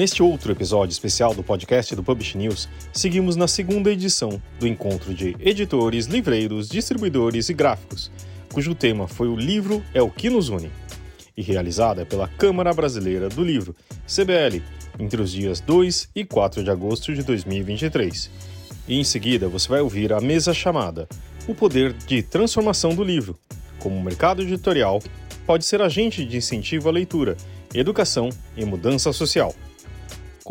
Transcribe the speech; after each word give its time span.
Neste 0.00 0.22
outro 0.22 0.50
episódio 0.50 0.94
especial 0.94 1.34
do 1.34 1.42
podcast 1.42 1.94
do 1.94 2.02
Publish 2.02 2.34
News, 2.34 2.66
seguimos 2.90 3.36
na 3.36 3.46
segunda 3.46 3.92
edição 3.92 4.40
do 4.58 4.66
encontro 4.66 5.12
de 5.12 5.36
editores, 5.38 6.06
livreiros, 6.06 6.70
distribuidores 6.70 7.50
e 7.50 7.52
gráficos, 7.52 8.10
cujo 8.50 8.74
tema 8.74 9.06
foi 9.06 9.28
o 9.28 9.36
Livro 9.36 9.84
é 9.92 10.00
o 10.00 10.10
que 10.10 10.30
nos 10.30 10.48
une, 10.48 10.72
e 11.36 11.42
realizada 11.42 12.06
pela 12.06 12.26
Câmara 12.26 12.72
Brasileira 12.72 13.28
do 13.28 13.44
Livro, 13.44 13.76
CBL, 14.06 14.62
entre 14.98 15.20
os 15.20 15.30
dias 15.30 15.60
2 15.60 16.08
e 16.16 16.24
4 16.24 16.64
de 16.64 16.70
agosto 16.70 17.12
de 17.12 17.22
2023. 17.22 18.30
E 18.88 18.98
em 18.98 19.04
seguida 19.04 19.48
você 19.48 19.68
vai 19.68 19.82
ouvir 19.82 20.14
a 20.14 20.20
mesa 20.22 20.54
chamada 20.54 21.06
O 21.46 21.54
Poder 21.54 21.92
de 21.92 22.22
Transformação 22.22 22.94
do 22.94 23.04
Livro, 23.04 23.38
como 23.78 23.96
o 23.96 24.02
mercado 24.02 24.40
editorial 24.40 25.02
pode 25.44 25.66
ser 25.66 25.82
agente 25.82 26.24
de 26.24 26.38
incentivo 26.38 26.88
à 26.88 26.92
leitura, 26.92 27.36
educação 27.74 28.30
e 28.56 28.64
mudança 28.64 29.12
social. 29.12 29.54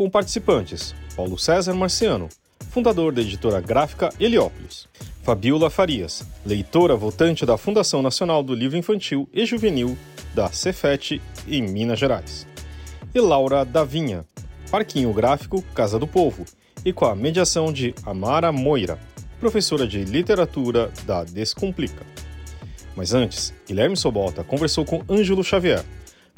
Com 0.00 0.08
participantes: 0.08 0.94
Paulo 1.14 1.38
César 1.38 1.74
Marciano, 1.74 2.30
fundador 2.70 3.12
da 3.12 3.20
editora 3.20 3.60
gráfica 3.60 4.08
Heliópolis, 4.18 4.88
Fabiola 5.22 5.68
Farias, 5.68 6.26
leitora 6.42 6.96
votante 6.96 7.44
da 7.44 7.58
Fundação 7.58 8.00
Nacional 8.00 8.42
do 8.42 8.54
Livro 8.54 8.78
Infantil 8.78 9.28
e 9.30 9.44
Juvenil 9.44 9.98
da 10.34 10.50
Cefet 10.50 11.20
em 11.46 11.60
Minas 11.60 11.98
Gerais, 11.98 12.46
e 13.14 13.20
Laura 13.20 13.62
Davinha, 13.62 14.24
Parquinho 14.70 15.12
Gráfico 15.12 15.60
Casa 15.74 15.98
do 15.98 16.06
Povo, 16.06 16.46
e 16.82 16.94
com 16.94 17.04
a 17.04 17.14
mediação 17.14 17.70
de 17.70 17.94
Amara 18.02 18.50
Moira, 18.50 18.98
professora 19.38 19.86
de 19.86 20.02
literatura 20.02 20.90
da 21.04 21.24
Descomplica. 21.24 22.06
Mas 22.96 23.12
antes, 23.12 23.52
Guilherme 23.68 23.98
Sobota 23.98 24.42
conversou 24.42 24.86
com 24.86 25.04
Ângelo 25.10 25.44
Xavier, 25.44 25.84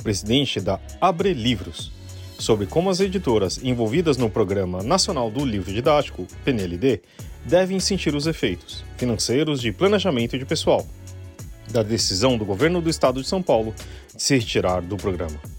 presidente 0.02 0.60
da 0.60 0.80
Abre 1.00 1.32
Livros, 1.32 2.01
sobre 2.42 2.66
como 2.66 2.90
as 2.90 2.98
editoras 2.98 3.60
envolvidas 3.62 4.16
no 4.16 4.28
Programa 4.28 4.82
Nacional 4.82 5.30
do 5.30 5.44
Livro 5.44 5.72
Didático, 5.72 6.26
PNLD, 6.44 7.00
devem 7.44 7.78
sentir 7.78 8.16
os 8.16 8.26
efeitos 8.26 8.84
financeiros 8.96 9.60
de 9.60 9.70
planejamento 9.70 10.36
de 10.36 10.44
pessoal 10.44 10.84
da 11.70 11.84
decisão 11.84 12.36
do 12.36 12.44
governo 12.44 12.82
do 12.82 12.90
estado 12.90 13.22
de 13.22 13.28
São 13.28 13.40
Paulo 13.40 13.72
de 14.14 14.20
se 14.20 14.36
retirar 14.36 14.82
do 14.82 14.96
programa. 14.96 15.51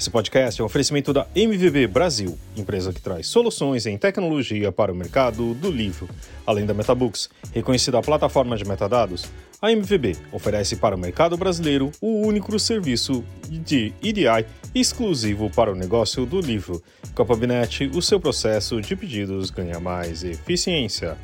Esse 0.00 0.08
podcast 0.08 0.58
é 0.58 0.64
um 0.64 0.66
oferecimento 0.66 1.12
da 1.12 1.26
MVB 1.36 1.86
Brasil, 1.86 2.38
empresa 2.56 2.90
que 2.90 3.02
traz 3.02 3.26
soluções 3.26 3.84
em 3.84 3.98
tecnologia 3.98 4.72
para 4.72 4.90
o 4.90 4.94
mercado 4.94 5.52
do 5.52 5.70
livro. 5.70 6.08
Além 6.46 6.64
da 6.64 6.72
Metabooks, 6.72 7.28
reconhecida 7.52 8.00
plataforma 8.00 8.56
de 8.56 8.64
metadados, 8.64 9.26
a 9.60 9.70
MVB 9.70 10.16
oferece 10.32 10.76
para 10.76 10.96
o 10.96 10.98
mercado 10.98 11.36
brasileiro 11.36 11.92
o 12.00 12.26
único 12.26 12.58
serviço 12.58 13.22
de 13.46 13.92
EDI 14.02 14.46
exclusivo 14.74 15.50
para 15.50 15.70
o 15.70 15.76
negócio 15.76 16.24
do 16.24 16.40
livro. 16.40 16.82
Com 17.14 17.20
a 17.20 17.26
Pubnet, 17.26 17.90
o 17.94 18.00
seu 18.00 18.18
processo 18.18 18.80
de 18.80 18.96
pedidos 18.96 19.50
ganha 19.50 19.78
mais 19.78 20.24
eficiência. 20.24 21.14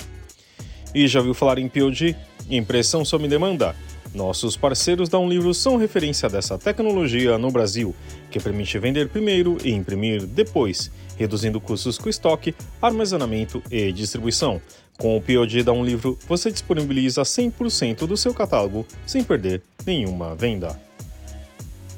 E 0.95 1.09
já 1.09 1.21
ouviu 1.21 1.33
falar 1.33 1.59
em 1.59 1.67
POD? 1.67 2.15
Impressão 2.51 3.07
sob 3.07 3.27
demanda? 3.27 3.75
Nossos 4.17 4.57
parceiros 4.57 5.11
da 5.11 5.19
Um 5.19 5.29
Livro 5.29 5.53
são 5.53 5.77
referência 5.77 6.27
dessa 6.27 6.57
tecnologia 6.57 7.37
no 7.37 7.51
Brasil, 7.51 7.95
que 8.31 8.41
permite 8.41 8.79
vender 8.79 9.11
primeiro 9.11 9.59
e 9.63 9.71
imprimir 9.71 10.25
depois, 10.25 10.91
reduzindo 11.19 11.61
custos 11.61 11.99
com 11.99 12.09
estoque, 12.09 12.55
armazenamento 12.81 13.63
e 13.71 13.93
distribuição. 13.93 14.59
Com 14.97 15.19
o 15.19 15.21
POD 15.21 15.63
da 15.63 15.73
Um 15.73 15.85
Livro, 15.85 16.19
você 16.27 16.51
disponibiliza 16.51 17.21
100% 17.25 18.07
do 18.07 18.17
seu 18.17 18.33
catálogo 18.33 18.87
sem 19.07 19.23
perder 19.23 19.61
nenhuma 19.85 20.35
venda. 20.35 20.81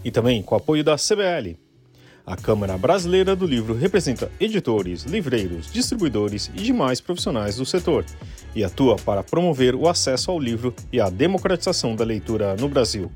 E 0.04 0.10
também 0.10 0.42
com 0.42 0.56
o 0.56 0.58
apoio 0.58 0.82
da 0.82 0.96
CBL. 0.96 1.56
A 2.26 2.36
Câmara 2.36 2.76
Brasileira 2.76 3.36
do 3.36 3.46
Livro 3.46 3.74
representa 3.74 4.28
editores, 4.40 5.04
livreiros, 5.04 5.72
distribuidores 5.72 6.50
e 6.52 6.62
demais 6.62 7.00
profissionais 7.00 7.56
do 7.56 7.64
setor 7.64 8.04
e 8.54 8.64
atua 8.64 8.96
para 8.96 9.22
promover 9.22 9.74
o 9.74 9.88
acesso 9.88 10.30
ao 10.30 10.38
livro 10.38 10.74
e 10.92 11.00
a 11.00 11.08
democratização 11.08 11.94
da 11.94 12.04
leitura 12.04 12.56
no 12.56 12.68
Brasil. 12.68 13.10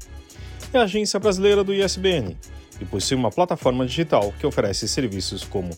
É 0.72 0.78
a 0.78 0.82
agência 0.82 1.19
brasileira 1.19 1.62
do 1.62 1.75
ISBN 1.75 2.37
e 2.81 2.84
possui 2.84 3.16
uma 3.16 3.31
plataforma 3.31 3.87
digital 3.87 4.32
que 4.38 4.47
oferece 4.47 4.88
serviços 4.88 5.44
como 5.44 5.71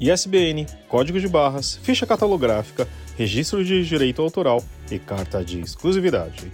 ISBN, 0.00 0.66
código 0.88 1.20
de 1.20 1.28
barras, 1.28 1.78
ficha 1.82 2.06
catalográfica, 2.06 2.88
registro 3.16 3.64
de 3.64 3.84
direito 3.84 4.22
autoral 4.22 4.62
e 4.90 4.98
carta 4.98 5.44
de 5.44 5.60
exclusividade. 5.60 6.50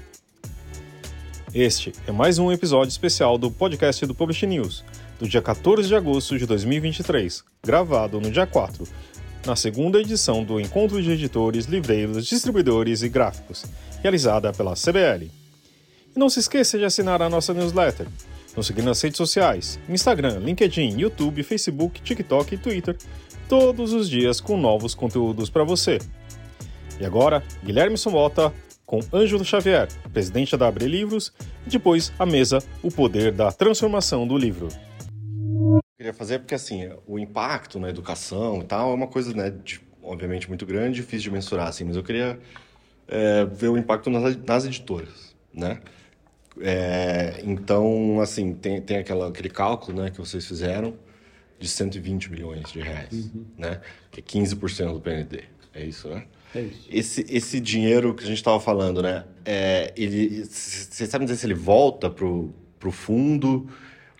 Este 1.54 1.92
é 2.06 2.10
mais 2.10 2.38
um 2.38 2.50
episódio 2.50 2.90
especial 2.90 3.38
do 3.38 3.50
podcast 3.50 4.04
do 4.06 4.14
Publish 4.14 4.46
News 4.46 4.84
do 5.18 5.28
dia 5.28 5.40
14 5.40 5.86
de 5.88 5.94
agosto 5.94 6.36
de 6.38 6.46
2023, 6.46 7.44
gravado 7.64 8.20
no 8.20 8.30
dia 8.30 8.46
4, 8.46 8.84
na 9.46 9.54
segunda 9.54 10.00
edição 10.00 10.42
do 10.42 10.58
Encontro 10.58 11.02
de 11.02 11.10
Editores, 11.10 11.66
Livreiros, 11.66 12.26
Distribuidores 12.26 13.02
e 13.02 13.08
Gráficos, 13.08 13.64
realizada 14.02 14.52
pela 14.52 14.74
CBL. 14.74 15.30
E 16.14 16.18
não 16.18 16.30
se 16.30 16.40
esqueça 16.40 16.78
de 16.78 16.84
assinar 16.84 17.20
a 17.20 17.28
nossa 17.28 17.52
newsletter, 17.52 18.06
nos 18.56 18.66
seguir 18.66 18.82
nas 18.82 19.00
redes 19.02 19.18
sociais, 19.18 19.78
Instagram, 19.88 20.38
LinkedIn, 20.38 20.98
YouTube, 20.98 21.42
Facebook, 21.42 22.00
TikTok 22.00 22.54
e 22.54 22.58
Twitter, 22.58 22.96
todos 23.48 23.92
os 23.92 24.08
dias 24.08 24.40
com 24.40 24.56
novos 24.56 24.94
conteúdos 24.94 25.50
para 25.50 25.64
você. 25.64 25.98
E 26.98 27.04
agora, 27.04 27.42
Guilherme 27.62 27.98
Somota 27.98 28.52
com 28.86 29.00
Ângelo 29.12 29.44
Xavier, 29.44 29.88
presidente 30.12 30.56
da 30.56 30.68
Abre 30.68 30.86
Livros, 30.86 31.32
e 31.66 31.70
depois 31.70 32.12
a 32.18 32.24
mesa 32.24 32.62
O 32.82 32.90
Poder 32.90 33.32
da 33.32 33.50
Transformação 33.50 34.26
do 34.26 34.36
Livro 34.36 34.68
queria 35.96 36.12
fazer 36.12 36.40
porque 36.40 36.54
assim 36.54 36.90
o 37.06 37.18
impacto 37.18 37.78
na 37.78 37.88
educação 37.88 38.60
e 38.60 38.64
tal 38.64 38.90
é 38.90 38.94
uma 38.94 39.06
coisa 39.06 39.32
né 39.32 39.50
de, 39.50 39.80
obviamente 40.02 40.48
muito 40.48 40.66
grande 40.66 40.96
difícil 40.96 41.24
de 41.24 41.30
mensurar 41.30 41.68
assim 41.68 41.84
mas 41.84 41.96
eu 41.96 42.02
queria 42.02 42.38
é, 43.06 43.44
ver 43.44 43.68
o 43.68 43.78
impacto 43.78 44.10
nas, 44.10 44.36
nas 44.36 44.64
editoras 44.64 45.34
né 45.52 45.80
é, 46.60 47.40
então 47.44 48.20
assim 48.20 48.54
tem, 48.54 48.80
tem 48.80 48.98
aquela, 48.98 49.28
aquele 49.28 49.48
cálculo 49.48 50.02
né 50.02 50.10
que 50.10 50.18
vocês 50.18 50.44
fizeram 50.44 50.96
de 51.60 51.68
120 51.68 52.30
milhões 52.30 52.72
de 52.72 52.80
reais 52.80 53.12
uhum. 53.12 53.44
né 53.56 53.80
que 54.10 54.20
é 54.20 54.22
15% 54.22 54.92
do 54.92 55.00
PND 55.00 55.44
é 55.72 55.84
isso 55.84 56.08
né 56.08 56.24
é 56.56 56.60
isso. 56.60 56.88
Esse, 56.88 57.26
esse 57.28 57.60
dinheiro 57.60 58.14
que 58.14 58.22
a 58.22 58.26
gente 58.28 58.36
estava 58.36 58.60
falando, 58.60 59.02
né? 59.02 59.24
É, 59.44 59.92
ele, 59.96 60.44
vocês 60.44 61.10
sabem 61.10 61.26
dizer 61.26 61.36
se 61.36 61.46
ele 61.46 61.54
volta 61.54 62.08
pro, 62.08 62.54
pro 62.78 62.92
fundo? 62.92 63.68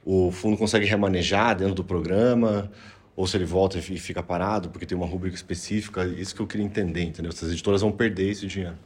O 0.05 0.31
fundo 0.31 0.57
consegue 0.57 0.87
remanejar 0.87 1.57
dentro 1.57 1.75
do 1.75 1.85
programa, 1.85 2.71
ou 3.17 3.27
se 3.27 3.37
ele 3.37 3.45
volta 3.45 3.79
e 3.79 3.81
fica 3.81 4.23
parado 4.23 4.69
porque 4.69 4.85
tem 4.85 4.97
uma 4.97 5.07
rubrica 5.07 5.37
específica. 5.37 6.05
Isso 6.05 6.35
que 6.35 6.43
eu 6.43 6.47
queria 6.47 6.67
entender, 6.67 7.03
entendeu? 7.03 7.31
Essas 7.31 7.51
editoras 7.51 7.81
vão 7.81 7.93
perder 7.93 8.31
esse 8.31 8.47
dinheiro. 8.47 8.77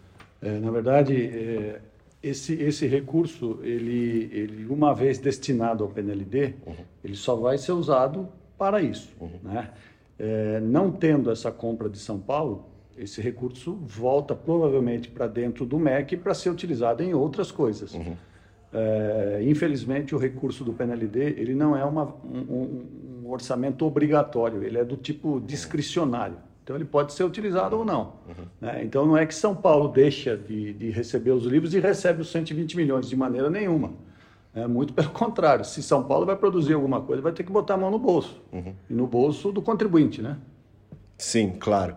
É, 0.40 0.58
na 0.58 0.70
verdade, 0.70 1.14
é, 1.16 1.80
esse, 2.22 2.54
esse 2.54 2.86
recurso, 2.86 3.58
ele, 3.62 4.28
ele, 4.32 4.66
uma 4.66 4.94
vez 4.94 5.18
destinado 5.18 5.82
ao 5.82 5.90
PNLD, 5.90 6.54
uhum. 6.66 6.74
ele 7.02 7.16
só 7.16 7.34
vai 7.34 7.58
ser 7.58 7.72
usado 7.72 8.28
para 8.56 8.80
isso. 8.82 9.10
Uhum. 9.20 9.38
Né? 9.42 9.70
É, 10.18 10.60
não 10.60 10.90
tendo 10.90 11.30
essa 11.30 11.50
compra 11.50 11.88
de 11.88 11.98
São 11.98 12.18
Paulo, 12.18 12.66
esse 12.96 13.20
recurso 13.20 13.74
volta 13.82 14.34
provavelmente 14.34 15.08
para 15.08 15.26
dentro 15.26 15.64
do 15.64 15.78
MEC 15.78 16.16
para 16.16 16.34
ser 16.34 16.50
utilizado 16.50 17.02
em 17.02 17.14
outras 17.14 17.50
coisas. 17.52 17.94
Uhum. 17.94 18.16
É, 18.72 19.40
infelizmente, 19.44 20.14
o 20.14 20.18
recurso 20.18 20.62
do 20.62 20.72
PNLD 20.72 21.20
ele 21.38 21.54
não 21.54 21.76
é 21.76 21.84
uma, 21.84 22.14
um, 22.24 22.84
um, 23.24 23.30
orçamento 23.30 23.86
obrigatório, 23.86 24.62
ele 24.62 24.78
é 24.78 24.84
do 24.84 24.96
tipo 24.96 25.40
discricionário. 25.40 26.36
Então, 26.62 26.76
ele 26.76 26.84
pode 26.84 27.14
ser 27.14 27.24
utilizado 27.24 27.78
ou 27.78 27.84
não. 27.84 28.12
Uhum. 28.28 28.44
Né? 28.60 28.84
Então, 28.84 29.06
não 29.06 29.16
é 29.16 29.24
que 29.24 29.34
São 29.34 29.56
Paulo 29.56 29.88
deixa 29.88 30.36
de, 30.36 30.74
de, 30.74 30.90
receber 30.90 31.30
os 31.30 31.44
livros 31.44 31.72
e 31.72 31.80
recebe 31.80 32.20
os 32.20 32.30
120 32.30 32.76
milhões, 32.76 33.08
de 33.08 33.16
maneira 33.16 33.48
nenhuma. 33.48 33.92
É, 34.54 34.66
muito 34.66 34.92
pelo 34.92 35.08
contrário. 35.10 35.64
Se 35.64 35.82
São 35.82 36.04
Paulo 36.04 36.26
vai 36.26 36.36
produzir 36.36 36.74
alguma 36.74 37.00
coisa, 37.00 37.22
vai 37.22 37.32
ter 37.32 37.42
que 37.42 37.50
botar 37.50 37.74
a 37.74 37.76
mão 37.78 37.90
no 37.90 37.98
bolso. 37.98 38.42
Uhum. 38.52 38.74
E 38.90 38.92
no 38.92 39.06
bolso 39.06 39.50
do 39.50 39.62
contribuinte, 39.62 40.20
né? 40.20 40.36
Sim, 41.16 41.54
claro. 41.58 41.96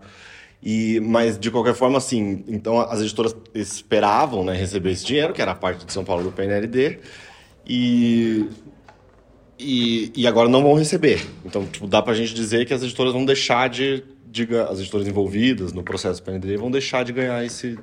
E, 0.62 1.00
mas, 1.00 1.36
de 1.38 1.50
qualquer 1.50 1.74
forma, 1.74 1.98
assim, 1.98 2.44
então 2.46 2.80
as 2.80 3.00
editoras 3.00 3.34
esperavam 3.52 4.44
né, 4.44 4.54
receber 4.54 4.92
esse 4.92 5.04
dinheiro, 5.04 5.32
que 5.32 5.42
era 5.42 5.50
a 5.50 5.56
parte 5.56 5.84
de 5.84 5.92
São 5.92 6.04
Paulo 6.04 6.22
do 6.22 6.30
PNLD, 6.30 7.00
e, 7.66 8.48
e, 9.58 10.12
e 10.14 10.26
agora 10.26 10.48
não 10.48 10.62
vão 10.62 10.74
receber. 10.74 11.26
Então, 11.44 11.66
tipo, 11.66 11.88
dá 11.88 12.00
pra 12.00 12.14
gente 12.14 12.32
dizer 12.32 12.64
que 12.64 12.72
as 12.72 12.82
editoras 12.82 13.12
vão 13.12 13.24
deixar 13.24 13.68
de, 13.68 14.04
de 14.30 14.46
as 14.56 14.78
editoras 14.78 15.08
envolvidas 15.08 15.72
no 15.72 15.82
processo 15.82 16.20
do 16.20 16.24
PNLD 16.24 16.56
vão 16.56 16.70
deixar 16.70 17.04
de 17.04 17.12
ganhar 17.12 17.44
esse, 17.44 17.76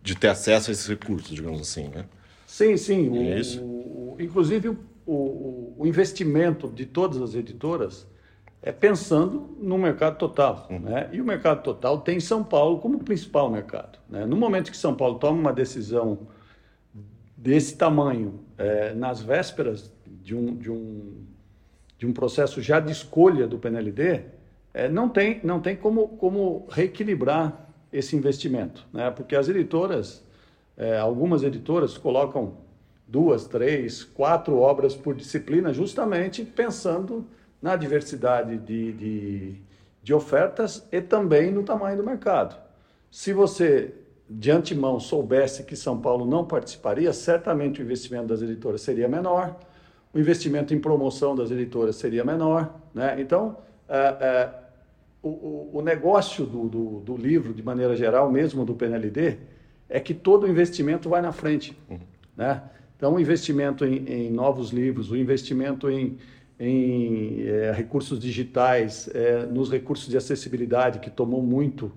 de 0.00 0.14
ter 0.14 0.28
acesso 0.28 0.70
a 0.70 0.72
esses 0.72 0.86
recursos, 0.86 1.34
digamos 1.34 1.60
assim, 1.60 1.88
né? 1.88 2.04
Sim, 2.46 2.76
sim. 2.76 3.28
É 3.28 3.40
o? 3.60 3.74
O, 4.14 4.16
inclusive, 4.20 4.68
o, 5.04 5.74
o 5.76 5.86
investimento 5.86 6.68
de 6.68 6.86
todas 6.86 7.20
as 7.20 7.34
editoras 7.34 8.06
é 8.66 8.72
pensando 8.72 9.54
no 9.60 9.76
mercado 9.76 10.16
total. 10.16 10.66
Uhum. 10.70 10.78
Né? 10.78 11.10
E 11.12 11.20
o 11.20 11.24
mercado 11.24 11.62
total 11.62 12.00
tem 12.00 12.18
São 12.18 12.42
Paulo 12.42 12.78
como 12.78 12.98
principal 12.98 13.50
mercado. 13.50 13.98
Né? 14.08 14.24
No 14.24 14.36
momento 14.36 14.70
que 14.70 14.76
São 14.76 14.94
Paulo 14.94 15.18
toma 15.18 15.38
uma 15.38 15.52
decisão 15.52 16.26
desse 17.36 17.76
tamanho, 17.76 18.40
é, 18.56 18.94
nas 18.94 19.20
vésperas 19.20 19.92
de, 20.06 20.34
um, 20.34 20.56
de, 20.56 20.70
um, 20.70 21.26
de 21.98 22.06
um 22.06 22.12
processo 22.14 22.62
já 22.62 22.80
de 22.80 22.90
escolha 22.90 23.46
do 23.46 23.58
PNLD, 23.58 24.22
é, 24.72 24.88
não 24.88 25.10
tem, 25.10 25.40
não 25.44 25.60
tem 25.60 25.76
como, 25.76 26.08
como 26.16 26.66
reequilibrar 26.70 27.68
esse 27.92 28.16
investimento, 28.16 28.86
né? 28.94 29.10
porque 29.10 29.36
as 29.36 29.46
editoras, 29.46 30.24
é, 30.74 30.96
algumas 30.96 31.42
editoras 31.42 31.98
colocam 31.98 32.56
duas, 33.06 33.46
três, 33.46 34.02
quatro 34.02 34.56
obras 34.56 34.96
por 34.96 35.14
disciplina, 35.14 35.70
justamente 35.70 36.42
pensando 36.46 37.26
na 37.64 37.76
diversidade 37.76 38.58
de, 38.58 38.92
de, 38.92 39.54
de 40.02 40.12
ofertas 40.12 40.86
e 40.92 41.00
também 41.00 41.50
no 41.50 41.62
tamanho 41.62 41.96
do 41.96 42.04
mercado. 42.04 42.54
Se 43.10 43.32
você 43.32 43.94
de 44.28 44.50
antemão 44.50 45.00
soubesse 45.00 45.64
que 45.64 45.74
São 45.74 45.98
Paulo 45.98 46.26
não 46.26 46.44
participaria, 46.44 47.10
certamente 47.14 47.80
o 47.80 47.82
investimento 47.82 48.26
das 48.26 48.42
editoras 48.42 48.82
seria 48.82 49.08
menor, 49.08 49.58
o 50.12 50.18
investimento 50.18 50.74
em 50.74 50.78
promoção 50.78 51.34
das 51.34 51.50
editoras 51.50 51.96
seria 51.96 52.22
menor. 52.22 52.70
Né? 52.92 53.16
Então, 53.18 53.56
é, 53.88 53.98
é, 53.98 54.50
o, 55.22 55.70
o, 55.72 55.80
negócio 55.80 56.44
do, 56.44 56.68
do, 56.68 57.00
do, 57.00 57.16
livro, 57.16 57.54
de 57.54 57.62
maneira 57.62 57.96
geral, 57.96 58.30
mesmo 58.30 58.62
do 58.66 58.74
PNLD, 58.74 59.38
é 59.88 59.98
que 59.98 60.12
todo 60.12 60.44
o 60.44 60.50
investimento 60.50 61.08
vai 61.08 61.22
na 61.22 61.32
frente. 61.32 61.74
Uhum. 61.88 61.98
Né? 62.36 62.62
Então, 62.94 63.14
o 63.14 63.20
investimento 63.20 63.86
em, 63.86 64.04
em, 64.06 64.30
novos 64.30 64.68
livros, 64.68 65.10
o 65.10 65.16
investimento 65.16 65.88
em, 65.90 66.18
em 66.64 67.46
é, 67.46 67.72
recursos 67.72 68.18
digitais, 68.18 69.08
é, 69.14 69.44
nos 69.46 69.70
recursos 69.70 70.08
de 70.08 70.16
acessibilidade, 70.16 70.98
que 70.98 71.10
tomou 71.10 71.42
muito 71.42 71.92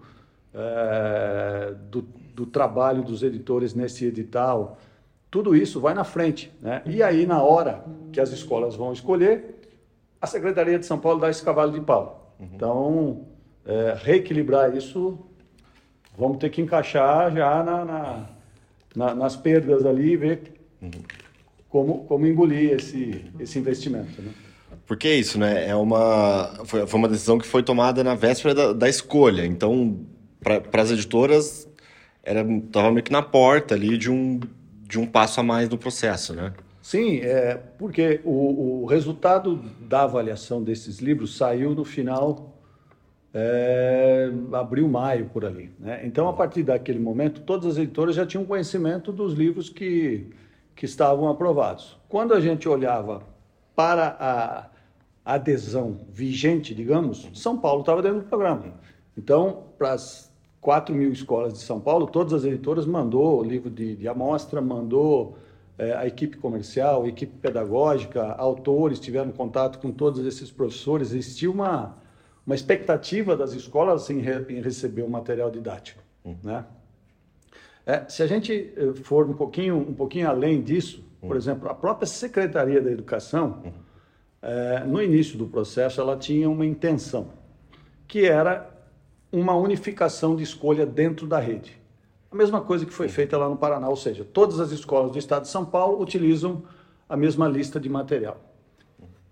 é, 0.54 1.74
do, 1.90 2.02
do, 2.34 2.46
trabalho 2.46 3.04
dos 3.04 3.24
editores 3.24 3.74
nesse 3.74 4.06
edital, 4.06 4.78
tudo 5.32 5.56
isso 5.56 5.80
vai 5.80 5.94
na 5.94 6.04
frente. 6.04 6.52
Né? 6.62 6.82
E 6.86 7.02
aí, 7.02 7.26
na 7.26 7.42
hora 7.42 7.84
que 8.12 8.20
as 8.20 8.32
escolas 8.32 8.76
vão 8.76 8.92
escolher, 8.92 9.56
a 10.22 10.28
Secretaria 10.28 10.78
de 10.78 10.86
São 10.86 11.00
Paulo 11.00 11.20
dá 11.20 11.30
esse 11.30 11.44
cavalo 11.44 11.72
de 11.72 11.82
pau. 11.82 12.36
Uhum. 12.40 12.50
Então, 12.54 13.26
reequilibrar 13.98 14.76
isso, 14.76 15.20
vamos 16.18 16.38
ter 16.38 16.50
que 16.50 16.62
encaixar 16.62 17.36
já 17.36 17.62
na, 17.62 17.86
na, 17.86 18.26
na, 18.96 19.16
nas 19.16 19.36
perdas 19.36 19.86
ali 19.86 20.14
e 20.14 20.18
ver 20.18 20.54
uhum. 20.82 20.92
como, 21.70 22.06
como 22.06 22.26
engolir 22.26 22.72
esse, 22.72 23.26
esse 23.40 23.60
investimento. 23.60 24.22
Né? 24.22 24.32
Porque 24.88 25.10
é 25.10 25.16
isso, 25.16 25.38
né? 25.38 25.68
É 25.68 25.76
uma, 25.76 26.64
foi, 26.66 26.84
uma 26.94 27.10
decisão 27.10 27.38
que 27.38 27.46
foi 27.46 27.62
tomada 27.62 28.04
na 28.04 28.16
véspera 28.16 28.56
da, 28.56 28.74
da 28.74 28.90
escolha. 28.90 29.46
Então, 29.46 30.00
para 30.42 30.82
as 30.82 30.90
editoras 30.90 31.68
era 32.24 32.44
tava 32.72 32.92
meio 32.92 33.04
que 33.04 33.12
na 33.12 33.22
porta 33.22 33.76
ali 33.76 33.98
de 33.98 34.10
um 34.10 34.40
de 34.84 34.98
um 34.98 35.06
passo 35.06 35.42
a 35.42 35.44
mais 35.44 35.68
no 35.68 35.78
processo, 35.78 36.34
né? 36.34 36.54
Sim, 36.82 37.18
é, 37.18 37.56
porque 37.78 38.22
o, 38.24 38.84
o 38.84 38.86
resultado 38.86 39.58
da 39.82 40.04
avaliação 40.04 40.64
desses 40.64 41.00
livros 41.00 41.36
saiu 41.36 41.76
no 41.76 41.84
final 41.84 42.58
é, 43.34 44.32
abril, 44.54 44.88
maio, 44.88 45.26
por 45.26 45.44
ali. 45.44 45.70
Né? 45.78 46.02
Então, 46.06 46.30
a 46.30 46.34
partir 46.34 46.64
daquele 46.64 47.00
momento, 47.00 47.42
todas 47.42 47.74
as 47.74 47.78
editoras 47.78 48.16
já 48.16 48.26
tinham 48.26 48.46
conhecimento 48.46 49.12
dos 49.12 49.34
livros 49.34 49.70
que, 49.70 50.32
que 50.74 50.86
estavam 50.86 51.28
aprovados. 51.28 51.98
Quando 52.08 52.34
a 52.34 52.40
gente 52.40 52.70
olhava 52.70 53.22
para 53.76 54.16
a 54.18 54.77
adesão 55.36 56.00
vigente, 56.10 56.74
digamos, 56.74 57.30
São 57.34 57.58
Paulo 57.58 57.82
estava 57.82 58.02
dentro 58.02 58.22
do 58.22 58.26
programa. 58.26 58.74
Então, 59.18 59.66
para 59.78 59.92
as 59.94 60.32
4 60.62 60.96
mil 60.96 61.12
escolas 61.12 61.54
de 61.54 61.60
São 61.60 61.80
Paulo, 61.82 62.08
todas 62.08 62.34
as 62.34 62.46
editoras 62.46 62.86
mandou 62.86 63.42
o 63.42 63.44
livro 63.44 63.70
de, 63.70 63.96
de 63.96 64.08
amostra, 64.08 64.62
mandou 64.62 65.38
é, 65.78 65.94
a 65.94 66.08
equipe 66.08 66.38
comercial, 66.38 67.04
a 67.04 67.08
equipe 67.08 67.36
pedagógica, 67.38 68.34
autores 68.34 69.00
tiveram 69.00 69.32
contato 69.32 69.80
com 69.80 69.92
todos 69.92 70.26
esses 70.26 70.50
professores. 70.50 71.12
Existia 71.12 71.52
uma, 71.52 71.98
uma 72.46 72.56
expectativa 72.56 73.36
das 73.36 73.54
escolas 73.54 74.10
em, 74.10 74.20
re, 74.20 74.46
em 74.50 74.62
receber 74.62 75.04
o 75.04 75.10
material 75.10 75.52
didático. 75.52 76.02
Uhum. 76.24 76.38
Né? 76.42 76.66
É, 77.86 78.06
se 78.08 78.24
a 78.24 78.28
gente 78.28 78.74
eh, 78.76 78.94
for 79.04 79.30
um 79.30 79.34
pouquinho, 79.34 79.78
um 79.78 79.94
pouquinho 79.94 80.30
além 80.30 80.62
disso, 80.62 81.04
uhum. 81.22 81.28
por 81.28 81.38
exemplo, 81.38 81.70
a 81.70 81.74
própria 81.74 82.08
Secretaria 82.08 82.82
da 82.82 82.92
Educação, 82.92 83.62
uhum. 83.64 83.87
É, 84.42 84.84
no 84.86 85.02
início 85.02 85.38
do 85.38 85.48
processo, 85.48 86.00
ela 86.00 86.16
tinha 86.16 86.50
uma 86.50 86.66
intenção, 86.66 87.30
que 88.08 88.26
era 88.26 88.70
uma 89.32 89.56
unificação 89.56 90.36
de 90.36 90.44
escolha 90.44 90.86
dentro 90.86 91.28
da 91.28 91.40
rede. 91.40 91.80
A 92.32 92.36
mesma 92.36 92.62
coisa 92.62 92.86
que 92.86 92.94
foi 92.94 93.08
feita 93.08 93.38
lá 93.38 93.50
no 93.50 93.58
Paraná, 93.58 93.88
ou 93.90 93.96
seja, 93.96 94.26
todas 94.26 94.60
as 94.60 94.72
escolas 94.72 95.12
do 95.12 95.18
estado 95.18 95.44
de 95.44 95.50
São 95.50 95.66
Paulo 95.66 96.02
utilizam 96.02 96.64
a 97.08 97.16
mesma 97.16 97.48
lista 97.48 97.80
de 97.80 97.90
material. 97.90 98.38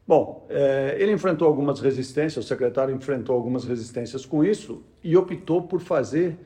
Bom, 0.08 0.46
é, 0.50 0.96
ele 1.00 1.12
enfrentou 1.12 1.48
algumas 1.48 1.80
resistências, 1.80 2.46
o 2.46 2.48
secretário 2.48 2.96
enfrentou 2.96 3.36
algumas 3.36 3.66
resistências 3.66 4.26
com 4.26 4.44
isso 4.44 4.84
e 5.04 5.18
optou 5.18 5.64
por 5.64 5.82
fazer 5.82 6.38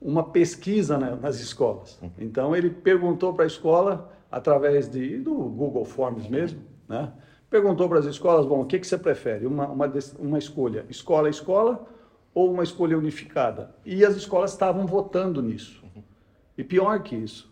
uma 0.00 0.24
pesquisa 0.24 0.98
né, 0.98 1.16
nas 1.20 1.40
escolas. 1.40 1.98
Então, 2.18 2.54
ele 2.54 2.68
perguntou 2.68 3.32
para 3.32 3.44
a 3.44 3.46
escola, 3.46 4.12
através 4.30 4.88
de, 4.88 5.18
do 5.18 5.34
Google 5.34 5.84
Forms 5.84 6.28
mesmo, 6.28 6.60
né, 6.88 7.12
perguntou 7.56 7.88
para 7.88 7.98
as 7.98 8.04
escolas, 8.04 8.44
bom, 8.44 8.60
o 8.60 8.66
que, 8.66 8.78
que 8.78 8.86
você 8.86 8.98
prefere? 8.98 9.46
Uma, 9.46 9.66
uma, 9.68 9.90
uma 10.18 10.38
escolha 10.38 10.84
escola 10.90 11.28
a 11.28 11.30
escola 11.30 11.86
ou 12.34 12.52
uma 12.52 12.62
escolha 12.62 12.98
unificada. 12.98 13.74
E 13.84 14.04
as 14.04 14.14
escolas 14.14 14.52
estavam 14.52 14.86
votando 14.86 15.40
nisso. 15.40 15.82
E 16.58 16.62
pior 16.62 17.02
que 17.02 17.16
isso, 17.16 17.50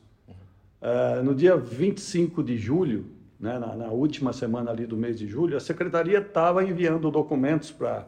uh, 0.82 1.22
no 1.22 1.34
dia 1.34 1.56
25 1.56 2.42
de 2.42 2.58
julho, 2.58 3.06
né, 3.40 3.58
na, 3.58 3.74
na, 3.74 3.88
última 3.88 4.32
semana 4.34 4.70
ali 4.70 4.86
do 4.86 4.96
mês 4.96 5.18
de 5.18 5.26
julho, 5.26 5.56
a 5.56 5.60
secretaria 5.60 6.18
estava 6.18 6.62
enviando 6.62 7.10
documentos 7.10 7.70
para 7.70 8.06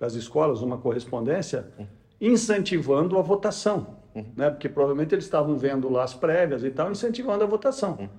as 0.00 0.14
escolas, 0.14 0.60
uma 0.60 0.76
correspondência, 0.76 1.66
incentivando 2.20 3.18
a 3.18 3.22
votação. 3.22 3.96
Né, 4.36 4.50
porque 4.50 4.68
provavelmente 4.68 5.14
eles 5.14 5.24
estavam 5.24 5.56
vendo 5.56 5.88
lá 5.88 6.04
as 6.04 6.12
prévias 6.12 6.62
e 6.62 6.70
tal, 6.70 6.90
incentivando 6.90 7.42
a 7.42 7.46
votação. 7.46 8.10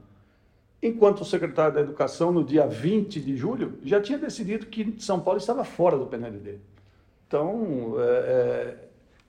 Enquanto 0.82 1.22
o 1.22 1.26
secretário 1.26 1.74
da 1.74 1.82
Educação, 1.82 2.32
no 2.32 2.44
dia 2.44 2.66
20 2.66 3.20
de 3.20 3.36
julho, 3.36 3.80
já 3.84 4.00
tinha 4.00 4.18
decidido 4.18 4.66
que 4.66 4.96
São 5.00 5.20
Paulo 5.20 5.38
estava 5.38 5.66
fora 5.66 5.98
do 5.98 6.06
PNLD. 6.06 6.56
Então, 7.28 7.96
é, 8.00 8.78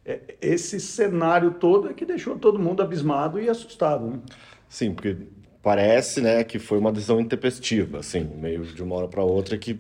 é, 0.05 0.13
é, 0.13 0.21
esse 0.41 0.79
cenário 0.79 1.53
todo 1.53 1.91
é 1.91 1.93
que 1.93 2.07
deixou 2.07 2.39
todo 2.39 2.59
mundo 2.59 2.83
abismado 2.83 3.41
e 3.41 3.49
assustado. 3.49 4.07
Né? 4.07 4.21
Sim, 4.69 4.95
porque 4.95 5.17
parece 5.61 6.21
né, 6.21 6.45
que 6.45 6.59
foi 6.59 6.79
uma 6.79 6.93
decisão 6.93 7.21
intempestiva, 7.21 7.99
assim, 7.99 8.25
meio 8.25 8.65
de 8.65 8.83
uma 8.83 8.95
hora 8.95 9.09
para 9.09 9.25
outra 9.25 9.59
que... 9.59 9.79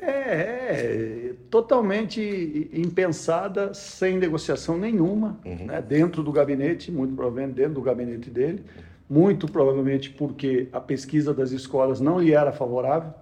É, 0.00 0.10
é, 0.10 1.34
totalmente 1.50 2.68
impensada, 2.74 3.72
sem 3.72 4.18
negociação 4.18 4.76
nenhuma, 4.76 5.40
uhum. 5.46 5.66
né, 5.66 5.80
dentro 5.80 6.22
do 6.22 6.30
gabinete, 6.30 6.92
muito 6.92 7.14
provavelmente 7.14 7.54
dentro 7.54 7.74
do 7.74 7.80
gabinete 7.80 8.28
dele, 8.28 8.62
muito 9.08 9.46
provavelmente 9.46 10.10
porque 10.10 10.68
a 10.72 10.80
pesquisa 10.80 11.34
das 11.34 11.50
escolas 11.50 12.00
não 12.00 12.18
lhe 12.18 12.32
era 12.32 12.52
favorável, 12.52 13.12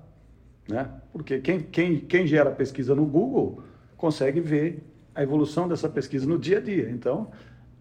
né? 0.69 0.89
porque 1.13 1.41
quem, 1.41 1.61
quem, 1.61 1.99
quem 1.99 2.27
gera 2.27 2.51
pesquisa 2.51 2.95
no 2.95 3.05
Google 3.05 3.63
consegue 3.97 4.41
ver 4.41 4.83
a 5.15 5.23
evolução 5.23 5.69
dessa 5.69 5.89
pesquisa 5.89 6.27
no 6.27 6.39
dia 6.39 6.59
a 6.59 6.61
dia. 6.61 6.89
Então, 6.91 7.29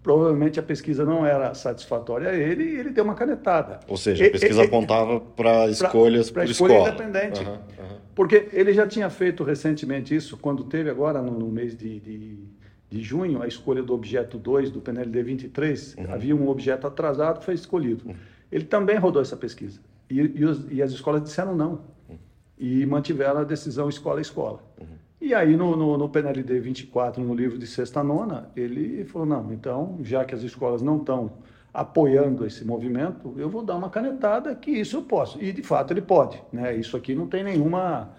provavelmente 0.04 0.60
a 0.60 0.64
pesquisa 0.64 1.06
não 1.06 1.26
era 1.26 1.54
satisfatória 1.54 2.30
a 2.30 2.34
ele 2.34 2.64
e 2.64 2.76
ele 2.76 2.90
deu 2.90 3.04
uma 3.04 3.16
canetada. 3.16 3.80
Ou 3.88 3.98
seja, 3.98 4.26
a 4.26 4.32
pesquisa 4.32 4.64
e, 4.64 4.66
apontava 4.66 5.20
para 5.20 5.70
escolhas 5.70 6.32
para 6.32 6.46
escolha 6.46 6.74
escola. 6.74 6.90
independente. 6.90 7.42
Uhum, 7.42 7.54
uhum. 7.54 7.98
Porque 8.16 8.50
ele 8.52 8.74
já 8.74 8.88
tinha 8.88 9.10
feito 9.10 9.44
recentemente 9.44 10.16
isso, 10.16 10.38
quando 10.38 10.64
teve 10.64 10.90
agora 10.90 11.22
no, 11.22 11.32
no 11.32 11.48
mês 11.48 11.78
de, 11.78 12.00
de, 12.00 12.38
de, 12.92 13.02
junho 13.02 13.42
a 13.42 13.48
escolha 13.48 13.82
do 13.82 13.94
objeto 13.94 14.38
2 14.38 14.70
do 14.70 14.82
PNLD 14.82 15.24
23, 15.24 15.96
uhum. 15.98 16.14
havia 16.14 16.36
um 16.36 16.50
objeto 16.50 16.86
atrasado 16.86 17.40
que 17.40 17.46
foi 17.46 17.54
escolhido. 17.54 18.08
Uhum. 18.08 18.16
Ele 18.52 18.66
também 18.66 18.98
rodou 18.98 19.22
essa 19.22 19.38
pesquisa. 19.38 19.80
E, 20.10 20.20
e, 20.20 20.46
os, 20.46 20.70
e 20.70 20.82
as 20.82 20.92
escolas 20.92 21.24
disseram 21.24 21.56
não. 21.56 21.82
Uhum. 22.10 22.18
E 22.58 22.86
mantiveram 22.86 23.40
a 23.40 23.44
decisão 23.44 23.90
escola 23.90 24.20
a 24.20 24.22
escola. 24.22 24.62
E 25.22 25.36
aí, 25.36 25.56
no, 25.56 25.76
no, 25.76 26.00
no 26.00 26.10
PNLD 26.10 26.60
24, 26.60 27.24
no 27.24 27.36
livro 27.36 27.60
de 27.60 27.68
sexta 27.68 28.04
nona, 28.04 28.50
ele 28.56 29.06
falou: 29.06 29.28
não, 29.28 29.54
então, 29.54 30.00
já 30.02 30.26
que 30.26 30.34
as 30.34 30.42
escolas 30.42 30.82
não 30.82 30.98
estão 30.98 31.32
apoiando 31.72 32.46
esse 32.46 32.66
movimento, 32.66 33.34
eu 33.38 33.48
vou 33.48 33.64
dar 33.64 33.76
uma 33.76 33.90
canetada 33.90 34.54
que 34.56 34.72
isso 34.72 34.98
eu 34.98 35.04
posso. 35.04 35.42
E, 35.42 35.54
de 35.54 35.62
fato, 35.62 35.94
ele 35.94 36.02
pode. 36.02 36.42
Né? 36.52 36.76
Isso 36.76 36.98
aqui 36.98 37.14
não 37.14 37.28
tem 37.28 37.44
nenhuma, 37.44 38.10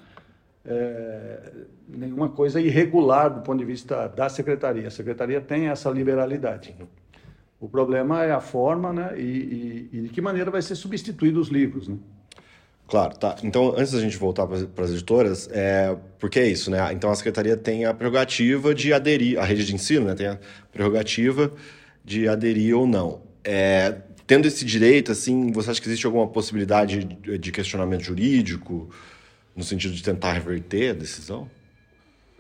é, 0.64 1.52
nenhuma 1.88 2.28
coisa 2.28 2.60
irregular 2.60 3.28
do 3.28 3.40
ponto 3.40 3.58
de 3.58 3.64
vista 3.64 4.08
da 4.08 4.28
secretaria. 4.28 4.88
A 4.88 4.90
secretaria 4.90 5.40
tem 5.40 5.68
essa 5.68 5.90
liberalidade. 5.90 6.74
O 7.60 7.68
problema 7.68 8.24
é 8.24 8.32
a 8.32 8.40
forma 8.40 8.92
né? 8.92 9.14
e, 9.16 9.22
e, 9.22 9.88
e 9.92 10.00
de 10.02 10.08
que 10.08 10.20
maneira 10.20 10.50
vai 10.50 10.62
ser 10.62 10.74
substituído 10.74 11.40
os 11.40 11.48
livros. 11.48 11.88
Né? 11.88 11.96
Claro, 12.88 13.16
tá. 13.16 13.36
Então, 13.42 13.74
antes 13.76 13.92
da 13.92 14.00
gente 14.00 14.16
voltar 14.16 14.46
para 14.46 14.84
as 14.84 14.90
editoras, 14.90 15.48
é, 15.52 15.96
porque 16.18 16.38
é 16.38 16.46
isso, 16.46 16.70
né? 16.70 16.92
Então, 16.92 17.10
a 17.10 17.14
secretaria 17.14 17.56
tem 17.56 17.86
a 17.86 17.94
prerrogativa 17.94 18.74
de 18.74 18.92
aderir, 18.92 19.38
a 19.38 19.44
rede 19.44 19.64
de 19.64 19.74
ensino, 19.74 20.06
né? 20.06 20.14
Tem 20.14 20.26
a 20.26 20.38
prerrogativa 20.70 21.52
de 22.04 22.28
aderir 22.28 22.76
ou 22.76 22.86
não. 22.86 23.22
É, 23.44 23.96
tendo 24.26 24.46
esse 24.46 24.64
direito, 24.64 25.10
assim, 25.10 25.52
você 25.52 25.70
acha 25.70 25.80
que 25.80 25.88
existe 25.88 26.04
alguma 26.04 26.26
possibilidade 26.26 27.04
de 27.04 27.52
questionamento 27.52 28.02
jurídico 28.02 28.90
no 29.54 29.62
sentido 29.62 29.94
de 29.94 30.02
tentar 30.02 30.32
reverter 30.32 30.90
a 30.90 30.94
decisão? 30.94 31.48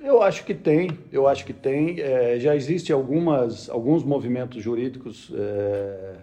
Eu 0.00 0.20
acho 0.20 0.44
que 0.44 0.54
tem, 0.54 0.98
eu 1.12 1.28
acho 1.28 1.44
que 1.44 1.52
tem. 1.52 2.00
É, 2.00 2.38
já 2.40 2.56
existem 2.56 2.92
algumas, 2.94 3.68
alguns 3.68 4.02
movimentos 4.02 4.62
jurídicos 4.62 5.30
é, 5.34 6.16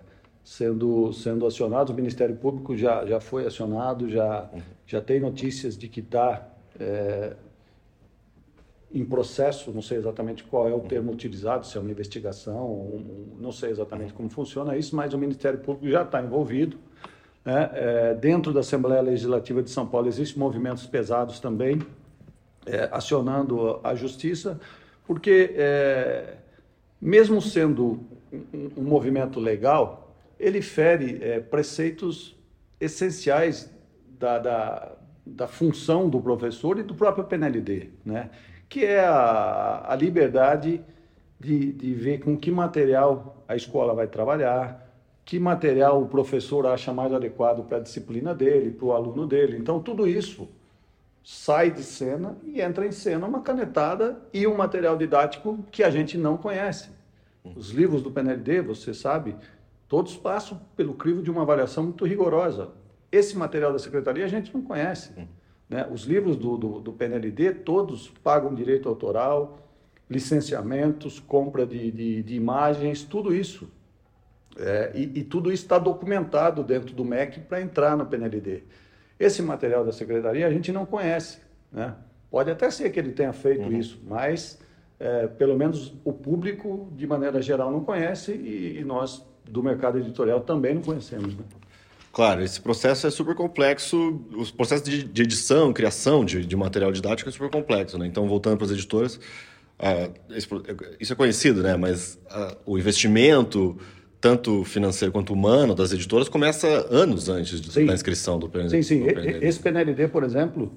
sendo, 0.44 1.14
sendo 1.14 1.46
acionados, 1.46 1.94
o 1.94 1.96
Ministério 1.96 2.36
Público 2.36 2.76
já, 2.76 3.06
já 3.06 3.22
foi 3.22 3.46
acionado, 3.46 4.10
já, 4.10 4.50
já 4.86 5.00
tem 5.00 5.20
notícias 5.20 5.78
de 5.78 5.88
que 5.88 6.00
está 6.00 6.50
é, 6.80 7.36
em 8.92 9.06
processo, 9.06 9.72
não 9.72 9.82
sei 9.82 9.98
exatamente 9.98 10.44
qual 10.44 10.68
é 10.68 10.74
o 10.74 10.80
termo 10.80 11.12
utilizado, 11.12 11.66
se 11.66 11.78
é 11.78 11.80
uma 11.80 11.92
investigação, 11.92 12.66
um, 12.66 13.38
não 13.40 13.52
sei 13.52 13.70
exatamente 13.70 14.12
como 14.14 14.30
funciona 14.30 14.76
isso, 14.76 14.96
mas 14.96 15.14
o 15.14 15.18
Ministério 15.18 15.60
Público 15.60 15.88
já 15.88 16.02
está 16.02 16.22
envolvido. 16.22 16.78
Né? 17.50 17.70
É, 17.74 18.14
dentro 18.14 18.54
da 18.54 18.60
Assembleia 18.60 19.02
Legislativa 19.02 19.64
de 19.64 19.72
São 19.72 19.88
Paulo 19.88 20.08
existem 20.08 20.38
movimentos 20.38 20.86
pesados 20.86 21.40
também, 21.40 21.82
é, 22.64 22.88
acionando 22.92 23.80
a 23.84 23.96
Justiça, 23.96 24.60
porque, 25.04 25.56
é, 25.56 26.36
mesmo 27.02 27.42
sendo 27.42 28.02
um, 28.32 28.70
um, 28.78 28.84
movimento 28.84 29.40
legal, 29.40 30.16
ele 30.40 30.62
fere 30.62 31.18
é, 31.24 31.40
preceitos 31.40 32.38
essenciais 32.80 33.74
da, 34.20 34.38
da, 34.38 34.92
da 35.26 35.48
função 35.48 36.08
do 36.08 36.22
professor 36.22 36.78
e 36.78 36.84
do 36.84 36.94
próprio 36.94 37.24
PNLD, 37.24 37.90
né? 38.06 38.30
que 38.70 38.86
é 38.86 39.00
a, 39.00 39.88
a 39.92 39.96
liberdade 39.96 40.84
de, 41.40 41.74
de 41.74 41.96
ver 41.96 42.20
com 42.20 42.38
que 42.38 42.52
material 42.52 43.44
a 43.48 43.56
escola 43.56 43.96
vai 43.96 44.06
trabalhar, 44.06 44.88
que 45.30 45.38
material 45.38 46.02
o 46.02 46.08
professor 46.08 46.66
acha 46.66 46.92
mais 46.92 47.14
adequado 47.14 47.64
para 47.64 47.78
a 47.78 47.80
disciplina 47.80 48.34
dele, 48.34 48.72
para 48.72 48.86
o 48.88 48.94
aluno 48.94 49.28
dele. 49.28 49.58
Então, 49.60 49.80
tudo 49.80 50.08
isso 50.08 50.50
sai 51.24 51.70
de 51.70 51.84
cena 51.84 52.36
e 52.44 52.60
entra 52.60 52.88
em 52.88 52.92
cena 52.92 53.28
uma 53.28 53.42
canetada 53.42 54.20
e 54.34 54.48
um 54.48 54.58
material 54.58 54.98
didático 54.98 55.64
que 55.72 55.84
a 55.84 55.92
gente 55.92 56.18
não 56.18 56.36
conhece. 56.36 56.90
Os 57.44 57.70
livros 57.70 58.02
do 58.02 58.10
PNLD, 58.10 58.62
você 58.62 58.92
sabe, 58.92 59.36
todos 59.88 60.18
passam 60.18 60.60
pelo 60.76 60.96
crivo 60.96 61.22
de 61.22 61.30
uma 61.30 61.44
avaliação 61.44 61.84
muito 61.84 62.06
rigorosa. 62.06 62.72
Esse 63.12 63.38
material 63.38 63.72
da 63.72 63.78
secretaria 63.78 64.26
a 64.26 64.28
gente 64.28 64.52
não 64.52 64.64
conhece. 64.64 65.12
Né? 65.70 65.88
Os 65.94 66.06
livros 66.06 66.38
do, 66.38 66.58
do, 66.58 66.80
do, 66.80 66.92
PNLD, 66.92 67.52
todos 67.52 68.10
pagam 68.24 68.56
direito 68.56 68.90
autoral, 68.90 69.60
licenciamentos, 70.10 71.20
compra 71.20 71.68
de, 71.68 71.92
de, 71.92 72.24
de 72.24 72.34
imagens, 72.34 73.04
tudo 73.04 73.32
isso. 73.32 73.70
É, 74.60 74.92
e, 74.94 75.20
e, 75.20 75.24
tudo 75.24 75.52
isso 75.52 75.64
está 75.64 75.80
documentado 75.80 76.64
dentro 76.64 76.94
do 76.94 77.06
MEC 77.06 77.40
para 77.40 77.62
entrar 77.62 77.96
no 77.96 78.06
PNLD. 78.06 78.64
Esse 79.18 79.42
material 79.42 79.86
da 79.86 79.94
secretaria 79.94 80.46
a 80.46 80.52
gente 80.52 80.72
não 80.72 80.86
conhece. 80.86 81.40
Né? 81.72 81.96
Pode 82.30 82.52
até 82.52 82.70
ser 82.70 82.90
que 82.90 83.00
ele 83.00 83.12
tenha 83.12 83.32
feito 83.32 83.62
uhum. 83.62 83.80
isso, 83.80 84.00
mas 84.06 84.60
é, 85.00 85.28
pelo 85.28 85.58
menos 85.58 85.94
o 86.04 86.12
público, 86.12 86.92
de 86.96 87.08
maneira 87.08 87.42
geral, 87.42 87.72
não 87.72 87.84
conhece 87.84 88.34
e, 88.34 88.80
e 88.80 88.84
nós, 88.84 89.26
do 89.46 89.64
mercado 89.64 89.98
editorial, 89.98 90.42
também 90.42 90.76
não 90.76 90.82
conhecemos. 90.82 91.36
Né? 91.36 91.44
Claro, 92.12 92.44
esse 92.44 92.60
processo 92.60 93.08
é 93.08 93.10
super 93.10 93.36
complexo. 93.36 94.22
Os 94.36 94.52
processos 94.52 94.88
de, 94.90 95.04
de 95.04 95.22
edição, 95.22 95.72
criação 95.72 96.26
de, 96.26 96.46
de, 96.46 96.56
material 96.56 96.92
didático 96.92 97.30
é 97.30 97.32
super 97.32 97.50
complexo, 97.50 97.98
né? 97.98 98.08
Então, 98.08 98.28
voltando 98.28 98.58
para 98.58 98.66
as 98.66 98.72
editoras, 98.72 99.16
uh, 99.80 100.12
isso 101.00 101.14
é 101.14 101.16
conhecido, 101.16 101.62
né? 101.62 101.78
Mas 101.78 102.16
uh, 102.26 102.58
o 102.66 102.78
investimento, 102.78 103.78
tanto 104.20 104.64
financeiro 104.64 105.12
quanto 105.12 105.34
humano, 105.34 105.74
das 105.74 105.94
editoras 105.94 106.28
começa 106.28 106.68
anos 106.90 107.30
antes 107.30 107.62
de, 107.62 107.86
da 107.86 107.94
inscrição 107.94 108.38
do 108.38 108.50
PNLD. 108.50 108.84
Sim, 108.84 109.00
sim. 109.00 109.06
PNLD. 109.06 109.46
Esse 109.46 109.60
PNLD, 109.60 110.08
por 110.10 110.24
exemplo, 110.24 110.72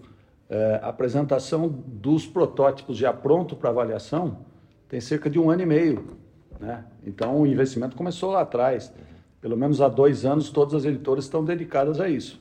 é, 0.49 0.81
a 0.83 0.89
apresentação 0.89 1.69
dos 1.69 2.27
protótipos 2.27 2.97
já 2.97 3.13
pronto 3.13 3.57
para 3.57 3.71
avaliação 3.71 4.45
tem 4.89 5.01
cerca 5.01 5.29
de 5.29 5.39
um 5.39 5.51
ano 5.51 5.63
e 5.63 5.67
meio, 5.67 6.19
né? 6.61 6.85
Então, 7.05 7.41
o 7.41 7.47
investimento 7.47 7.97
começou 7.97 8.31
lá 8.31 8.43
atrás 8.43 8.93
pelo 9.43 9.57
menos 9.57 9.81
há 9.81 9.89
dois 9.89 10.25
anos, 10.25 10.49
todas 10.51 10.73
as 10.73 10.85
editoras 10.85 11.25
estão 11.25 11.45
dedicadas 11.45 12.01
a 12.01 12.09
isso. 12.09 12.41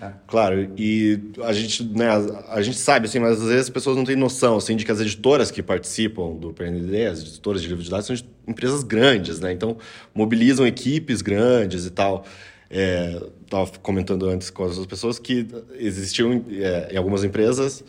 É. 0.00 0.12
Claro, 0.26 0.72
e 0.78 1.20
a 1.42 1.52
gente, 1.52 1.84
né, 1.84 2.08
a, 2.48 2.62
gente 2.62 2.78
sabe, 2.78 3.06
assim, 3.06 3.18
mas 3.18 3.40
às 3.40 3.48
vezes 3.48 3.62
as 3.64 3.70
pessoas 3.70 3.96
não 3.96 4.04
têm 4.04 4.16
noção, 4.16 4.56
assim, 4.56 4.74
de 4.74 4.84
que 4.84 4.90
as 4.90 5.00
editoras 5.00 5.50
que 5.50 5.62
participam 5.62 6.34
do 6.34 6.52
PND, 6.52 7.06
as 7.06 7.20
editoras 7.20 7.60
de 7.60 7.68
livros 7.68 7.84
de 7.84 7.90
dados, 7.90 8.06
são 8.06 8.16
empresas 8.48 8.82
grandes, 8.82 9.40
né? 9.40 9.52
Então, 9.52 9.76
mobilizam 10.14 10.66
equipes 10.66 11.20
grandes 11.20 11.84
e 11.84 11.90
tal. 11.90 12.24
Estava 12.70 13.70
é, 13.70 13.78
comentando 13.82 14.28
antes 14.28 14.48
com 14.48 14.64
as 14.64 14.86
pessoas 14.86 15.18
que 15.18 15.46
existiam 15.78 16.44
é, 16.50 16.94
em 16.94 16.96
algumas 16.96 17.22
empresas 17.22 17.84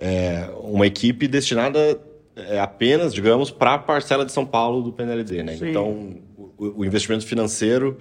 é, 0.00 0.48
uma 0.62 0.86
equipe 0.86 1.28
destinada 1.28 2.00
é, 2.34 2.58
apenas, 2.58 3.12
digamos, 3.12 3.50
para 3.50 3.74
a 3.74 3.78
parcela 3.78 4.24
de 4.24 4.32
São 4.32 4.46
Paulo 4.46 4.82
do 4.82 4.92
PNLD, 4.92 5.42
né? 5.42 5.56
Sim. 5.56 5.68
Então, 5.68 6.16
o, 6.56 6.84
investimento 6.84 7.26
financeiro 7.26 7.98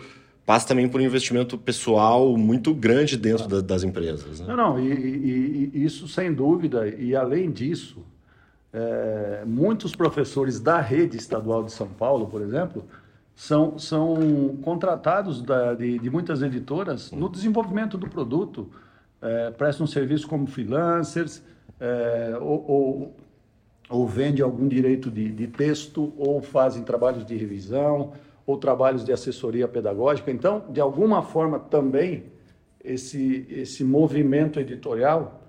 passa 0.49 0.67
também 0.67 0.89
por 0.89 0.99
um 0.99 1.03
investimento 1.03 1.59
pessoal 1.59 2.35
muito 2.35 2.73
grande 2.73 3.15
dentro 3.15 3.47
da, 3.47 3.61
das 3.61 3.83
empresas. 3.83 4.39
Né? 4.39 4.47
Não, 4.47 4.57
não, 4.57 4.79
e, 4.79 4.91
e, 4.91 5.71
e, 5.75 5.85
isso 5.85 6.07
sem 6.07 6.33
dúvida. 6.33 6.87
E 6.87 7.15
além 7.15 7.51
disso, 7.51 8.03
é, 8.73 9.43
muitos 9.45 9.95
professores 9.95 10.59
da 10.59 10.81
rede 10.81 11.17
estadual 11.17 11.63
de 11.63 11.71
São 11.71 11.87
Paulo, 11.87 12.25
por 12.25 12.41
exemplo, 12.41 12.83
são, 13.35 13.77
são 13.77 14.57
contratados 14.63 15.39
da, 15.43 15.75
de, 15.75 15.99
de, 15.99 16.09
muitas 16.09 16.41
editoras 16.41 17.11
no 17.11 17.29
desenvolvimento 17.29 17.95
do 17.95 18.09
produto, 18.09 18.71
é, 19.21 19.51
prestam 19.51 19.85
serviço 19.85 20.27
como 20.27 20.47
freelancers, 20.47 21.43
é, 21.79 22.35
ou, 22.41 22.65
ou, 22.67 23.15
ou 23.87 24.07
vendem 24.07 24.43
algum 24.43 24.67
direito 24.67 25.11
de, 25.11 25.29
de 25.29 25.45
texto, 25.45 26.11
ou 26.17 26.41
fazem 26.41 26.81
trabalhos 26.81 27.23
de 27.23 27.35
revisão 27.37 28.13
ou 28.49 28.57
trabalhos 28.57 29.05
de 29.05 29.13
assessoria 29.13 29.67
pedagógica. 29.67 30.31
Então, 30.31 30.65
de 30.69 30.81
alguma 30.81 31.21
forma, 31.21 31.59
também 31.59 32.23
esse, 32.83 33.45
esse 33.47 33.83
movimento 33.83 34.59
editorial 34.59 35.39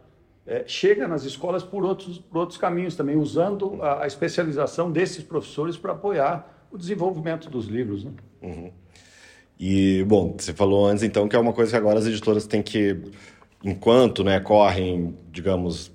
é, 0.46 0.64
chega 0.66 1.08
nas 1.08 1.24
escolas 1.24 1.62
por 1.62 1.82
outros, 1.82 2.18
por 2.18 2.40
outros 2.40 2.58
caminhos 2.58 2.94
também, 2.94 3.16
usando 3.16 3.82
a, 3.82 4.02
a 4.04 4.06
especialização 4.06 4.92
desses 4.92 5.24
professores 5.24 5.78
para 5.78 5.92
apoiar 5.92 6.66
o 6.70 6.76
desenvolvimento 6.76 7.48
dos 7.48 7.68
livros. 7.68 8.04
Né? 8.04 8.12
Uhum. 8.42 8.70
E, 9.58 10.04
bom, 10.04 10.34
você 10.36 10.52
falou 10.52 10.86
antes, 10.86 11.02
então, 11.02 11.26
que 11.26 11.34
é 11.34 11.38
uma 11.38 11.54
coisa 11.54 11.70
que 11.70 11.78
agora 11.78 11.98
as 11.98 12.06
editoras 12.06 12.46
têm 12.46 12.62
que, 12.62 13.00
enquanto 13.64 14.22
né, 14.22 14.40
correm, 14.40 15.16
digamos, 15.32 15.90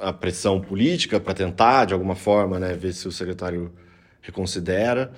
a 0.00 0.14
pressão 0.14 0.62
política 0.62 1.20
para 1.20 1.34
tentar, 1.34 1.84
de 1.84 1.92
alguma 1.92 2.14
forma, 2.14 2.58
né, 2.58 2.72
ver 2.72 2.94
se 2.94 3.06
o 3.06 3.12
secretário 3.12 3.70
reconsidera, 4.22 5.12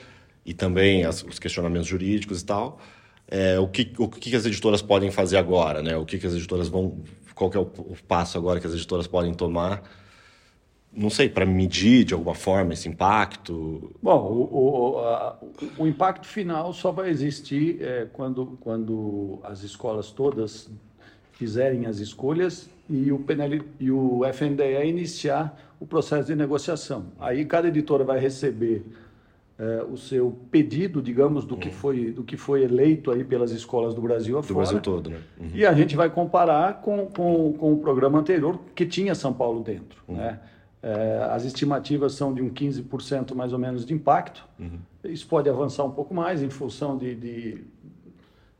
e 0.50 0.54
também 0.54 1.04
as, 1.04 1.23
os 1.23 1.38
questionamentos 1.38 1.87
jurídicos 1.87 2.42
e 2.42 2.45
tal. 2.45 2.80
É, 3.28 3.57
o, 3.61 3.69
que, 3.69 3.92
o 3.97 4.09
que 4.09 4.35
as 4.35 4.45
editoras 4.45 4.83
podem 4.83 5.11
fazer 5.12 5.37
agora, 5.37 5.80
né? 5.80 5.97
O 5.97 6.04
que, 6.04 6.19
que 6.19 6.26
as 6.26 6.35
editoras 6.35 6.69
vão... 6.69 6.99
Qual 7.37 7.50
é 7.54 7.59
o, 7.59 7.62
o 7.62 7.97
passo 8.07 8.37
agora 8.37 8.59
que 8.59 8.66
as 8.66 8.75
editoras 8.75 9.07
podem 9.07 9.33
tomar 9.33 9.83
não 10.92 11.09
sei, 11.09 11.28
para 11.28 11.47
medir 11.47 12.04
de 12.04 12.14
alguma 12.14 12.35
forma 12.35 12.73
esse 12.73 12.88
impacto? 12.88 13.92
Bom, 14.02 14.19
o, 14.26 14.97
o, 14.97 14.99
a, 14.99 15.38
o 15.78 15.87
impacto 15.87 16.26
final 16.26 16.73
só 16.73 16.90
vai 16.90 17.11
existir 17.11 17.80
é, 17.80 18.09
quando, 18.12 18.59
quando 18.61 19.38
as 19.45 19.62
escolas 19.62 20.11
todas 20.11 20.69
fizerem 21.30 21.87
as 21.87 21.99
escolhas 22.00 22.69
e 22.88 23.12
o, 23.12 23.21
PNL, 23.21 23.62
e 23.78 23.88
o 23.88 24.25
FNDE 24.33 24.85
iniciar 24.85 25.57
o 25.78 25.87
processo 25.87 26.26
de 26.26 26.35
negociação. 26.35 27.07
Aí 27.21 27.45
cada 27.45 27.69
editora 27.69 28.02
vai 28.02 28.19
receber 28.19 28.85
é, 29.60 29.82
o 29.82 29.96
seu 29.98 30.34
pedido, 30.50 31.02
digamos, 31.02 31.44
do, 31.44 31.52
uhum. 31.54 31.60
que 31.60 31.70
foi, 31.70 32.10
do 32.12 32.24
que 32.24 32.34
foi 32.34 32.62
eleito 32.62 33.10
aí 33.10 33.22
pelas 33.22 33.50
escolas 33.50 33.94
do 33.94 34.00
Brasil 34.00 34.38
afora. 34.38 34.54
Do 34.54 34.56
Brasil 34.56 34.80
todo, 34.80 35.10
né? 35.10 35.18
Uhum. 35.38 35.50
E 35.52 35.66
a 35.66 35.74
gente 35.74 35.94
vai 35.94 36.08
comparar 36.08 36.80
com, 36.80 37.06
com, 37.06 37.52
com 37.52 37.74
o 37.74 37.76
programa 37.76 38.18
anterior, 38.18 38.58
que 38.74 38.86
tinha 38.86 39.14
São 39.14 39.34
Paulo 39.34 39.62
dentro, 39.62 40.02
uhum. 40.08 40.16
né? 40.16 40.40
É, 40.82 41.28
as 41.30 41.44
estimativas 41.44 42.14
são 42.14 42.32
de 42.32 42.40
um 42.40 42.48
15% 42.48 43.34
mais 43.34 43.52
ou 43.52 43.58
menos 43.58 43.84
de 43.84 43.92
impacto. 43.92 44.48
Uhum. 44.58 44.78
Isso 45.04 45.26
pode 45.28 45.46
avançar 45.50 45.84
um 45.84 45.90
pouco 45.90 46.14
mais 46.14 46.42
em 46.42 46.48
função 46.48 46.96
de, 46.96 47.14
de, 47.14 47.64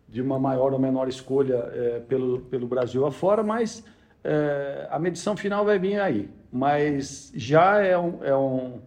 de 0.07 0.21
uma 0.21 0.39
maior 0.39 0.75
ou 0.75 0.79
menor 0.79 1.09
escolha 1.09 1.65
é, 1.73 2.01
pelo, 2.07 2.41
pelo 2.41 2.67
Brasil 2.67 3.07
afora, 3.07 3.43
mas 3.43 3.83
é, 4.23 4.87
a 4.91 4.99
medição 4.99 5.35
final 5.35 5.65
vai 5.65 5.79
vir 5.79 5.99
aí. 5.99 6.29
Mas 6.53 7.33
já 7.35 7.79
é 7.79 7.97
um, 7.97 8.23
é 8.23 8.37
um 8.37 8.81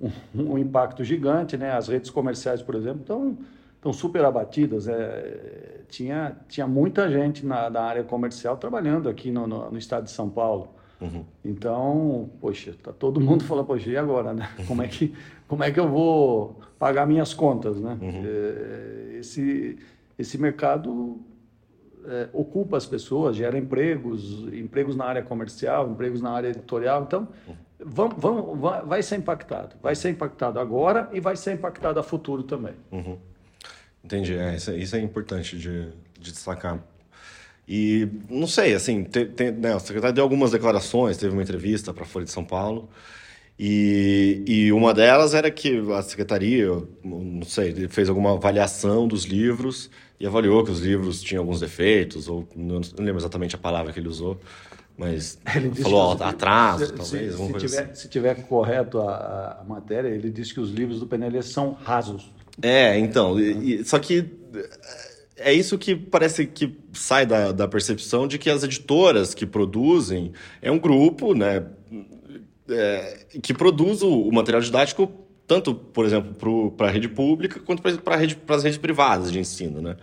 um, 0.00 0.52
um, 0.52 0.58
impacto 0.58 1.04
gigante, 1.04 1.56
né? 1.56 1.72
As 1.72 1.88
redes 1.88 2.10
comerciais, 2.10 2.62
por 2.62 2.74
exemplo, 2.74 3.00
estão 3.00 3.38
estão 3.80 3.92
super 3.92 4.24
abatidas. 4.24 4.86
É, 4.86 5.80
tinha, 5.88 6.36
tinha 6.48 6.66
muita 6.66 7.10
gente 7.10 7.44
na, 7.44 7.68
na 7.70 7.80
área 7.80 8.04
comercial 8.04 8.56
trabalhando 8.56 9.08
aqui 9.08 9.30
no, 9.30 9.46
no, 9.46 9.70
no, 9.70 9.78
estado 9.78 10.04
de 10.04 10.10
São 10.10 10.28
Paulo. 10.28 10.68
Uhum. 11.00 11.24
Então, 11.42 12.30
poxa, 12.40 12.74
tá 12.82 12.92
todo 12.92 13.20
mundo 13.20 13.42
falando, 13.44 13.66
poxa, 13.66 13.88
e 13.90 13.96
agora, 13.96 14.34
né? 14.34 14.50
Como 14.66 14.82
é 14.82 14.88
que, 14.88 15.14
como 15.48 15.64
é 15.64 15.70
que 15.70 15.80
eu 15.80 15.88
vou 15.88 16.60
pagar 16.78 17.06
minhas 17.06 17.32
contas, 17.32 17.80
né? 17.80 17.98
Uhum. 18.00 18.22
É, 18.24 19.18
esse, 19.18 19.78
esse 20.18 20.36
mercado 20.36 21.18
é, 22.04 22.28
ocupa 22.34 22.76
as 22.76 22.86
pessoas, 22.86 23.34
gera 23.34 23.58
empregos, 23.58 24.46
empregos 24.52 24.94
na 24.94 25.06
área 25.06 25.22
comercial, 25.22 25.90
empregos 25.90 26.20
na 26.20 26.30
área 26.30 26.48
editorial. 26.48 27.02
Então, 27.02 27.28
vão, 27.84 28.08
vão, 28.10 28.56
vai 28.86 29.02
ser 29.02 29.16
impactado. 29.16 29.76
Vai 29.82 29.94
ser 29.94 30.10
impactado 30.10 30.58
agora 30.58 31.08
e 31.12 31.20
vai 31.20 31.36
ser 31.36 31.54
impactado 31.54 31.98
a 31.98 32.02
futuro 32.02 32.42
também. 32.42 32.74
Uhum. 32.90 33.18
Entendi. 34.04 34.34
É, 34.34 34.56
isso, 34.56 34.70
é, 34.70 34.76
isso, 34.76 34.96
é 34.96 35.00
importante 35.00 35.56
de, 35.56 35.88
de, 36.18 36.32
destacar. 36.32 36.78
E 37.68 38.08
não 38.28 38.46
sei, 38.46 38.74
assim, 38.74 39.04
tem, 39.04 39.26
tem, 39.26 39.52
né, 39.52 39.74
o 39.76 39.80
secretário 39.80 40.14
deu 40.14 40.24
algumas 40.24 40.50
declarações, 40.50 41.16
teve 41.16 41.32
uma 41.32 41.42
entrevista 41.42 41.94
para 41.94 42.02
a 42.02 42.06
Folha 42.06 42.24
de 42.24 42.30
São 42.30 42.44
Paulo. 42.44 42.88
E, 43.58 44.42
e 44.46 44.72
uma 44.72 44.94
delas 44.94 45.34
era 45.34 45.50
que 45.50 45.82
a 45.92 46.02
secretaria, 46.02 46.66
não 47.04 47.42
sei, 47.42 47.88
fez 47.88 48.08
alguma 48.08 48.32
avaliação 48.32 49.06
dos 49.06 49.24
livros 49.24 49.90
e 50.18 50.26
avaliou 50.26 50.64
que 50.64 50.70
os 50.70 50.80
livros 50.80 51.22
tinham 51.22 51.42
alguns 51.42 51.60
defeitos, 51.60 52.26
ou 52.26 52.48
não, 52.56 52.80
lembro 52.98 53.18
exatamente 53.18 53.54
a 53.54 53.58
palavra 53.58 53.92
que 53.92 54.00
ele 54.00 54.08
usou, 54.08 54.40
mas 55.00 55.38
ele 55.56 55.74
falou 55.74 56.14
que, 56.14 56.22
atraso, 56.22 56.86
se, 56.86 56.92
talvez. 56.92 57.34
Se, 57.34 57.46
se 57.46 57.52
tiver, 57.54 57.82
assim. 57.84 57.94
se 57.94 58.08
tiver 58.08 58.34
correto 58.46 59.00
a, 59.00 59.58
a, 59.62 59.64
matéria, 59.64 60.08
ele 60.08 60.30
disse 60.30 60.52
que 60.52 60.60
os 60.60 60.70
livros 60.70 61.00
do 61.00 61.06
Penelê 61.06 61.40
são 61.40 61.72
rasos. 61.72 62.30
É, 62.60 62.98
então, 62.98 63.40
e, 63.40 63.82
só 63.82 63.98
que 63.98 64.26
é 65.38 65.54
isso 65.54 65.78
que 65.78 65.96
parece 65.96 66.44
que 66.44 66.76
sai 66.92 67.24
da, 67.24 67.50
da 67.50 67.66
percepção 67.66 68.28
de 68.28 68.36
que 68.36 68.50
as 68.50 68.62
editoras 68.62 69.32
que 69.32 69.46
produzem 69.46 70.32
é 70.60 70.70
um 70.70 70.78
grupo, 70.78 71.32
né? 71.32 71.64
é, 72.68 73.24
que 73.42 73.54
produz 73.54 74.02
o, 74.02 74.28
o, 74.28 74.32
material 74.32 74.60
didático 74.60 75.10
tanto, 75.46 75.74
por 75.74 76.04
exemplo, 76.04 76.70
para 76.72 76.88
a 76.88 76.90
rede 76.90 77.08
pública 77.08 77.58
quanto 77.58 77.82
para 77.82 78.16
rede, 78.16 78.38
as 78.46 78.62
redes 78.62 78.78
privadas 78.78 79.32
de 79.32 79.40
ensino, 79.40 79.80
né? 79.80 79.96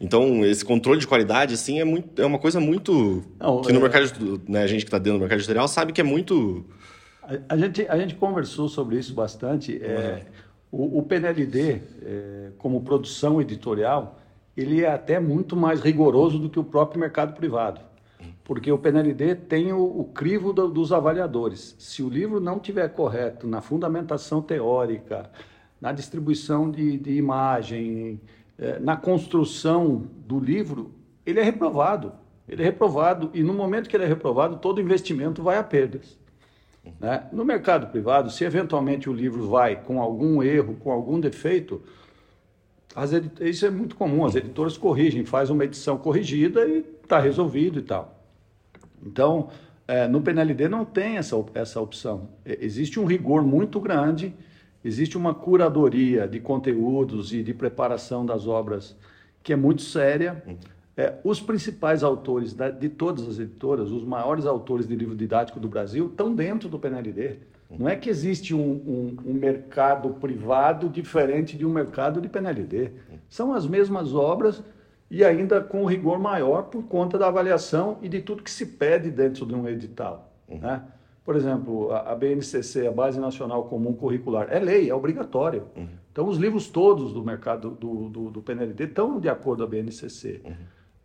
Então, 0.00 0.44
esse 0.44 0.64
controle 0.64 1.00
de 1.00 1.06
qualidade, 1.06 1.54
assim, 1.54 1.80
é, 1.80 1.84
muito, 1.84 2.20
é 2.20 2.26
uma 2.26 2.38
coisa 2.38 2.60
muito... 2.60 3.22
Não, 3.38 3.62
que 3.62 3.72
no 3.72 3.78
é... 3.78 3.82
mercado, 3.82 4.40
né, 4.48 4.62
a 4.62 4.66
gente 4.66 4.84
que 4.84 4.88
está 4.88 4.98
dentro 4.98 5.18
do 5.18 5.20
mercado 5.20 5.38
editorial 5.38 5.68
sabe 5.68 5.92
que 5.92 6.00
é 6.00 6.04
muito... 6.04 6.64
A, 7.22 7.54
a, 7.54 7.56
gente, 7.56 7.86
a 7.88 7.98
gente 7.98 8.14
conversou 8.16 8.68
sobre 8.68 8.98
isso 8.98 9.14
bastante. 9.14 9.80
É, 9.82 10.26
uhum. 10.72 10.80
o, 10.80 10.98
o 10.98 11.02
PNLD, 11.02 11.80
é, 12.02 12.50
como 12.58 12.82
produção 12.82 13.40
editorial, 13.40 14.20
ele 14.56 14.82
é 14.82 14.90
até 14.90 15.18
muito 15.18 15.56
mais 15.56 15.80
rigoroso 15.80 16.38
do 16.38 16.50
que 16.50 16.58
o 16.58 16.64
próprio 16.64 17.00
mercado 17.00 17.34
privado 17.34 17.80
porque 18.44 18.70
o 18.70 18.78
PNLD 18.78 19.34
tem 19.34 19.72
o, 19.72 19.82
o 19.82 20.04
crivo 20.04 20.52
do, 20.52 20.68
dos 20.68 20.92
avaliadores. 20.92 21.74
Se 21.78 22.02
o 22.02 22.08
livro 22.08 22.40
não 22.40 22.58
tiver 22.58 22.88
correto 22.88 23.46
na 23.46 23.60
fundamentação 23.60 24.42
teórica, 24.42 25.30
na 25.80 25.92
distribuição 25.92 26.70
de, 26.70 26.98
de 26.98 27.12
imagem, 27.12 28.20
eh, 28.58 28.78
na 28.78 28.96
construção 28.96 30.06
do 30.26 30.38
livro, 30.38 30.92
ele 31.24 31.40
é 31.40 31.42
reprovado. 31.42 32.12
Ele 32.48 32.62
é 32.62 32.64
reprovado 32.64 33.30
e 33.32 33.42
no 33.42 33.54
momento 33.54 33.88
que 33.88 33.96
ele 33.96 34.04
é 34.04 34.08
reprovado, 34.08 34.56
todo 34.56 34.80
investimento 34.80 35.42
vai 35.42 35.56
a 35.56 35.62
perdas. 35.62 36.18
Né? 37.00 37.26
No 37.32 37.44
mercado 37.44 37.86
privado, 37.86 38.30
se 38.30 38.44
eventualmente 38.44 39.08
o 39.08 39.12
livro 39.12 39.48
vai 39.48 39.82
com 39.82 40.00
algum 40.00 40.42
erro, 40.42 40.76
com 40.76 40.90
algum 40.90 41.18
defeito, 41.18 41.82
isso 43.40 43.66
é 43.66 43.70
muito 43.70 43.96
comum, 43.96 44.24
as 44.24 44.36
editoras 44.36 44.76
corrigem, 44.76 45.24
faz 45.24 45.50
uma 45.50 45.64
edição 45.64 45.96
corrigida 45.96 46.66
e 46.66 46.84
está 47.02 47.18
resolvido 47.18 47.78
e 47.78 47.82
tal. 47.82 48.22
Então, 49.04 49.48
é, 49.88 50.06
no 50.06 50.20
PNLD 50.20 50.68
não 50.68 50.84
tem 50.84 51.16
essa, 51.16 51.42
essa 51.54 51.80
opção. 51.80 52.28
Existe 52.44 53.00
um 53.00 53.04
rigor 53.04 53.42
muito 53.42 53.80
grande, 53.80 54.34
existe 54.84 55.16
uma 55.16 55.34
curadoria 55.34 56.28
de 56.28 56.38
conteúdos 56.40 57.32
e 57.32 57.42
de 57.42 57.54
preparação 57.54 58.24
das 58.24 58.46
obras 58.46 58.96
que 59.42 59.52
é 59.52 59.56
muito 59.56 59.82
séria. 59.82 60.42
É, 60.96 61.14
os 61.24 61.40
principais 61.40 62.04
autores 62.04 62.54
da, 62.54 62.70
de 62.70 62.88
todas 62.88 63.26
as 63.26 63.38
editoras, 63.38 63.90
os 63.90 64.04
maiores 64.04 64.46
autores 64.46 64.86
de 64.86 64.94
livro 64.94 65.16
didático 65.16 65.58
do 65.58 65.68
Brasil, 65.68 66.06
estão 66.06 66.34
dentro 66.34 66.68
do 66.68 66.78
PNLD. 66.78 67.38
Não 67.78 67.88
é 67.88 67.96
que 67.96 68.08
existe 68.08 68.54
um, 68.54 68.60
um, 68.60 69.16
um, 69.26 69.34
mercado 69.34 70.10
privado 70.10 70.88
diferente 70.88 71.56
de 71.56 71.66
um 71.66 71.70
mercado 71.70 72.20
de 72.20 72.28
PNLD. 72.28 72.92
São 73.28 73.52
as 73.52 73.66
mesmas 73.66 74.14
obras 74.14 74.62
e 75.10 75.24
ainda 75.24 75.60
com 75.60 75.84
rigor 75.84 76.18
maior 76.18 76.64
por 76.64 76.84
conta 76.84 77.18
da 77.18 77.26
avaliação 77.26 77.98
e 78.00 78.08
de 78.08 78.20
tudo 78.20 78.42
que 78.42 78.50
se 78.50 78.66
pede 78.66 79.10
dentro 79.10 79.44
de 79.44 79.54
um 79.54 79.68
edital. 79.68 80.32
Uhum. 80.48 80.58
Né? 80.58 80.82
Por 81.24 81.36
exemplo, 81.36 81.90
a, 81.90 82.12
a, 82.12 82.14
BNCC, 82.14 82.86
a 82.86 82.92
Base 82.92 83.18
Nacional 83.18 83.64
Comum 83.64 83.94
Curricular, 83.94 84.48
é 84.50 84.58
lei, 84.58 84.90
é 84.90 84.94
obrigatório. 84.94 85.64
Uhum. 85.74 85.88
Então, 86.12 86.28
os 86.28 86.36
livros 86.36 86.68
todos 86.68 87.12
do 87.12 87.24
mercado 87.24 87.70
do, 87.70 88.08
do, 88.10 88.30
do 88.30 88.42
PNLD 88.42 88.84
estão 88.84 89.18
de 89.18 89.28
acordo 89.28 89.62
com 89.62 89.64
a 89.64 89.70
BNCC. 89.70 90.42
Uhum. 90.44 90.52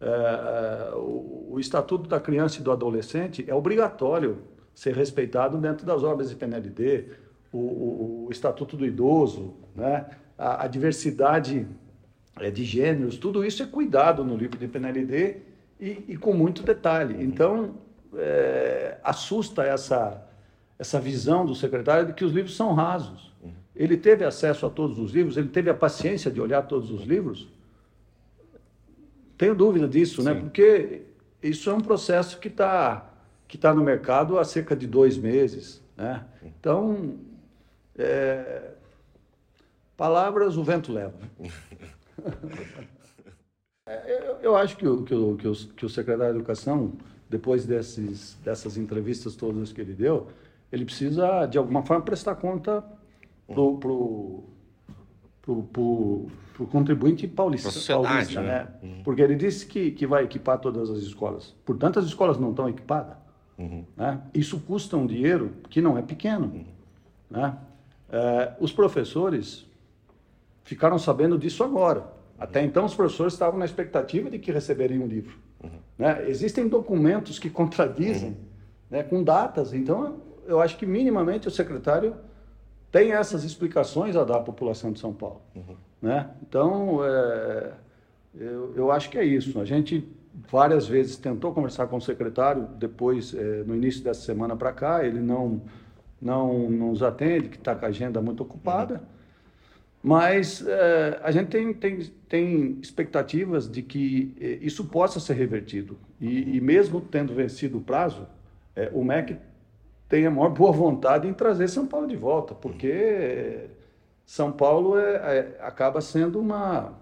É, 0.02 0.06
é, 0.08 0.96
o, 0.96 1.52
o, 1.52 1.60
Estatuto 1.60 2.08
da 2.10 2.20
Criança 2.20 2.60
e 2.60 2.64
do 2.64 2.72
Adolescente 2.72 3.44
é 3.48 3.54
obrigatório 3.54 4.38
ser 4.74 4.94
respeitado 4.94 5.58
dentro 5.58 5.86
das 5.86 6.04
obras 6.04 6.30
de 6.30 6.36
PNLD, 6.36 7.06
o, 7.52 7.58
o, 7.58 8.26
o 8.28 8.32
Estatuto 8.32 8.78
do 8.78 8.86
Idoso, 8.86 9.54
né? 9.76 10.06
a, 10.38 10.64
a 10.64 10.68
diversidade 10.68 11.68
é, 12.40 12.50
de 12.50 12.64
gêneros, 12.64 13.18
tudo 13.18 13.44
isso 13.44 13.62
é 13.64 13.66
cuidado 13.66 14.24
no 14.24 14.38
livro 14.38 14.58
de 14.58 14.68
PNLD 14.68 15.38
e, 15.80 16.06
e 16.08 16.18
com 16.18 16.34
muito 16.34 16.64
detalhe. 16.64 17.22
Então, 17.24 17.76
é, 18.16 18.98
assusta 19.04 19.64
essa, 19.64 20.26
essa 20.78 21.00
visão 21.00 21.46
do 21.46 21.56
secretário 21.56 22.08
de 22.08 22.14
que 22.14 22.26
os 22.26 22.32
livros 22.32 22.56
são 22.56 22.74
rasos. 22.74 23.30
Ele 23.76 23.96
teve 23.96 24.26
acesso 24.26 24.66
a 24.66 24.70
todos 24.70 25.00
os 25.00 25.12
livros, 25.12 25.38
ele 25.38 25.48
teve 25.48 25.70
a 25.70 25.74
paciência 25.74 26.30
de 26.30 26.42
olhar 26.42 26.64
todos 26.64 26.92
os 26.92 27.04
livros? 27.04 27.48
Tenho 29.38 29.56
dúvida 29.56 29.88
disso, 29.88 30.22
né? 30.22 30.32
Sim. 30.32 30.38
né? 30.38 30.44
Porque 30.44 31.04
isso 31.42 31.70
é 31.70 31.74
um 31.74 31.80
processo 31.80 32.40
que 32.40 32.50
está 32.50 33.06
que 33.48 33.58
tá 33.58 33.74
no 33.74 33.84
mercado 33.84 34.38
há 34.38 34.46
cerca 34.46 34.76
de 34.76 34.86
dois 34.86 35.18
meses, 35.18 35.82
né? 35.98 36.24
Então, 36.44 37.18
é, 37.98 38.74
palavras 39.98 40.56
o 40.56 40.64
vento 40.64 40.94
leva. 40.94 41.18
É, 43.92 44.30
eu, 44.30 44.36
eu, 44.42 44.56
acho 44.56 44.78
que, 44.78 44.88
o, 44.88 45.02
que, 45.02 45.16
o, 45.16 45.36
que 45.36 45.84
o 45.84 45.90
secretário 45.90 46.34
de 46.34 46.38
Educação, 46.38 46.94
depois 47.30 47.66
desses, 47.66 48.38
dessas 48.44 48.76
entrevistas 48.76 49.36
todas 49.36 49.72
que 49.72 49.80
ele 49.80 49.94
deu, 49.94 50.28
ele 50.72 50.84
precisa, 50.84 51.46
de 51.46 51.58
alguma 51.58 51.84
forma, 51.84 52.04
prestar 52.04 52.36
conta 52.36 52.84
para 53.48 53.62
o 53.62 53.78
pro, 53.78 54.44
pro, 55.42 55.64
pro, 55.64 56.28
pro, 56.54 56.68
contribuinte 56.68 57.28
paulista. 57.28 57.70
paulista 57.94 58.42
né? 58.42 58.48
né? 58.48 58.68
Uhum. 58.82 59.04
Porque 59.04 59.22
ele 59.22 59.36
disse 59.36 59.66
que, 59.66 59.92
que 59.92 60.06
vai 60.06 60.24
equipar 60.24 60.60
todas 60.60 60.90
as 60.90 61.00
escolas. 61.00 61.56
Portanto, 61.66 62.00
as 62.00 62.06
escolas 62.06 62.38
não 62.38 62.52
estão 62.52 62.68
equipadas. 62.68 63.18
Uhum. 63.58 63.84
Né? 63.96 64.22
Isso 64.34 64.60
custa 64.60 64.98
um 64.98 65.06
dinheiro 65.06 65.54
que 65.70 65.82
não 65.82 65.98
é 65.98 66.02
pequeno. 66.02 66.46
Uhum. 66.46 66.66
Né? 67.30 67.58
É, 68.12 68.54
os 68.60 68.72
professores 68.72 69.66
ficaram 70.64 70.98
sabendo 70.98 71.38
disso 71.38 71.64
agora. 71.64 72.06
Até 72.38 72.64
então, 72.64 72.86
os 72.86 72.96
professores 72.96 73.34
estavam 73.34 73.60
na 73.60 73.66
expectativa 73.66 74.30
de 74.30 74.40
que 74.40 74.52
receberiam 74.52 75.04
um 75.04 75.08
livro. 75.08 75.38
Né? 76.00 76.30
Existem 76.30 76.70
documentos 76.70 77.38
que 77.38 77.50
contradizem, 77.52 78.30
uhum. 78.30 78.36
né, 78.90 79.04
com 79.04 79.22
datas. 79.22 79.74
Então, 79.74 80.22
eu 80.48 80.62
acho 80.62 80.78
que 80.78 80.86
minimamente 80.86 81.48
o 81.50 81.52
secretário 81.52 82.16
tem 82.90 83.12
essas 83.12 83.44
explicações 83.44 84.16
a 84.16 84.24
dar 84.24 84.38
à 84.38 84.40
população 84.40 84.94
de 84.94 85.00
São 85.00 85.14
Paulo. 85.14 85.42
Uhum. 85.54 85.76
Né? 86.02 86.30
Então, 86.42 87.06
é, 87.06 87.74
eu, 88.34 88.74
eu 88.76 88.92
acho 88.92 89.10
que 89.10 89.18
é 89.18 89.26
isso. 89.26 89.60
A 89.60 89.66
gente 89.66 90.08
várias 90.50 90.88
vezes 90.88 91.18
tentou 91.18 91.54
conversar 91.54 91.88
com 91.88 91.98
o 91.98 92.02
secretário, 92.02 92.68
depois, 92.78 93.34
é, 93.34 93.64
no 93.64 93.76
início 93.76 94.04
dessa 94.04 94.22
semana 94.22 94.56
para 94.56 94.72
cá, 94.72 95.06
ele 95.06 95.20
não, 95.20 95.62
não, 96.22 96.70
não 96.70 96.88
nos 96.90 97.04
atende, 97.04 97.50
que 97.50 97.58
está 97.58 97.76
com 97.76 97.86
a 97.86 97.90
agenda 97.90 98.22
muito 98.22 98.42
ocupada. 98.42 98.96
Uhum. 98.96 99.19
Mas 100.02 100.66
é, 100.66 101.20
a 101.22 101.30
gente 101.30 101.50
tem, 101.50 101.74
tem, 101.74 102.00
tem 102.28 102.80
expectativas 102.82 103.70
de 103.70 103.82
que 103.82 104.34
é, 104.40 104.60
isso 104.62 104.86
possa 104.86 105.20
ser 105.20 105.34
revertido. 105.34 105.98
E, 106.22 106.58
e 106.58 106.62
mesmo 106.62 107.02
tendo 107.02 107.34
vencido 107.34 107.80
o 107.80 107.82
prazo, 107.82 108.26
é, 108.76 108.90
o 108.94 109.04
MEC 109.04 109.38
tem 110.08 110.26
a 110.26 110.32
maior 110.32 110.50
boa 110.50 110.72
vontade 110.72 111.28
em 111.28 111.34
trazer 111.34 111.68
São 111.68 111.86
Paulo 111.86 112.08
de 112.08 112.16
volta, 112.16 112.56
porque 112.56 113.66
São 114.26 114.52
Paulo 114.52 114.98
é, 114.98 115.58
acaba 115.60 116.00
sendo 116.00 116.40
uma, 116.40 116.94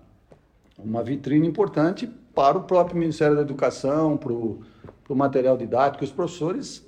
uma 0.77 1.03
vitrine 1.03 1.47
importante 1.47 2.07
para 2.33 2.57
o 2.57 2.63
próprio 2.63 2.97
Ministério 2.97 3.35
da 3.35 3.41
Educação, 3.41 4.17
para 4.17 4.33
o 4.33 4.63
material 5.15 5.55
didático. 5.55 6.03
Os 6.03 6.11
professores 6.11 6.86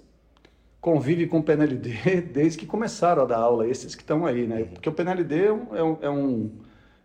convive 0.81 1.27
com 1.27 1.39
o 1.39 1.43
PNLD 1.43 2.21
desde 2.33 2.57
que 2.57 2.65
começaram 2.65 3.23
a 3.23 3.25
dar 3.25 3.37
aula, 3.37 3.67
esses 3.67 3.95
que 3.95 4.01
estão 4.01 4.25
aí, 4.25 4.47
né? 4.47 4.59
Uhum. 4.59 4.67
Porque 4.67 4.89
o 4.89 4.91
PNLD 4.91 5.45
é 5.45 5.53
um, 5.53 5.75
é 5.75 5.83
um, 5.83 5.97
é 6.01 6.09
um, 6.09 6.51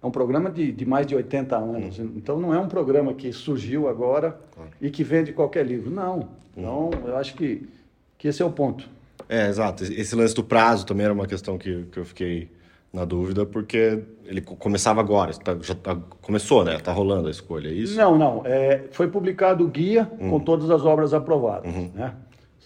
é 0.02 0.06
um 0.06 0.10
programa 0.10 0.50
de, 0.50 0.70
de, 0.72 0.86
mais 0.86 1.06
de 1.06 1.14
80 1.14 1.56
anos, 1.56 1.98
uhum. 1.98 2.12
então 2.16 2.38
não 2.38 2.54
é 2.54 2.58
um 2.58 2.68
programa 2.68 3.14
que 3.14 3.32
surgiu 3.32 3.88
agora 3.88 4.38
e 4.80 4.90
que 4.90 5.02
vende 5.02 5.32
qualquer 5.32 5.66
livro, 5.66 5.90
não. 5.90 6.28
Então, 6.56 6.90
eu 7.04 7.16
acho 7.16 7.34
que, 7.34 7.68
que 8.16 8.28
esse 8.28 8.40
é 8.40 8.44
o 8.44 8.50
ponto. 8.50 8.88
É, 9.28 9.48
exato. 9.48 9.84
Esse 9.84 10.14
lance 10.14 10.34
do 10.34 10.44
prazo 10.44 10.86
também 10.86 11.04
era 11.04 11.12
uma 11.12 11.26
questão 11.26 11.58
que, 11.58 11.84
que 11.90 11.98
eu 11.98 12.04
fiquei 12.04 12.50
na 12.92 13.04
dúvida, 13.04 13.44
porque 13.44 14.04
ele 14.24 14.40
começava 14.40 15.00
agora, 15.00 15.32
tá, 15.34 15.56
já 15.60 15.74
tá, 15.74 15.96
começou, 16.22 16.64
né? 16.64 16.76
Está 16.76 16.92
rolando 16.92 17.26
a 17.26 17.30
escolha, 17.30 17.68
é 17.68 17.72
isso? 17.72 17.96
Não, 17.96 18.16
não. 18.16 18.42
É, 18.44 18.84
foi 18.92 19.08
publicado 19.08 19.64
o 19.64 19.68
guia 19.68 20.08
uhum. 20.20 20.30
com 20.30 20.40
todas 20.40 20.70
as 20.70 20.84
obras 20.84 21.12
aprovadas. 21.12 21.74
Uhum. 21.74 21.90
Né? 21.92 22.14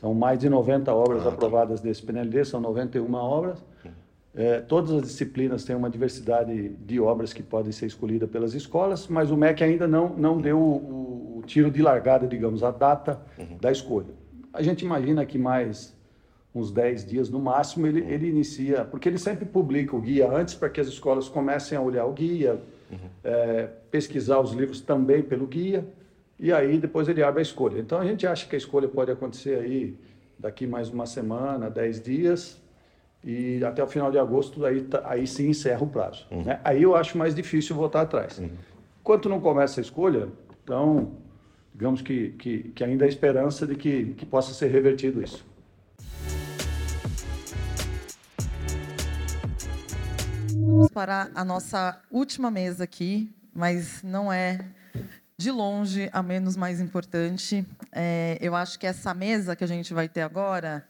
São 0.01 0.15
mais 0.15 0.39
de 0.39 0.49
90 0.49 0.95
obras 0.95 1.23
ah, 1.23 1.25
tá. 1.25 1.31
aprovadas 1.31 1.81
tá. 1.81 1.89
desse 1.89 2.03
PNLD, 2.03 2.45
são 2.45 2.61
91 2.61 3.13
obras. 3.15 3.59
É, 4.35 4.61
todas 4.61 4.93
as 4.93 5.03
disciplinas 5.03 5.65
têm 5.65 5.75
uma 5.75 5.91
diversidade 5.91 6.69
de 6.69 7.01
obras 7.01 7.33
que 7.33 7.43
podem 7.43 7.73
ser 7.73 7.87
escolhidas 7.87 8.31
pelas 8.31 8.55
escolas, 8.55 9.09
mas 9.09 9.33
o 9.33 9.37
MEC 9.37 9.65
ainda 9.65 9.89
não, 9.89 10.11
não 10.11 10.41
deu 10.41 10.57
o, 10.57 11.39
o 11.39 11.43
tiro 11.45 11.71
de 11.71 11.83
largada, 11.83 12.29
digamos, 12.29 12.63
a 12.63 12.71
data 12.71 13.21
uhum. 13.37 13.59
da 13.61 13.73
escolha. 13.73 14.15
A 14.53 14.63
gente 14.63 14.85
imagina 14.85 15.27
que 15.27 15.37
mais 15.37 15.97
uns 16.55 16.71
10 16.71 17.05
dias 17.05 17.29
no 17.29 17.41
máximo, 17.41 17.87
ele, 17.89 18.01
uhum. 18.01 18.09
ele 18.09 18.29
inicia, 18.29 18.85
porque 18.85 19.09
ele 19.09 19.19
sempre 19.19 19.45
publica 19.45 19.97
o 19.97 20.01
guia 20.01 20.31
antes 20.31 20.55
para 20.55 20.69
que 20.69 20.81
as 20.81 20.87
escolas 20.87 21.29
comecem 21.29 21.77
a 21.77 21.81
olhar 21.81 22.07
o 22.07 22.13
guia, 22.13 22.61
uhum. 22.93 22.99
é, 23.25 23.69
pesquisar 23.91 24.39
os 24.39 24.53
livros 24.53 24.81
também 24.81 25.21
pelo 25.21 25.47
guia, 25.49 25.85
e 26.39 26.53
aí 26.53 26.79
depois 26.79 27.09
ele 27.09 27.23
abre 27.23 27.41
a 27.41 27.43
escolha. 27.43 27.79
Então 27.79 27.99
a 27.99 28.05
gente 28.05 28.27
acha 28.27 28.47
que 28.47 28.55
a 28.55 28.59
escolha 28.59 28.87
pode 28.87 29.11
acontecer 29.11 29.59
aí 29.59 29.97
daqui 30.39 30.67
mais 30.67 30.89
uma 30.89 31.05
semana, 31.05 31.69
10 31.69 32.01
dias, 32.01 32.63
e 33.25 33.63
até 33.65 33.83
o 33.83 33.87
final 33.87 34.11
de 34.11 34.19
agosto 34.19 34.65
aí, 34.65 34.83
tá, 34.83 35.03
aí 35.05 35.27
sim 35.27 35.49
encerra 35.49 35.83
o 35.83 35.89
prazo. 35.89 36.27
Uhum. 36.31 36.45
Né? 36.45 36.61
Aí 36.63 36.83
eu 36.83 36.95
acho 36.95 37.19
mais 37.19 37.35
difícil 37.35 37.75
voltar 37.75 38.03
atrás. 38.03 38.39
Uhum. 38.39 38.51
Enquanto 39.01 39.29
não 39.29 39.41
começa 39.41 39.81
a 39.81 39.83
escolha, 39.83 40.29
então 40.63 41.13
digamos 41.75 42.03
que, 42.03 42.31
que, 42.31 42.71
que 42.71 42.85
ainda 42.85 43.05
há 43.05 43.09
esperança 43.09 43.67
de 43.67 43.75
que, 43.75 44.15
que 44.15 44.25
possa 44.25 44.53
ser 44.53 44.69
revertido 44.69 45.23
isso. 45.23 45.45
Vamos 50.53 50.89
para 50.93 51.31
a 51.35 51.45
nossa 51.45 52.01
última 52.11 52.51
mesa 52.51 52.85
aqui, 52.85 53.35
mas 53.53 54.03
não 54.03 54.33
é 54.33 54.61
de 55.39 55.53
longe 55.53 56.11
a 56.13 56.21
menos 56.21 56.57
mais 56.57 56.81
importante. 56.81 57.65
É, 57.93 58.37
eu 58.41 58.57
acho 58.57 58.77
que 58.77 58.87
essa 58.87 59.15
mesa 59.15 59.55
que 59.55 59.63
a 59.63 59.69
gente 59.69 59.95
vai 59.95 60.09
ter 60.09 60.23
agora, 60.23 60.85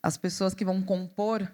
as 0.00 0.16
pessoas 0.16 0.54
que 0.54 0.64
vão 0.64 0.80
compor 0.80 1.50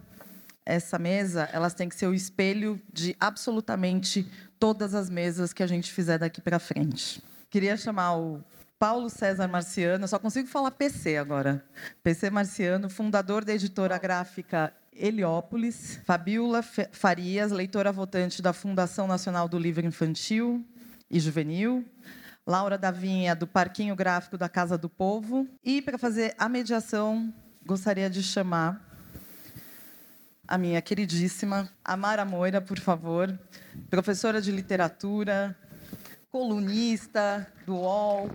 essa 0.64 0.98
mesa, 0.98 1.48
elas 1.50 1.72
têm 1.72 1.88
que 1.88 1.94
ser 1.94 2.06
o 2.06 2.14
espelho 2.14 2.78
de 2.92 3.16
absolutamente 3.18 4.30
todas 4.58 4.94
as 4.94 5.08
mesas 5.08 5.52
que 5.52 5.62
a 5.62 5.66
gente 5.66 5.90
fizer 5.90 6.18
daqui 6.18 6.42
para 6.42 6.58
frente. 6.58 7.22
Queria 7.48 7.76
chamar 7.76 8.16
o 8.18 8.44
Paulo 8.78 9.08
César 9.08 9.48
Marciano, 9.48 10.06
só 10.06 10.18
consigo 10.18 10.46
falar 10.46 10.72
PC 10.72 11.16
agora. 11.16 11.64
PC 12.02 12.28
Marciano, 12.28 12.90
fundador 12.90 13.46
da 13.46 13.54
editora 13.54 13.96
gráfica 13.96 14.74
Heliópolis, 14.92 16.00
Fabiola 16.04 16.62
Farias, 16.62 17.50
leitora 17.50 17.92
votante 17.92 18.42
da 18.42 18.52
Fundação 18.52 19.06
Nacional 19.06 19.48
do 19.48 19.58
Livro 19.58 19.86
Infantil 19.86 20.66
e 21.10 21.18
Juvenil, 21.20 21.84
Laura 22.46 22.78
Davinha, 22.78 23.34
do 23.34 23.44
Parquinho 23.44 23.96
Gráfico 23.96 24.38
da 24.38 24.48
Casa 24.48 24.78
do 24.78 24.88
Povo. 24.88 25.48
E, 25.64 25.82
para 25.82 25.98
fazer 25.98 26.32
a 26.38 26.48
mediação, 26.48 27.34
gostaria 27.66 28.08
de 28.08 28.22
chamar 28.22 28.80
a 30.46 30.56
minha 30.56 30.80
queridíssima 30.80 31.68
Amara 31.84 32.24
Moira, 32.24 32.60
por 32.60 32.78
favor, 32.78 33.36
professora 33.90 34.40
de 34.40 34.52
literatura, 34.52 35.56
colunista 36.30 37.44
do 37.66 37.74
UOL, 37.74 38.30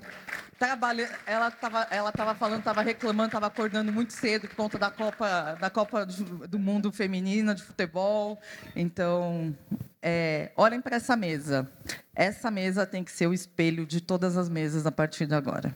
trabalha, 0.60 1.10
ela 1.26 1.48
estava 1.48 1.88
ela 1.90 2.12
tava 2.12 2.36
falando, 2.36 2.60
estava 2.60 2.82
reclamando, 2.82 3.28
estava 3.28 3.48
acordando 3.48 3.94
muito 3.94 4.12
cedo 4.12 4.48
por 4.50 4.56
conta 4.56 4.78
da 4.78 4.92
Copa, 4.92 5.58
da 5.60 5.70
Copa 5.70 6.06
do 6.06 6.60
Mundo 6.60 6.92
Feminina 6.92 7.56
de 7.56 7.64
futebol. 7.64 8.38
Então, 8.76 9.56
é, 10.02 10.52
olhem 10.56 10.82
para 10.82 10.96
essa 10.96 11.16
mesa. 11.16 11.70
Essa 12.16 12.50
mesa 12.50 12.86
tem 12.86 13.04
que 13.04 13.12
ser 13.12 13.28
o 13.28 13.34
espelho 13.34 13.86
de 13.86 14.02
todas 14.02 14.36
as 14.36 14.50
mesas 14.50 14.86
a 14.86 14.92
partir 14.92 15.26
de 15.26 15.36
agora. 15.36 15.76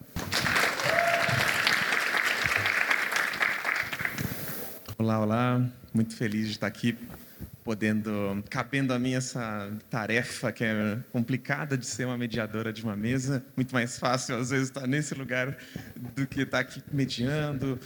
Olá, 4.97 5.19
olá. 5.19 5.61
Muito 5.93 6.15
feliz 6.15 6.47
de 6.47 6.53
estar 6.53 6.67
aqui 6.67 6.97
podendo, 7.63 8.43
cabendo 8.49 8.93
a 8.93 8.99
mim 8.99 9.13
essa 9.13 9.71
tarefa 9.89 10.51
que 10.51 10.63
é 10.63 10.99
complicada 11.11 11.77
de 11.77 11.85
ser 11.85 12.05
uma 12.05 12.17
mediadora 12.17 12.73
de 12.73 12.83
uma 12.83 12.95
mesa. 12.95 13.45
Muito 13.55 13.73
mais 13.73 13.97
fácil, 13.97 14.37
às 14.37 14.49
vezes, 14.49 14.69
estar 14.69 14.87
nesse 14.87 15.13
lugar 15.13 15.57
do 16.15 16.25
que 16.27 16.41
estar 16.41 16.59
aqui 16.59 16.81
mediando, 16.91 17.79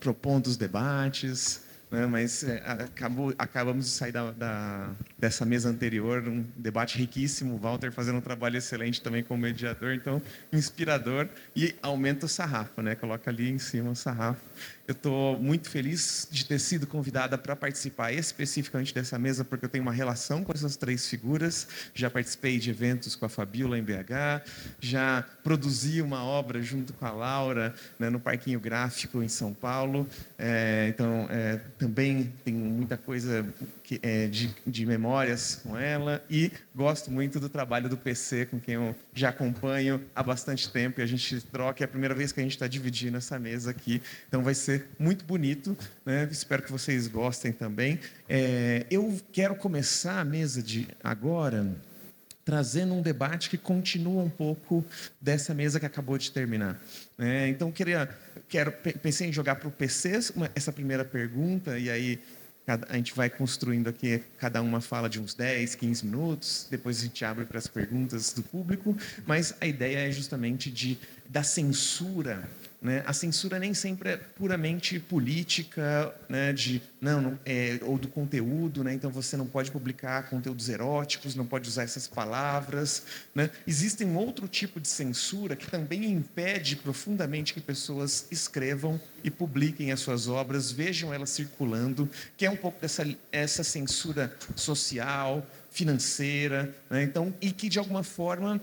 propondo 0.00 0.46
os 0.46 0.56
debates. 0.56 1.67
Né? 1.90 2.06
Mas 2.06 2.44
é, 2.44 2.62
acabou, 2.66 3.34
acabamos 3.38 3.86
de 3.86 3.90
sair 3.92 4.12
da, 4.12 4.30
da, 4.32 4.90
dessa 5.18 5.44
mesa 5.44 5.68
anterior, 5.68 6.26
um 6.28 6.44
debate 6.56 6.98
riquíssimo. 6.98 7.54
O 7.54 7.58
Walter 7.58 7.90
fazendo 7.90 8.18
um 8.18 8.20
trabalho 8.20 8.56
excelente 8.56 9.00
também 9.00 9.22
como 9.22 9.42
mediador, 9.42 9.94
então 9.94 10.20
inspirador 10.52 11.28
e 11.56 11.74
aumenta 11.82 12.26
o 12.26 12.28
sarrafo, 12.28 12.82
né? 12.82 12.94
Coloca 12.94 13.30
ali 13.30 13.48
em 13.50 13.58
cima 13.58 13.90
o 13.90 13.96
sarrafo. 13.96 14.40
Eu 14.88 14.92
estou 14.92 15.38
muito 15.38 15.68
feliz 15.68 16.26
de 16.30 16.46
ter 16.46 16.58
sido 16.58 16.86
convidada 16.86 17.36
para 17.36 17.54
participar 17.54 18.10
especificamente 18.10 18.94
dessa 18.94 19.18
mesa, 19.18 19.44
porque 19.44 19.66
eu 19.66 19.68
tenho 19.68 19.82
uma 19.82 19.92
relação 19.92 20.42
com 20.42 20.50
essas 20.50 20.78
três 20.78 21.06
figuras. 21.06 21.68
Já 21.92 22.08
participei 22.08 22.58
de 22.58 22.70
eventos 22.70 23.14
com 23.14 23.26
a 23.26 23.28
Fabiola 23.28 23.78
em 23.78 23.82
BH, 23.82 24.48
já 24.80 25.22
produzi 25.44 26.00
uma 26.00 26.24
obra 26.24 26.62
junto 26.62 26.94
com 26.94 27.04
a 27.04 27.10
Laura 27.10 27.74
né, 27.98 28.08
no 28.08 28.18
Parquinho 28.18 28.58
Gráfico 28.58 29.22
em 29.22 29.28
São 29.28 29.52
Paulo. 29.52 30.08
É, 30.38 30.86
então, 30.88 31.26
é, 31.28 31.60
também 31.78 32.32
tenho 32.42 32.56
muita 32.56 32.96
coisa 32.96 33.46
que, 33.84 34.00
é, 34.02 34.26
de, 34.26 34.54
de 34.66 34.86
memórias 34.86 35.60
com 35.62 35.76
ela 35.76 36.24
e 36.30 36.50
gosto 36.74 37.10
muito 37.10 37.38
do 37.38 37.50
trabalho 37.50 37.90
do 37.90 37.96
PC, 37.98 38.46
com 38.46 38.58
quem 38.58 38.76
eu 38.76 38.96
já 39.12 39.28
acompanho 39.28 40.02
há 40.14 40.22
bastante 40.22 40.70
tempo 40.72 41.00
e 41.00 41.02
a 41.02 41.06
gente 41.06 41.42
troca. 41.42 41.84
É 41.84 41.86
a 41.86 41.88
primeira 41.88 42.14
vez 42.14 42.32
que 42.32 42.40
a 42.40 42.42
gente 42.42 42.52
está 42.52 42.66
dividindo 42.66 43.18
essa 43.18 43.38
mesa 43.38 43.70
aqui, 43.70 44.00
então 44.28 44.42
vai 44.42 44.54
ser 44.54 44.77
muito 44.98 45.24
bonito. 45.24 45.76
Né? 46.04 46.28
Espero 46.30 46.62
que 46.62 46.72
vocês 46.72 47.06
gostem 47.06 47.52
também. 47.52 47.98
É, 48.28 48.86
eu 48.90 49.18
quero 49.32 49.54
começar 49.54 50.20
a 50.20 50.24
mesa 50.24 50.62
de 50.62 50.88
agora 51.02 51.76
trazendo 52.48 52.94
um 52.94 53.02
debate 53.02 53.50
que 53.50 53.58
continua 53.58 54.22
um 54.22 54.30
pouco 54.30 54.82
dessa 55.20 55.52
mesa 55.52 55.78
que 55.78 55.84
acabou 55.84 56.16
de 56.16 56.32
terminar. 56.32 56.80
É, 57.18 57.46
então, 57.46 57.70
queria, 57.70 58.08
quero, 58.48 58.72
pensei 58.72 59.28
em 59.28 59.32
jogar 59.32 59.56
para 59.56 59.68
o 59.68 59.70
PC 59.70 60.18
essa 60.54 60.72
primeira 60.72 61.04
pergunta, 61.04 61.78
e 61.78 61.90
aí 61.90 62.18
a 62.88 62.96
gente 62.96 63.14
vai 63.14 63.30
construindo 63.30 63.88
aqui, 63.88 64.22
cada 64.38 64.60
uma 64.60 64.80
fala 64.80 65.08
de 65.08 65.20
uns 65.20 65.34
10, 65.34 65.74
15 65.74 66.06
minutos, 66.06 66.66
depois 66.70 66.98
a 66.98 67.02
gente 67.02 67.24
abre 67.24 67.44
para 67.44 67.58
as 67.58 67.66
perguntas 67.66 68.32
do 68.32 68.42
público, 68.42 68.96
mas 69.26 69.54
a 69.60 69.66
ideia 69.66 70.08
é 70.08 70.10
justamente 70.10 70.70
de 70.70 70.98
da 71.28 71.42
censura 71.42 72.48
né? 72.80 73.02
A 73.06 73.12
censura 73.12 73.58
nem 73.58 73.74
sempre 73.74 74.10
é 74.10 74.16
puramente 74.16 75.00
política, 75.00 76.14
né? 76.28 76.52
de 76.52 76.80
não, 77.00 77.20
não 77.20 77.38
é, 77.44 77.80
ou 77.82 77.98
do 77.98 78.06
conteúdo, 78.06 78.84
né? 78.84 78.94
então 78.94 79.10
você 79.10 79.36
não 79.36 79.46
pode 79.46 79.72
publicar 79.72 80.30
conteúdos 80.30 80.68
eróticos, 80.68 81.34
não 81.34 81.44
pode 81.44 81.68
usar 81.68 81.82
essas 81.82 82.06
palavras. 82.06 83.02
Né? 83.34 83.50
Existe 83.66 84.04
um 84.04 84.16
outro 84.16 84.46
tipo 84.46 84.80
de 84.80 84.86
censura 84.86 85.56
que 85.56 85.68
também 85.68 86.04
impede 86.04 86.76
profundamente 86.76 87.52
que 87.52 87.60
pessoas 87.60 88.28
escrevam 88.30 89.00
e 89.24 89.30
publiquem 89.30 89.90
as 89.90 89.98
suas 89.98 90.28
obras, 90.28 90.70
vejam 90.70 91.12
elas 91.12 91.30
circulando, 91.30 92.08
que 92.36 92.46
é 92.46 92.50
um 92.50 92.56
pouco 92.56 92.80
dessa 92.80 93.04
essa 93.32 93.64
censura 93.64 94.32
social, 94.54 95.44
financeira, 95.70 96.72
né? 96.88 97.02
então 97.02 97.34
e 97.40 97.50
que 97.50 97.68
de 97.68 97.78
alguma 97.80 98.04
forma 98.04 98.60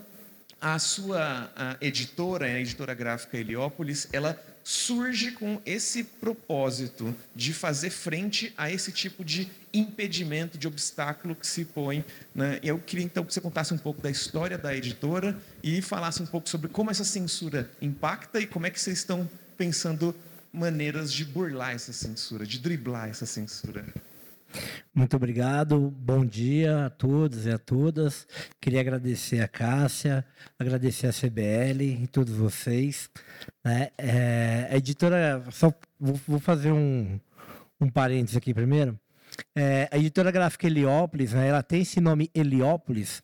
a 0.66 0.80
sua 0.80 1.52
a 1.56 1.78
editora, 1.80 2.48
a 2.48 2.60
editora 2.60 2.96
gráfica 2.96 3.38
Heliópolis, 3.38 4.08
ela 4.12 4.36
surge 4.64 5.30
com 5.30 5.62
esse 5.64 6.04
propósito 6.04 7.16
de 7.36 7.54
fazer 7.54 7.92
frente 7.92 8.52
a 8.58 8.72
esse 8.72 8.92
tipo 8.92 9.24
de 9.24 9.48
impedimento, 9.72 10.58
de 10.58 10.68
obstáculo 10.68 11.36
que 11.36 11.46
se 11.46 11.66
põe. 11.66 12.04
Né? 12.34 12.60
Eu 12.64 12.80
queria 12.80 13.06
então 13.06 13.24
que 13.24 13.32
você 13.32 13.40
contasse 13.40 13.76
um 13.76 13.78
pouco 13.78 14.02
da 14.02 14.10
história 14.10 14.58
da 14.58 14.76
editora 14.76 15.38
e 15.62 15.84
falasse 15.84 16.24
um 16.24 16.26
pouco 16.26 16.50
sobre 16.50 16.68
como 16.68 16.90
essa 16.90 17.04
censura 17.04 17.70
impacta 17.80 18.40
e 18.40 18.48
como 18.48 18.66
é 18.66 18.72
que 18.72 18.82
vocês 18.82 18.98
estão 18.98 19.30
pensando 19.56 20.16
maneiras 20.52 21.14
de 21.14 21.24
burlar 21.26 21.76
essa 21.76 21.94
censura, 21.94 22.44
de 22.44 22.58
driblar 22.58 23.08
essa 23.08 23.28
censura. 23.28 23.86
Muito 24.94 25.16
obrigado, 25.16 25.92
bom 25.92 26.26
dia 26.26 26.86
a 26.86 26.90
todos 26.90 27.46
e 27.46 27.52
a 27.52 27.58
todas. 27.58 28.28
Queria 28.62 28.82
agradecer 28.82 29.42
a 29.42 29.48
Cássia, 29.48 30.26
agradecer 30.58 31.08
a 31.08 31.14
CBL 31.14 32.04
e 32.04 32.08
todos 32.08 32.34
vocês. 32.34 33.10
Né? 33.64 33.90
É, 33.98 34.68
a 34.72 34.78
editora, 34.78 35.44
só 35.52 35.74
vou, 36.00 36.20
vou 36.28 36.40
fazer 36.40 36.72
um, 36.72 37.20
um 37.80 37.90
parênteses 37.90 38.38
aqui 38.38 38.54
primeiro. 38.54 39.00
É, 39.56 39.88
a 39.92 39.98
editora 39.98 40.32
gráfica 40.32 40.68
Heliópolis, 40.68 41.34
né, 41.34 41.48
ela 41.48 41.64
tem 41.64 41.82
esse 41.82 42.02
nome 42.02 42.30
Heliópolis, 42.34 43.24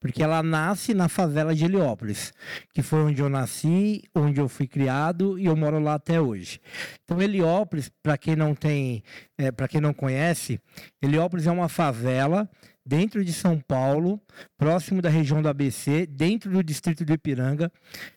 porque 0.00 0.22
ela 0.22 0.42
nasce 0.42 0.94
na 0.94 1.08
favela 1.08 1.54
de 1.54 1.64
Heliópolis, 1.64 2.32
que 2.72 2.82
foi 2.82 3.00
onde 3.00 3.20
eu 3.20 3.28
nasci, 3.28 4.02
onde 4.14 4.40
eu 4.40 4.48
fui 4.48 4.66
criado 4.66 5.38
e 5.38 5.46
eu 5.46 5.56
moro 5.56 5.78
lá 5.78 5.94
até 5.94 6.20
hoje. 6.20 6.60
Então, 7.04 7.20
Heliópolis, 7.20 7.90
para 8.02 8.16
quem 8.16 8.36
não 8.36 8.54
tem, 8.54 9.02
é, 9.38 9.50
para 9.50 9.68
quem 9.68 9.80
não 9.80 9.92
conhece, 9.92 10.60
Heliópolis 11.02 11.46
é 11.46 11.50
uma 11.50 11.68
favela 11.68 12.48
dentro 12.84 13.24
de 13.24 13.32
São 13.32 13.58
Paulo, 13.60 14.20
próximo 14.58 15.00
da 15.00 15.08
região 15.08 15.40
do 15.40 15.48
ABC, 15.48 16.06
dentro 16.06 16.50
do 16.50 16.62
distrito 16.62 17.04
do 17.04 17.12
Ipiranga. 17.12 17.70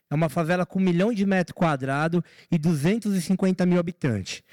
É 0.10 0.16
uma 0.16 0.30
favela 0.30 0.66
com 0.66 0.80
um 0.80 0.84
milhão 0.84 1.14
de 1.14 1.26
metros 1.26 1.54
quadrados 1.54 2.22
e 2.52 2.58
250 2.58 3.66
mil 3.66 3.80
habitantes. 3.80 4.44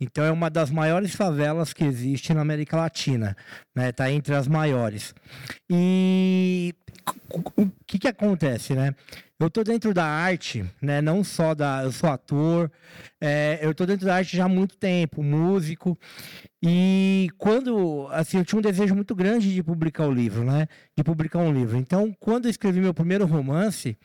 Então 0.00 0.24
é 0.24 0.30
uma 0.30 0.50
das 0.50 0.70
maiores 0.70 1.14
favelas 1.14 1.72
que 1.72 1.84
existe 1.84 2.32
na 2.34 2.40
América 2.40 2.76
Latina. 2.76 3.36
Está 3.68 3.80
né? 3.82 3.92
Tá 3.92 4.12
entre 4.12 4.34
as 4.34 4.48
maiores. 4.48 5.14
E 5.70 6.74
o 7.56 7.68
que, 7.86 7.98
que 7.98 8.08
acontece, 8.08 8.74
né? 8.74 8.94
Eu 9.42 9.48
estou 9.48 9.64
dentro 9.64 9.92
da 9.92 10.04
arte, 10.04 10.64
né? 10.80 11.02
Não 11.02 11.24
só 11.24 11.52
da, 11.52 11.82
eu 11.82 11.90
sou 11.90 12.08
ator, 12.08 12.70
é, 13.20 13.58
eu 13.60 13.72
estou 13.72 13.84
dentro 13.84 14.06
da 14.06 14.14
arte 14.14 14.36
já 14.36 14.44
há 14.44 14.48
muito 14.48 14.76
tempo, 14.76 15.20
músico. 15.20 15.98
E 16.62 17.28
quando, 17.36 18.06
assim, 18.12 18.38
eu 18.38 18.44
tinha 18.44 18.60
um 18.60 18.62
desejo 18.62 18.94
muito 18.94 19.16
grande 19.16 19.52
de 19.52 19.60
publicar 19.60 20.06
o 20.06 20.12
livro, 20.12 20.44
né? 20.44 20.68
De 20.96 21.02
publicar 21.02 21.40
um 21.40 21.52
livro. 21.52 21.76
Então, 21.76 22.14
quando 22.20 22.44
eu 22.44 22.52
escrevi 22.52 22.78
meu 22.78 22.94
primeiro 22.94 23.26
romance, 23.26 23.98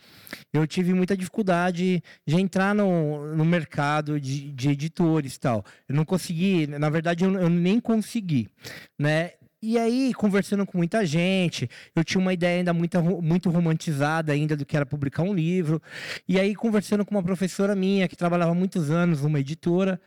eu 0.51 0.65
tive 0.65 0.91
muita 0.91 1.15
dificuldade 1.15 2.01
de 2.25 2.35
entrar 2.35 2.73
no, 2.73 3.35
no 3.35 3.45
mercado 3.45 4.19
de, 4.19 4.51
de 4.51 4.69
editores 4.69 5.35
e 5.35 5.39
tal. 5.39 5.63
Eu 5.87 5.95
não 5.95 6.03
consegui, 6.03 6.65
na 6.65 6.89
verdade, 6.89 7.25
eu, 7.25 7.33
eu 7.35 7.47
nem 7.47 7.79
consegui, 7.79 8.49
né? 8.97 9.33
E 9.59 9.75
aí, 9.75 10.13
conversando 10.13 10.67
com 10.67 10.77
muita 10.77 11.03
gente, 11.03 11.67
eu 11.95 12.03
tinha 12.03 12.21
uma 12.21 12.31
ideia 12.31 12.59
ainda 12.59 12.73
muito, 12.73 13.01
muito 13.23 13.49
romantizada 13.49 14.31
ainda 14.31 14.55
do 14.55 14.63
que 14.63 14.75
era 14.75 14.85
publicar 14.85 15.23
um 15.23 15.33
livro. 15.33 15.81
E 16.27 16.39
aí, 16.39 16.53
conversando 16.53 17.03
com 17.03 17.15
uma 17.15 17.23
professora 17.23 17.75
minha, 17.75 18.07
que 18.07 18.15
trabalhava 18.15 18.53
muitos 18.53 18.91
anos 18.91 19.23
numa 19.23 19.39
editora, 19.39 19.99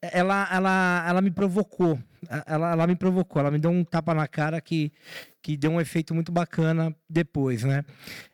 ela, 0.00 0.48
ela, 0.52 1.04
ela 1.08 1.20
me 1.20 1.32
provocou. 1.32 1.98
Ela, 2.46 2.70
ela 2.70 2.86
me 2.86 2.94
provocou, 2.94 3.40
ela 3.40 3.50
me 3.50 3.58
deu 3.58 3.72
um 3.72 3.82
tapa 3.82 4.14
na 4.14 4.28
cara 4.28 4.60
que, 4.60 4.92
que 5.42 5.56
deu 5.56 5.72
um 5.72 5.80
efeito 5.80 6.14
muito 6.14 6.30
bacana 6.30 6.94
depois, 7.10 7.64
né? 7.64 7.84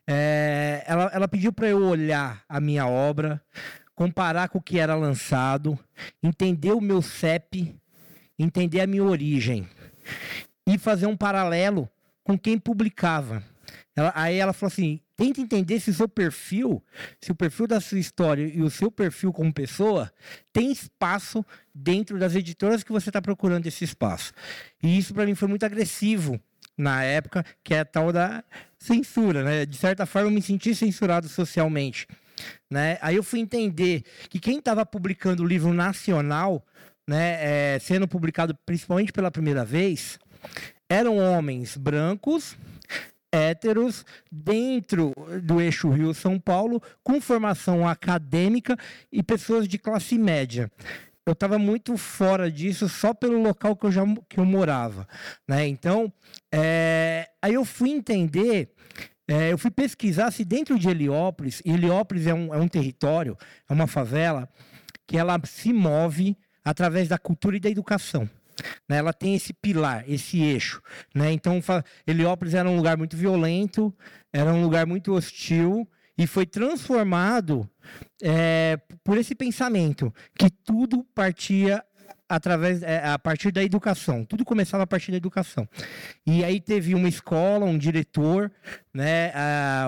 É, 0.06 0.84
ela, 0.86 1.10
ela 1.14 1.28
pediu 1.28 1.50
para 1.50 1.68
eu 1.68 1.82
olhar 1.82 2.42
a 2.46 2.60
minha 2.60 2.86
obra, 2.86 3.40
comparar 3.94 4.50
com 4.50 4.58
o 4.58 4.62
que 4.62 4.78
era 4.78 4.94
lançado, 4.94 5.78
entender 6.22 6.72
o 6.72 6.80
meu 6.80 7.00
CEP, 7.00 7.74
entender 8.38 8.82
a 8.82 8.86
minha 8.86 9.04
origem 9.04 9.66
e 10.68 10.78
fazer 10.78 11.06
um 11.06 11.16
paralelo 11.16 11.88
com 12.22 12.38
quem 12.38 12.58
publicava. 12.58 13.42
Ela, 13.96 14.12
aí 14.14 14.36
ela 14.36 14.52
falou 14.52 14.70
assim: 14.70 15.00
tenta 15.16 15.40
entender 15.40 15.80
se 15.80 15.90
o 15.90 15.94
seu 15.94 16.08
perfil, 16.08 16.82
se 17.20 17.32
o 17.32 17.34
perfil 17.34 17.66
da 17.66 17.80
sua 17.80 17.98
história 17.98 18.46
e 18.46 18.62
o 18.62 18.70
seu 18.70 18.90
perfil 18.90 19.32
como 19.32 19.52
pessoa 19.52 20.12
tem 20.52 20.70
espaço 20.70 21.44
dentro 21.74 22.18
das 22.18 22.34
editoras 22.34 22.82
que 22.82 22.92
você 22.92 23.08
está 23.08 23.20
procurando 23.20 23.66
esse 23.66 23.82
espaço. 23.82 24.32
E 24.82 24.98
isso 24.98 25.14
para 25.14 25.26
mim 25.26 25.34
foi 25.34 25.48
muito 25.48 25.64
agressivo 25.64 26.38
na 26.76 27.02
época, 27.02 27.44
que 27.64 27.74
é 27.74 27.80
a 27.80 27.84
tal 27.84 28.12
da 28.12 28.44
censura, 28.78 29.42
né? 29.42 29.66
De 29.66 29.76
certa 29.76 30.06
forma 30.06 30.28
eu 30.28 30.32
me 30.32 30.42
senti 30.42 30.74
censurado 30.74 31.28
socialmente. 31.28 32.06
Né? 32.70 32.98
Aí 33.00 33.16
eu 33.16 33.24
fui 33.24 33.40
entender 33.40 34.04
que 34.30 34.38
quem 34.38 34.58
estava 34.58 34.86
publicando 34.86 35.42
o 35.42 35.46
livro 35.46 35.72
nacional, 35.72 36.64
né, 37.04 37.74
é, 37.74 37.78
sendo 37.80 38.06
publicado 38.06 38.56
principalmente 38.64 39.12
pela 39.12 39.28
primeira 39.28 39.64
vez, 39.64 40.20
eram 40.88 41.18
homens 41.18 41.76
brancos, 41.76 42.56
héteros, 43.30 44.04
dentro 44.30 45.12
do 45.42 45.60
eixo 45.60 45.90
Rio-São 45.90 46.38
Paulo, 46.38 46.82
com 47.02 47.20
formação 47.20 47.86
acadêmica 47.86 48.76
e 49.12 49.22
pessoas 49.22 49.68
de 49.68 49.78
classe 49.78 50.18
média. 50.18 50.70
Eu 51.26 51.32
estava 51.34 51.58
muito 51.58 51.96
fora 51.98 52.50
disso 52.50 52.88
só 52.88 53.12
pelo 53.12 53.42
local 53.42 53.76
que 53.76 53.84
eu, 53.84 53.92
já, 53.92 54.02
que 54.28 54.38
eu 54.38 54.46
morava. 54.46 55.06
Né? 55.46 55.68
Então, 55.68 56.10
é, 56.50 57.28
aí 57.42 57.52
eu 57.52 57.66
fui 57.66 57.90
entender 57.90 58.72
é, 59.30 59.52
eu 59.52 59.58
fui 59.58 59.70
pesquisar 59.70 60.30
se 60.30 60.42
dentro 60.42 60.78
de 60.78 60.88
Heliópolis, 60.88 61.60
e 61.62 61.70
Heliópolis 61.70 62.26
é 62.26 62.32
um, 62.32 62.54
é 62.54 62.56
um 62.56 62.66
território, 62.66 63.36
é 63.68 63.72
uma 63.74 63.86
favela, 63.86 64.48
que 65.06 65.18
ela 65.18 65.38
se 65.44 65.70
move 65.70 66.34
através 66.64 67.08
da 67.08 67.18
cultura 67.18 67.58
e 67.58 67.60
da 67.60 67.68
educação. 67.68 68.28
Né? 68.88 68.96
Ela 68.98 69.12
tem 69.12 69.34
esse 69.34 69.52
pilar, 69.52 70.04
esse 70.08 70.40
eixo. 70.40 70.82
Né? 71.14 71.32
Então, 71.32 71.60
Heliópolis 72.06 72.54
era 72.54 72.68
um 72.68 72.76
lugar 72.76 72.96
muito 72.96 73.16
violento, 73.16 73.94
era 74.32 74.52
um 74.52 74.62
lugar 74.62 74.86
muito 74.86 75.14
hostil 75.14 75.88
e 76.16 76.26
foi 76.26 76.44
transformado 76.44 77.68
é, 78.22 78.78
por 79.04 79.16
esse 79.16 79.34
pensamento 79.34 80.12
que 80.36 80.50
tudo 80.50 81.04
partia 81.14 81.84
através 82.28 82.82
é, 82.82 83.06
a 83.06 83.18
partir 83.18 83.50
da 83.50 83.62
educação. 83.62 84.24
Tudo 84.24 84.44
começava 84.44 84.82
a 84.82 84.86
partir 84.86 85.12
da 85.12 85.16
educação. 85.16 85.66
E 86.26 86.44
aí 86.44 86.60
teve 86.60 86.94
uma 86.94 87.08
escola, 87.08 87.64
um 87.64 87.78
diretor, 87.78 88.52
né, 88.92 89.32
a, 89.34 89.86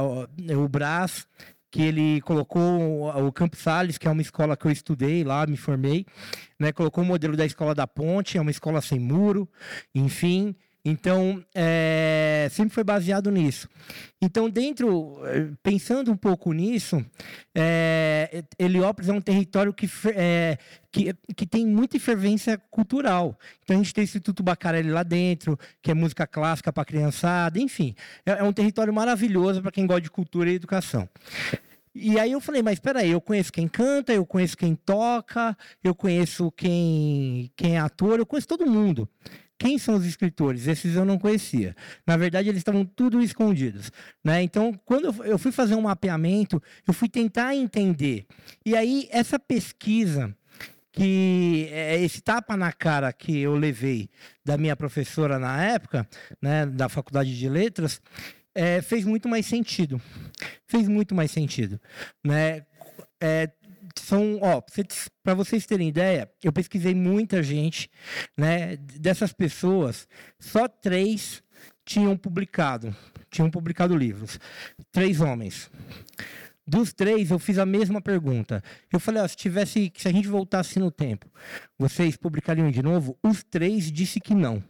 o 0.57 0.69
Brás, 0.69 1.27
que 1.71 1.83
ele 1.83 2.21
colocou 2.23 3.09
o 3.25 3.33
Campos 3.33 3.61
Sales, 3.61 3.97
que 3.97 4.09
é 4.09 4.11
uma 4.11 4.23
escola 4.23 4.57
que 4.57 4.67
eu 4.67 4.71
estudei 4.71 5.23
lá, 5.23 5.47
me 5.47 5.57
formei, 5.57 6.05
né? 6.59 6.73
Colocou 6.73 7.05
o 7.05 7.07
modelo 7.07 7.37
da 7.37 7.47
escola 7.47 7.75
da 7.75 7.87
Ponte, 7.87 8.37
é 8.37 8.41
uma 8.41 8.51
escola 8.51 8.81
sem 8.81 8.99
muro, 8.99 9.49
enfim. 9.95 10.55
Então, 10.85 11.45
é, 11.55 12.49
sempre 12.51 12.75
foi 12.75 12.83
baseado 12.83 13.31
nisso. 13.31 13.69
Então, 14.21 14.49
dentro, 14.49 15.19
pensando 15.63 16.11
um 16.11 16.17
pouco 16.17 16.53
nisso, 16.53 17.05
é, 17.55 18.45
Heliópolis 18.59 19.11
é 19.11 19.13
um 19.13 19.21
território 19.21 19.75
que, 19.75 19.89
é, 20.15 20.57
que, 20.91 21.15
que 21.37 21.47
tem 21.47 21.67
muita 21.67 21.99
fervência 22.01 22.57
cultural. 22.71 23.39
Então, 23.63 23.77
a 23.77 23.79
gente 23.79 23.93
tem 23.93 24.03
o 24.03 24.05
Instituto 24.05 24.43
Bacarelli 24.43 24.91
lá 24.91 25.03
dentro, 25.03 25.59
que 25.83 25.91
é 25.91 25.95
música 25.95 26.27
clássica 26.27 26.73
para 26.73 26.85
criançada, 26.85 27.61
enfim. 27.61 27.95
É, 28.25 28.33
é 28.33 28.43
um 28.43 28.53
território 28.53 28.93
maravilhoso 28.93 29.61
para 29.61 29.71
quem 29.71 29.87
gosta 29.87 30.03
de 30.03 30.11
cultura 30.11 30.51
e 30.51 30.55
educação. 30.55 31.07
E 31.95 32.19
aí 32.19 32.33
eu 32.33 32.41
falei, 32.41 32.63
mas 32.63 32.75
espera 32.75 33.01
aí, 33.01 33.11
eu 33.11 33.21
conheço 33.21 33.53
quem 33.53 33.67
canta, 33.67 34.13
eu 34.13 34.25
conheço 34.25 34.57
quem 34.57 34.77
toca, 34.77 35.57
eu 35.83 35.95
conheço 35.95 36.51
quem, 36.53 37.51
quem 37.57 37.77
é 37.77 37.81
ator, 37.81 38.19
eu 38.19 38.27
conheço 38.27 38.47
todo 38.47 38.65
mundo. 38.65 39.09
Quem 39.61 39.77
são 39.77 39.97
os 39.97 40.07
escritores? 40.07 40.67
Esses 40.67 40.97
eu 40.97 41.05
não 41.05 41.19
conhecia. 41.19 41.77
Na 42.07 42.17
verdade, 42.17 42.49
eles 42.49 42.61
estavam 42.61 42.83
tudo 42.83 43.21
escondidos. 43.21 43.93
Né? 44.25 44.43
Então, 44.43 44.73
quando 44.87 45.23
eu 45.23 45.39
fui 45.39 45.53
fazer 45.53 45.75
um 45.75 45.83
mapeamento, 45.83 46.63
eu 46.89 46.95
fui 46.95 47.11
tentar 47.11 47.55
entender. 47.55 48.25
E 48.65 48.75
aí, 48.75 49.07
essa 49.13 49.39
pesquisa, 49.39 50.35
que 50.91 51.69
é, 51.71 52.03
esse 52.03 52.23
tapa 52.23 52.57
na 52.57 52.73
cara 52.73 53.13
que 53.13 53.39
eu 53.39 53.55
levei 53.55 54.09
da 54.43 54.57
minha 54.57 54.75
professora 54.75 55.39
na 55.39 55.63
época, 55.63 56.09
né, 56.41 56.65
da 56.65 56.89
Faculdade 56.89 57.39
de 57.39 57.47
Letras, 57.47 58.01
é, 58.55 58.81
fez 58.81 59.05
muito 59.05 59.29
mais 59.29 59.45
sentido. 59.45 60.01
Fez 60.67 60.89
muito 60.89 61.15
mais 61.15 61.31
sentido. 61.31 61.79
Né? 62.25 62.65
É, 63.21 63.51
são, 63.97 64.39
ó, 64.43 64.63
para 65.23 65.35
vocês 65.35 65.67
terem 65.67 65.89
ideia, 65.89 66.31
eu 66.43 66.53
pesquisei 66.53 66.95
muita 66.95 67.43
gente, 67.43 67.91
né? 68.37 68.77
Dessas 68.77 69.33
pessoas, 69.33 70.07
só 70.39 70.69
três 70.69 71.43
tinham 71.85 72.17
publicado, 72.17 72.95
tinham 73.31 73.51
publicado 73.51 73.97
livros. 73.97 74.39
Três 74.93 75.21
homens. 75.21 75.71
Dos 76.67 76.93
três, 76.93 77.31
eu 77.31 77.39
fiz 77.39 77.59
a 77.59 77.67
mesma 77.67 78.01
pergunta. 78.01 78.63
Eu 78.93 79.01
falei, 79.01 79.21
ó, 79.23 79.27
se 79.27 79.37
tivesse, 79.37 79.93
se 79.97 80.07
a 80.07 80.13
gente 80.13 80.29
voltasse 80.29 80.79
no 80.79 80.91
tempo, 80.91 81.29
vocês 81.77 82.17
publicariam 82.17 82.71
de 82.71 82.83
novo? 82.83 83.19
Os 83.23 83.43
três 83.43 83.91
disse 83.91 84.21
que 84.21 84.35
não. 84.35 84.63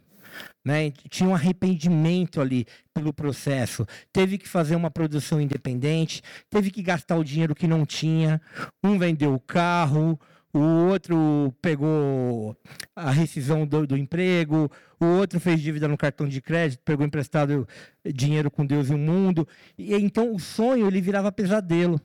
Né? 0.63 0.91
Tinha 1.09 1.29
um 1.29 1.35
arrependimento 1.35 2.39
ali 2.39 2.65
pelo 2.93 3.13
processo. 3.13 3.85
Teve 4.11 4.37
que 4.37 4.47
fazer 4.47 4.75
uma 4.75 4.91
produção 4.91 5.41
independente, 5.41 6.21
teve 6.49 6.69
que 6.71 6.81
gastar 6.81 7.17
o 7.17 7.23
dinheiro 7.23 7.55
que 7.55 7.67
não 7.67 7.85
tinha. 7.85 8.41
Um 8.83 8.97
vendeu 8.97 9.33
o 9.33 9.39
carro, 9.39 10.19
o 10.53 10.59
outro 10.59 11.53
pegou 11.61 12.55
a 12.95 13.09
rescisão 13.09 13.65
do, 13.65 13.87
do, 13.87 13.97
emprego, 13.97 14.69
o 14.99 15.05
outro 15.05 15.39
fez 15.39 15.61
dívida 15.61 15.87
no 15.87 15.97
cartão 15.97 16.27
de 16.27 16.41
crédito, 16.41 16.81
pegou 16.83 17.05
emprestado 17.05 17.67
dinheiro 18.05 18.51
com 18.51 18.65
Deus 18.65 18.89
e 18.89 18.93
o 18.93 18.97
mundo. 18.97 19.47
E 19.77 19.95
então 19.95 20.33
o 20.33 20.39
sonho 20.39 20.87
ele 20.87 21.01
virava 21.01 21.31
pesadelo, 21.31 21.99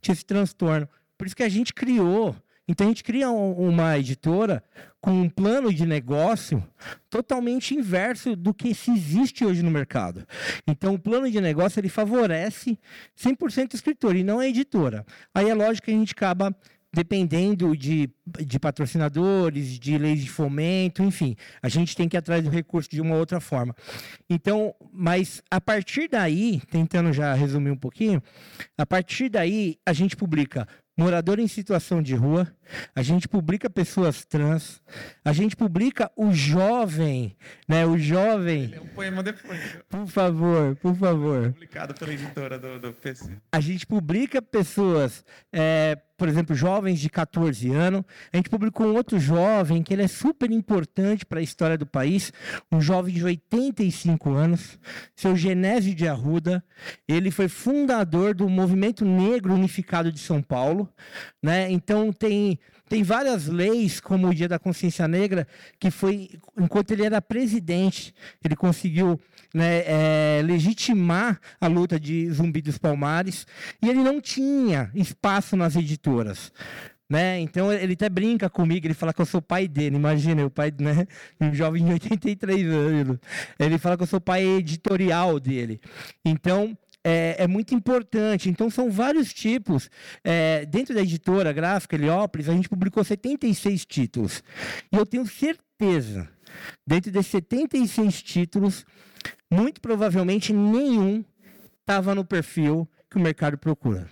tinha 0.00 0.12
esse 0.12 0.24
transtorno. 0.24 0.88
Por 1.18 1.26
isso 1.26 1.36
que 1.36 1.42
a 1.42 1.48
gente 1.48 1.74
criou 1.74 2.34
então 2.70 2.86
a 2.86 2.90
gente 2.90 3.02
cria 3.02 3.28
um, 3.28 3.50
uma 3.68 3.98
editora 3.98 4.62
com 5.00 5.10
um 5.10 5.28
plano 5.28 5.74
de 5.74 5.84
negócio 5.84 6.62
totalmente 7.08 7.74
inverso 7.74 8.36
do 8.36 8.54
que 8.54 8.72
se 8.72 8.92
existe 8.92 9.44
hoje 9.44 9.60
no 9.60 9.72
mercado. 9.72 10.24
Então 10.64 10.94
o 10.94 10.98
plano 10.98 11.28
de 11.28 11.40
negócio 11.40 11.80
ele 11.80 11.88
favorece 11.88 12.78
100% 13.18 13.72
o 13.72 13.76
escritor 13.76 14.14
e 14.14 14.22
não 14.22 14.38
a 14.38 14.46
editora. 14.46 15.04
Aí 15.34 15.50
é 15.50 15.54
lógico 15.54 15.86
que 15.86 15.90
a 15.90 15.94
gente 15.94 16.12
acaba 16.12 16.54
dependendo 16.92 17.76
de, 17.76 18.10
de 18.40 18.58
patrocinadores, 18.58 19.78
de 19.78 19.96
leis 19.96 20.22
de 20.22 20.30
fomento, 20.30 21.02
enfim, 21.02 21.36
a 21.62 21.68
gente 21.68 21.96
tem 21.96 22.08
que 22.08 22.16
ir 22.16 22.18
atrás 22.18 22.42
do 22.42 22.50
recurso 22.50 22.90
de 22.90 23.00
uma 23.00 23.14
outra 23.14 23.40
forma. 23.40 23.74
Então, 24.28 24.74
mas 24.92 25.42
a 25.50 25.60
partir 25.60 26.08
daí, 26.08 26.60
tentando 26.70 27.12
já 27.12 27.32
resumir 27.34 27.70
um 27.70 27.76
pouquinho, 27.76 28.20
a 28.76 28.84
partir 28.84 29.28
daí 29.28 29.78
a 29.86 29.92
gente 29.92 30.16
publica 30.16 30.66
morador 31.00 31.38
em 31.38 31.48
situação 31.48 32.02
de 32.02 32.14
rua, 32.14 32.46
a 32.94 33.02
gente 33.02 33.26
publica 33.26 33.70
pessoas 33.70 34.22
trans, 34.26 34.82
a 35.24 35.32
gente 35.32 35.56
publica 35.56 36.10
o 36.14 36.30
jovem, 36.30 37.34
né? 37.66 37.86
O 37.86 37.96
jovem. 37.96 38.74
É 38.74 38.80
um 38.80 38.86
poema 38.88 39.22
depois. 39.22 39.78
Por 39.88 40.06
favor, 40.06 40.76
por 40.76 40.94
favor. 40.94 41.52
Publicado 41.52 41.94
pela 41.94 42.12
editora 42.12 42.58
do, 42.58 42.78
do 42.78 42.92
PC. 42.92 43.34
A 43.50 43.60
gente 43.60 43.86
publica 43.86 44.42
pessoas, 44.42 45.24
é, 45.50 45.96
por 46.20 46.28
exemplo, 46.28 46.54
jovens 46.54 47.00
de 47.00 47.08
14 47.08 47.70
anos. 47.70 48.02
A 48.30 48.36
gente 48.36 48.50
publicou 48.50 48.86
um 48.86 48.94
outro 48.94 49.18
jovem 49.18 49.82
que 49.82 49.94
ele 49.94 50.02
é 50.02 50.06
super 50.06 50.50
importante 50.50 51.24
para 51.24 51.40
a 51.40 51.42
história 51.42 51.78
do 51.78 51.86
país, 51.86 52.30
um 52.70 52.78
jovem 52.78 53.14
de 53.14 53.24
85 53.24 54.30
anos, 54.30 54.78
seu 55.16 55.34
Genésio 55.34 55.94
de 55.94 56.06
Arruda. 56.06 56.62
Ele 57.08 57.30
foi 57.30 57.48
fundador 57.48 58.34
do 58.34 58.50
Movimento 58.50 59.02
Negro 59.02 59.54
Unificado 59.54 60.12
de 60.12 60.18
São 60.18 60.42
Paulo, 60.42 60.86
né? 61.42 61.72
Então 61.72 62.12
tem 62.12 62.58
tem 62.86 63.04
várias 63.04 63.46
leis, 63.46 64.00
como 64.00 64.28
o 64.28 64.34
Dia 64.34 64.48
da 64.48 64.58
Consciência 64.58 65.06
Negra, 65.06 65.46
que 65.78 65.92
foi, 65.92 66.28
enquanto 66.58 66.90
ele 66.90 67.04
era 67.04 67.22
presidente, 67.22 68.12
ele 68.44 68.56
conseguiu 68.56 69.18
né, 69.54 69.82
é, 69.86 70.42
legitimar 70.44 71.40
a 71.60 71.66
luta 71.66 71.98
de 71.98 72.30
Zumbi 72.30 72.62
dos 72.62 72.78
Palmares, 72.78 73.46
e 73.82 73.88
ele 73.88 74.02
não 74.02 74.20
tinha 74.20 74.90
espaço 74.94 75.56
nas 75.56 75.76
editoras. 75.76 76.52
Né? 77.08 77.40
Então 77.40 77.72
ele 77.72 77.94
até 77.94 78.08
brinca 78.08 78.48
comigo, 78.48 78.86
ele 78.86 78.94
fala 78.94 79.12
que 79.12 79.20
eu 79.20 79.26
sou 79.26 79.42
pai 79.42 79.66
dele. 79.66 79.96
Imagina, 79.96 80.46
o 80.46 80.50
pai, 80.50 80.72
né? 80.78 81.08
Um 81.40 81.52
jovem 81.52 81.84
de 81.84 81.92
83 81.92 82.66
anos. 82.66 83.18
Ele 83.58 83.78
fala 83.78 83.96
que 83.96 84.04
eu 84.04 84.06
sou 84.06 84.20
pai 84.20 84.44
editorial 84.44 85.40
dele. 85.40 85.80
Então, 86.24 86.78
é, 87.02 87.36
é, 87.38 87.46
muito 87.46 87.74
importante. 87.74 88.48
Então, 88.48 88.70
são 88.70 88.90
vários 88.90 89.32
tipos. 89.32 89.90
É, 90.22 90.64
dentro 90.66 90.94
da 90.94 91.02
editora 91.02 91.52
gráfica 91.52 91.96
Heliópolis, 91.96 92.48
a 92.48 92.52
gente 92.52 92.68
publicou 92.68 93.02
76 93.02 93.84
títulos. 93.86 94.42
E 94.92 94.96
eu 94.96 95.04
tenho 95.04 95.26
certeza, 95.26 96.28
dentro 96.86 97.10
desses 97.10 97.32
76 97.32 98.22
títulos, 98.22 98.84
muito 99.50 99.80
provavelmente 99.80 100.52
nenhum 100.52 101.24
estava 101.80 102.14
no 102.14 102.24
perfil 102.24 102.88
que 103.10 103.16
o 103.16 103.20
mercado 103.20 103.58
procura. 103.58 104.08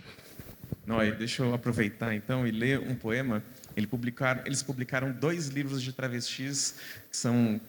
Não, 0.86 0.98
deixa 1.16 1.42
eu 1.42 1.54
aproveitar 1.54 2.14
então 2.14 2.46
e 2.46 2.50
ler 2.50 2.80
um 2.80 2.94
poema 2.94 3.42
publicaram, 3.86 4.42
eles 4.44 4.62
publicaram 4.62 5.12
dois 5.12 5.48
livros 5.48 5.82
de 5.82 5.92
travestis 5.92 6.74
que 7.10 7.16
são, 7.16 7.60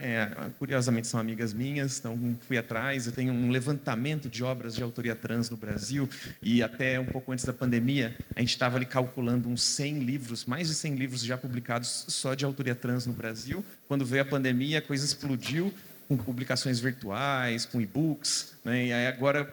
é, 0.00 0.28
curiosamente, 0.58 1.06
são 1.06 1.18
amigas 1.18 1.52
minhas, 1.52 1.98
então 1.98 2.36
fui 2.46 2.58
atrás. 2.58 3.06
Eu 3.06 3.12
tenho 3.12 3.32
um 3.32 3.50
levantamento 3.50 4.28
de 4.28 4.44
obras 4.44 4.74
de 4.74 4.82
autoria 4.82 5.14
trans 5.14 5.50
no 5.50 5.56
Brasil 5.56 6.08
e 6.42 6.62
até 6.62 6.98
um 6.98 7.04
pouco 7.04 7.32
antes 7.32 7.44
da 7.44 7.52
pandemia, 7.52 8.16
a 8.34 8.40
gente 8.40 8.50
estava 8.50 8.76
ali 8.76 8.86
calculando 8.86 9.48
uns 9.48 9.62
100 9.62 10.00
livros, 10.00 10.44
mais 10.44 10.68
de 10.68 10.74
100 10.74 10.94
livros 10.94 11.24
já 11.24 11.36
publicados 11.36 12.06
só 12.08 12.34
de 12.34 12.44
autoria 12.44 12.74
trans 12.74 13.06
no 13.06 13.12
Brasil. 13.12 13.64
Quando 13.88 14.04
veio 14.04 14.22
a 14.22 14.26
pandemia, 14.26 14.78
a 14.78 14.82
coisa 14.82 15.04
explodiu 15.04 15.72
com 16.08 16.16
publicações 16.16 16.80
virtuais, 16.80 17.64
com 17.64 17.80
e-books, 17.80 18.54
né? 18.64 18.86
E 18.86 18.92
aí 18.92 19.06
agora 19.06 19.44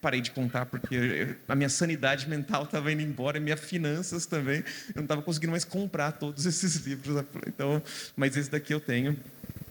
parei 0.00 0.20
de 0.20 0.30
contar 0.30 0.66
porque 0.66 1.36
a 1.48 1.54
minha 1.54 1.68
sanidade 1.68 2.28
mental 2.28 2.64
estava 2.64 2.92
indo 2.92 3.02
embora, 3.02 3.38
e 3.38 3.40
minhas 3.40 3.60
finanças 3.60 4.26
também, 4.26 4.64
eu 4.88 4.96
não 4.96 5.02
estava 5.04 5.22
conseguindo 5.22 5.52
mais 5.52 5.64
comprar 5.64 6.12
todos 6.12 6.46
esses 6.46 6.76
livros. 6.86 7.24
Então, 7.46 7.82
mas 8.16 8.36
esse 8.36 8.50
daqui 8.50 8.74
eu 8.74 8.80
tenho. 8.80 9.16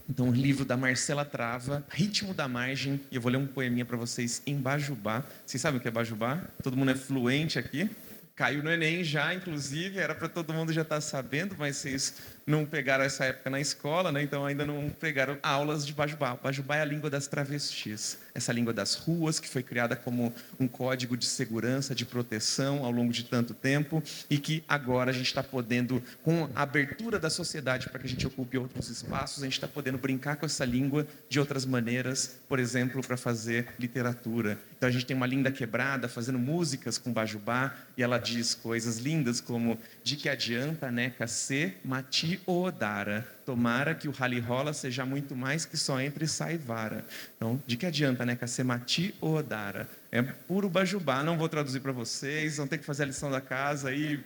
Então, 0.09 0.27
um 0.27 0.31
livro 0.31 0.65
da 0.65 0.75
Marcela 0.75 1.23
Trava, 1.23 1.85
Ritmo 1.87 2.33
da 2.33 2.47
Margem, 2.47 2.99
e 3.11 3.15
eu 3.15 3.21
vou 3.21 3.31
ler 3.31 3.37
um 3.37 3.45
poeminha 3.45 3.85
para 3.85 3.95
vocês 3.95 4.41
em 4.47 4.55
Bajubá. 4.55 5.23
Vocês 5.45 5.61
sabem 5.61 5.77
o 5.77 5.81
que 5.81 5.87
é 5.87 5.91
Bajubá? 5.91 6.43
Todo 6.63 6.75
mundo 6.75 6.89
é 6.89 6.95
fluente 6.95 7.59
aqui? 7.59 7.87
Caiu 8.35 8.63
no 8.63 8.71
Enem 8.71 9.03
já, 9.03 9.33
inclusive, 9.35 9.99
era 9.99 10.15
para 10.15 10.27
todo 10.27 10.51
mundo 10.51 10.73
já 10.73 10.81
estar 10.81 10.95
tá 10.95 11.01
sabendo, 11.01 11.55
mas 11.59 11.75
vocês 11.75 12.15
não 12.49 12.65
pegaram 12.65 13.03
essa 13.03 13.25
época 13.25 13.47
na 13.49 13.61
escola, 13.61 14.11
né? 14.11 14.23
então 14.23 14.43
ainda 14.43 14.65
não 14.65 14.89
pegaram 14.89 15.37
aulas 15.43 15.85
de 15.85 15.93
Bajubá. 15.93 16.35
Bajubá 16.35 16.77
é 16.77 16.81
a 16.81 16.85
língua 16.85 17.07
das 17.07 17.27
travestis, 17.27 18.17
essa 18.33 18.51
língua 18.51 18.73
das 18.73 18.95
ruas, 18.95 19.39
que 19.39 19.47
foi 19.47 19.61
criada 19.61 19.95
como 19.95 20.33
um 20.59 20.67
código 20.67 21.15
de 21.15 21.25
segurança, 21.25 21.93
de 21.93 22.05
proteção 22.05 22.83
ao 22.83 22.91
longo 22.91 23.13
de 23.13 23.23
tanto 23.23 23.53
tempo, 23.53 24.01
e 24.29 24.39
que 24.39 24.63
agora 24.67 25.11
a 25.11 25.13
gente 25.13 25.27
está 25.27 25.43
podendo, 25.43 26.01
com 26.23 26.49
a 26.55 26.63
abertura 26.63 27.19
da 27.19 27.29
sociedade 27.29 27.87
para 27.87 27.99
que 27.99 28.07
a 28.07 28.09
gente 28.09 28.25
ocupe 28.25 28.57
outros 28.57 28.89
espaços, 28.89 29.43
a 29.43 29.45
gente 29.45 29.53
está 29.53 29.67
podendo 29.67 29.99
brincar 29.99 30.35
com 30.37 30.45
essa 30.47 30.65
língua 30.65 31.05
de 31.29 31.39
outras 31.39 31.65
maneiras, 31.65 32.39
por 32.47 32.57
exemplo, 32.57 33.03
para 33.05 33.15
fazer 33.15 33.67
literatura. 33.77 34.57
Então 34.75 34.89
a 34.89 34.91
gente 34.91 35.05
tem 35.05 35.15
uma 35.15 35.27
linda 35.27 35.51
quebrada 35.51 36.09
fazendo 36.09 36.39
músicas 36.39 36.97
com 36.97 37.13
Bajubá, 37.13 37.75
e 37.95 38.01
ela 38.01 38.17
diz 38.17 38.55
coisas 38.55 38.97
lindas 38.97 39.39
como 39.39 39.77
de 40.03 40.15
que 40.15 40.27
adianta, 40.27 40.89
né, 40.89 41.11
cacê, 41.11 41.75
mati 41.85 42.38
Odara. 42.45 43.27
Tomara 43.45 43.95
que 43.95 44.07
o 44.07 44.11
rally 44.11 44.39
rola 44.39 44.73
seja 44.73 45.05
muito 45.05 45.35
mais 45.35 45.65
que 45.65 45.77
só 45.77 45.99
entre 45.99 46.27
sai 46.27 46.57
vara. 46.57 47.05
Então, 47.35 47.61
de 47.65 47.77
que 47.77 47.85
adianta, 47.85 48.25
né? 48.25 48.35
Casemati 48.35 49.15
Odara. 49.19 49.87
É 50.11 50.21
puro 50.21 50.69
bajubá, 50.69 51.23
não 51.23 51.37
vou 51.37 51.47
traduzir 51.47 51.79
para 51.79 51.91
vocês, 51.91 52.57
vão 52.57 52.67
ter 52.67 52.77
que 52.77 52.85
fazer 52.85 53.03
a 53.03 53.05
lição 53.07 53.29
da 53.29 53.39
casa 53.39 53.93
e, 53.93 54.19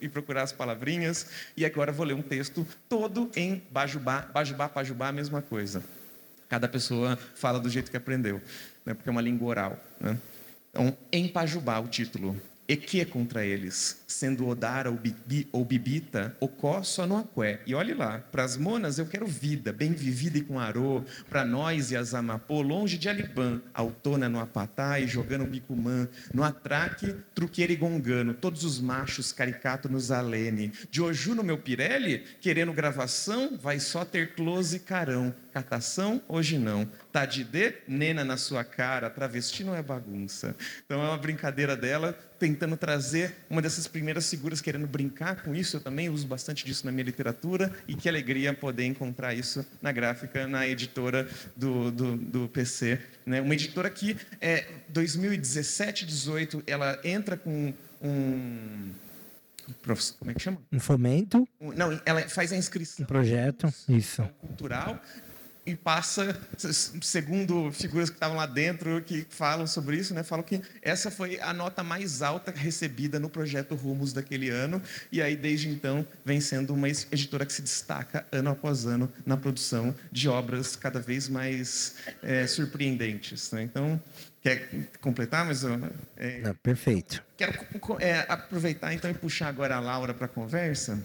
e 0.00 0.08
procurar 0.08 0.42
as 0.42 0.52
palavrinhas. 0.52 1.26
E 1.56 1.64
agora 1.64 1.92
vou 1.92 2.04
ler 2.06 2.14
um 2.14 2.22
texto 2.22 2.66
todo 2.88 3.30
em 3.34 3.62
bajubá, 3.70 4.28
bajubá, 4.32 4.68
pajubá, 4.68 5.08
a 5.08 5.12
mesma 5.12 5.40
coisa. 5.40 5.82
Cada 6.48 6.68
pessoa 6.68 7.18
fala 7.34 7.60
do 7.60 7.70
jeito 7.70 7.90
que 7.90 7.96
aprendeu, 7.96 8.40
né? 8.84 8.92
porque 8.92 9.08
é 9.08 9.12
uma 9.12 9.22
língua 9.22 9.48
oral. 9.48 9.78
Né? 10.00 10.18
Então, 10.70 10.96
em 11.12 11.28
pajubá, 11.28 11.78
o 11.78 11.88
título. 11.88 12.40
E 12.70 12.76
que 12.76 13.00
é 13.00 13.04
contra 13.04 13.44
eles, 13.44 14.00
sendo 14.06 14.46
Odara 14.46 14.92
ou, 14.92 14.96
bibi, 14.96 15.48
ou 15.50 15.64
Bibita, 15.64 16.36
Ocó 16.38 16.84
só 16.84 17.04
no 17.04 17.16
Aqué. 17.16 17.58
E 17.66 17.74
olhe 17.74 17.92
lá, 17.92 18.20
para 18.30 18.44
as 18.44 18.56
monas 18.56 18.96
eu 18.96 19.06
quero 19.06 19.26
vida, 19.26 19.72
bem 19.72 19.92
vivida 19.92 20.38
e 20.38 20.42
com 20.42 20.56
arô, 20.56 21.02
para 21.28 21.44
nós 21.44 21.90
e 21.90 21.96
as 21.96 22.14
amapô, 22.14 22.62
longe 22.62 22.96
de 22.96 23.08
Alibã, 23.08 23.60
autona 23.74 24.28
no 24.28 24.38
Apatá 24.38 25.00
e 25.00 25.08
jogando 25.08 25.46
bicumã, 25.46 26.06
no 26.32 26.44
atraque, 26.44 27.12
truqueiro 27.34 27.72
e 27.72 27.76
gongano, 27.76 28.34
todos 28.34 28.62
os 28.62 28.80
machos 28.80 29.32
caricato 29.32 29.88
nos 29.88 30.12
alene. 30.12 30.72
De 30.92 31.02
Oju 31.02 31.34
no 31.34 31.42
meu 31.42 31.58
Pirelli, 31.58 32.22
querendo 32.40 32.72
gravação, 32.72 33.58
vai 33.60 33.80
só 33.80 34.04
ter 34.04 34.36
close 34.36 34.76
e 34.76 34.78
carão. 34.78 35.34
Catação, 35.52 36.22
hoje 36.28 36.58
não. 36.58 36.88
Tá 37.12 37.26
de 37.26 37.42
D, 37.42 37.74
nena 37.88 38.24
na 38.24 38.36
sua 38.36 38.62
cara, 38.62 39.10
travesti 39.10 39.64
não 39.64 39.74
é 39.74 39.82
bagunça. 39.82 40.54
Então 40.86 41.02
é 41.02 41.08
uma 41.08 41.18
brincadeira 41.18 41.76
dela, 41.76 42.12
tentando 42.38 42.76
trazer 42.76 43.34
uma 43.50 43.60
dessas 43.60 43.86
primeiras 43.88 44.30
figuras, 44.30 44.60
querendo 44.60 44.86
brincar 44.86 45.42
com 45.42 45.54
isso. 45.54 45.76
Eu 45.76 45.80
também 45.80 46.08
uso 46.08 46.26
bastante 46.26 46.64
disso 46.64 46.86
na 46.86 46.92
minha 46.92 47.04
literatura, 47.04 47.72
e 47.88 47.94
que 47.94 48.08
alegria 48.08 48.54
poder 48.54 48.84
encontrar 48.84 49.34
isso 49.34 49.66
na 49.82 49.90
gráfica, 49.90 50.46
na 50.46 50.66
editora 50.66 51.28
do, 51.56 51.90
do, 51.90 52.16
do 52.16 52.48
PC. 52.48 53.00
Né? 53.26 53.40
Uma 53.40 53.54
editora 53.54 53.90
que, 53.90 54.16
é, 54.40 54.66
2017, 54.88 56.06
18, 56.06 56.62
ela 56.66 56.98
entra 57.04 57.36
com 57.36 57.74
um 58.00 58.92
como 60.18 60.30
é 60.32 60.34
que 60.34 60.40
chama? 60.40 60.58
Um 60.72 60.80
fomento. 60.80 61.46
Não, 61.60 62.00
ela 62.04 62.22
faz 62.28 62.52
a 62.52 62.56
inscrição. 62.56 63.04
Um 63.04 63.06
projeto, 63.06 63.72
isso. 63.88 64.22
Cultural 64.40 65.00
e 65.64 65.74
passa, 65.76 66.38
segundo 67.02 67.70
figuras 67.70 68.08
que 68.08 68.16
estavam 68.16 68.36
lá 68.36 68.46
dentro 68.46 69.02
que 69.02 69.26
falam 69.28 69.66
sobre 69.66 69.96
isso, 69.96 70.14
né, 70.14 70.22
falam 70.22 70.42
que 70.42 70.60
essa 70.80 71.10
foi 71.10 71.38
a 71.40 71.52
nota 71.52 71.82
mais 71.82 72.22
alta 72.22 72.50
recebida 72.50 73.20
no 73.20 73.28
projeto 73.28 73.74
Rumos 73.74 74.12
daquele 74.12 74.48
ano, 74.48 74.82
e 75.12 75.20
aí 75.20 75.36
desde 75.36 75.68
então 75.68 76.06
vem 76.24 76.40
sendo 76.40 76.74
uma 76.74 76.88
editora 76.88 77.44
que 77.44 77.52
se 77.52 77.62
destaca 77.62 78.26
ano 78.32 78.50
após 78.50 78.86
ano 78.86 79.12
na 79.24 79.36
produção 79.36 79.94
de 80.10 80.28
obras 80.28 80.76
cada 80.76 80.98
vez 80.98 81.28
mais 81.28 81.96
é, 82.22 82.46
surpreendentes. 82.46 83.50
Né? 83.52 83.62
Então, 83.62 84.00
quer 84.42 84.68
completar, 85.00 85.44
mas 85.44 85.62
é, 86.16 86.40
Não, 86.40 86.54
perfeito. 86.54 87.22
Quero 87.36 87.52
é, 88.00 88.24
aproveitar 88.28 88.94
então 88.94 89.10
e 89.10 89.14
puxar 89.14 89.48
agora 89.48 89.76
a 89.76 89.80
Laura 89.80 90.14
para 90.14 90.26
a 90.26 90.28
conversa, 90.28 90.98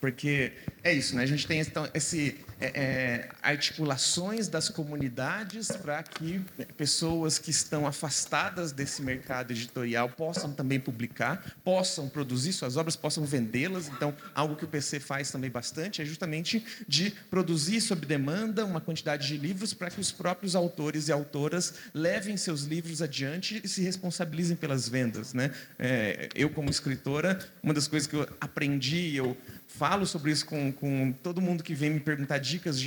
porque 0.00 0.52
é 0.82 0.92
isso, 0.92 1.16
né? 1.16 1.22
A 1.22 1.26
gente 1.26 1.46
tem 1.46 1.60
então, 1.60 1.88
esse 1.94 2.44
é, 2.60 2.66
é, 2.66 3.28
articulações 3.42 4.48
das 4.48 4.68
comunidades 4.68 5.68
para 5.68 6.02
que 6.02 6.40
pessoas 6.76 7.38
que 7.38 7.50
estão 7.50 7.86
afastadas 7.86 8.72
desse 8.72 9.02
mercado 9.02 9.50
editorial 9.50 10.08
possam 10.08 10.52
também 10.52 10.80
publicar, 10.80 11.44
possam 11.62 12.08
produzir 12.08 12.52
suas 12.52 12.76
obras, 12.76 12.96
possam 12.96 13.24
vendê-las. 13.24 13.88
Então, 13.88 14.14
algo 14.34 14.56
que 14.56 14.64
o 14.64 14.68
PC 14.68 15.00
faz 15.00 15.30
também 15.30 15.50
bastante 15.50 16.00
é 16.00 16.04
justamente 16.04 16.64
de 16.88 17.10
produzir 17.30 17.80
sob 17.80 18.06
demanda 18.06 18.64
uma 18.64 18.80
quantidade 18.80 19.28
de 19.28 19.36
livros 19.36 19.74
para 19.74 19.90
que 19.90 20.00
os 20.00 20.10
próprios 20.10 20.56
autores 20.56 21.08
e 21.08 21.12
autoras 21.12 21.74
levem 21.92 22.36
seus 22.36 22.62
livros 22.62 23.02
adiante 23.02 23.60
e 23.62 23.68
se 23.68 23.82
responsabilizem 23.82 24.56
pelas 24.56 24.88
vendas. 24.88 25.34
Né? 25.34 25.50
É, 25.78 26.28
eu, 26.34 26.48
como 26.50 26.70
escritora, 26.70 27.38
uma 27.62 27.74
das 27.74 27.86
coisas 27.86 28.06
que 28.06 28.16
eu 28.16 28.26
aprendi, 28.40 29.14
eu 29.14 29.36
falo 29.76 30.06
sobre 30.06 30.30
isso 30.30 30.46
com, 30.46 30.72
com 30.72 31.12
todo 31.22 31.40
mundo 31.40 31.62
que 31.62 31.74
vem 31.74 31.90
me 31.90 32.00
perguntar 32.00 32.38
dicas 32.46 32.80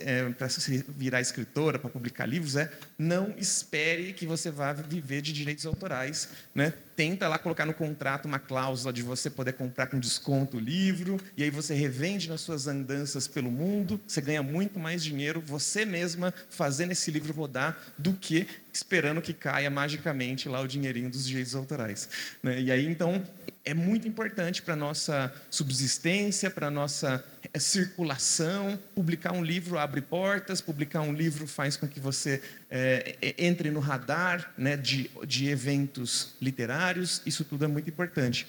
é, 0.00 0.28
para 0.30 0.48
virar 0.96 1.20
escritora, 1.20 1.78
para 1.78 1.88
publicar 1.88 2.26
livros, 2.26 2.56
é 2.56 2.70
não 2.98 3.34
espere 3.36 4.12
que 4.12 4.26
você 4.26 4.50
vá 4.50 4.72
viver 4.72 5.22
de 5.22 5.32
direitos 5.32 5.66
autorais. 5.66 6.28
Né? 6.54 6.72
Tenta 6.94 7.26
lá 7.28 7.38
colocar 7.38 7.64
no 7.64 7.72
contrato 7.72 8.26
uma 8.26 8.38
cláusula 8.38 8.92
de 8.92 9.02
você 9.02 9.30
poder 9.30 9.54
comprar 9.54 9.86
com 9.86 9.98
desconto 9.98 10.58
o 10.58 10.60
livro, 10.60 11.18
e 11.36 11.42
aí 11.42 11.50
você 11.50 11.74
revende 11.74 12.28
nas 12.28 12.40
suas 12.42 12.66
andanças 12.66 13.26
pelo 13.26 13.50
mundo, 13.50 14.00
você 14.06 14.20
ganha 14.20 14.42
muito 14.42 14.78
mais 14.78 15.02
dinheiro 15.02 15.40
você 15.40 15.84
mesma 15.84 16.32
fazendo 16.50 16.92
esse 16.92 17.10
livro 17.10 17.32
rodar 17.32 17.78
do 17.96 18.12
que 18.12 18.46
esperando 18.72 19.20
que 19.20 19.32
caia 19.32 19.70
magicamente 19.70 20.48
lá 20.48 20.60
o 20.60 20.68
dinheirinho 20.68 21.10
dos 21.10 21.26
direitos 21.26 21.54
autorais. 21.54 22.08
Né? 22.42 22.60
E 22.60 22.70
aí, 22.70 22.86
então, 22.86 23.22
é 23.64 23.74
muito 23.74 24.08
importante 24.08 24.62
para 24.62 24.74
a 24.74 24.76
nossa 24.76 25.32
subsistência, 25.50 26.50
para 26.50 26.68
a 26.68 26.70
nossa 26.70 27.24
eh, 27.52 27.58
circulação. 27.58 28.78
Publicar 28.94 29.32
um 29.32 29.44
livro 29.44 29.78
abre 29.78 30.00
portas, 30.00 30.60
publicar 30.60 31.02
um 31.02 31.12
livro 31.12 31.46
faz 31.46 31.76
com 31.76 31.86
que 31.86 32.00
você 32.00 32.42
é, 32.70 33.34
entre 33.38 33.70
no 33.70 33.80
radar 33.80 34.52
né, 34.56 34.76
de, 34.76 35.10
de 35.26 35.48
eventos 35.48 36.34
literários. 36.40 37.20
Isso 37.26 37.44
tudo 37.44 37.64
é 37.64 37.68
muito 37.68 37.90
importante. 37.90 38.46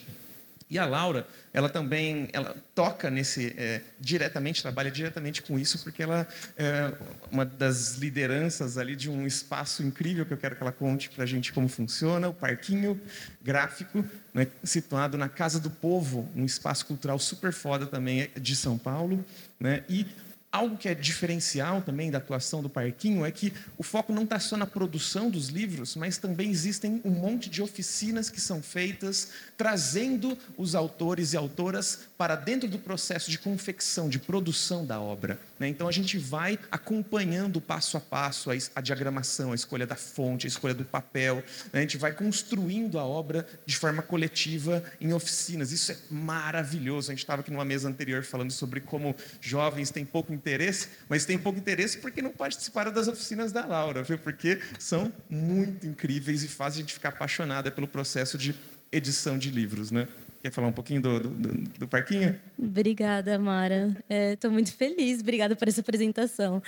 E 0.71 0.79
a 0.79 0.85
Laura, 0.85 1.27
ela 1.53 1.67
também 1.67 2.29
ela 2.31 2.55
toca 2.73 3.09
nesse 3.09 3.53
é, 3.57 3.81
diretamente, 3.99 4.61
trabalha 4.61 4.89
diretamente 4.89 5.41
com 5.41 5.59
isso, 5.59 5.83
porque 5.83 6.01
ela 6.01 6.25
é 6.55 6.93
uma 7.29 7.43
das 7.43 7.95
lideranças 7.97 8.77
ali 8.77 8.95
de 8.95 9.09
um 9.09 9.27
espaço 9.27 9.83
incrível 9.83 10.25
que 10.25 10.31
eu 10.31 10.37
quero 10.37 10.55
que 10.55 10.63
ela 10.63 10.71
conte 10.71 11.09
para 11.09 11.25
a 11.25 11.27
gente 11.27 11.51
como 11.51 11.67
funciona, 11.67 12.29
o 12.29 12.33
Parquinho 12.33 12.97
Gráfico, 13.43 14.05
né, 14.33 14.47
situado 14.63 15.17
na 15.17 15.27
Casa 15.27 15.59
do 15.59 15.69
Povo, 15.69 16.29
um 16.33 16.45
espaço 16.45 16.85
cultural 16.85 17.19
super 17.19 17.51
foda 17.51 17.85
também 17.85 18.29
de 18.39 18.55
São 18.55 18.77
Paulo, 18.77 19.25
né, 19.59 19.83
e 19.89 20.05
Algo 20.51 20.75
que 20.75 20.89
é 20.89 20.93
diferencial 20.93 21.81
também 21.81 22.11
da 22.11 22.17
atuação 22.17 22.61
do 22.61 22.69
Parquinho 22.69 23.25
é 23.25 23.31
que 23.31 23.53
o 23.77 23.83
foco 23.83 24.11
não 24.11 24.23
está 24.23 24.37
só 24.37 24.57
na 24.57 24.67
produção 24.67 25.29
dos 25.29 25.47
livros, 25.47 25.95
mas 25.95 26.17
também 26.17 26.51
existem 26.51 27.01
um 27.05 27.11
monte 27.11 27.49
de 27.49 27.61
oficinas 27.61 28.29
que 28.29 28.41
são 28.41 28.61
feitas 28.61 29.29
trazendo 29.55 30.37
os 30.57 30.75
autores 30.75 31.31
e 31.31 31.37
autoras 31.37 31.99
para 32.17 32.35
dentro 32.35 32.67
do 32.67 32.77
processo 32.77 33.31
de 33.31 33.39
confecção, 33.39 34.09
de 34.09 34.19
produção 34.19 34.85
da 34.85 34.99
obra. 34.99 35.39
Né? 35.57 35.69
Então 35.69 35.87
a 35.87 35.91
gente 35.91 36.17
vai 36.17 36.59
acompanhando 36.69 37.61
passo 37.61 37.95
a 37.95 38.01
passo 38.01 38.49
a, 38.75 38.81
diagramação, 38.81 39.53
a 39.53 39.55
escolha 39.55 39.87
da 39.87 39.95
fonte, 39.95 40.47
a 40.47 40.49
escolha 40.49 40.73
do 40.73 40.83
papel. 40.83 41.37
Né? 41.71 41.79
A 41.79 41.81
gente 41.81 41.95
vai 41.95 42.11
construindo 42.11 42.99
a 42.99 43.05
obra 43.05 43.47
de 43.65 43.77
forma 43.77 44.01
coletiva 44.01 44.83
em 44.99 45.13
oficinas. 45.13 45.71
Isso 45.71 45.93
é 45.93 45.97
maravilhoso. 46.09 47.09
A 47.09 47.13
gente 47.13 47.23
estava 47.23 47.39
aqui 47.41 47.51
numa 47.51 47.63
mesa 47.63 47.87
anterior 47.87 48.23
falando 48.23 48.51
sobre 48.51 48.81
como 48.81 49.15
jovens 49.39 49.91
têm 49.91 50.03
pouco 50.03 50.33
interesse, 50.41 50.89
mas 51.07 51.25
tem 51.25 51.37
pouco 51.37 51.59
interesse 51.59 51.99
porque 51.99 52.21
não 52.21 52.31
participaram 52.31 52.91
das 52.91 53.07
oficinas 53.07 53.51
da 53.51 53.65
Laura, 53.65 54.03
viu? 54.03 54.17
porque 54.17 54.59
são 54.79 55.11
muito 55.29 55.87
incríveis 55.87 56.43
e 56.43 56.47
fazem 56.47 56.79
a 56.79 56.81
gente 56.81 56.93
ficar 56.93 57.09
apaixonada 57.09 57.71
pelo 57.71 57.87
processo 57.87 58.37
de 58.37 58.55
edição 58.91 59.37
de 59.37 59.49
livros. 59.49 59.91
Né? 59.91 60.07
Quer 60.41 60.51
falar 60.51 60.67
um 60.67 60.73
pouquinho 60.73 61.01
do, 61.01 61.19
do, 61.19 61.53
do 61.79 61.87
parquinho? 61.87 62.35
Obrigada, 62.57 63.37
Mara. 63.37 63.95
Estou 64.09 64.49
é, 64.49 64.53
muito 64.53 64.73
feliz. 64.73 65.21
Obrigada 65.21 65.55
por 65.55 65.67
essa 65.67 65.81
apresentação. 65.81 66.63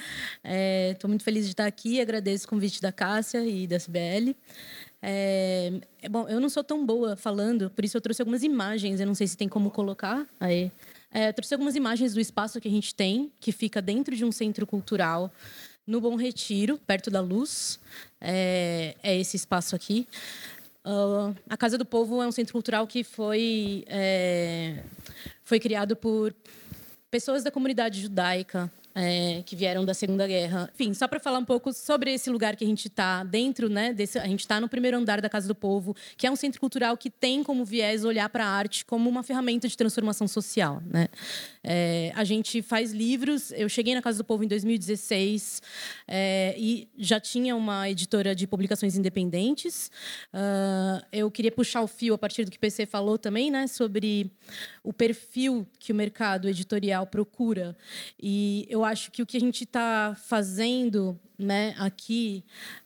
Estou 0.91 1.07
é, 1.07 1.09
muito 1.09 1.23
feliz 1.23 1.45
de 1.45 1.51
estar 1.51 1.65
aqui. 1.65 1.99
Agradeço 1.99 2.45
o 2.45 2.49
convite 2.49 2.79
da 2.79 2.91
Cássia 2.91 3.43
e 3.43 3.65
da 3.65 3.79
CBL. 3.79 4.35
É, 5.01 5.73
é, 6.03 6.07
bom, 6.07 6.27
eu 6.29 6.39
não 6.39 6.49
sou 6.49 6.63
tão 6.63 6.85
boa 6.85 7.15
falando, 7.17 7.69
por 7.71 7.83
isso 7.83 7.97
eu 7.97 8.01
trouxe 8.01 8.21
algumas 8.21 8.43
imagens. 8.43 8.99
Eu 8.99 9.07
não 9.07 9.15
sei 9.15 9.25
se 9.25 9.35
tem 9.35 9.49
como 9.49 9.71
colocar. 9.71 10.25
Aí. 10.39 10.71
É, 11.13 11.31
trouxe 11.31 11.53
algumas 11.53 11.75
imagens 11.75 12.13
do 12.15 12.19
espaço 12.19 12.59
que 12.59 12.67
a 12.67 12.71
gente 12.71 12.95
tem, 12.95 13.31
que 13.39 13.51
fica 13.51 13.79
dentro 13.79 14.15
de 14.15 14.25
um 14.25 14.31
centro 14.31 14.65
cultural 14.65 15.31
no 15.85 16.01
Bom 16.01 16.15
Retiro, 16.15 16.79
perto 16.87 17.11
da 17.11 17.21
Luz. 17.21 17.79
É, 18.19 18.95
é 19.03 19.15
esse 19.15 19.37
espaço 19.37 19.75
aqui. 19.75 20.07
Uh, 20.83 21.35
a 21.47 21.55
Casa 21.55 21.77
do 21.77 21.85
Povo 21.85 22.21
é 22.21 22.27
um 22.27 22.31
centro 22.31 22.51
cultural 22.51 22.87
que 22.87 23.03
foi, 23.03 23.85
é, 23.87 24.83
foi 25.43 25.59
criado 25.59 25.95
por 25.95 26.35
pessoas 27.11 27.43
da 27.43 27.51
comunidade 27.51 28.01
judaica 28.01 28.71
é, 28.95 29.43
que 29.45 29.55
vieram 29.55 29.83
da 29.85 29.93
Segunda 29.93 30.27
Guerra. 30.27 30.69
Enfim, 30.73 30.93
só 30.93 31.07
para 31.07 31.19
falar 31.19 31.39
um 31.39 31.45
pouco 31.45 31.73
sobre 31.73 32.13
esse 32.13 32.29
lugar 32.29 32.55
que 32.55 32.63
a 32.63 32.67
gente 32.67 32.87
está 32.87 33.23
dentro, 33.23 33.69
né? 33.69 33.93
Desse, 33.93 34.19
a 34.19 34.27
gente 34.27 34.41
está 34.41 34.59
no 34.59 34.69
primeiro 34.69 34.97
andar 34.97 35.21
da 35.21 35.29
Casa 35.29 35.47
do 35.47 35.55
Povo, 35.55 35.95
que 36.17 36.27
é 36.27 36.31
um 36.31 36.35
centro 36.35 36.59
cultural 36.59 36.95
que 36.97 37.09
tem 37.09 37.43
como 37.43 37.65
viés 37.65 38.05
olhar 38.05 38.29
para 38.29 38.45
a 38.45 38.49
arte 38.49 38.85
como 38.85 39.09
uma 39.09 39.23
ferramenta 39.23 39.67
de 39.67 39.75
transformação 39.75 40.27
social, 40.27 40.81
né? 40.85 41.07
É, 41.63 42.11
a 42.15 42.23
gente 42.23 42.61
faz 42.61 42.91
livros. 42.91 43.51
Eu 43.51 43.69
cheguei 43.69 43.95
na 43.95 44.01
Casa 44.01 44.17
do 44.17 44.23
Povo 44.23 44.43
em 44.43 44.47
2016 44.47 45.61
é, 46.07 46.55
e 46.57 46.87
já 46.97 47.19
tinha 47.19 47.55
uma 47.55 47.89
editora 47.89 48.35
de 48.35 48.45
publicações 48.45 48.95
independentes. 48.95 49.89
Uh, 50.33 51.03
eu 51.11 51.31
queria 51.31 51.51
puxar 51.51 51.81
o 51.81 51.87
fio 51.87 52.13
a 52.13 52.17
partir 52.17 52.45
do 52.45 52.51
que 52.51 52.57
o 52.57 52.59
PC 52.59 52.85
falou 52.85 53.17
também, 53.17 53.49
né? 53.49 53.67
Sobre 53.67 54.29
o 54.83 54.91
perfil 54.91 55.65
que 55.79 55.91
o 55.91 55.95
mercado 55.95 56.47
editorial 56.49 57.07
procura. 57.07 57.75
E 58.21 58.67
eu 58.69 58.82
acho 58.83 59.11
que 59.11 59.21
o 59.21 59.25
que 59.25 59.37
a 59.37 59.39
gente 59.39 59.63
está 59.63 60.15
fazendo 60.25 61.19
né, 61.37 61.75
aqui 61.77 62.43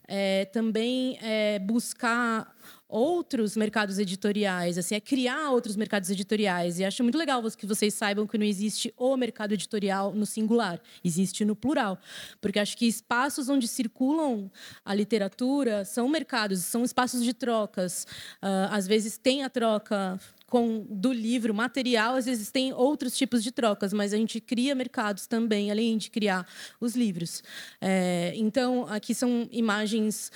é 0.07 0.45
também 0.45 1.17
é 1.21 1.59
buscar 1.59 2.55
outros 2.89 3.57
mercados 3.57 3.99
editoriais, 3.99 4.77
assim, 4.77 4.95
é 4.95 4.99
criar 4.99 5.51
outros 5.51 5.75
mercados 5.75 6.09
editoriais. 6.09 6.79
E 6.79 6.85
acho 6.85 7.03
muito 7.03 7.17
legal 7.17 7.43
que 7.51 7.65
vocês 7.65 7.93
saibam 7.93 8.25
que 8.25 8.37
não 8.37 8.45
existe 8.45 8.93
o 8.97 9.15
mercado 9.17 9.53
editorial 9.53 10.13
no 10.13 10.25
singular, 10.25 10.79
existe 11.03 11.43
no 11.43 11.55
plural. 11.55 11.99
Porque 12.39 12.59
acho 12.59 12.77
que 12.77 12.85
espaços 12.85 13.49
onde 13.49 13.67
circulam 13.67 14.49
a 14.85 14.93
literatura 14.93 15.83
são 15.83 16.07
mercados, 16.07 16.59
são 16.61 16.83
espaços 16.83 17.23
de 17.23 17.33
trocas. 17.33 18.07
Uh, 18.41 18.71
às 18.71 18.87
vezes 18.87 19.17
tem 19.17 19.43
a 19.43 19.49
troca 19.49 20.19
com 20.47 20.85
do 20.89 21.11
livro 21.11 21.53
material, 21.53 22.15
às 22.15 22.25
vezes 22.25 22.49
tem 22.49 22.73
outros 22.73 23.17
tipos 23.17 23.43
de 23.43 23.51
trocas, 23.51 23.91
mas 23.91 24.13
a 24.13 24.17
gente 24.17 24.39
cria 24.39 24.73
mercados 24.73 25.27
também, 25.27 25.69
além 25.69 25.97
de 25.97 26.09
criar 26.09 26.47
os 26.79 26.95
livros. 26.95 27.43
É, 27.81 28.31
então, 28.35 28.87
aqui 28.87 29.13
são 29.13 29.47
imagens 29.51 30.31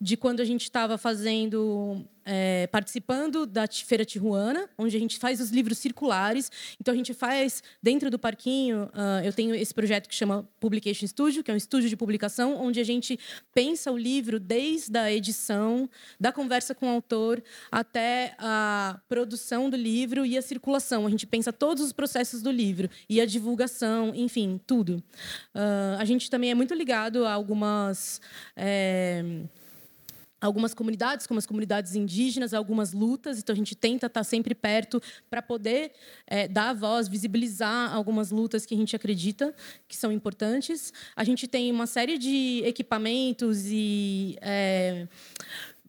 de 0.00 0.16
quando 0.16 0.40
a 0.40 0.44
gente 0.44 0.64
estava 0.64 0.98
fazendo 0.98 2.04
é, 2.24 2.66
participando 2.68 3.46
da 3.46 3.66
Feira 3.66 4.04
Tijuana, 4.04 4.68
onde 4.78 4.96
a 4.96 5.00
gente 5.00 5.18
faz 5.18 5.40
os 5.40 5.50
livros 5.50 5.78
circulares. 5.78 6.50
Então, 6.80 6.92
a 6.92 6.96
gente 6.96 7.12
faz, 7.12 7.62
dentro 7.82 8.10
do 8.10 8.18
parquinho, 8.18 8.84
uh, 8.94 9.24
eu 9.24 9.32
tenho 9.32 9.54
esse 9.54 9.74
projeto 9.74 10.08
que 10.08 10.14
chama 10.14 10.48
Publication 10.58 11.06
Studio, 11.06 11.42
que 11.42 11.50
é 11.50 11.54
um 11.54 11.56
estúdio 11.56 11.88
de 11.88 11.96
publicação, 11.96 12.56
onde 12.60 12.80
a 12.80 12.84
gente 12.84 13.18
pensa 13.52 13.90
o 13.92 13.96
livro 13.96 14.40
desde 14.40 14.98
a 14.98 15.12
edição, 15.12 15.88
da 16.18 16.32
conversa 16.32 16.74
com 16.74 16.86
o 16.86 16.90
autor, 16.90 17.42
até 17.70 18.34
a 18.38 19.00
produção 19.08 19.68
do 19.68 19.76
livro 19.76 20.24
e 20.24 20.38
a 20.38 20.42
circulação. 20.42 21.06
A 21.06 21.10
gente 21.10 21.26
pensa 21.26 21.52
todos 21.52 21.84
os 21.84 21.92
processos 21.92 22.42
do 22.42 22.50
livro 22.50 22.88
e 23.08 23.20
a 23.20 23.26
divulgação, 23.26 24.12
enfim, 24.14 24.60
tudo. 24.66 25.02
Uh, 25.54 25.98
a 25.98 26.04
gente 26.04 26.30
também 26.30 26.50
é 26.50 26.54
muito 26.54 26.74
ligado 26.74 27.24
a 27.24 27.32
algumas. 27.32 28.20
É, 28.56 29.22
algumas 30.44 30.74
comunidades, 30.74 31.26
como 31.26 31.38
as 31.38 31.46
comunidades 31.46 31.94
indígenas, 31.94 32.52
algumas 32.52 32.92
lutas. 32.92 33.38
Então, 33.38 33.52
a 33.54 33.56
gente 33.56 33.74
tenta 33.74 34.06
estar 34.06 34.22
sempre 34.24 34.54
perto 34.54 35.00
para 35.30 35.40
poder 35.40 35.92
é, 36.26 36.46
dar 36.46 36.74
voz, 36.74 37.08
visibilizar 37.08 37.94
algumas 37.94 38.30
lutas 38.30 38.66
que 38.66 38.74
a 38.74 38.76
gente 38.76 38.94
acredita 38.94 39.54
que 39.88 39.96
são 39.96 40.12
importantes. 40.12 40.92
A 41.16 41.24
gente 41.24 41.48
tem 41.48 41.72
uma 41.72 41.86
série 41.86 42.18
de 42.18 42.62
equipamentos 42.66 43.64
e 43.66 44.36
é, 44.42 45.08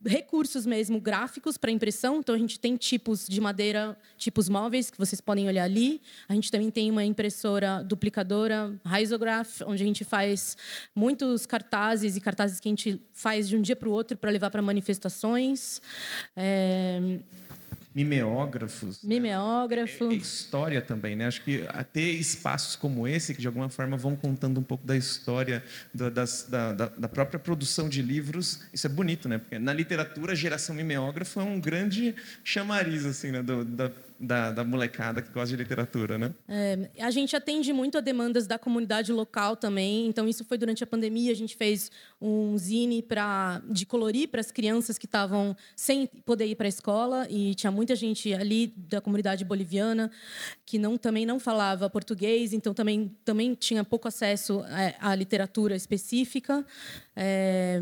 recursos 0.06 0.66
mesmo 0.66 1.00
gráficos 1.00 1.58
para 1.58 1.72
impressão. 1.72 2.20
Então, 2.20 2.36
a 2.36 2.38
gente 2.38 2.60
tem 2.60 2.76
tipos 2.78 3.28
de 3.28 3.42
madeira, 3.42 3.98
tipos 4.18 4.48
móveis, 4.48 4.90
que 4.90 4.98
vocês 4.98 5.20
podem 5.20 5.48
olhar 5.48 5.64
ali. 5.64 6.02
A 6.30 6.34
gente 6.34 6.52
também 6.52 6.70
tem 6.70 6.92
uma 6.92 7.04
impressora 7.04 7.84
duplicadora, 7.84 8.74
Risograph, 8.86 9.62
onde 9.66 9.84
a 9.84 9.86
gente 9.86 10.04
faz 10.04 10.56
muitos 10.96 11.46
cartazes 11.46 12.16
e 12.16 12.22
cartazes 12.22 12.60
que 12.60 12.68
a 12.68 12.72
gente 12.72 13.02
faz 13.14 13.50
de 13.50 13.58
um 13.58 13.62
dia 13.62 13.76
para 13.76 13.90
o 13.90 13.92
outro 13.92 14.18
para 14.18 14.30
levar 14.30 14.50
para 14.50 14.62
manifestações. 14.62 15.82
É... 16.36 17.20
mimeógrafos. 17.96 19.02
Mimeógrafo. 19.02 20.12
É, 20.12 20.14
é 20.14 20.18
história 20.18 20.82
também, 20.82 21.16
né? 21.16 21.28
Acho 21.28 21.42
que 21.42 21.64
ter 21.94 22.12
espaços 22.12 22.76
como 22.76 23.08
esse, 23.08 23.34
que 23.34 23.40
de 23.40 23.48
alguma 23.48 23.70
forma 23.70 23.96
vão 23.96 24.18
contando 24.18 24.60
um 24.60 24.64
pouco 24.64 24.86
da 24.86 24.98
história 24.98 25.64
da, 25.94 26.10
das, 26.10 26.46
da, 26.50 26.74
da, 26.74 26.88
da, 26.88 27.08
própria 27.08 27.40
produção 27.40 27.88
de 27.88 28.02
livros, 28.02 28.60
isso 28.74 28.86
é 28.86 28.90
bonito, 28.90 29.30
né? 29.30 29.38
Porque 29.38 29.58
na 29.58 29.72
literatura, 29.72 30.34
a 30.34 30.36
geração 30.36 30.76
mimeógrafo 30.76 31.40
é 31.40 31.44
um 31.44 31.58
grande 31.58 32.14
chamariz, 32.44 33.06
assim, 33.06 33.32
né? 33.32 33.42
Do, 33.42 33.64
da, 33.64 33.90
da, 34.20 34.52
da, 34.52 34.64
molecada 34.64 35.22
que 35.22 35.30
gosta 35.32 35.56
de 35.56 35.62
literatura, 35.62 36.18
né? 36.18 36.34
É, 36.48 36.90
a 37.00 37.12
gente 37.12 37.36
atende 37.36 37.72
muito 37.74 37.98
a 37.98 38.02
demandas 38.02 38.48
da 38.48 38.58
comunidade 38.58 39.12
local 39.12 39.56
também. 39.56 40.08
Então, 40.08 40.28
isso 40.28 40.46
foi 40.46 40.58
durante 40.58 40.84
a 40.84 40.88
pandemia. 40.88 41.32
A 41.32 41.36
gente 41.36 41.56
fez 41.56 41.92
um 42.22 42.58
zine 42.58 43.02
pra, 43.02 43.62
de 43.70 43.86
colorir 43.86 44.30
para 44.30 44.40
as 44.40 44.52
crianças 44.52 44.98
que 44.98 45.06
estavam 45.06 45.56
sem 45.76 46.08
poder 46.26 46.46
ir 46.46 46.56
para 46.56 46.68
a 46.68 46.70
escola. 46.70 47.28
E 47.30 47.54
tinha 47.56 47.72
muita 47.72 47.96
gente 47.96 48.34
ali 48.34 48.68
da 48.76 49.02
comunidade 49.02 49.44
boliviana 49.44 50.12
que 50.66 50.80
não, 50.80 50.98
também 50.98 51.26
não 51.26 51.40
falava 51.40 51.90
português. 51.90 52.54
Então, 52.54 52.74
também, 52.74 53.16
também 53.26 53.54
tinha 53.54 53.84
pouco 53.84 54.08
acesso 54.08 54.64
à, 55.00 55.12
à 55.12 55.16
literatura 55.16 55.76
específica. 55.76 56.66
É, 57.16 57.82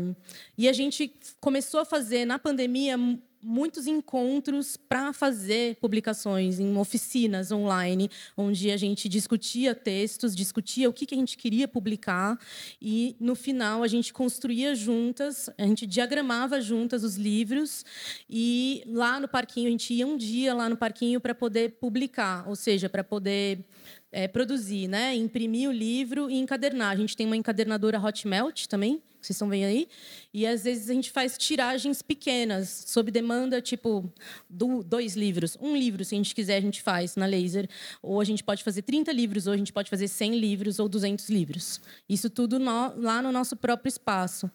e 0.56 0.68
a 0.68 0.72
gente 0.72 1.12
começou 1.40 1.80
a 1.80 1.84
fazer, 1.84 2.24
na 2.24 2.38
pandemia, 2.38 2.96
muitos 3.44 3.86
encontros 3.86 4.76
para 4.76 5.12
fazer 5.12 5.76
publicações 5.76 6.58
em 6.58 6.76
oficinas 6.76 7.52
online, 7.52 8.10
onde 8.36 8.70
a 8.70 8.76
gente 8.76 9.08
discutia 9.08 9.74
textos, 9.74 10.34
discutia 10.34 10.88
o 10.88 10.92
que, 10.92 11.04
que 11.04 11.14
a 11.14 11.18
gente 11.18 11.36
queria 11.36 11.68
publicar 11.68 12.38
e 12.80 13.14
no 13.20 13.34
final 13.34 13.82
a 13.82 13.88
gente 13.88 14.12
construía 14.12 14.74
juntas, 14.74 15.50
a 15.58 15.66
gente 15.66 15.86
diagramava 15.86 16.60
juntas 16.60 17.04
os 17.04 17.16
livros 17.16 17.84
e 18.28 18.82
lá 18.86 19.20
no 19.20 19.28
parquinho 19.28 19.68
a 19.68 19.70
gente 19.70 19.92
ia 19.92 20.06
um 20.06 20.16
dia 20.16 20.54
lá 20.54 20.68
no 20.68 20.76
parquinho 20.76 21.20
para 21.20 21.34
poder 21.34 21.72
publicar, 21.72 22.48
ou 22.48 22.56
seja, 22.56 22.88
para 22.88 23.04
poder 23.04 23.64
é, 24.10 24.26
produzir, 24.26 24.88
né, 24.88 25.14
imprimir 25.14 25.68
o 25.68 25.72
livro 25.72 26.30
e 26.30 26.38
encadernar. 26.38 26.92
A 26.92 26.96
gente 26.96 27.16
tem 27.16 27.26
uma 27.26 27.36
encadernadora 27.36 28.00
Hotmelt 28.00 28.66
também 28.66 29.02
vocês 29.26 29.36
estão 29.36 29.48
vendo 29.48 29.66
aí? 29.66 29.88
E 30.32 30.46
às 30.46 30.64
vezes 30.64 30.90
a 30.90 30.94
gente 30.94 31.10
faz 31.10 31.38
tiragens 31.38 32.02
pequenas, 32.02 32.84
sob 32.86 33.10
demanda, 33.10 33.60
tipo, 33.60 34.12
do, 34.48 34.82
dois 34.82 35.14
livros. 35.16 35.56
Um 35.60 35.76
livro, 35.76 36.04
se 36.04 36.14
a 36.14 36.18
gente 36.18 36.34
quiser, 36.34 36.56
a 36.56 36.60
gente 36.60 36.82
faz 36.82 37.16
na 37.16 37.26
laser. 37.26 37.68
Ou 38.02 38.20
a 38.20 38.24
gente 38.24 38.42
pode 38.42 38.62
fazer 38.62 38.82
30 38.82 39.12
livros, 39.12 39.46
ou 39.46 39.52
a 39.52 39.56
gente 39.56 39.72
pode 39.72 39.88
fazer 39.88 40.08
100 40.08 40.38
livros, 40.38 40.78
ou 40.78 40.88
200 40.88 41.28
livros. 41.28 41.80
Isso 42.08 42.28
tudo 42.28 42.58
no, 42.58 42.94
lá 43.00 43.22
no 43.22 43.32
nosso 43.32 43.56
próprio 43.56 43.88
espaço. 43.88 44.50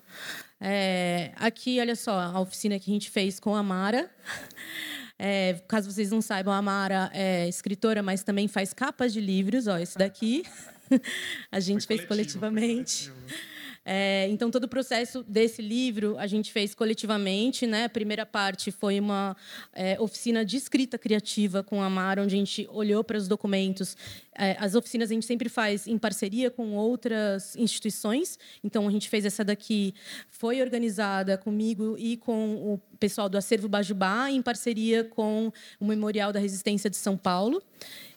É, 0.61 1.31
aqui, 1.35 1.79
olha 1.79 1.95
só, 1.95 2.19
a 2.19 2.39
oficina 2.39 2.77
que 2.79 2.91
a 2.91 2.93
gente 2.93 3.09
fez 3.09 3.39
com 3.39 3.55
a 3.55 3.63
Mara. 3.63 4.09
É, 5.21 5.61
caso 5.67 5.91
vocês 5.91 6.11
não 6.11 6.21
saibam, 6.21 6.53
a 6.53 6.61
Mara 6.61 7.11
é 7.13 7.45
escritora, 7.49 8.01
mas 8.01 8.23
também 8.23 8.47
faz 8.47 8.73
capas 8.73 9.11
de 9.11 9.19
livros. 9.19 9.67
Ó, 9.67 9.77
esse 9.77 9.97
daqui 9.97 10.45
a 11.51 11.59
gente 11.59 11.85
fez 11.85 12.05
coletivo, 12.05 12.39
coletivamente. 12.39 13.09
Coletivo. 13.09 13.58
É, 13.91 14.27
então, 14.29 14.51
todo 14.51 14.65
o 14.65 14.67
processo 14.67 15.23
desse 15.23 15.63
livro 15.63 16.15
a 16.19 16.27
gente 16.27 16.51
fez 16.51 16.75
coletivamente. 16.75 17.65
Né? 17.65 17.85
A 17.85 17.89
primeira 17.89 18.23
parte 18.23 18.69
foi 18.69 18.99
uma 18.99 19.35
é, 19.73 19.99
oficina 19.99 20.45
de 20.45 20.57
escrita 20.57 20.95
criativa 20.95 21.63
com 21.63 21.81
a 21.81 21.89
Mara, 21.89 22.21
onde 22.21 22.35
a 22.35 22.37
gente 22.37 22.67
olhou 22.71 23.03
para 23.03 23.17
os 23.17 23.27
documentos. 23.27 23.97
É, 24.37 24.55
as 24.59 24.75
oficinas 24.75 25.09
a 25.09 25.13
gente 25.15 25.25
sempre 25.25 25.49
faz 25.49 25.87
em 25.87 25.97
parceria 25.97 26.51
com 26.51 26.75
outras 26.75 27.55
instituições. 27.55 28.37
Então, 28.63 28.87
a 28.87 28.91
gente 28.91 29.09
fez 29.09 29.25
essa 29.25 29.43
daqui, 29.43 29.95
foi 30.29 30.61
organizada 30.61 31.35
comigo 31.35 31.95
e 31.97 32.15
com 32.17 32.57
o 32.57 32.79
pessoal 32.99 33.27
do 33.27 33.39
Acervo 33.39 33.67
Bajubá, 33.67 34.29
em 34.29 34.43
parceria 34.43 35.03
com 35.03 35.51
o 35.79 35.85
Memorial 35.85 36.31
da 36.31 36.39
Resistência 36.39 36.91
de 36.91 36.95
São 36.95 37.17
Paulo. 37.17 37.59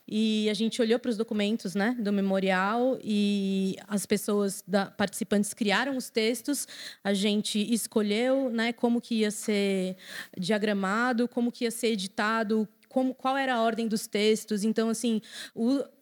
E 0.07 0.48
a 0.50 0.55
gente 0.55 0.82
olhou 0.82 0.98
para 0.98 1.11
os 1.11 1.16
documentos 1.16 1.74
né, 1.74 1.96
do 1.98 2.12
memorial 2.12 2.98
e 3.03 3.76
as 3.86 4.05
pessoas 4.05 4.62
da, 4.66 4.86
participantes 4.86 5.55
criaram 5.55 5.96
os 5.96 6.11
textos. 6.11 6.66
A 7.05 7.14
gente 7.14 7.59
escolheu 7.72 8.50
né, 8.50 8.72
como 8.72 9.00
que 9.00 9.16
ia 9.20 9.30
ser 9.30 9.96
diagramado, 10.36 11.28
como 11.28 11.53
que 11.53 11.64
ia 11.64 11.70
ser 11.70 11.88
editado, 11.88 12.68
como, 12.93 13.14
qual 13.14 13.36
era 13.36 13.55
a 13.55 13.62
ordem 13.62 13.88
dos 13.88 14.07
textos. 14.07 14.62
Então, 14.62 14.90
assim, 14.90 15.20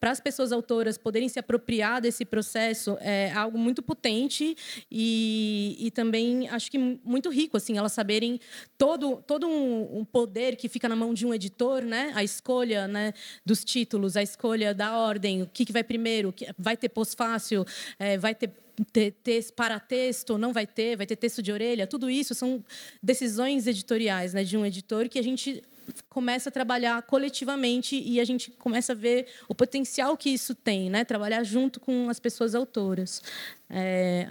para 0.00 0.10
as 0.10 0.20
pessoas 0.20 0.52
autoras 0.52 0.98
poderem 0.98 1.28
se 1.28 1.38
apropriar 1.38 2.00
desse 2.00 2.24
processo 2.24 2.98
é 3.00 3.32
algo 3.32 3.56
muito 3.56 3.82
potente 3.82 4.56
e, 4.90 5.76
e 5.78 5.90
também 5.90 6.48
acho 6.48 6.70
que 6.70 6.78
muito 6.78 7.30
rico, 7.30 7.56
assim, 7.56 7.78
elas 7.78 7.92
saberem 7.92 8.40
todo, 8.76 9.22
todo 9.26 9.46
um, 9.46 10.00
um, 10.00 10.04
poder 10.04 10.56
que 10.56 10.68
fica 10.68 10.88
na 10.88 10.96
mão 10.96 11.14
de 11.14 11.24
um 11.24 11.32
editor, 11.32 11.82
né? 11.82 12.12
A 12.14 12.24
escolha 12.24 12.88
né, 12.88 13.14
dos 13.46 13.64
títulos, 13.64 14.16
a 14.16 14.22
escolha 14.22 14.74
da 14.74 14.98
ordem, 14.98 15.42
o 15.42 15.46
que, 15.46 15.64
que 15.64 15.72
vai 15.72 15.84
primeiro, 15.84 16.34
vai 16.58 16.76
ter 16.76 16.88
pós-fácil, 16.88 17.64
é, 17.98 18.18
vai 18.18 18.34
ter 18.34 18.50
ter, 18.92 19.52
para 19.54 19.78
texto, 19.78 20.38
não 20.38 20.52
vai 20.52 20.66
ter, 20.66 20.96
vai 20.96 21.06
ter 21.06 21.16
texto 21.16 21.42
de 21.42 21.52
orelha, 21.52 21.86
tudo 21.86 22.08
isso 22.08 22.34
são 22.34 22.64
decisões 23.02 23.66
editoriais 23.66 24.32
né, 24.32 24.42
de 24.42 24.56
um 24.56 24.64
editor 24.64 25.08
que 25.08 25.18
a 25.18 25.22
gente 25.22 25.62
começa 26.08 26.48
a 26.48 26.52
trabalhar 26.52 27.00
coletivamente 27.02 28.00
e 28.00 28.20
a 28.20 28.24
gente 28.24 28.50
começa 28.52 28.92
a 28.92 28.94
ver 28.94 29.26
o 29.48 29.54
potencial 29.54 30.16
que 30.16 30.30
isso 30.30 30.54
tem, 30.54 30.90
né? 30.90 31.04
Trabalhar 31.04 31.42
junto 31.44 31.80
com 31.80 32.08
as 32.08 32.18
pessoas 32.18 32.54
autoras. 32.54 33.22
É... 33.68 34.28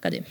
Cadê? 0.00 0.22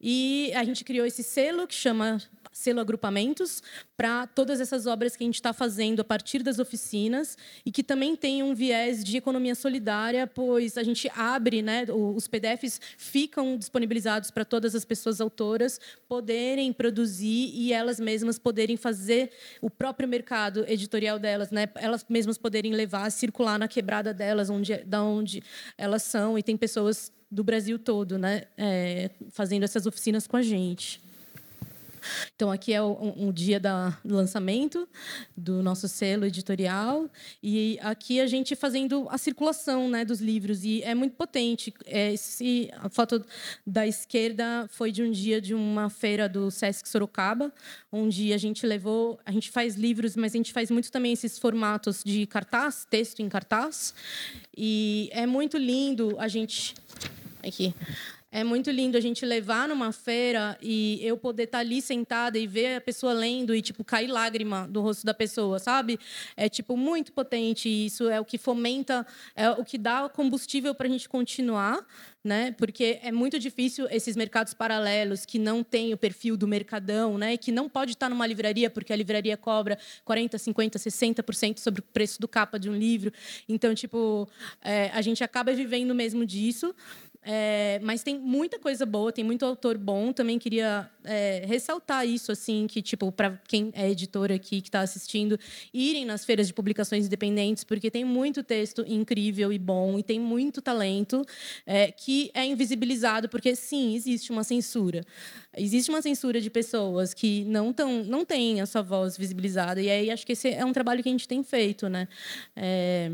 E 0.00 0.52
a 0.54 0.62
gente 0.64 0.84
criou 0.84 1.06
esse 1.06 1.22
selo 1.22 1.66
que 1.66 1.74
chama 1.74 2.20
selo 2.58 2.80
agrupamentos 2.80 3.62
para 3.96 4.26
todas 4.26 4.60
essas 4.60 4.84
obras 4.84 5.14
que 5.14 5.22
a 5.22 5.26
gente 5.26 5.36
está 5.36 5.52
fazendo 5.52 6.00
a 6.00 6.04
partir 6.04 6.42
das 6.42 6.58
oficinas 6.58 7.38
e 7.64 7.70
que 7.70 7.84
também 7.84 8.16
tem 8.16 8.42
um 8.42 8.52
viés 8.52 9.04
de 9.04 9.16
economia 9.16 9.54
solidária, 9.54 10.26
pois 10.26 10.76
a 10.76 10.82
gente 10.82 11.08
abre, 11.14 11.62
né, 11.62 11.86
os 11.88 12.26
PDFs 12.26 12.80
ficam 12.96 13.56
disponibilizados 13.56 14.32
para 14.32 14.44
todas 14.44 14.74
as 14.74 14.84
pessoas 14.84 15.20
autoras 15.20 15.80
poderem 16.08 16.72
produzir 16.72 17.52
e 17.54 17.72
elas 17.72 18.00
mesmas 18.00 18.40
poderem 18.40 18.76
fazer 18.76 19.30
o 19.62 19.70
próprio 19.70 20.08
mercado 20.08 20.64
editorial 20.66 21.16
delas, 21.16 21.52
né, 21.52 21.68
elas 21.76 22.04
mesmas 22.08 22.36
poderem 22.36 22.72
levar, 22.72 23.08
circular 23.10 23.56
na 23.56 23.68
quebrada 23.68 24.12
delas, 24.12 24.50
onde, 24.50 24.78
da 24.78 25.00
onde 25.00 25.44
elas 25.76 26.02
são 26.02 26.36
e 26.36 26.42
tem 26.42 26.56
pessoas 26.56 27.12
do 27.30 27.44
Brasil 27.44 27.78
todo, 27.78 28.18
né, 28.18 28.44
é, 28.56 29.10
fazendo 29.30 29.62
essas 29.62 29.86
oficinas 29.86 30.26
com 30.26 30.36
a 30.36 30.42
gente. 30.42 31.06
Então, 32.34 32.50
aqui 32.50 32.72
é 32.72 32.82
um, 32.82 33.28
um 33.28 33.32
dia 33.32 33.60
do 33.60 34.14
lançamento 34.14 34.88
do 35.36 35.62
nosso 35.62 35.88
selo 35.88 36.24
editorial. 36.24 37.10
E 37.42 37.78
aqui 37.82 38.20
a 38.20 38.26
gente 38.26 38.54
fazendo 38.56 39.06
a 39.10 39.18
circulação 39.18 39.88
né, 39.88 40.04
dos 40.04 40.20
livros. 40.20 40.64
E 40.64 40.82
é 40.82 40.94
muito 40.94 41.16
potente. 41.16 41.72
É, 41.86 42.12
esse, 42.12 42.70
a 42.76 42.88
foto 42.88 43.24
da 43.66 43.86
esquerda 43.86 44.68
foi 44.70 44.92
de 44.92 45.02
um 45.02 45.10
dia 45.10 45.40
de 45.40 45.54
uma 45.54 45.90
feira 45.90 46.28
do 46.28 46.50
Sesc 46.50 46.88
Sorocaba, 46.88 47.52
onde 47.90 48.32
a 48.32 48.38
gente 48.38 48.66
levou. 48.66 49.18
A 49.24 49.32
gente 49.32 49.50
faz 49.50 49.74
livros, 49.76 50.16
mas 50.16 50.34
a 50.34 50.36
gente 50.36 50.52
faz 50.52 50.70
muito 50.70 50.90
também 50.90 51.12
esses 51.12 51.38
formatos 51.38 52.02
de 52.04 52.26
cartaz, 52.26 52.86
texto 52.88 53.20
em 53.20 53.28
cartaz. 53.28 53.94
E 54.56 55.08
é 55.12 55.26
muito 55.26 55.56
lindo 55.56 56.16
a 56.18 56.28
gente. 56.28 56.74
Aqui. 57.42 57.72
É 58.30 58.44
muito 58.44 58.70
lindo 58.70 58.98
a 58.98 59.00
gente 59.00 59.24
levar 59.24 59.66
numa 59.66 59.90
feira 59.90 60.58
e 60.60 60.98
eu 61.02 61.16
poder 61.16 61.44
estar 61.44 61.58
tá 61.58 61.62
ali 61.62 61.80
sentada 61.80 62.38
e 62.38 62.46
ver 62.46 62.76
a 62.76 62.80
pessoa 62.80 63.14
lendo 63.14 63.54
e 63.54 63.62
tipo 63.62 63.82
cair 63.82 64.08
lágrima 64.08 64.68
do 64.68 64.82
rosto 64.82 65.06
da 65.06 65.14
pessoa, 65.14 65.58
sabe? 65.58 65.98
É 66.36 66.46
tipo 66.46 66.76
muito 66.76 67.10
potente. 67.10 67.70
Isso 67.70 68.06
é 68.10 68.20
o 68.20 68.26
que 68.26 68.36
fomenta, 68.36 69.06
é 69.34 69.48
o 69.50 69.64
que 69.64 69.78
dá 69.78 70.10
combustível 70.10 70.74
para 70.74 70.86
a 70.86 70.90
gente 70.90 71.08
continuar, 71.08 71.82
né? 72.22 72.52
Porque 72.52 72.98
é 73.02 73.10
muito 73.10 73.38
difícil 73.38 73.86
esses 73.90 74.14
mercados 74.14 74.52
paralelos 74.52 75.24
que 75.24 75.38
não 75.38 75.64
têm 75.64 75.94
o 75.94 75.96
perfil 75.96 76.36
do 76.36 76.46
mercadão, 76.46 77.16
né? 77.16 77.38
Que 77.38 77.50
não 77.50 77.66
pode 77.66 77.92
estar 77.92 78.10
numa 78.10 78.26
livraria 78.26 78.68
porque 78.68 78.92
a 78.92 78.96
livraria 78.96 79.38
cobra 79.38 79.78
40, 80.04 80.36
50, 80.36 80.78
60% 80.78 81.58
sobre 81.60 81.80
o 81.80 81.82
preço 81.82 82.20
do 82.20 82.28
capa 82.28 82.58
de 82.58 82.68
um 82.68 82.76
livro. 82.76 83.10
Então, 83.48 83.74
tipo, 83.74 84.28
é, 84.60 84.90
a 84.92 85.00
gente 85.00 85.24
acaba 85.24 85.50
vivendo 85.54 85.94
mesmo 85.94 86.26
disso. 86.26 86.74
É, 87.22 87.78
mas 87.82 88.02
tem 88.02 88.18
muita 88.18 88.58
coisa 88.58 88.86
boa, 88.86 89.12
tem 89.12 89.24
muito 89.24 89.44
autor 89.44 89.76
bom. 89.76 90.12
Também 90.12 90.38
queria 90.38 90.88
é, 91.04 91.44
ressaltar 91.46 92.06
isso, 92.06 92.32
assim, 92.32 92.66
que, 92.66 92.80
tipo, 92.80 93.10
para 93.12 93.38
quem 93.46 93.70
é 93.74 93.90
editor 93.90 94.32
aqui 94.32 94.60
que 94.60 94.68
está 94.68 94.80
assistindo, 94.80 95.38
irem 95.72 96.04
nas 96.04 96.24
feiras 96.24 96.46
de 96.46 96.54
publicações 96.54 97.06
independentes, 97.06 97.64
porque 97.64 97.90
tem 97.90 98.04
muito 98.04 98.42
texto 98.42 98.84
incrível 98.86 99.52
e 99.52 99.58
bom, 99.58 99.98
e 99.98 100.02
tem 100.02 100.18
muito 100.18 100.62
talento 100.62 101.22
é, 101.66 101.90
que 101.92 102.30
é 102.32 102.44
invisibilizado, 102.46 103.28
porque 103.28 103.54
sim, 103.54 103.94
existe 103.94 104.30
uma 104.30 104.44
censura. 104.44 105.04
Existe 105.56 105.90
uma 105.90 106.00
censura 106.00 106.40
de 106.40 106.48
pessoas 106.48 107.12
que 107.12 107.44
não, 107.44 107.72
tão, 107.72 108.04
não 108.04 108.24
têm 108.24 108.60
a 108.60 108.66
sua 108.66 108.82
voz 108.82 109.16
visibilizada. 109.16 109.80
E 109.82 109.90
aí 109.90 110.10
acho 110.10 110.24
que 110.24 110.32
esse 110.32 110.48
é 110.48 110.64
um 110.64 110.72
trabalho 110.72 111.02
que 111.02 111.08
a 111.08 111.12
gente 111.12 111.28
tem 111.28 111.42
feito, 111.42 111.88
né? 111.88 112.08
É, 112.56 113.10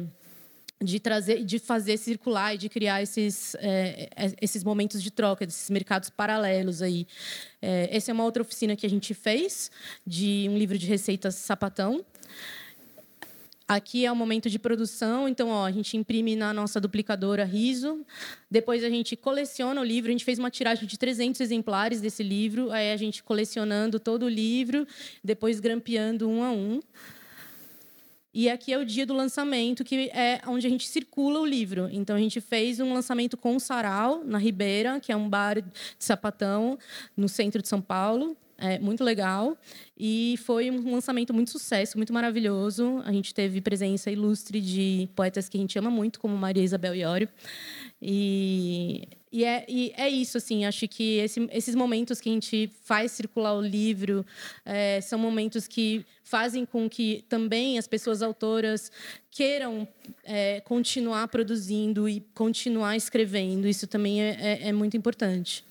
de 0.85 1.01
trazer, 1.01 1.45
de 1.45 1.59
fazer 1.59 1.97
circular 1.97 2.55
e 2.55 2.59
de 2.59 2.68
criar 2.68 3.03
esses, 3.03 3.55
é, 3.57 4.09
esses 4.41 4.62
momentos 4.62 5.03
de 5.03 5.11
troca, 5.11 5.45
esses 5.45 5.70
mercados 5.70 6.11
paralelos 6.11 6.82
aí. 6.82 7.07
É, 7.61 7.89
essa 7.91 8.11
é 8.11 8.14
uma 8.14 8.24
outra 8.24 8.43
oficina 8.43 8.76
que 8.76 8.87
a 8.87 8.91
gente 8.91 9.14
fez 9.14 9.70
de 10.07 10.47
um 10.49 10.59
livro 10.59 10.78
de 10.78 10.87
receitas 10.87 11.35
sapatão. 11.35 12.05
Aqui 13.66 14.05
é 14.05 14.12
o 14.12 14.16
momento 14.16 14.51
de 14.51 14.59
produção, 14.59 15.26
então 15.26 15.49
ó, 15.49 15.64
a 15.64 15.70
gente 15.72 15.97
imprime 15.97 16.37
na 16.37 16.53
nossa 16.53 16.78
duplicadora 16.78 17.45
Riso, 17.45 18.05
depois 18.51 18.85
a 18.85 18.91
gente 18.91 19.16
coleciona 19.16 19.80
o 19.80 19.85
livro, 19.85 20.11
a 20.11 20.12
gente 20.12 20.24
fez 20.24 20.39
uma 20.39 20.51
tiragem 20.51 20.87
de 20.87 20.99
300 20.99 21.41
exemplares 21.41 21.99
desse 21.99 22.22
livro, 22.22 22.70
aí 22.70 22.93
a 22.93 22.97
gente 22.99 23.22
colecionando 23.22 23.99
todo 23.99 24.24
o 24.24 24.28
livro, 24.28 24.87
depois 25.24 25.61
grampeando 25.61 26.28
um 26.28 26.45
a 26.45 26.51
um. 26.53 26.80
E 28.35 28.51
aqui 28.51 28.72
é 28.72 28.78
o 28.78 28.85
dia 28.85 29.07
do 29.07 29.14
lançamento, 29.14 29.85
que 29.85 30.11
é 30.12 30.41
onde 30.49 30.66
a 30.66 30.70
gente 30.70 30.89
circula 30.89 31.39
o 31.39 31.47
livro. 31.47 31.89
Então, 31.93 32.16
a 32.16 32.18
gente 32.18 32.41
fez 32.41 32.80
um 32.80 32.93
lançamento 32.93 33.37
com 33.37 33.55
o 33.55 33.61
Sarau, 33.61 34.24
na 34.24 34.39
Ribeira, 34.39 34.99
que 34.99 35.12
é 35.12 35.16
um 35.16 35.28
bar 35.28 35.62
de 35.62 35.70
sapatão 36.01 36.76
no 37.16 37.28
centro 37.28 37.62
de 37.62 37.68
São 37.68 37.80
Paulo. 37.80 38.37
É 38.59 38.78
muito 38.80 39.05
legal. 39.05 39.57
E 39.97 40.37
foi 40.45 40.68
um 40.68 40.93
lançamento 40.93 41.32
muito 41.32 41.51
sucesso, 41.51 41.97
muito 41.97 42.12
maravilhoso. 42.12 43.01
A 43.05 43.12
gente 43.12 43.32
teve 43.32 43.61
presença 43.61 44.11
ilustre 44.11 44.61
de 44.61 45.09
poetas 45.14 45.49
que 45.49 45.57
a 45.57 45.61
gente 45.61 45.78
ama 45.78 45.91
muito, 45.91 46.18
como 46.18 46.37
Maria 46.37 46.62
Isabel 46.62 46.95
Iório. 46.95 47.28
E, 48.03 49.07
e, 49.35 49.45
é, 49.45 49.64
e 49.68 49.93
é 49.97 50.09
isso, 50.09 50.39
assim, 50.39 50.64
acho 50.64 50.87
que 50.87 51.18
esse, 51.18 51.49
esses 51.51 51.74
momentos 51.74 52.20
que 52.20 52.28
a 52.28 52.32
gente 52.32 52.70
faz 52.85 53.11
circular 53.11 53.53
o 53.55 53.61
livro 53.61 54.24
é, 54.64 55.01
são 55.01 55.18
momentos 55.18 55.66
que 55.66 56.07
fazem 56.22 56.64
com 56.64 56.89
que 56.89 57.24
também 57.28 57.76
as 57.76 57.89
pessoas 57.89 58.22
autoras 58.22 58.93
queiram 59.32 59.89
é, 60.22 60.61
continuar 60.61 61.26
produzindo 61.26 62.09
e 62.09 62.20
continuar 62.32 62.97
escrevendo. 62.97 63.66
Isso 63.66 63.89
também 63.89 64.22
é, 64.22 64.37
é, 64.39 64.68
é 64.68 64.72
muito 64.72 64.97
importante. 64.97 65.64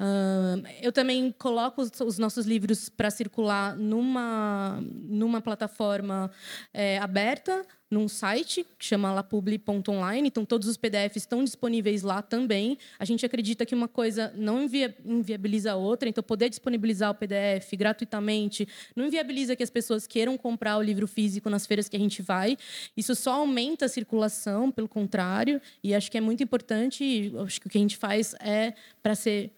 Uh, 0.00 0.66
eu 0.82 0.90
também 0.90 1.30
coloco 1.38 1.82
os, 1.82 1.92
os 2.00 2.18
nossos 2.18 2.44
livros 2.44 2.88
para 2.88 3.08
circular 3.08 3.76
numa, 3.76 4.82
numa 4.82 5.40
plataforma 5.40 6.28
é, 6.74 6.98
aberta, 6.98 7.64
num 7.90 8.06
site 8.06 8.64
que 8.78 8.84
chama 8.84 9.12
lapubli.online. 9.12 10.28
Então, 10.28 10.44
todos 10.44 10.68
os 10.68 10.76
PDFs 10.76 11.16
estão 11.16 11.42
disponíveis 11.42 12.02
lá 12.02 12.22
também. 12.22 12.78
A 12.98 13.04
gente 13.04 13.26
acredita 13.26 13.66
que 13.66 13.74
uma 13.74 13.88
coisa 13.88 14.32
não 14.36 14.62
invia, 14.62 14.94
inviabiliza 15.04 15.72
a 15.72 15.76
outra. 15.76 16.08
Então, 16.08 16.22
poder 16.22 16.48
disponibilizar 16.48 17.10
o 17.10 17.14
PDF 17.14 17.72
gratuitamente 17.76 18.68
não 18.94 19.06
inviabiliza 19.06 19.56
que 19.56 19.62
as 19.62 19.70
pessoas 19.70 20.06
queiram 20.06 20.38
comprar 20.38 20.78
o 20.78 20.82
livro 20.82 21.08
físico 21.08 21.50
nas 21.50 21.66
feiras 21.66 21.88
que 21.88 21.96
a 21.96 22.00
gente 22.00 22.22
vai. 22.22 22.56
Isso 22.96 23.14
só 23.14 23.32
aumenta 23.32 23.86
a 23.86 23.88
circulação, 23.88 24.70
pelo 24.70 24.88
contrário. 24.88 25.60
E 25.82 25.94
acho 25.94 26.10
que 26.10 26.18
é 26.18 26.20
muito 26.20 26.42
importante. 26.42 27.32
Acho 27.44 27.60
que 27.60 27.66
o 27.66 27.70
que 27.70 27.78
a 27.78 27.80
gente 27.80 27.96
faz 27.96 28.34
é 28.40 28.74
para 29.02 29.16
ser 29.16 29.50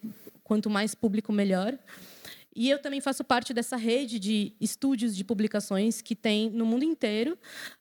quanto 0.43 0.71
mais 0.71 0.95
público, 0.95 1.33
melhor. 1.33 1.79
E 2.55 2.69
eu 2.69 2.79
também 2.79 3.01
faço 3.01 3.25
parte 3.25 3.55
dessa 3.55 3.77
rede 3.77 4.19
de 4.19 4.53
estúdios 4.61 5.17
de 5.17 5.25
publicações 5.25 6.01
que 6.03 6.15
tem 6.15 6.51
no 6.51 6.67
mundo 6.67 6.85
inteiro. 6.85 7.33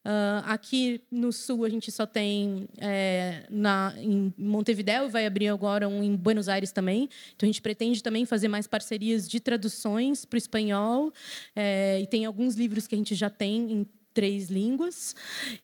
Uh, 0.06 0.44
aqui 0.46 1.02
no 1.12 1.32
Sul, 1.32 1.66
a 1.66 1.70
gente 1.70 1.92
só 1.92 2.06
tem 2.06 2.70
é, 2.78 3.46
na, 3.50 3.94
em 3.98 4.34
Montevideo, 4.38 5.10
vai 5.10 5.26
abrir 5.26 5.50
agora 5.50 5.88
um 5.88 6.02
em 6.02 6.16
Buenos 6.16 6.48
Aires 6.48 6.72
também. 6.72 7.10
Então, 7.36 7.48
a 7.48 7.52
gente 7.52 7.62
pretende 7.62 8.02
também 8.02 8.26
fazer 8.26 8.48
mais 8.48 8.68
parcerias 8.68 9.28
de 9.28 9.40
traduções 9.40 10.24
para 10.26 10.38
o 10.38 10.38
espanhol. 10.38 11.12
É, 11.56 12.00
e 12.02 12.08
tem 12.08 12.26
alguns 12.26 12.56
livros 12.56 12.88
que 12.88 12.96
a 12.96 12.98
gente 12.98 13.14
já 13.14 13.30
tem 13.30 13.72
em 13.72 13.88
três 14.14 14.50
línguas. 14.50 15.16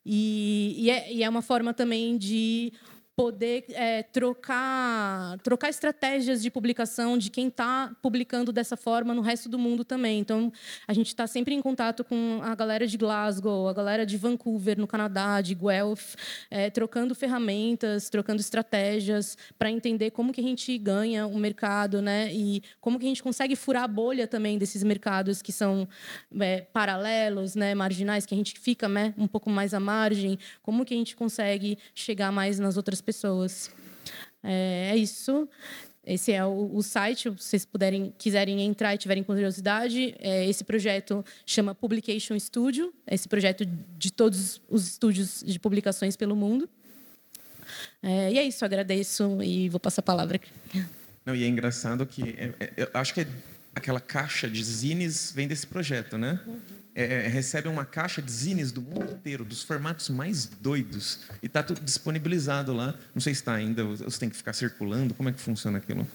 E, 0.06 0.76
e, 0.78 0.90
é, 0.90 1.14
e 1.14 1.24
é 1.24 1.30
uma 1.30 1.42
forma 1.42 1.74
também 1.74 2.18
de 2.18 2.74
poder 3.18 3.66
é, 3.70 4.04
trocar, 4.04 5.40
trocar 5.40 5.70
estratégias 5.70 6.40
de 6.40 6.52
publicação 6.52 7.18
de 7.18 7.32
quem 7.32 7.48
está 7.48 7.92
publicando 8.00 8.52
dessa 8.52 8.78
forma 8.78 9.12
no 9.12 9.22
resto 9.24 9.50
do 9.50 9.58
mundo 9.58 9.84
também. 9.84 10.20
Então, 10.20 10.54
a 10.88 10.94
gente 10.94 11.08
está 11.08 11.26
sempre 11.26 11.56
em 11.56 11.60
contato 11.60 12.04
com 12.04 12.40
a 12.44 12.54
galera 12.54 12.86
de 12.86 12.96
Glasgow, 12.96 13.68
a 13.68 13.74
galera 13.74 14.06
de 14.06 14.18
Vancouver, 14.18 14.78
no 14.78 14.86
Canadá, 14.86 15.42
de 15.42 15.56
Guelph, 15.56 16.14
é, 16.52 16.70
trocando 16.70 17.16
ferramentas, 17.16 18.08
trocando 18.08 18.40
estratégias 18.40 19.36
para 19.58 19.72
entender 19.72 20.12
como 20.12 20.32
que 20.32 20.40
a 20.40 20.44
gente 20.44 20.78
ganha 20.78 21.26
o 21.26 21.40
mercado, 21.40 22.04
né? 22.04 22.32
E 22.32 22.62
como 22.80 23.00
que 23.00 23.06
a 23.06 23.10
gente 23.10 23.24
consegue 23.24 23.56
furar 23.56 23.86
a 23.86 23.88
bolha 23.88 24.28
também 24.28 24.60
desses 24.60 24.84
mercados 24.84 25.42
que 25.42 25.52
são 25.52 25.90
é, 26.40 26.62
paralelos, 26.72 27.56
né? 27.56 27.74
Marginais, 27.74 28.28
que 28.28 28.36
a 28.36 28.38
gente 28.38 28.60
fica 28.60 28.88
né, 28.88 29.16
um 29.18 29.26
pouco 29.26 29.50
mais 29.50 29.74
à 29.74 29.80
margem. 29.80 30.38
Como 30.62 30.86
que 30.86 30.94
a 30.94 30.98
gente 30.98 31.16
consegue 31.16 31.80
chegar 31.96 32.32
mais 32.32 32.60
nas 32.60 32.78
outras 32.78 33.02
pessoas. 33.08 33.72
É, 34.44 34.92
é 34.92 34.98
isso. 34.98 35.48
Esse 36.06 36.32
é 36.34 36.44
o, 36.46 36.72
o, 36.74 36.84
site, 36.84 37.24
se 37.24 37.30
vocês 37.30 37.66
puderem, 37.66 38.14
quiserem 38.18 38.62
entrar 38.62 38.94
e 38.94 38.98
tiverem 38.98 39.24
curiosidade. 39.24 40.14
É, 40.20 40.46
esse 40.46 40.64
projeto 40.64 41.24
chama 41.46 41.74
Publication 41.74 42.38
Studio, 42.38 42.94
esse 43.10 43.28
projeto 43.28 43.66
de 43.98 44.12
todos 44.12 44.62
os 44.70 44.88
estúdios 44.88 45.44
de 45.46 45.58
publicações 45.60 46.16
pelo 46.18 46.36
mundo. 46.36 46.70
É, 48.04 48.32
e 48.32 48.38
é 48.38 48.44
isso, 48.44 48.64
agradeço 48.64 49.42
e 49.42 49.70
vou 49.70 49.80
passar 49.80 50.02
a 50.02 50.04
palavra. 50.04 50.40
Não, 51.26 51.36
e 51.36 51.44
é 51.44 51.48
engraçado 51.48 52.06
que 52.06 52.36
é, 52.38 52.54
é, 52.60 52.74
eu 52.78 52.90
acho 52.94 53.14
que 53.14 53.28
aquela 53.76 54.00
caixa 54.00 54.50
de 54.50 54.64
zines 54.64 55.32
vem 55.34 55.48
desse 55.48 55.68
projeto, 55.68 56.18
né? 56.18 56.40
Uhum 56.48 56.77
é, 56.98 57.26
é, 57.26 57.28
recebe 57.28 57.68
uma 57.68 57.86
caixa 57.86 58.24
de 58.24 58.32
zines 58.32 58.72
do 58.72 58.82
mundo 58.82 59.12
inteiro, 59.12 59.46
dos 59.46 59.62
formatos 59.62 60.10
mais 60.10 60.48
doidos, 60.48 61.20
e 61.44 61.46
está 61.46 61.62
tudo 61.62 61.80
disponibilizado 61.80 62.74
lá. 62.74 62.96
Não 63.14 63.22
sei 63.22 63.36
se 63.36 63.42
está 63.42 63.54
ainda, 63.54 63.84
você 63.84 64.20
tem 64.20 64.32
que 64.32 64.36
ficar 64.36 64.54
circulando, 64.54 65.14
como 65.14 65.30
é 65.30 65.32
que 65.32 65.40
funciona 65.40 65.78
aquilo? 65.78 66.08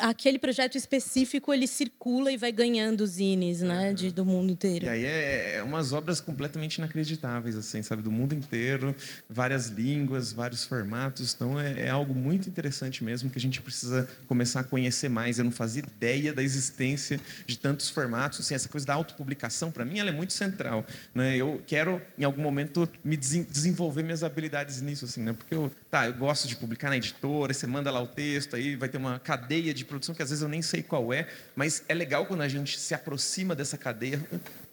Aquele 0.00 0.38
projeto 0.38 0.76
específico 0.76 1.52
ele 1.52 1.66
circula 1.66 2.30
e 2.32 2.36
vai 2.36 2.52
ganhando 2.52 3.06
zines, 3.06 3.60
né, 3.60 3.92
de, 3.92 4.10
do 4.10 4.24
mundo 4.24 4.50
inteiro. 4.50 4.86
E 4.86 4.88
aí 4.88 5.04
é, 5.04 5.56
é 5.56 5.62
umas 5.62 5.92
obras 5.92 6.20
completamente 6.20 6.76
inacreditáveis, 6.76 7.56
assim, 7.56 7.82
sabe, 7.82 8.02
do 8.02 8.10
mundo 8.10 8.34
inteiro, 8.34 8.94
várias 9.28 9.68
línguas, 9.68 10.32
vários 10.32 10.64
formatos. 10.64 11.34
Então 11.34 11.58
é, 11.58 11.82
é, 11.82 11.90
algo 11.90 12.14
muito 12.14 12.48
interessante 12.48 13.02
mesmo 13.04 13.30
que 13.30 13.38
a 13.38 13.40
gente 13.40 13.62
precisa 13.62 14.08
começar 14.26 14.60
a 14.60 14.64
conhecer 14.64 15.08
mais. 15.08 15.38
Eu 15.38 15.44
não 15.44 15.52
fazia 15.52 15.82
ideia 15.82 16.32
da 16.32 16.42
existência 16.42 17.20
de 17.46 17.58
tantos 17.58 17.88
formatos. 17.88 18.40
Assim, 18.40 18.54
essa 18.54 18.68
coisa 18.68 18.86
da 18.86 18.94
autopublicação, 18.94 19.70
para 19.70 19.84
mim, 19.84 19.98
ela 19.98 20.10
é 20.10 20.12
muito 20.12 20.32
central. 20.32 20.84
Né? 21.14 21.36
Eu 21.36 21.62
quero, 21.66 22.02
em 22.18 22.24
algum 22.24 22.42
momento, 22.42 22.88
me 23.02 23.16
desenvolver 23.16 24.02
minhas 24.02 24.22
habilidades 24.22 24.80
nisso, 24.82 25.04
assim, 25.04 25.22
né? 25.22 25.32
Porque 25.32 25.54
eu, 25.54 25.70
tá, 25.94 26.06
eu 26.08 26.14
gosto 26.14 26.48
de 26.48 26.56
publicar 26.56 26.88
na 26.88 26.96
editora, 26.96 27.54
você 27.54 27.68
manda 27.68 27.88
lá 27.88 28.02
o 28.02 28.06
texto, 28.08 28.56
aí 28.56 28.74
vai 28.74 28.88
ter 28.88 28.98
uma 28.98 29.20
cadeia 29.20 29.72
de 29.72 29.84
produção 29.84 30.12
que 30.12 30.20
às 30.20 30.30
vezes 30.30 30.42
eu 30.42 30.48
nem 30.48 30.60
sei 30.60 30.82
qual 30.82 31.12
é, 31.12 31.28
mas 31.54 31.84
é 31.88 31.94
legal 31.94 32.26
quando 32.26 32.40
a 32.40 32.48
gente 32.48 32.80
se 32.80 32.92
aproxima 32.94 33.54
dessa 33.54 33.78
cadeia, 33.78 34.20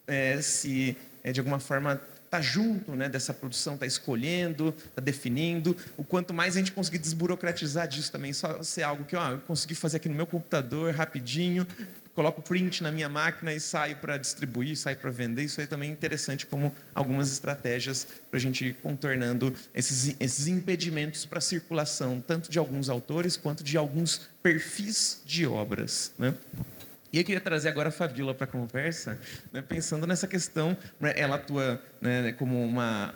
é, 0.08 0.42
se 0.42 0.98
é, 1.24 1.32
de 1.32 1.40
alguma 1.40 1.60
forma 1.60 2.02
está 2.26 2.42
junto 2.42 2.94
né, 2.96 3.08
dessa 3.08 3.36
produção, 3.36 3.76
está 3.76 3.86
escolhendo, 3.86 4.74
está 4.88 5.02
definindo. 5.02 5.76
O 5.96 6.04
quanto 6.04 6.34
mais 6.34 6.56
a 6.56 6.60
gente 6.60 6.72
conseguir 6.72 6.98
desburocratizar 6.98 7.88
disso 7.88 8.12
também, 8.12 8.34
só 8.34 8.64
ser 8.64 8.82
algo 8.82 9.04
que 9.04 9.16
ó, 9.16 9.32
eu 9.32 9.40
consegui 9.42 9.76
fazer 9.76 9.98
aqui 9.98 10.10
no 10.10 10.16
meu 10.16 10.26
computador 10.26 10.92
rapidinho, 10.96 11.68
coloco 12.16 12.42
print 12.42 12.84
na 12.84 12.92
minha 12.92 13.10
máquina 13.10 13.54
e 13.54 13.60
saio 13.60 13.96
para 13.98 14.18
distribuir, 14.18 14.78
saio 14.78 14.98
para 14.98 15.10
vender. 15.10 15.44
Isso 15.44 15.62
aí 15.62 15.68
também 15.68 15.90
é 15.90 15.94
interessante 15.94 16.46
como 16.46 16.74
algumas 16.94 17.32
estratégias 17.32 18.08
para 18.30 18.38
a 18.38 18.42
gente 18.42 18.66
ir 18.66 18.74
contornando 18.76 19.54
esses, 19.74 20.16
esses 20.20 20.48
impedimentos 20.48 21.26
para 21.26 21.40
a 21.40 21.42
circulação, 21.42 22.22
tanto 22.22 22.52
de 22.52 22.60
alguns 22.60 22.90
autores 22.90 23.38
quanto 23.38 23.64
de 23.64 23.78
alguns 23.78 24.30
perfis 24.42 25.22
de 25.26 25.46
obras. 25.46 26.14
Né? 26.18 26.34
E 27.14 27.18
eu 27.18 27.24
queria 27.24 27.42
trazer 27.42 27.70
agora 27.70 27.90
a 27.90 27.92
Fabiola 27.92 28.34
para 28.34 28.46
a 28.46 28.48
conversa, 28.48 29.20
né, 29.52 29.62
pensando 29.62 30.08
nessa 30.08 30.28
questão. 30.28 30.78
Né, 31.00 31.14
ela 31.18 31.36
atua 31.36 31.82
né, 32.00 32.32
como 32.34 32.64
uma 32.64 33.14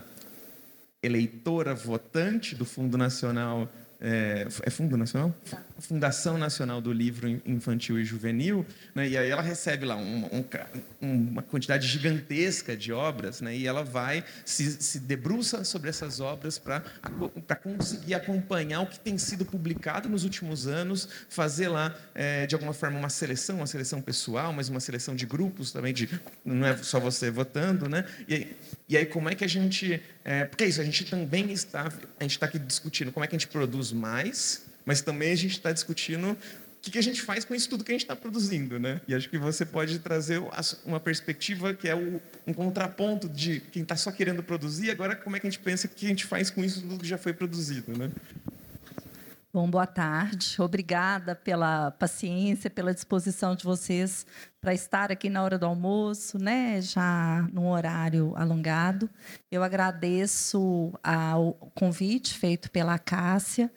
eleitora 1.01 1.73
votante 1.73 2.55
do 2.55 2.65
Fundo 2.65 2.97
Nacional 2.97 3.71
é, 4.01 4.45
é, 4.63 4.69
Fundo 4.69 4.97
Nacional? 4.97 5.33
Tá. 5.49 5.63
Fundação 5.79 6.37
Nacional 6.37 6.79
do 6.79 6.91
Livro 6.91 7.27
Infantil 7.45 7.99
e 7.99 8.05
Juvenil, 8.05 8.65
né? 8.93 9.07
e 9.07 9.17
aí 9.17 9.29
ela 9.29 9.41
recebe 9.41 9.85
lá 9.85 9.95
um, 9.95 10.25
um, 11.01 11.11
uma 11.29 11.41
quantidade 11.41 11.87
gigantesca 11.87 12.77
de 12.77 12.93
obras, 12.93 13.41
né? 13.41 13.55
e 13.55 13.67
ela 13.67 13.83
vai, 13.83 14.23
se, 14.45 14.81
se 14.81 14.99
debruça 14.99 15.63
sobre 15.63 15.89
essas 15.89 16.19
obras 16.19 16.57
para 16.57 16.81
conseguir 17.61 18.13
acompanhar 18.13 18.81
o 18.81 18.87
que 18.87 18.99
tem 18.99 19.17
sido 19.17 19.45
publicado 19.45 20.07
nos 20.07 20.23
últimos 20.23 20.65
anos, 20.65 21.09
fazer 21.29 21.67
lá, 21.67 21.93
é, 22.13 22.47
de 22.47 22.55
alguma 22.55 22.73
forma, 22.73 22.97
uma 22.97 23.09
seleção, 23.09 23.57
uma 23.57 23.67
seleção 23.67 24.01
pessoal, 24.01 24.53
mas 24.53 24.69
uma 24.69 24.79
seleção 24.79 25.15
de 25.15 25.25
grupos 25.25 25.71
também, 25.71 25.93
de, 25.93 26.09
não 26.43 26.65
é 26.65 26.77
só 26.77 26.99
você 26.99 27.29
votando, 27.29 27.89
né? 27.89 28.05
e, 28.27 28.33
aí, 28.33 28.57
e 28.89 28.97
aí 28.97 29.05
como 29.05 29.29
é 29.29 29.35
que 29.35 29.43
a 29.43 29.49
gente... 29.49 30.01
É, 30.23 30.45
porque 30.45 30.63
é 30.63 30.67
isso, 30.67 30.81
a 30.81 30.85
gente 30.85 31.05
também 31.05 31.51
está, 31.51 31.91
a 32.19 32.23
gente 32.23 32.31
está 32.31 32.45
aqui 32.45 32.57
discutindo 32.57 33.11
como 33.11 33.23
é 33.23 33.27
que 33.27 33.35
a 33.35 33.37
gente 33.37 33.47
produz 33.47 33.91
mais, 33.91 34.65
mas 34.85 35.01
também 35.01 35.31
a 35.31 35.35
gente 35.35 35.53
está 35.53 35.71
discutindo 35.71 36.37
que, 36.85 36.91
que 36.91 36.99
a 36.99 37.03
gente 37.03 37.21
faz 37.21 37.43
com 37.43 37.55
isso 37.55 37.67
tudo 37.67 37.83
que 37.83 37.91
a 37.91 37.95
gente 37.95 38.03
está 38.03 38.15
produzindo, 38.15 38.79
né? 38.79 39.01
E 39.07 39.15
acho 39.15 39.27
que 39.27 39.39
você 39.39 39.65
pode 39.65 39.97
trazer 39.97 40.39
uma 40.85 40.99
perspectiva 40.99 41.73
que 41.73 41.89
é 41.89 41.95
um 41.95 42.53
contraponto 42.53 43.27
de 43.27 43.59
quem 43.59 43.81
está 43.81 43.95
só 43.95 44.11
querendo 44.11 44.43
produzir, 44.43 44.91
agora 44.91 45.15
como 45.15 45.35
é 45.35 45.39
que 45.39 45.47
a 45.47 45.49
gente 45.49 45.59
pensa 45.59 45.87
que 45.87 46.05
a 46.05 46.09
gente 46.09 46.25
faz 46.25 46.51
com 46.51 46.63
isso 46.63 46.81
tudo 46.81 46.99
que 46.99 47.07
já 47.07 47.17
foi 47.17 47.33
produzido, 47.33 47.97
né? 47.97 48.11
Bom, 49.51 49.67
boa 49.69 49.87
tarde. 49.87 50.57
Obrigada 50.59 51.33
pela 51.33 51.89
paciência, 51.91 52.69
pela 52.69 52.93
disposição 52.93 53.55
de 53.55 53.63
vocês 53.63 54.25
para 54.59 54.73
estar 54.73 55.11
aqui 55.11 55.29
na 55.29 55.41
hora 55.41 55.57
do 55.57 55.65
almoço, 55.65 56.37
né? 56.37 56.81
Já 56.81 57.47
num 57.53 57.69
horário 57.69 58.33
alongado. 58.35 59.09
Eu 59.49 59.63
agradeço 59.63 60.93
ao 61.01 61.53
convite 61.73 62.37
feito 62.37 62.69
pela 62.69 62.99
Cássia 62.99 63.71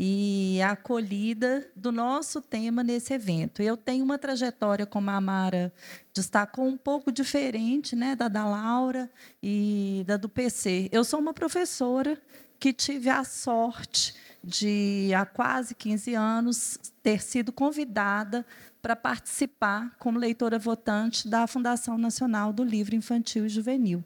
e 0.00 0.62
a 0.62 0.70
acolhida 0.70 1.68
do 1.74 1.90
nosso 1.90 2.40
tema 2.40 2.84
nesse 2.84 3.12
evento. 3.12 3.60
Eu 3.60 3.76
tenho 3.76 4.04
uma 4.04 4.16
trajetória, 4.16 4.86
como 4.86 5.10
a 5.10 5.20
Mara 5.20 5.72
destacou, 6.14 6.68
um 6.68 6.76
pouco 6.76 7.10
diferente 7.10 7.96
né, 7.96 8.14
da 8.14 8.28
da 8.28 8.46
Laura 8.46 9.10
e 9.42 10.04
da 10.06 10.16
do 10.16 10.28
PC. 10.28 10.88
Eu 10.92 11.02
sou 11.02 11.18
uma 11.18 11.34
professora 11.34 12.16
que 12.60 12.72
tive 12.72 13.10
a 13.10 13.24
sorte 13.24 14.14
de, 14.42 15.10
há 15.16 15.26
quase 15.26 15.74
15 15.74 16.14
anos, 16.14 16.78
ter 17.02 17.20
sido 17.20 17.50
convidada 17.50 18.46
para 18.80 18.94
participar 18.94 19.96
como 19.98 20.16
leitora 20.16 20.60
votante 20.60 21.26
da 21.26 21.44
Fundação 21.48 21.98
Nacional 21.98 22.52
do 22.52 22.62
Livro 22.62 22.94
Infantil 22.94 23.46
e 23.46 23.48
Juvenil. 23.48 24.04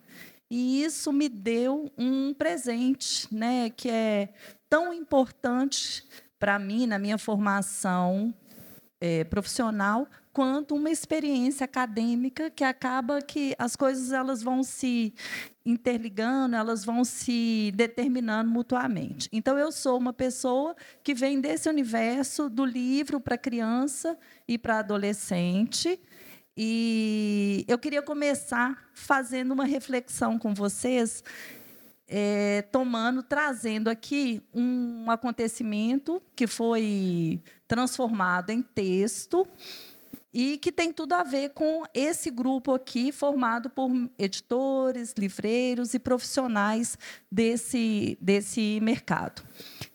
E 0.50 0.82
isso 0.84 1.12
me 1.12 1.28
deu 1.28 1.90
um 1.98 2.32
presente, 2.32 3.26
né, 3.34 3.68
que 3.68 3.90
é 3.90 4.30
tão 4.72 4.90
importante 4.90 6.02
para 6.38 6.58
mim 6.58 6.86
na 6.86 6.98
minha 6.98 7.18
formação 7.18 8.32
é, 8.98 9.22
profissional 9.22 10.08
quanto 10.32 10.74
uma 10.74 10.88
experiência 10.88 11.66
acadêmica 11.66 12.48
que 12.48 12.64
acaba 12.64 13.20
que 13.20 13.54
as 13.58 13.76
coisas 13.76 14.12
elas 14.12 14.42
vão 14.42 14.62
se 14.62 15.12
interligando, 15.62 16.56
elas 16.56 16.86
vão 16.86 17.04
se 17.04 17.70
determinando 17.74 18.50
mutuamente. 18.50 19.28
Então 19.30 19.58
eu 19.58 19.70
sou 19.70 19.98
uma 19.98 20.14
pessoa 20.14 20.74
que 21.04 21.12
vem 21.12 21.38
desse 21.38 21.68
universo 21.68 22.48
do 22.48 22.64
livro 22.64 23.20
para 23.20 23.36
criança 23.36 24.18
e 24.48 24.56
para 24.56 24.78
adolescente. 24.78 26.00
E 26.56 27.62
eu 27.68 27.78
queria 27.78 28.00
começar 28.00 28.88
fazendo 28.94 29.52
uma 29.52 29.66
reflexão 29.66 30.38
com 30.38 30.54
vocês 30.54 31.22
é, 32.08 32.62
tomando, 32.62 33.22
trazendo 33.22 33.88
aqui 33.88 34.42
um 34.52 35.10
acontecimento 35.10 36.22
que 36.36 36.46
foi 36.46 37.40
transformado 37.66 38.50
em 38.50 38.62
texto 38.62 39.46
e 40.32 40.56
que 40.58 40.72
tem 40.72 40.92
tudo 40.92 41.14
a 41.14 41.22
ver 41.22 41.50
com 41.50 41.84
esse 41.92 42.30
grupo 42.30 42.74
aqui, 42.74 43.12
formado 43.12 43.68
por 43.68 43.90
editores, 44.18 45.14
livreiros 45.16 45.92
e 45.94 45.98
profissionais 45.98 46.96
desse, 47.30 48.16
desse 48.20 48.80
mercado. 48.80 49.42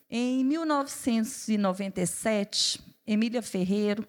Em 0.10 0.46
1997, 0.46 2.80
Emília 3.06 3.42
Ferreiro 3.42 4.08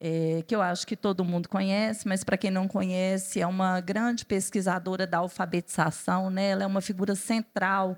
é, 0.00 0.44
que 0.46 0.54
eu 0.54 0.62
acho 0.62 0.86
que 0.86 0.96
todo 0.96 1.24
mundo 1.24 1.48
conhece, 1.48 2.06
mas 2.06 2.22
para 2.22 2.36
quem 2.36 2.50
não 2.50 2.68
conhece, 2.68 3.40
é 3.40 3.46
uma 3.46 3.80
grande 3.80 4.24
pesquisadora 4.24 5.06
da 5.06 5.18
alfabetização, 5.18 6.30
né? 6.30 6.50
ela 6.50 6.62
é 6.62 6.66
uma 6.66 6.80
figura 6.80 7.14
central 7.14 7.96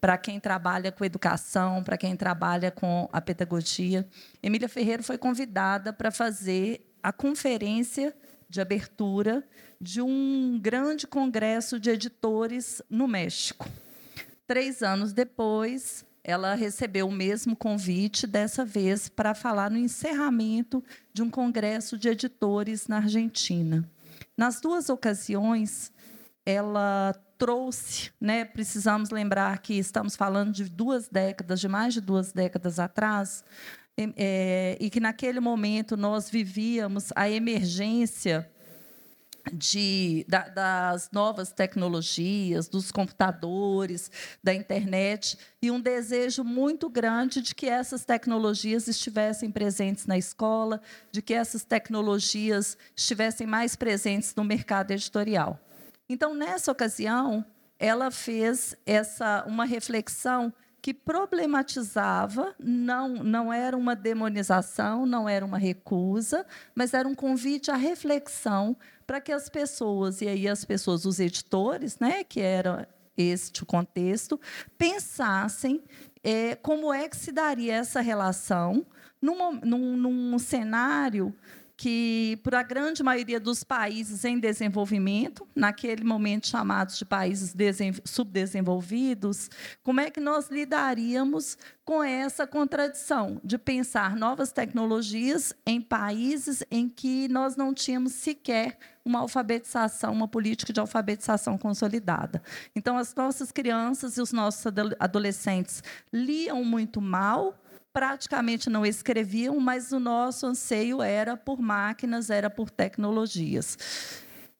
para 0.00 0.16
quem 0.16 0.38
trabalha 0.38 0.92
com 0.92 1.04
educação, 1.04 1.82
para 1.82 1.96
quem 1.96 2.14
trabalha 2.14 2.70
com 2.70 3.08
a 3.12 3.20
pedagogia. 3.20 4.06
Emília 4.42 4.68
Ferreira 4.68 5.02
foi 5.02 5.18
convidada 5.18 5.92
para 5.92 6.10
fazer 6.10 6.86
a 7.02 7.12
conferência 7.12 8.14
de 8.48 8.60
abertura 8.60 9.44
de 9.80 10.00
um 10.00 10.58
grande 10.60 11.06
congresso 11.06 11.80
de 11.80 11.90
editores 11.90 12.82
no 12.88 13.08
México. 13.08 13.68
Três 14.46 14.82
anos 14.82 15.12
depois, 15.12 16.04
ela 16.22 16.54
recebeu 16.54 17.08
o 17.08 17.12
mesmo 17.12 17.56
convite, 17.56 18.26
dessa 18.26 18.64
vez 18.64 19.08
para 19.08 19.34
falar 19.34 19.70
no 19.70 19.78
encerramento 19.78 20.82
de 21.12 21.22
um 21.22 21.30
congresso 21.30 21.96
de 21.96 22.08
editores 22.08 22.86
na 22.86 22.98
Argentina. 22.98 23.88
Nas 24.36 24.60
duas 24.60 24.88
ocasiões, 24.88 25.92
ela 26.44 27.14
trouxe, 27.36 28.10
né, 28.20 28.44
precisamos 28.44 29.10
lembrar 29.10 29.58
que 29.58 29.74
estamos 29.74 30.16
falando 30.16 30.52
de 30.52 30.64
duas 30.64 31.08
décadas, 31.08 31.60
de 31.60 31.68
mais 31.68 31.94
de 31.94 32.00
duas 32.00 32.32
décadas 32.32 32.78
atrás, 32.78 33.44
é, 34.16 34.76
e 34.80 34.90
que 34.90 35.00
naquele 35.00 35.40
momento 35.40 35.96
nós 35.96 36.30
vivíamos 36.30 37.12
a 37.16 37.28
emergência 37.28 38.48
de, 39.52 40.24
da, 40.28 40.48
das 40.48 41.10
novas 41.12 41.52
tecnologias, 41.52 42.68
dos 42.68 42.92
computadores, 42.92 44.10
da 44.42 44.54
internet, 44.54 45.38
e 45.60 45.70
um 45.70 45.80
desejo 45.80 46.44
muito 46.44 46.88
grande 46.88 47.40
de 47.40 47.54
que 47.54 47.66
essas 47.66 48.04
tecnologias 48.04 48.88
estivessem 48.88 49.50
presentes 49.50 50.06
na 50.06 50.18
escola, 50.18 50.80
de 51.10 51.22
que 51.22 51.34
essas 51.34 51.64
tecnologias 51.64 52.76
estivessem 52.96 53.46
mais 53.46 53.74
presentes 53.76 54.34
no 54.34 54.44
mercado 54.44 54.90
editorial. 54.90 55.58
Então, 56.08 56.34
nessa 56.34 56.72
ocasião, 56.72 57.44
ela 57.78 58.10
fez 58.10 58.76
essa 58.84 59.44
uma 59.46 59.64
reflexão 59.64 60.52
que 60.88 60.94
problematizava, 60.94 62.54
não, 62.58 63.22
não 63.22 63.52
era 63.52 63.76
uma 63.76 63.94
demonização, 63.94 65.04
não 65.04 65.28
era 65.28 65.44
uma 65.44 65.58
recusa, 65.58 66.46
mas 66.74 66.94
era 66.94 67.06
um 67.06 67.14
convite 67.14 67.70
à 67.70 67.76
reflexão 67.76 68.74
para 69.06 69.20
que 69.20 69.30
as 69.30 69.50
pessoas, 69.50 70.22
e 70.22 70.28
aí 70.28 70.48
as 70.48 70.64
pessoas, 70.64 71.04
os 71.04 71.20
editores, 71.20 71.98
né, 71.98 72.24
que 72.24 72.40
era 72.40 72.88
este 73.18 73.62
o 73.64 73.66
contexto, 73.66 74.40
pensassem 74.78 75.84
é, 76.24 76.54
como 76.54 76.90
é 76.90 77.06
que 77.06 77.18
se 77.18 77.32
daria 77.32 77.74
essa 77.74 78.00
relação 78.00 78.86
num, 79.20 79.60
num, 79.60 79.94
num 79.94 80.38
cenário 80.38 81.34
que, 81.78 82.40
para 82.42 82.58
a 82.58 82.62
grande 82.64 83.04
maioria 83.04 83.38
dos 83.38 83.62
países 83.62 84.24
em 84.24 84.36
desenvolvimento, 84.36 85.46
naquele 85.54 86.02
momento 86.02 86.48
chamados 86.48 86.98
de 86.98 87.04
países 87.04 87.54
subdesenvolvidos, 88.04 89.48
como 89.84 90.00
é 90.00 90.10
que 90.10 90.18
nós 90.18 90.48
lidaríamos 90.50 91.56
com 91.84 92.02
essa 92.02 92.48
contradição 92.48 93.40
de 93.44 93.56
pensar 93.56 94.16
novas 94.16 94.50
tecnologias 94.50 95.54
em 95.64 95.80
países 95.80 96.64
em 96.68 96.88
que 96.88 97.28
nós 97.28 97.54
não 97.54 97.72
tínhamos 97.72 98.12
sequer 98.12 98.76
uma 99.04 99.20
alfabetização, 99.20 100.12
uma 100.12 100.26
política 100.26 100.72
de 100.72 100.80
alfabetização 100.80 101.56
consolidada. 101.56 102.42
Então, 102.74 102.98
as 102.98 103.14
nossas 103.14 103.52
crianças 103.52 104.16
e 104.16 104.20
os 104.20 104.32
nossos 104.32 104.64
adolescentes 104.98 105.80
liam 106.12 106.64
muito 106.64 107.00
mal, 107.00 107.56
praticamente 107.98 108.70
não 108.70 108.86
escreviam, 108.86 109.58
mas 109.58 109.90
o 109.90 109.98
nosso 109.98 110.46
anseio 110.46 111.02
era 111.02 111.36
por 111.36 111.60
máquinas, 111.60 112.30
era 112.30 112.48
por 112.48 112.70
tecnologias. 112.70 113.76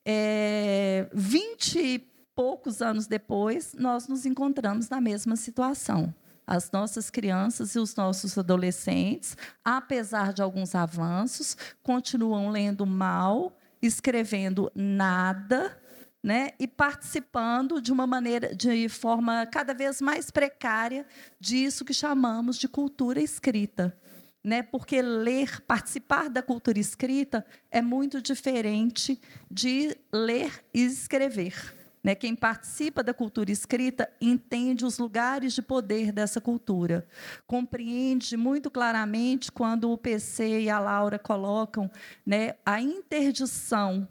É, 0.05 1.07
Vinte 1.13 1.79
e 1.79 1.99
poucos 2.35 2.81
anos 2.81 3.07
depois, 3.07 3.73
nós 3.79 4.09
nos 4.09 4.25
encontramos 4.25 4.89
na 4.89 4.99
mesma 4.99 5.37
situação. 5.37 6.13
As 6.45 6.69
nossas 6.69 7.09
crianças 7.09 7.75
e 7.75 7.79
os 7.79 7.95
nossos 7.95 8.37
adolescentes, 8.37 9.37
apesar 9.63 10.33
de 10.33 10.41
alguns 10.41 10.75
avanços, 10.75 11.55
continuam 11.81 12.49
lendo 12.49 12.85
mal, 12.85 13.57
escrevendo 13.81 14.69
nada, 14.75 15.78
né, 16.21 16.49
e 16.59 16.67
participando 16.67 17.81
de 17.81 17.91
uma 17.91 18.05
maneira, 18.05 18.53
de 18.53 18.89
forma 18.89 19.45
cada 19.45 19.73
vez 19.73 20.01
mais 20.01 20.29
precária 20.29 21.05
disso 21.39 21.85
que 21.85 21.93
chamamos 21.93 22.57
de 22.57 22.67
cultura 22.67 23.21
escrita. 23.21 23.97
Né? 24.43 24.63
Porque 24.63 25.01
ler, 25.01 25.61
participar 25.61 26.29
da 26.29 26.41
cultura 26.41 26.79
escrita 26.79 27.45
é 27.69 27.81
muito 27.81 28.21
diferente 28.21 29.19
de 29.49 29.95
ler 30.11 30.63
e 30.73 30.83
escrever. 30.83 31.75
Né? 32.01 32.15
Quem 32.15 32.35
participa 32.35 33.03
da 33.03 33.13
cultura 33.13 33.51
escrita 33.51 34.09
entende 34.21 34.85
os 34.85 34.97
lugares 34.97 35.53
de 35.53 35.61
poder 35.61 36.11
dessa 36.13 36.39
cultura, 36.39 37.05
compreende 37.45 38.37
muito 38.37 38.71
claramente 38.71 39.51
quando 39.51 39.91
o 39.91 39.97
PC 39.97 40.61
e 40.61 40.69
a 40.69 40.79
Laura 40.79 41.19
colocam 41.19 41.91
né, 42.25 42.55
a 42.65 42.81
interdição 42.81 44.07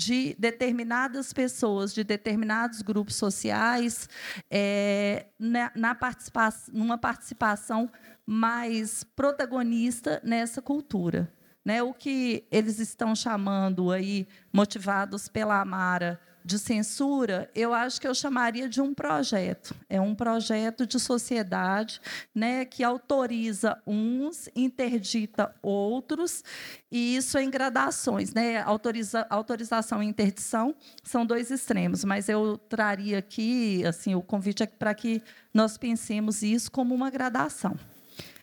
de 0.00 0.34
determinadas 0.38 1.30
pessoas, 1.30 1.92
de 1.92 2.02
determinados 2.02 2.80
grupos 2.80 3.16
sociais, 3.16 4.08
é, 4.50 5.26
na, 5.38 5.70
na 5.74 5.94
participação, 5.94 6.72
numa 6.74 6.96
participação 6.96 7.90
mais 8.24 9.04
protagonista 9.04 10.18
nessa 10.24 10.62
cultura. 10.62 11.30
Né? 11.62 11.82
O 11.82 11.92
que 11.92 12.46
eles 12.50 12.78
estão 12.78 13.14
chamando 13.14 13.90
aí, 13.90 14.26
motivados 14.50 15.28
pela 15.28 15.60
Amara, 15.60 16.18
de 16.44 16.58
censura, 16.58 17.50
eu 17.54 17.72
acho 17.72 18.00
que 18.00 18.06
eu 18.06 18.14
chamaria 18.14 18.68
de 18.68 18.80
um 18.80 18.94
projeto. 18.94 19.74
É 19.88 20.00
um 20.00 20.14
projeto 20.14 20.86
de 20.86 20.98
sociedade 20.98 22.00
né, 22.34 22.64
que 22.64 22.82
autoriza 22.82 23.80
uns, 23.86 24.48
interdita 24.54 25.54
outros, 25.62 26.42
e 26.90 27.16
isso 27.16 27.38
em 27.38 27.50
gradações. 27.50 28.32
Né? 28.32 28.60
Autoriza, 28.62 29.26
autorização 29.28 30.02
e 30.02 30.06
interdição 30.06 30.74
são 31.02 31.26
dois 31.26 31.50
extremos, 31.50 32.04
mas 32.04 32.28
eu 32.28 32.56
traria 32.56 33.18
aqui, 33.18 33.84
assim, 33.86 34.14
o 34.14 34.22
convite 34.22 34.62
é 34.62 34.66
para 34.66 34.94
que 34.94 35.22
nós 35.52 35.76
pensemos 35.76 36.42
isso 36.42 36.70
como 36.70 36.94
uma 36.94 37.10
gradação. 37.10 37.76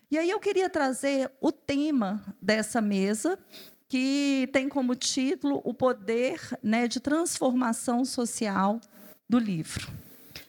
E 0.09 0.17
aí 0.17 0.29
eu 0.29 0.39
queria 0.39 0.69
trazer 0.69 1.29
o 1.41 1.51
tema 1.51 2.23
dessa 2.41 2.79
mesa, 2.79 3.37
que 3.87 4.49
tem 4.51 4.67
como 4.67 4.95
título 4.95 5.61
o 5.63 5.73
poder 5.73 6.39
né, 6.61 6.87
de 6.87 6.99
transformação 6.99 8.03
social 8.03 8.79
do 9.29 9.39
livro. 9.39 9.87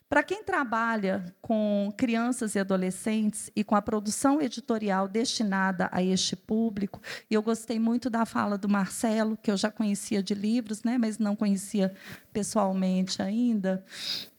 Para 0.09 0.22
quem 0.22 0.43
trabalha 0.43 1.34
com 1.43 1.93
crianças 1.95 2.55
e 2.55 2.59
adolescentes 2.59 3.51
e 3.55 3.62
com 3.62 3.76
a 3.76 3.82
produção 3.82 4.41
editorial 4.41 5.07
destinada 5.07 5.86
a 5.93 6.03
este 6.03 6.34
público, 6.34 6.99
e 7.30 7.34
eu 7.34 7.43
gostei 7.43 7.78
muito 7.78 8.09
da 8.09 8.24
fala 8.24 8.57
do 8.57 8.70
Marcelo, 8.70 9.36
que 9.36 9.51
eu 9.51 9.57
já 9.57 9.70
conhecia 9.70 10.22
de 10.22 10.32
livros, 10.32 10.82
né, 10.82 10.97
mas 10.97 11.18
não 11.18 11.36
conhecia 11.36 11.95
pessoalmente 12.32 13.20
ainda, 13.20 13.84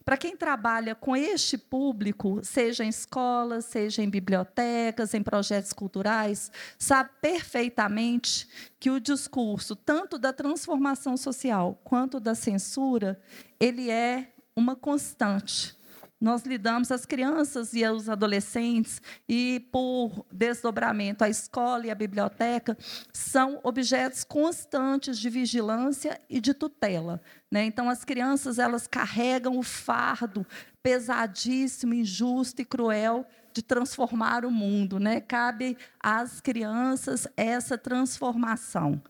para 0.10 0.18
quem 0.18 0.36
trabalha 0.36 0.95
com 0.95 1.16
este 1.16 1.55
público, 1.55 2.39
seja 2.41 2.84
em 2.84 2.89
escolas, 2.89 3.66
seja 3.66 4.01
em 4.01 4.10
bibliotecas, 4.10 5.14
em 5.14 5.22
projetos 5.22 5.72
culturais, 5.72 6.51
sabe 6.80 7.12
perfeitamente 7.22 8.49
que 8.80 8.89
o 8.89 8.99
discurso, 8.99 9.76
tanto 9.76 10.18
da 10.18 10.34
transformação 10.34 11.16
social 11.16 11.80
quanto 11.84 12.20
da 12.20 12.34
censura, 12.34 13.22
ele 13.60 13.91
é 13.91 14.34
uma 14.55 14.76
constante 14.76 15.78
nós 16.20 16.43
lidamos 16.43 16.91
as 16.91 17.05
crianças 17.05 17.74
e 17.74 17.88
os 17.88 18.09
adolescentes 18.09 19.01
e 19.28 19.65
por 19.72 20.26
desdobramento 20.32 21.24
a 21.24 21.30
escola 21.30 21.88
e 21.88 21.91
a 21.91 21.95
biblioteca 21.95 22.78
são 23.13 23.59
objetos 23.63 24.24
constantes 24.24 25.17
de 25.17 25.30
vigilância 25.30 26.20
e 26.30 26.41
de 26.41 26.53
tutela, 26.53 27.22
né? 27.49 27.63
Então 27.63 27.89
as 27.89 28.03
crianças 28.03 28.59
elas 28.59 28.86
carregam 28.86 29.57
o 29.57 29.63
fardo 29.63 30.45
pesadíssimo, 30.84 31.93
injusto 31.93 32.61
e 32.61 32.65
cruel 32.65 33.26
de 33.53 33.63
transformar 33.63 34.43
o 34.45 34.51
mundo, 34.51 34.99
né? 34.99 35.22
Cabe 35.22 35.78
às 36.01 36.41
crianças 36.41 37.28
essa 37.38 37.78
transformação. 37.78 39.01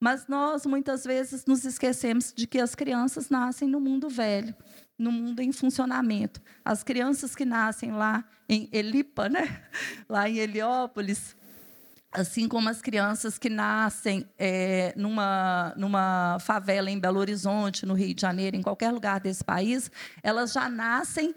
Mas 0.00 0.26
nós 0.26 0.66
muitas 0.66 1.04
vezes 1.04 1.44
nos 1.46 1.64
esquecemos 1.64 2.32
de 2.34 2.46
que 2.46 2.58
as 2.58 2.74
crianças 2.74 3.30
nascem 3.30 3.68
no 3.68 3.80
mundo 3.80 4.08
velho 4.08 4.54
no 4.98 5.10
mundo 5.10 5.40
em 5.40 5.52
funcionamento. 5.52 6.40
As 6.64 6.82
crianças 6.82 7.34
que 7.34 7.44
nascem 7.44 7.92
lá 7.92 8.24
em 8.48 8.68
Elipa, 8.72 9.28
né? 9.28 9.62
lá 10.08 10.28
em 10.28 10.38
Heliópolis, 10.38 11.36
assim 12.12 12.46
como 12.46 12.68
as 12.68 12.80
crianças 12.80 13.38
que 13.38 13.50
nascem 13.50 14.28
é, 14.38 14.94
numa, 14.96 15.74
numa 15.76 16.38
favela 16.40 16.90
em 16.90 16.98
Belo 16.98 17.18
Horizonte, 17.18 17.84
no 17.84 17.94
Rio 17.94 18.14
de 18.14 18.22
Janeiro, 18.22 18.56
em 18.56 18.62
qualquer 18.62 18.92
lugar 18.92 19.20
desse 19.20 19.44
país, 19.44 19.90
elas 20.22 20.52
já 20.52 20.68
nascem 20.68 21.34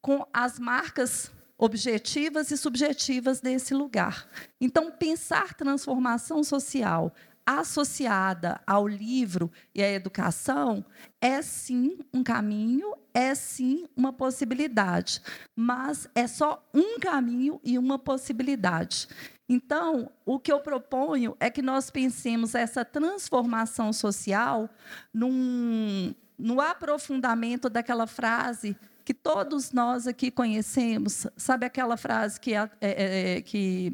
com 0.00 0.24
as 0.32 0.58
marcas 0.58 1.30
objetivas 1.58 2.50
e 2.50 2.56
subjetivas 2.56 3.40
desse 3.40 3.74
lugar. 3.74 4.26
Então, 4.58 4.90
pensar 4.90 5.52
transformação 5.52 6.42
social 6.42 7.12
associada 7.44 8.60
ao 8.66 8.86
livro 8.86 9.50
e 9.74 9.82
à 9.82 9.90
educação 9.90 10.84
é 11.20 11.42
sim 11.42 11.98
um 12.14 12.22
caminho, 12.22 12.94
é 13.14 13.34
sim 13.34 13.86
uma 13.96 14.12
possibilidade, 14.12 15.20
mas 15.54 16.08
é 16.14 16.26
só 16.26 16.62
um 16.74 16.98
caminho 16.98 17.60
e 17.64 17.78
uma 17.78 17.98
possibilidade. 17.98 19.08
Então, 19.48 20.10
o 20.24 20.38
que 20.38 20.52
eu 20.52 20.60
proponho 20.60 21.36
é 21.40 21.50
que 21.50 21.60
nós 21.60 21.90
pensemos 21.90 22.54
essa 22.54 22.84
transformação 22.84 23.92
social 23.92 24.70
num, 25.12 26.14
no 26.38 26.60
aprofundamento 26.60 27.68
daquela 27.68 28.06
frase 28.06 28.76
que 29.04 29.12
todos 29.12 29.72
nós 29.72 30.06
aqui 30.06 30.30
conhecemos. 30.30 31.26
Sabe 31.36 31.66
aquela 31.66 31.96
frase 31.96 32.40
que, 32.40 32.54
é, 32.54 32.70
é, 32.80 33.36
é 33.38 33.40
que 33.42 33.92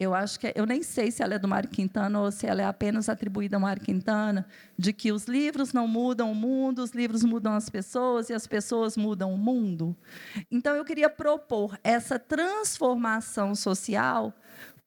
eu 0.00 0.14
acho 0.14 0.40
que 0.40 0.46
é, 0.46 0.52
eu 0.56 0.64
nem 0.64 0.82
sei 0.82 1.10
se 1.10 1.22
ela 1.22 1.34
é 1.34 1.38
do 1.38 1.46
Mário 1.46 1.68
Quintana 1.68 2.18
ou 2.18 2.32
se 2.32 2.46
ela 2.46 2.62
é 2.62 2.64
apenas 2.64 3.10
atribuída 3.10 3.58
ao 3.58 3.60
Mário 3.60 3.82
Quintana, 3.82 4.46
de 4.78 4.94
que 4.94 5.12
os 5.12 5.26
livros 5.26 5.74
não 5.74 5.86
mudam 5.86 6.32
o 6.32 6.34
mundo, 6.34 6.82
os 6.82 6.92
livros 6.92 7.22
mudam 7.22 7.52
as 7.52 7.68
pessoas 7.68 8.30
e 8.30 8.32
as 8.32 8.46
pessoas 8.46 8.96
mudam 8.96 9.34
o 9.34 9.36
mundo. 9.36 9.94
Então 10.50 10.74
eu 10.74 10.86
queria 10.86 11.10
propor 11.10 11.78
essa 11.84 12.18
transformação 12.18 13.54
social 13.54 14.34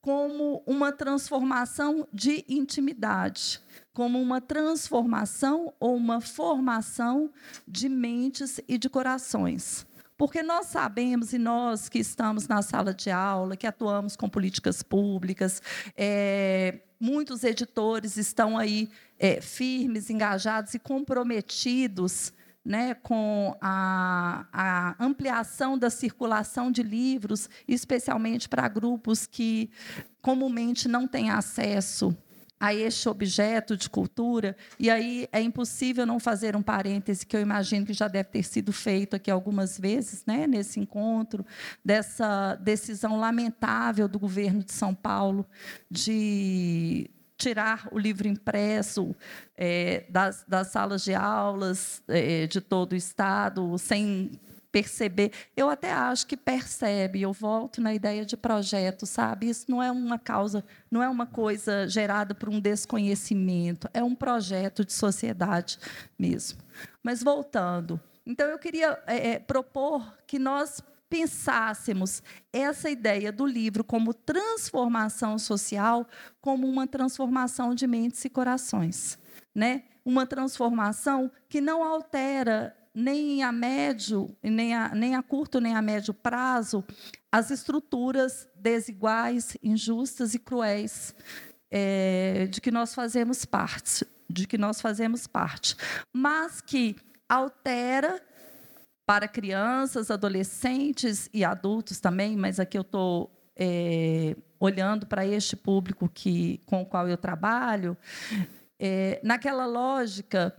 como 0.02 0.64
uma 0.66 0.92
transformação 0.92 2.08
de 2.12 2.44
intimidade, 2.50 3.62
como 3.94 4.20
uma 4.20 4.42
transformação 4.42 5.72
ou 5.80 5.96
uma 5.96 6.20
formação 6.20 7.30
de 7.68 7.88
mentes 7.88 8.60
e 8.68 8.80
de 8.80 8.90
corações. 8.90 9.86
Porque 10.18 10.44
nós 10.44 10.68
sabemos, 10.68 11.34
e 11.34 11.38
nós 11.38 11.90
que 11.90 12.00
estamos 12.00 12.48
na 12.48 12.62
sala 12.62 12.94
de 12.94 13.10
aula, 13.10 13.58
que 13.58 13.66
atuamos 13.66 14.16
com 14.16 14.30
políticas 14.30 14.84
públicas, 14.84 15.62
é, 15.98 16.80
muitos 17.00 17.44
editores 17.44 18.16
estão 18.16 18.58
aí 18.58 18.90
é, 19.20 19.42
firmes, 19.42 20.10
engajados 20.10 20.74
e 20.74 20.80
comprometidos 20.80 22.32
né, 22.64 22.94
com 22.94 23.56
a, 23.60 24.46
a, 24.54 25.04
ampliação 25.04 25.78
da 25.78 25.90
circulação 25.90 26.72
de 26.72 26.82
livros, 26.82 27.50
especialmente 27.68 28.48
para 28.48 28.68
grupos 28.70 29.26
que 29.26 29.70
comumente 30.22 30.88
não 30.88 31.06
têm 31.06 31.30
acesso 31.30 32.16
a 32.64 32.74
este 32.74 33.10
objeto 33.10 33.76
de 33.76 33.90
cultura, 33.90 34.56
e 34.80 34.90
aí 34.90 35.28
é 35.34 35.42
impossível 35.42 36.06
não 36.06 36.18
fazer 36.18 36.56
um 36.56 36.62
parêntese 36.62 37.26
que 37.26 37.36
eu 37.36 37.42
imagino 37.42 37.86
que 37.86 37.92
já 37.92 38.08
deve 38.08 38.30
ter 38.30 38.44
sido 38.44 38.72
feito 38.72 39.18
aqui 39.18 39.30
algumas 39.30 39.78
vezes, 39.78 40.26
né, 40.26 40.48
nesse 40.48 40.80
encontro, 40.80 41.46
dessa 41.84 42.56
decisão 42.56 43.20
lamentável 43.20 44.08
do 44.08 44.18
governo 44.18 44.64
de 44.64 44.72
São 44.72 44.96
Paulo 44.96 45.46
de 45.92 47.12
tirar 47.36 47.90
o 47.92 48.00
livro 48.00 48.30
impresso 48.30 49.14
é, 49.58 50.06
das, 50.08 50.46
das, 50.48 50.70
salas 50.70 51.04
de 51.04 51.14
aulas 51.14 52.02
é, 52.08 52.48
de 52.48 52.62
todo 52.62 52.94
o 52.94 52.96
Estado, 52.96 53.78
sem 53.78 54.40
perceber. 54.74 55.32
Eu 55.56 55.70
até 55.70 55.94
acho 55.94 56.26
que 56.26 56.36
percebe, 56.36 57.22
eu 57.22 57.32
volto 57.32 57.80
na 57.80 57.94
ideia 57.94 58.26
de 58.26 58.36
projeto, 58.36 59.06
sabe? 59.06 59.48
Isso 59.48 59.70
não 59.70 59.82
é 59.84 59.92
uma 59.92 60.18
causa, 60.18 60.66
não 60.90 61.04
é 61.04 61.08
uma 61.08 61.28
coisa 61.28 61.88
gerada 61.88 62.34
por 62.34 62.50
um 62.50 62.60
desconhecimento, 62.60 63.88
é 63.94 64.04
um 64.04 64.16
projeto 64.16 64.84
de 64.84 64.92
sociedade 64.92 65.78
mesmo. 66.18 66.60
Mas 67.04 67.22
voltando, 67.22 68.02
então 68.26 68.48
eu 68.48 68.58
queria 68.58 69.00
é, 69.06 69.34
é 69.34 69.40
propor 69.40 70.18
que 70.26 70.40
nós 70.40 70.82
pensássemos 71.08 72.24
essa 72.52 72.90
ideia 72.90 73.32
do 73.32 73.46
livro 73.46 73.84
como 73.84 74.12
transformação 74.12 75.38
social, 75.38 76.08
como 76.42 76.68
uma 76.68 76.88
transformação 76.88 77.76
de 77.76 77.86
mentes 77.86 78.26
e 78.26 78.30
corações, 78.30 79.20
né? 79.54 79.84
Uma 80.04 80.26
transformação 80.26 81.30
que 81.48 81.62
não 81.62 81.84
altera 81.84 82.76
nem 82.94 83.42
a 83.44 83.52
médio, 83.52 84.36
nem 84.42 84.76
a, 84.76 84.94
nem 84.94 85.16
a 85.16 85.24
curto, 85.24 85.60
nem 85.60 85.76
a 85.76 85.82
médio 85.82 86.14
prazo, 86.14 86.84
as 87.32 87.50
estruturas 87.50 88.48
desiguais, 88.56 89.58
injustas 89.64 90.36
e 90.36 90.40
cruéis 90.40 91.16
é, 91.72 92.48
de 92.52 92.62
que 92.62 92.70
nós 92.70 92.94
fazemos 92.94 93.46
parte, 93.46 94.06
de 94.30 94.46
que 94.46 94.58
nós 94.58 94.80
fazemos 94.80 95.26
parte, 95.26 95.76
mas 96.14 96.62
que 96.62 96.96
altera 97.28 98.22
para 99.06 99.28
crianças, 99.28 100.12
adolescentes 100.12 101.30
e 101.34 101.44
adultos 101.44 102.00
também, 102.00 102.38
mas 102.38 102.60
aqui 102.60 102.78
eu 102.78 102.84
estou 102.84 103.32
é, 103.56 104.36
olhando 104.60 105.06
para 105.06 105.26
este 105.26 105.56
público 105.56 106.08
que, 106.08 106.62
com 106.66 106.84
o 106.84 106.86
qual 106.86 107.10
eu 107.10 107.18
trabalho, 107.18 107.98
é, 108.80 109.20
naquela 109.24 109.66
lógica 109.66 110.56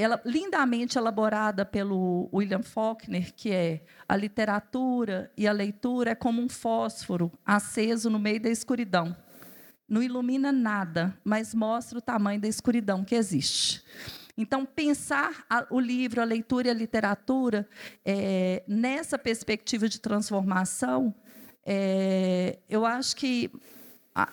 ela, 0.00 0.20
lindamente 0.24 0.96
elaborada 0.96 1.64
pelo 1.64 2.30
William 2.32 2.62
Faulkner, 2.62 3.34
que 3.34 3.50
é 3.50 3.82
a 4.08 4.16
literatura 4.16 5.30
e 5.36 5.46
a 5.46 5.52
leitura 5.52 6.12
é 6.12 6.14
como 6.14 6.40
um 6.40 6.48
fósforo 6.48 7.30
aceso 7.44 8.08
no 8.08 8.18
meio 8.18 8.40
da 8.40 8.48
escuridão. 8.48 9.14
Não 9.86 10.02
ilumina 10.02 10.50
nada, 10.50 11.14
mas 11.22 11.54
mostra 11.54 11.98
o 11.98 12.00
tamanho 12.00 12.40
da 12.40 12.48
escuridão 12.48 13.04
que 13.04 13.14
existe. 13.14 13.84
Então, 14.38 14.64
pensar 14.64 15.44
a, 15.50 15.66
o 15.68 15.78
livro, 15.78 16.22
a 16.22 16.24
leitura 16.24 16.68
e 16.68 16.70
a 16.70 16.74
literatura 16.74 17.68
é, 18.02 18.62
nessa 18.66 19.18
perspectiva 19.18 19.86
de 19.86 20.00
transformação, 20.00 21.14
é, 21.62 22.58
eu 22.70 22.86
acho 22.86 23.14
que 23.16 23.50
a, 24.14 24.32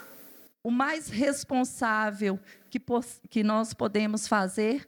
o 0.64 0.72
mais 0.72 1.10
responsável 1.10 2.40
que, 2.70 2.82
que 3.30 3.44
nós 3.44 3.74
podemos 3.74 4.28
fazer 4.28 4.88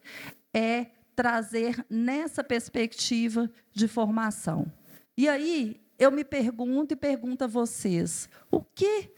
é 0.54 0.88
trazer 1.16 1.86
nessa 1.90 2.44
perspectiva 2.44 3.52
de 3.74 3.88
formação. 3.88 4.72
E 5.18 5.28
aí, 5.28 5.82
eu 5.98 6.12
me 6.12 6.24
pergunto 6.24 6.94
e 6.94 6.98
pergunto 6.98 7.44
a 7.44 7.48
vocês: 7.48 8.30
o 8.50 8.62
que, 8.62 9.12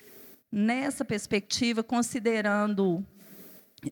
nessa 0.51 1.05
perspectiva, 1.05 1.83
considerando 1.83 3.05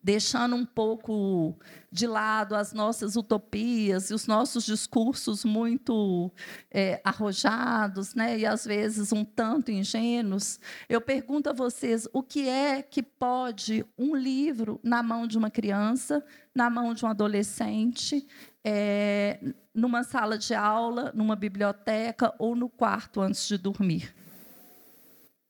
deixando 0.02 0.54
um 0.54 0.64
pouco 0.64 1.58
de 1.90 2.06
lado 2.06 2.54
as 2.54 2.72
nossas 2.72 3.16
utopias 3.16 4.10
e 4.10 4.14
os 4.14 4.26
nossos 4.26 4.64
discursos 4.64 5.44
muito 5.44 6.30
é, 6.70 7.00
arrojados, 7.04 8.14
né, 8.14 8.38
e 8.38 8.46
às 8.46 8.64
vezes 8.64 9.12
um 9.12 9.24
tanto 9.24 9.72
ingênuos, 9.72 10.60
eu 10.88 11.00
pergunto 11.00 11.50
a 11.50 11.52
vocês 11.52 12.06
o 12.12 12.22
que 12.22 12.48
é 12.48 12.82
que 12.82 13.02
pode 13.02 13.84
um 13.98 14.14
livro 14.14 14.78
na 14.82 15.02
mão 15.02 15.26
de 15.26 15.36
uma 15.36 15.50
criança, 15.50 16.24
na 16.54 16.70
mão 16.70 16.94
de 16.94 17.04
um 17.04 17.08
adolescente, 17.08 18.26
é, 18.62 19.40
numa 19.74 20.04
sala 20.04 20.38
de 20.38 20.54
aula, 20.54 21.10
numa 21.14 21.34
biblioteca 21.34 22.32
ou 22.38 22.54
no 22.54 22.68
quarto 22.68 23.20
antes 23.20 23.48
de 23.48 23.58
dormir? 23.58 24.14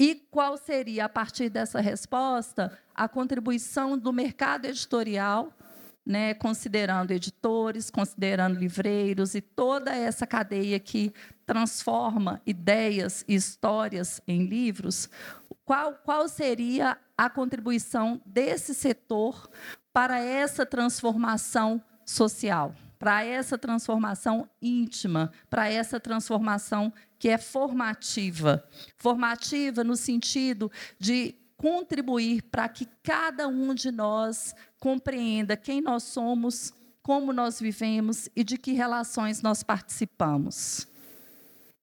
E 0.01 0.15
qual 0.31 0.57
seria, 0.57 1.05
a 1.05 1.09
partir 1.11 1.51
dessa 1.51 1.79
resposta, 1.79 2.73
a 2.95 3.07
contribuição 3.07 3.99
do 3.99 4.15
mercado 4.15 4.65
editorial, 4.65 5.53
né, 6.07 6.33
considerando 6.33 7.11
editores, 7.11 7.91
considerando 7.91 8.59
livreiros 8.59 9.35
e 9.35 9.43
toda 9.43 9.95
essa 9.95 10.27
cadeia 10.27 10.81
que 10.81 11.13
transforma 11.45 12.41
ideias 12.47 13.27
e 13.29 13.35
histórias 13.35 14.23
em 14.27 14.47
livros? 14.47 15.11
Qual, 15.67 15.93
qual 16.03 16.27
seria 16.31 16.97
a 17.15 17.29
contribuição 17.29 18.23
desse 18.25 18.75
setor 18.75 19.51
para 19.93 20.19
essa 20.19 20.65
transformação 20.65 21.79
social? 22.07 22.75
para 23.01 23.25
essa 23.25 23.57
transformação 23.57 24.47
íntima, 24.61 25.33
para 25.49 25.71
essa 25.71 25.99
transformação 25.99 26.93
que 27.21 27.29
é 27.29 27.37
formativa. 27.37 28.67
Formativa 28.97 29.85
no 29.85 29.95
sentido 29.95 30.73
de 30.99 31.37
contribuir 31.57 32.43
para 32.45 32.67
que 32.67 32.89
cada 33.03 33.47
um 33.47 33.75
de 33.75 33.93
nós 33.93 34.55
compreenda 34.79 35.59
quem 35.59 35.83
nós 35.83 36.03
somos, 36.05 36.73
como 37.03 37.35
nós 37.35 37.61
vivemos 37.61 38.31
e 38.35 38.43
de 38.43 38.57
que 38.57 38.73
relações 38.73 39.43
nós 39.43 39.63
participamos. 39.63 40.89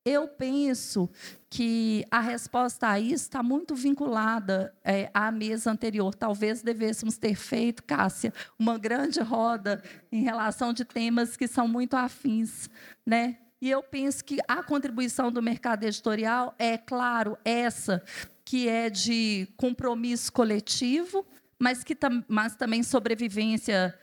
Eu 0.03 0.27
penso 0.27 1.07
que 1.49 2.03
a 2.09 2.19
resposta 2.19 2.87
a 2.87 2.99
isso 2.99 3.25
está 3.25 3.43
muito 3.43 3.75
vinculada 3.75 4.73
é, 4.83 5.11
à 5.13 5.31
mesa 5.31 5.69
anterior. 5.69 6.15
Talvez 6.15 6.63
devêssemos 6.63 7.17
ter 7.17 7.35
feito, 7.35 7.83
Cássia, 7.83 8.33
uma 8.57 8.79
grande 8.79 9.19
roda 9.19 9.83
em 10.11 10.23
relação 10.23 10.73
de 10.73 10.83
temas 10.83 11.37
que 11.37 11.47
são 11.47 11.67
muito 11.67 11.95
afins, 11.95 12.69
né? 13.05 13.37
E 13.61 13.69
eu 13.69 13.81
penso 13.81 14.23
que 14.23 14.37
a 14.47 14.61
contribuição 14.61 15.31
do 15.31 15.41
mercado 15.41 15.83
editorial 15.83 16.55
é, 16.59 16.77
claro, 16.77 17.37
essa 17.43 18.03
que 18.45 18.69
é 18.69 18.89
de 18.89 19.47
compromisso 19.57 20.31
coletivo, 20.31 21.25
mas 21.59 21.83
que 21.83 21.97
mas 22.27 22.55
também 22.55 22.81
sobrevivência 22.83 23.97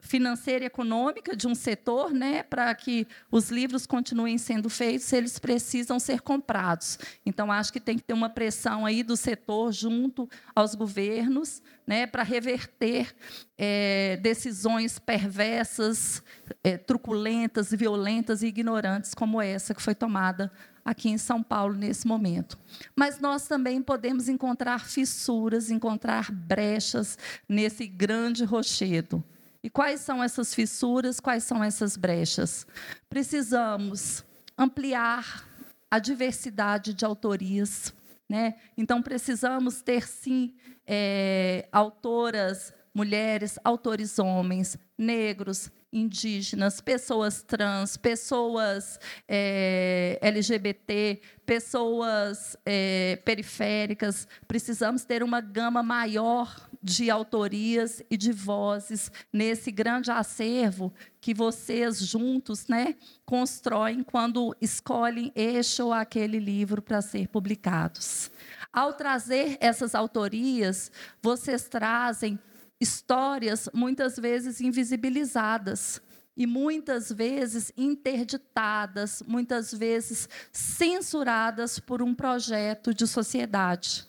financeira 0.00 0.64
e 0.64 0.66
econômica 0.66 1.36
de 1.36 1.46
um 1.46 1.54
setor, 1.54 2.12
né, 2.12 2.42
para 2.42 2.74
que 2.74 3.06
os 3.30 3.50
livros 3.50 3.86
continuem 3.86 4.38
sendo 4.38 4.70
feitos, 4.70 5.12
eles 5.12 5.38
precisam 5.38 5.98
ser 5.98 6.20
comprados. 6.20 6.98
Então 7.26 7.50
acho 7.50 7.72
que 7.72 7.80
tem 7.80 7.96
que 7.96 8.04
ter 8.04 8.14
uma 8.14 8.30
pressão 8.30 8.86
aí 8.86 9.02
do 9.02 9.16
setor 9.16 9.72
junto 9.72 10.28
aos 10.54 10.74
governos, 10.74 11.62
né, 11.86 12.06
para 12.06 12.22
reverter 12.22 13.14
é, 13.56 14.18
decisões 14.22 14.98
perversas, 14.98 16.22
é, 16.62 16.76
truculentas, 16.76 17.70
violentas 17.70 18.42
e 18.42 18.46
ignorantes 18.46 19.14
como 19.14 19.42
essa 19.42 19.74
que 19.74 19.82
foi 19.82 19.94
tomada 19.94 20.52
aqui 20.84 21.10
em 21.10 21.18
São 21.18 21.42
Paulo 21.42 21.74
nesse 21.74 22.06
momento. 22.06 22.58
Mas 22.96 23.20
nós 23.20 23.46
também 23.46 23.82
podemos 23.82 24.28
encontrar 24.28 24.86
fissuras, 24.86 25.70
encontrar 25.70 26.30
brechas 26.32 27.18
nesse 27.46 27.86
grande 27.86 28.44
rochedo. 28.44 29.22
E 29.62 29.68
quais 29.68 30.00
são 30.00 30.22
essas 30.22 30.54
fissuras, 30.54 31.18
quais 31.18 31.44
são 31.44 31.62
essas 31.62 31.96
brechas? 31.96 32.66
Precisamos 33.08 34.24
ampliar 34.56 35.44
a 35.90 35.98
diversidade 35.98 36.94
de 36.94 37.04
autorias. 37.04 37.92
Né? 38.28 38.56
Então, 38.76 39.02
precisamos 39.02 39.80
ter, 39.80 40.06
sim, 40.06 40.54
é, 40.86 41.66
autoras 41.72 42.72
mulheres, 42.94 43.58
autores 43.62 44.18
homens, 44.18 44.76
negros, 44.96 45.70
indígenas, 45.92 46.80
pessoas 46.80 47.42
trans, 47.42 47.96
pessoas 47.96 48.98
é, 49.26 50.18
LGBT, 50.20 51.20
pessoas 51.46 52.56
é, 52.66 53.16
periféricas. 53.24 54.26
Precisamos 54.46 55.04
ter 55.04 55.22
uma 55.22 55.40
gama 55.40 55.82
maior 55.82 56.67
de 56.82 57.10
autorias 57.10 58.02
e 58.10 58.16
de 58.16 58.32
vozes 58.32 59.10
nesse 59.32 59.70
grande 59.70 60.10
acervo 60.10 60.92
que 61.20 61.34
vocês 61.34 61.98
juntos 61.98 62.66
né, 62.68 62.94
constroem 63.24 64.02
quando 64.02 64.56
escolhem 64.60 65.32
este 65.34 65.82
ou 65.82 65.92
aquele 65.92 66.38
livro 66.38 66.80
para 66.80 67.02
ser 67.02 67.28
publicados. 67.28 68.30
Ao 68.72 68.92
trazer 68.92 69.56
essas 69.60 69.94
autorias, 69.94 70.92
vocês 71.22 71.68
trazem 71.68 72.38
histórias 72.80 73.68
muitas 73.74 74.16
vezes 74.16 74.60
invisibilizadas 74.60 76.00
e 76.36 76.46
muitas 76.46 77.10
vezes 77.10 77.72
interditadas, 77.76 79.22
muitas 79.26 79.72
vezes 79.74 80.28
censuradas 80.52 81.80
por 81.80 82.00
um 82.00 82.14
projeto 82.14 82.94
de 82.94 83.08
sociedade. 83.08 84.06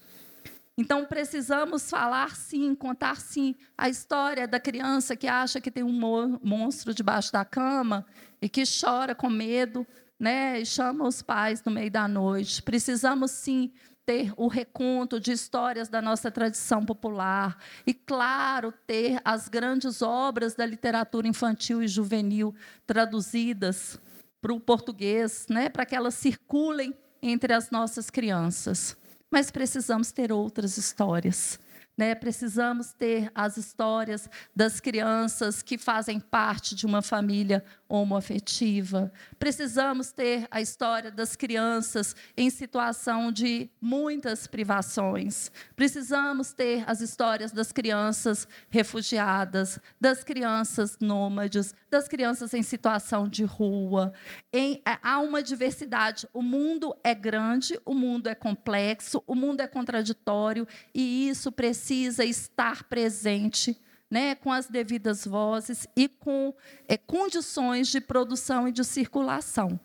Então 0.79 1.03
precisamos 1.03 1.89
falar 1.89 2.37
sim, 2.37 2.73
contar 2.73 3.19
sim 3.19 3.53
a 3.77 3.89
história 3.89 4.47
da 4.47 4.61
criança 4.61 5.13
que 5.13 5.27
acha 5.27 5.59
que 5.59 5.69
tem 5.69 5.83
um 5.83 6.39
monstro 6.41 6.93
debaixo 6.93 7.33
da 7.33 7.43
cama 7.43 8.05
e 8.41 8.47
que 8.47 8.63
chora 8.63 9.13
com 9.13 9.29
medo, 9.29 9.85
né, 10.17 10.61
e 10.61 10.65
chama 10.65 11.05
os 11.05 11.21
pais 11.21 11.61
no 11.65 11.71
meio 11.73 11.91
da 11.91 12.07
noite. 12.07 12.63
Precisamos 12.63 13.31
sim 13.31 13.73
ter 14.05 14.31
o 14.37 14.47
reconto 14.47 15.19
de 15.19 15.33
histórias 15.33 15.89
da 15.89 16.01
nossa 16.01 16.31
tradição 16.31 16.85
popular 16.85 17.57
e, 17.85 17.93
claro, 17.93 18.73
ter 18.87 19.19
as 19.25 19.49
grandes 19.49 20.01
obras 20.01 20.55
da 20.55 20.65
literatura 20.65 21.27
infantil 21.27 21.83
e 21.83 21.89
juvenil 21.89 22.55
traduzidas 22.87 23.99
para 24.41 24.53
o 24.53 24.61
português, 24.61 25.45
né, 25.49 25.67
para 25.67 25.85
que 25.85 25.93
elas 25.93 26.13
circulem 26.13 26.95
entre 27.21 27.51
as 27.51 27.69
nossas 27.69 28.09
crianças 28.09 28.97
mas 29.31 29.51
precisamos 29.51 30.11
ter 30.11 30.31
outras 30.31 30.77
histórias. 30.77 31.59
Né? 31.99 32.15
Precisamos 32.15 32.93
ter 32.93 33.29
as 33.35 33.57
histórias 33.57 34.29
das 34.55 34.79
crianças 34.79 35.61
que 35.61 35.77
fazem 35.77 36.17
parte 36.17 36.73
de 36.73 36.85
uma 36.85 37.01
família 37.01 37.61
homoafetiva. 37.89 39.11
Precisamos 39.37 40.09
ter 40.09 40.47
a 40.49 40.61
história 40.61 41.11
das 41.11 41.35
crianças 41.35 42.15
em 42.37 42.49
situação 42.49 43.33
de 43.33 43.69
muitas 43.81 44.47
privações. 44.47 45.51
Precisamos 45.75 46.53
ter 46.53 46.85
as 46.87 47.01
histórias 47.01 47.51
das 47.51 47.73
crianças 47.73 48.47
refugiadas, 48.69 49.77
das 49.99 50.23
crianças 50.23 50.97
nômades, 51.01 51.75
das 51.91 52.07
crianças 52.07 52.53
em 52.53 52.63
situação 52.63 53.27
de 53.27 53.43
rua. 53.43 54.13
Em, 54.53 54.81
é, 54.87 54.97
há 55.03 55.19
uma 55.19 55.43
diversidade. 55.43 56.29
O 56.31 56.41
mundo 56.41 56.95
é 57.03 57.13
grande, 57.13 57.77
o 57.83 57.93
mundo 57.93 58.27
é 58.27 58.35
complexo, 58.35 59.21
o 59.27 59.35
mundo 59.35 59.59
é 59.59 59.67
contraditório 59.67 60.65
e 60.93 61.27
isso 61.27 61.51
precisa 61.51 61.88
estar 61.93 62.83
presente 62.83 63.79
né, 64.09 64.35
com 64.35 64.51
as 64.51 64.67
devidas 64.67 65.25
vozes 65.25 65.87
e 65.95 66.07
com 66.07 66.53
é, 66.87 66.97
condições 66.97 67.87
de 67.89 68.01
produção 68.01 68.67
e 68.67 68.71
de 68.71 68.83
circulação. 68.83 69.79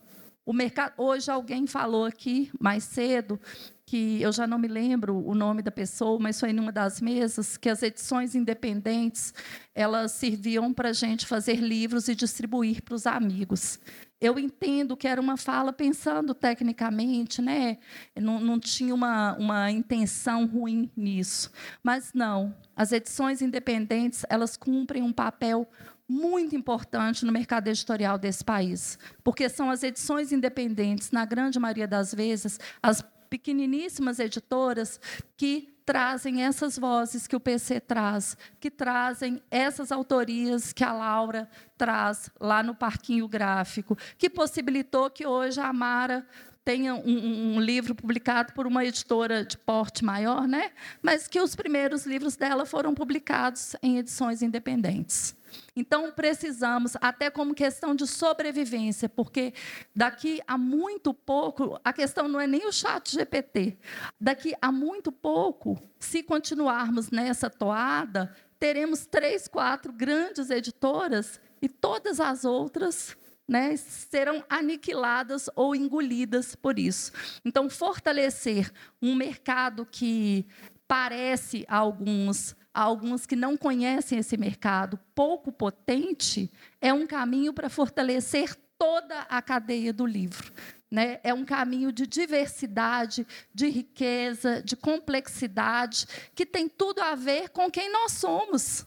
O 0.47 0.53
mercado, 0.53 0.93
hoje 0.99 1.31
alguém 1.31 1.67
falou 1.67 2.05
aqui 2.05 2.51
mais 2.61 2.85
cedo 2.85 3.41
que 3.87 4.21
eu 4.21 4.33
já 4.33 4.47
não 4.47 4.59
me 4.59 4.69
lembro 4.69 5.17
o 5.27 5.35
nome 5.35 5.63
da 5.63 5.71
pessoa, 5.71 6.19
mas 6.19 6.41
foi 6.41 6.51
em 6.51 6.59
uma 6.59 6.73
das 6.73 7.01
mesas 7.01 7.57
que 7.57 7.69
as 7.69 7.83
edições 7.83 8.35
independentes 8.35 9.33
elas 9.75 10.13
serviam 10.13 10.73
para 10.73 10.91
a 10.91 10.93
gente 10.93 11.27
fazer 11.27 11.57
livros 11.57 12.09
e 12.09 12.15
distribuir 12.15 12.83
para 12.83 12.95
os 12.95 13.07
amigos. 13.07 13.79
Eu 14.25 14.39
entendo 14.39 14.97
que 14.97 15.07
era 15.07 15.21
uma 15.21 15.37
fala 15.37 15.71
pensando 15.71 16.33
tecnicamente, 16.33 17.43
né? 17.43 17.77
Não, 18.17 18.41
não 18.41 18.59
tinha 18.59 18.95
uma, 18.95 19.37
uma 19.37 19.71
intenção 19.71 20.47
ruim 20.47 20.91
nisso, 20.97 21.51
mas 21.83 22.15
não. 22.15 22.55
As 22.75 22.91
edições 22.91 23.43
independentes 23.43 24.25
elas 24.31 24.57
cumprem 24.57 25.03
um 25.03 25.13
papel 25.13 25.69
muito 26.09 26.57
importante 26.57 27.27
no 27.27 27.33
mercado 27.33 27.69
editorial 27.69 28.17
desse 28.17 28.43
país, 28.43 28.99
porque 29.23 29.47
são 29.51 29.71
as 29.71 29.83
edições 29.83 30.33
independentes, 30.33 31.11
na 31.11 31.27
grande 31.27 31.59
maioria 31.59 31.87
das 31.87 32.15
vezes, 32.15 32.59
as 32.83 33.05
pequeniníssimas 33.29 34.19
editoras 34.19 34.99
que 35.37 35.74
trazem 35.85 36.43
essas 36.43 36.79
vozes 36.79 37.27
que 37.27 37.37
o 37.37 37.41
PC 37.41 37.81
traz, 37.81 38.37
que 38.59 38.71
trazem 38.71 39.43
essas 39.51 39.93
autorias 39.93 40.73
que 40.73 40.83
a 40.83 40.93
Laura 40.93 41.49
traz 41.77 42.31
lá 42.41 42.63
no 42.63 42.75
Parquinho 42.75 43.29
Gráfico, 43.29 43.97
que 44.17 44.31
possibilitou 44.31 45.11
que 45.11 45.27
hoje 45.27 45.61
a 45.61 45.69
Amara 45.69 46.27
tenha 46.65 46.95
um, 46.95 47.57
um, 47.57 47.61
livro 47.61 47.95
publicado 47.95 48.55
por 48.55 48.67
uma 48.67 48.85
editora 48.85 49.45
de 49.45 49.59
porte 49.59 50.03
maior, 50.03 50.49
né? 50.49 50.71
mas 51.03 51.29
que 51.29 51.39
os 51.39 51.55
primeiros 51.55 52.07
livros 52.07 52.37
dela 52.37 52.65
foram 52.65 52.95
publicados 52.95 53.77
em 53.83 53.99
edições 53.99 54.41
independentes. 54.41 55.37
Então, 55.77 56.11
precisamos, 56.13 56.97
até 57.01 57.31
como 57.31 57.55
questão 57.55 57.95
de 57.95 58.07
sobrevivência, 58.07 59.09
porque 59.09 59.53
daqui 59.95 60.41
a 60.47 60.57
muito 60.57 61.13
pouco, 61.13 61.81
a 61.85 61.93
questão 61.93 62.29
não 62.29 62.41
é 62.41 62.47
nem 62.47 62.67
o 62.67 62.73
chat 62.73 63.13
GPT, 63.13 63.79
daqui 64.21 64.55
a 64.61 64.71
muito 64.71 65.11
pouco, 65.11 65.81
se 65.99 66.23
continuarmos 66.23 67.11
nessa 67.11 67.51
toada, 67.51 68.35
teremos 68.59 69.07
três, 69.07 69.49
quatro 69.49 69.93
grandes 69.93 70.51
editoras 70.51 71.41
e 71.61 71.69
todas 71.69 72.21
as 72.21 72.45
outras 72.45 73.17
né, 73.47 73.77
serão 73.77 74.43
aniquiladas 74.49 75.51
ou 75.55 75.75
engolidas 75.75 76.55
por 76.55 76.79
isso. 76.79 77.13
Então, 77.45 77.69
fortalecer 77.69 78.73
um 79.03 79.15
mercado 79.15 79.87
que 79.87 80.47
parece 80.89 81.65
a 81.69 81.77
alguns, 81.77 82.57
a 82.75 82.83
alguns 82.83 83.25
que 83.25 83.37
não 83.37 83.57
conhecem 83.57 84.19
esse 84.19 84.37
mercado, 84.37 84.99
pouco 85.15 85.53
potente, 85.53 86.51
é 86.81 86.93
um 86.93 87.07
caminho 87.07 87.53
para 87.53 87.71
fortalecer 87.71 88.57
toda 88.77 89.21
a 89.21 89.41
cadeia 89.41 89.93
do 89.93 90.05
livro. 90.05 90.53
Né? 90.91 91.21
É 91.23 91.33
um 91.33 91.45
caminho 91.45 91.93
de 91.93 92.07
diversidade, 92.07 93.27
de 93.55 93.69
riqueza, 93.69 94.61
de 94.61 94.77
complexidade, 94.77 96.07
que 96.35 96.45
tem 96.45 96.69
tudo 96.69 97.01
a 97.01 97.15
ver 97.15 97.51
com 97.51 97.71
quem 97.71 97.91
nós 97.93 98.13
somos. 98.13 98.85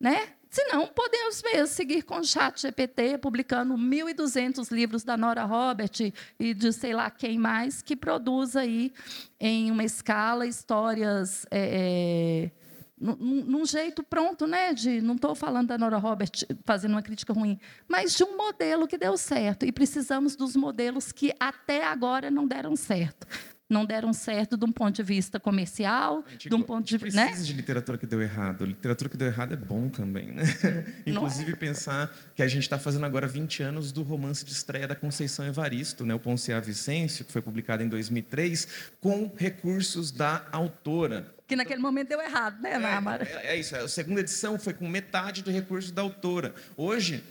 Né? 0.00 0.34
Se 0.48 0.64
não, 0.66 0.86
podemos 0.86 1.42
mesmo 1.42 1.66
seguir 1.66 2.02
com 2.02 2.20
o 2.20 2.24
chat 2.24 2.62
GPT, 2.62 3.18
publicando 3.18 3.74
1.200 3.74 4.70
livros 4.70 5.04
da 5.04 5.16
Nora 5.16 5.44
Robert 5.44 6.12
e 6.38 6.54
de 6.54 6.72
sei 6.72 6.94
lá 6.94 7.10
quem 7.10 7.38
mais, 7.38 7.82
que 7.82 7.94
produz 7.94 8.56
aí, 8.56 8.92
em 9.40 9.70
uma 9.72 9.82
escala, 9.82 10.46
histórias... 10.46 11.44
É, 11.50 12.50
é, 12.52 12.57
num, 13.00 13.16
num, 13.16 13.66
jeito 13.66 14.02
pronto, 14.02 14.46
né? 14.46 14.72
De, 14.72 15.00
não 15.00 15.14
estou 15.14 15.34
falando 15.34 15.68
da 15.68 15.78
Nora 15.78 15.98
Robert 15.98 16.30
fazendo 16.64 16.92
uma 16.92 17.02
crítica 17.02 17.32
ruim, 17.32 17.58
mas 17.86 18.14
de 18.14 18.24
um 18.24 18.36
modelo 18.36 18.86
que 18.86 18.98
deu 18.98 19.16
certo. 19.16 19.64
E 19.64 19.72
precisamos 19.72 20.36
dos 20.36 20.56
modelos 20.56 21.12
que 21.12 21.32
até 21.38 21.84
agora 21.84 22.30
não 22.30 22.46
deram 22.46 22.76
certo 22.76 23.26
não 23.68 23.84
deram 23.84 24.12
certo 24.12 24.56
de 24.56 24.64
um 24.64 24.72
ponto 24.72 24.96
de 24.96 25.02
vista 25.02 25.38
comercial, 25.38 26.24
de 26.38 26.54
um 26.54 26.62
ponto 26.62 26.86
de 26.86 26.96
vista. 26.96 27.20
Precisa 27.20 27.42
né? 27.42 27.46
de 27.46 27.52
literatura 27.52 27.98
que 27.98 28.06
deu 28.06 28.22
errado. 28.22 28.64
Literatura 28.64 29.10
que 29.10 29.16
deu 29.16 29.28
errado 29.28 29.52
é 29.52 29.56
bom 29.56 29.88
também, 29.88 30.32
né? 30.32 30.42
Inclusive 31.06 31.52
é? 31.52 31.56
pensar 31.56 32.10
que 32.34 32.42
a 32.42 32.48
gente 32.48 32.62
está 32.62 32.78
fazendo 32.78 33.04
agora 33.04 33.26
20 33.26 33.62
anos 33.62 33.92
do 33.92 34.02
romance 34.02 34.44
de 34.44 34.52
estreia 34.52 34.88
da 34.88 34.94
Conceição 34.94 35.44
Evaristo, 35.46 36.06
né? 36.06 36.14
O 36.14 36.18
Ponciá 36.18 36.58
Vicêncio, 36.60 37.24
que 37.24 37.32
foi 37.32 37.42
publicado 37.42 37.82
em 37.82 37.88
2003, 37.88 38.68
com 39.00 39.30
recursos 39.36 40.10
da 40.10 40.46
autora. 40.50 41.37
Que 41.48 41.56
naquele 41.56 41.80
momento 41.80 42.08
deu 42.08 42.20
errado, 42.20 42.60
né? 42.60 42.72
É, 42.72 43.46
é, 43.48 43.54
é 43.54 43.56
isso. 43.56 43.74
A 43.74 43.88
segunda 43.88 44.20
edição 44.20 44.58
foi 44.58 44.74
com 44.74 44.86
metade 44.86 45.42
do 45.42 45.50
recurso 45.50 45.90
da 45.90 46.02
autora. 46.02 46.54
Hoje, 46.76 47.24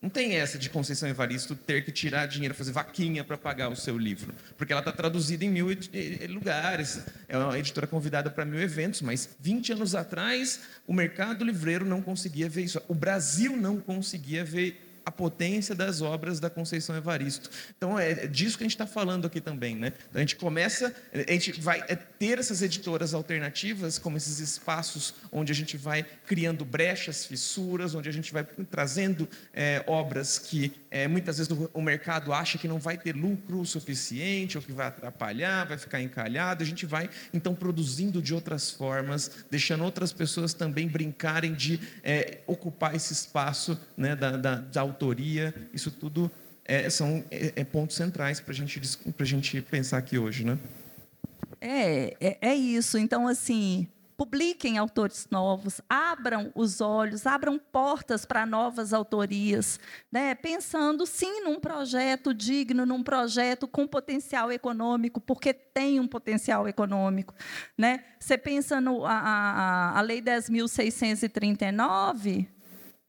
não 0.00 0.08
tem 0.08 0.36
essa 0.36 0.56
de 0.56 0.70
Conceição 0.70 1.08
Evaristo 1.08 1.56
ter 1.56 1.84
que 1.84 1.90
tirar 1.90 2.26
dinheiro, 2.26 2.54
fazer 2.54 2.70
vaquinha 2.70 3.24
para 3.24 3.36
pagar 3.36 3.68
o 3.68 3.74
seu 3.74 3.98
livro, 3.98 4.32
porque 4.56 4.72
ela 4.72 4.80
está 4.80 4.92
traduzida 4.92 5.44
em 5.44 5.50
mil 5.50 5.66
lugares, 6.28 7.00
é 7.28 7.36
uma 7.36 7.58
editora 7.58 7.84
convidada 7.84 8.30
para 8.30 8.44
mil 8.44 8.60
eventos, 8.60 9.02
mas 9.02 9.28
20 9.40 9.72
anos 9.72 9.96
atrás 9.96 10.60
o 10.86 10.94
mercado 10.94 11.44
livreiro 11.44 11.84
não 11.84 12.00
conseguia 12.00 12.48
ver 12.48 12.62
isso, 12.62 12.80
o 12.86 12.94
Brasil 12.94 13.56
não 13.56 13.80
conseguia 13.80 14.44
ver 14.44 14.87
a 15.08 15.10
potência 15.10 15.74
das 15.74 16.02
obras 16.02 16.38
da 16.38 16.50
Conceição 16.50 16.94
Evaristo. 16.94 17.50
Então 17.76 17.98
é 17.98 18.26
disso 18.26 18.58
que 18.58 18.62
a 18.62 18.66
gente 18.66 18.74
está 18.74 18.86
falando 18.86 19.26
aqui 19.26 19.40
também, 19.40 19.74
né? 19.74 19.92
Então, 20.10 20.16
a 20.16 20.20
gente 20.20 20.36
começa, 20.36 20.94
a 21.14 21.32
gente 21.32 21.58
vai 21.60 21.82
é, 21.88 21.96
ter 21.96 22.38
essas 22.38 22.60
editoras 22.60 23.14
alternativas, 23.14 23.98
como 23.98 24.18
esses 24.18 24.38
espaços 24.38 25.14
onde 25.32 25.50
a 25.50 25.54
gente 25.54 25.78
vai 25.78 26.04
criando 26.26 26.62
brechas, 26.62 27.24
fissuras, 27.24 27.94
onde 27.94 28.06
a 28.06 28.12
gente 28.12 28.30
vai 28.34 28.44
trazendo 28.70 29.26
é, 29.54 29.82
obras 29.86 30.38
que 30.38 30.74
é, 30.90 31.08
muitas 31.08 31.38
vezes 31.38 31.50
o, 31.72 31.80
mercado 31.80 32.32
acha 32.32 32.58
que 32.58 32.68
não 32.68 32.78
vai 32.78 32.98
ter 32.98 33.14
lucro 33.14 33.64
suficiente 33.64 34.58
ou 34.58 34.62
que 34.62 34.72
vai 34.72 34.88
atrapalhar, 34.88 35.66
vai 35.66 35.78
ficar 35.78 36.02
encalhado. 36.02 36.62
A 36.62 36.66
gente 36.66 36.84
vai 36.84 37.08
então 37.32 37.54
produzindo 37.54 38.20
de 38.20 38.34
outras 38.34 38.70
formas, 38.70 39.30
deixando 39.50 39.84
outras 39.84 40.12
pessoas 40.12 40.52
também 40.52 40.86
brincarem 40.86 41.54
de 41.54 41.80
é, 42.02 42.40
ocupar 42.46 42.94
esse 42.94 43.12
espaço 43.12 43.78
né, 43.96 44.14
da, 44.14 44.36
da, 44.36 44.54
da 44.56 44.80
isso 45.72 45.90
tudo 45.90 46.30
é, 46.64 46.90
são 46.90 47.24
é, 47.30 47.52
é 47.56 47.64
pontos 47.64 47.96
centrais 47.96 48.40
para 48.40 48.52
gente, 48.52 48.80
a 49.18 49.24
gente 49.24 49.62
pensar 49.62 49.98
aqui 49.98 50.18
hoje. 50.18 50.44
Né? 50.44 50.58
É, 51.60 52.16
é, 52.20 52.38
é 52.40 52.54
isso. 52.54 52.98
Então, 52.98 53.26
assim, 53.26 53.88
publiquem 54.18 54.76
autores 54.76 55.26
novos, 55.30 55.80
abram 55.88 56.52
os 56.54 56.80
olhos, 56.80 57.24
abram 57.24 57.56
portas 57.56 58.24
para 58.24 58.44
novas 58.44 58.92
autorias, 58.92 59.78
né? 60.10 60.34
pensando 60.34 61.06
sim 61.06 61.44
num 61.44 61.60
projeto 61.60 62.34
digno, 62.34 62.84
num 62.84 63.00
projeto 63.02 63.68
com 63.68 63.86
potencial 63.86 64.50
econômico, 64.50 65.20
porque 65.20 65.54
tem 65.54 66.00
um 66.00 66.08
potencial 66.08 66.68
econômico. 66.68 67.32
Né? 67.78 68.02
Você 68.18 68.36
pensa 68.36 68.80
no 68.80 69.06
a, 69.06 69.12
a, 69.12 69.96
a 69.98 70.00
Lei 70.00 70.20
10.639, 70.20 72.48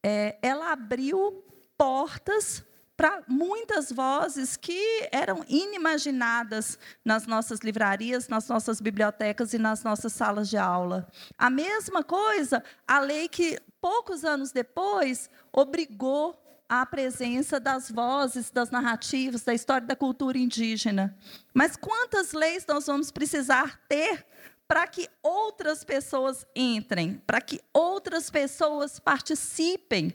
é, 0.04 0.38
ela 0.42 0.72
abriu 0.72 1.44
portas 1.80 2.62
para 2.98 3.24
muitas 3.30 3.90
vozes 3.94 4.58
que 4.58 5.08
eram 5.10 5.46
inimaginadas 5.48 6.78
nas 7.06 7.26
nossas 7.26 7.62
livrarias, 7.62 8.28
nas 8.28 8.50
nossas 8.50 8.82
bibliotecas 8.82 9.54
e 9.54 9.58
nas 9.58 9.82
nossas 9.86 10.12
salas 10.12 10.50
de 10.50 10.58
aula. 10.58 11.08
A 11.38 11.50
mesma 11.50 12.04
coisa, 12.04 12.62
a 12.86 13.00
lei 13.00 13.30
que, 13.30 13.58
poucos 13.80 14.26
anos 14.26 14.52
depois, 14.52 15.30
obrigou 15.54 16.38
a 16.68 16.86
presença 16.86 17.58
das 17.58 17.90
vozes, 17.90 18.52
das 18.52 18.70
narrativas, 18.70 19.46
da 19.46 19.54
história 19.54 19.88
da 19.88 19.96
cultura 19.96 20.38
indígena. 20.38 21.18
Mas 21.54 21.78
quantas 21.78 22.34
leis 22.34 22.66
nós 22.68 22.88
vamos 22.88 23.12
precisar 23.12 23.80
ter 23.88 24.26
para 24.68 24.86
que 24.86 25.10
outras 25.24 25.86
pessoas 25.86 26.46
entrem, 26.54 27.16
para 27.26 27.40
que 27.40 27.62
outras 27.74 28.30
pessoas 28.30 29.00
participem 29.00 30.14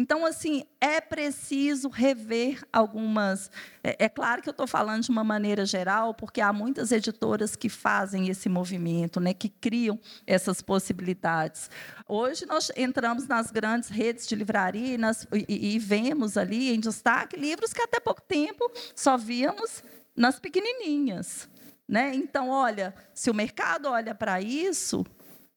então, 0.00 0.24
assim, 0.24 0.64
é 0.80 0.98
preciso 0.98 1.90
rever 1.90 2.66
algumas. 2.72 3.50
É, 3.84 4.06
é 4.06 4.08
claro 4.08 4.40
que 4.40 4.48
eu 4.48 4.52
estou 4.52 4.66
falando 4.66 5.02
de 5.02 5.10
uma 5.10 5.22
maneira 5.22 5.66
geral, 5.66 6.14
porque 6.14 6.40
há 6.40 6.54
muitas 6.54 6.90
editoras 6.90 7.54
que 7.54 7.68
fazem 7.68 8.30
esse 8.30 8.48
movimento, 8.48 9.20
né, 9.20 9.34
que 9.34 9.50
criam 9.50 10.00
essas 10.26 10.62
possibilidades. 10.62 11.68
Hoje 12.08 12.46
nós 12.46 12.72
entramos 12.78 13.28
nas 13.28 13.50
grandes 13.50 13.90
redes 13.90 14.26
de 14.26 14.34
livraria 14.34 14.94
e, 14.94 14.96
nas, 14.96 15.26
e, 15.34 15.74
e 15.74 15.78
vemos 15.78 16.38
ali 16.38 16.74
em 16.74 16.80
destaque 16.80 17.36
livros 17.36 17.74
que 17.74 17.82
até 17.82 18.00
pouco 18.00 18.22
tempo 18.22 18.72
só 18.96 19.18
víamos 19.18 19.84
nas 20.16 20.40
pequenininhas. 20.40 21.46
Né? 21.86 22.14
Então, 22.14 22.48
olha, 22.48 22.94
se 23.12 23.30
o 23.30 23.34
mercado 23.34 23.86
olha 23.86 24.14
para 24.14 24.40
isso, 24.40 25.04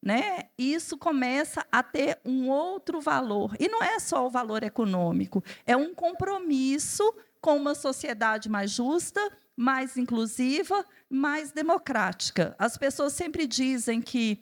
né, 0.04 0.50
isso 0.58 0.98
começa 0.98 1.66
a 1.72 1.82
ter 1.82 2.20
um 2.26 2.50
outro 2.50 3.00
valor. 3.00 3.56
E 3.58 3.70
não 3.70 3.82
é 3.82 3.98
só 4.00 4.28
o 4.28 4.30
valor 4.30 4.62
econômico, 4.62 5.42
é 5.66 5.78
um 5.78 5.96
compromisso 5.96 7.04
com 7.40 7.56
uma 7.56 7.74
sociedade 7.74 8.50
mais 8.50 8.72
justa, 8.72 9.22
mais 9.56 9.96
inclusiva, 9.96 10.86
mais 11.10 11.54
democrática. 11.54 12.54
As 12.60 12.78
pessoas 12.78 13.14
sempre 13.14 13.48
dizem 13.48 14.02
que 14.02 14.42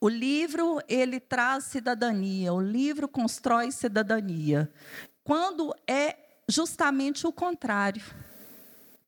o 0.00 0.08
livro 0.08 0.80
ele 0.88 1.20
traz 1.20 1.64
cidadania, 1.64 2.52
o 2.52 2.60
livro 2.60 3.06
constrói 3.06 3.70
cidadania, 3.70 4.68
quando 5.22 5.72
é 5.86 6.16
justamente 6.48 7.28
o 7.28 7.32
contrário. 7.32 8.02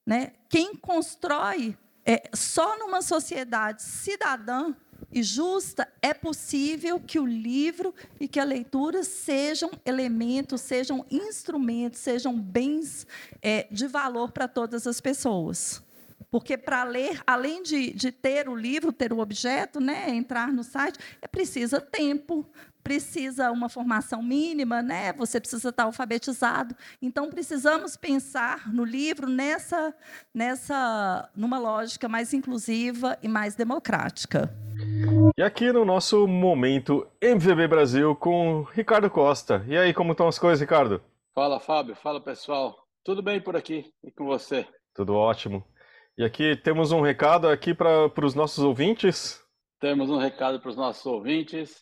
Né? 0.07 0.33
Quem 0.49 0.77
constrói 0.77 1.77
é, 2.05 2.31
só 2.35 2.79
numa 2.79 3.03
sociedade 3.03 3.83
cidadã 3.83 4.75
e 5.13 5.23
justa, 5.23 5.89
é 6.01 6.15
possível 6.15 7.01
que 7.01 7.19
o 7.19 7.27
livro 7.27 7.95
e 8.19 8.29
que 8.29 8.39
a 8.39 8.45
leitura 8.45 9.03
sejam 9.03 9.71
elementos, 9.85 10.61
sejam 10.61 11.05
instrumentos, 11.11 12.01
sejam 12.01 12.39
bens 12.39 13.07
é, 13.43 13.67
de 13.71 13.87
valor 13.87 14.31
para 14.33 14.47
todas 14.47 14.87
as 14.87 15.01
pessoas. 15.01 15.83
Porque 16.31 16.57
para 16.57 16.85
ler, 16.85 17.21
além 17.27 17.63
de, 17.63 17.93
de 17.93 18.13
ter 18.13 18.49
o 18.49 18.55
livro, 18.55 18.93
ter 18.93 19.13
o 19.13 19.19
objeto, 19.19 19.81
né, 19.81 20.11
entrar 20.11 20.53
no 20.53 20.63
site, 20.63 20.99
é 21.21 21.27
precisa 21.27 21.81
tempo, 21.81 22.47
precisa 22.83 23.51
uma 23.51 23.69
formação 23.69 24.23
mínima, 24.23 24.83
né? 24.83 25.13
Você 25.15 25.41
precisa 25.41 25.69
estar 25.69 25.85
alfabetizado. 25.85 26.75
Então 27.01 27.31
precisamos 27.31 27.97
pensar 27.97 28.73
no 28.73 28.85
livro 28.85 29.29
nessa 29.29 29.95
nessa 30.35 31.29
numa 31.35 31.59
lógica 31.59 32.09
mais 32.09 32.33
inclusiva 32.33 33.19
e 33.23 33.29
mais 33.29 33.55
democrática. 33.55 34.53
E 35.37 35.43
aqui 35.43 35.73
no 35.73 35.85
nosso 35.85 36.27
momento 36.27 37.07
MVB 37.21 37.69
Brasil 37.69 38.17
com 38.17 38.63
Ricardo 38.73 39.11
Costa. 39.11 39.65
E 39.69 39.77
aí, 39.77 39.93
como 39.93 40.13
estão 40.13 40.29
as 40.29 40.39
coisas, 40.39 40.61
Ricardo? 40.61 41.03
Fala, 41.35 41.61
Fábio. 41.61 41.95
Fala, 41.95 42.21
pessoal. 42.21 42.77
Tudo 43.05 43.23
bem 43.23 43.41
por 43.41 43.57
aqui 43.57 43.91
e 44.03 44.11
com 44.11 44.25
você? 44.25 44.67
Tudo 44.95 45.15
ótimo. 45.15 45.65
E 46.19 46.25
aqui 46.25 46.57
temos 46.57 46.93
um 46.93 47.01
recado 47.01 47.49
aqui 47.49 47.75
para 47.75 48.11
os 48.23 48.35
nossos 48.35 48.63
ouvintes. 48.63 49.41
Temos 49.81 50.11
um 50.11 50.19
recado 50.19 50.61
para 50.61 50.69
os 50.69 50.77
nossos 50.77 51.07
ouvintes. 51.07 51.81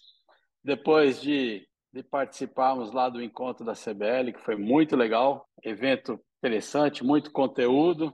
Depois 0.62 1.20
de, 1.20 1.66
de 1.93 2.02
participarmos 2.02 2.93
lá 2.93 3.09
do 3.09 3.22
encontro 3.22 3.64
da 3.64 3.74
CBL, 3.74 4.32
que 4.32 4.44
foi 4.44 4.56
muito 4.56 4.97
legal, 4.97 5.48
evento 5.62 6.20
interessante, 6.39 7.05
muito 7.05 7.32
conteúdo, 7.32 8.12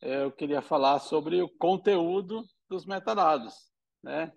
eu 0.00 0.30
queria 0.30 0.60
falar 0.60 0.98
sobre 1.00 1.42
o 1.42 1.48
conteúdo 1.48 2.44
dos 2.68 2.84
metadados. 2.84 3.54
Né? 4.02 4.32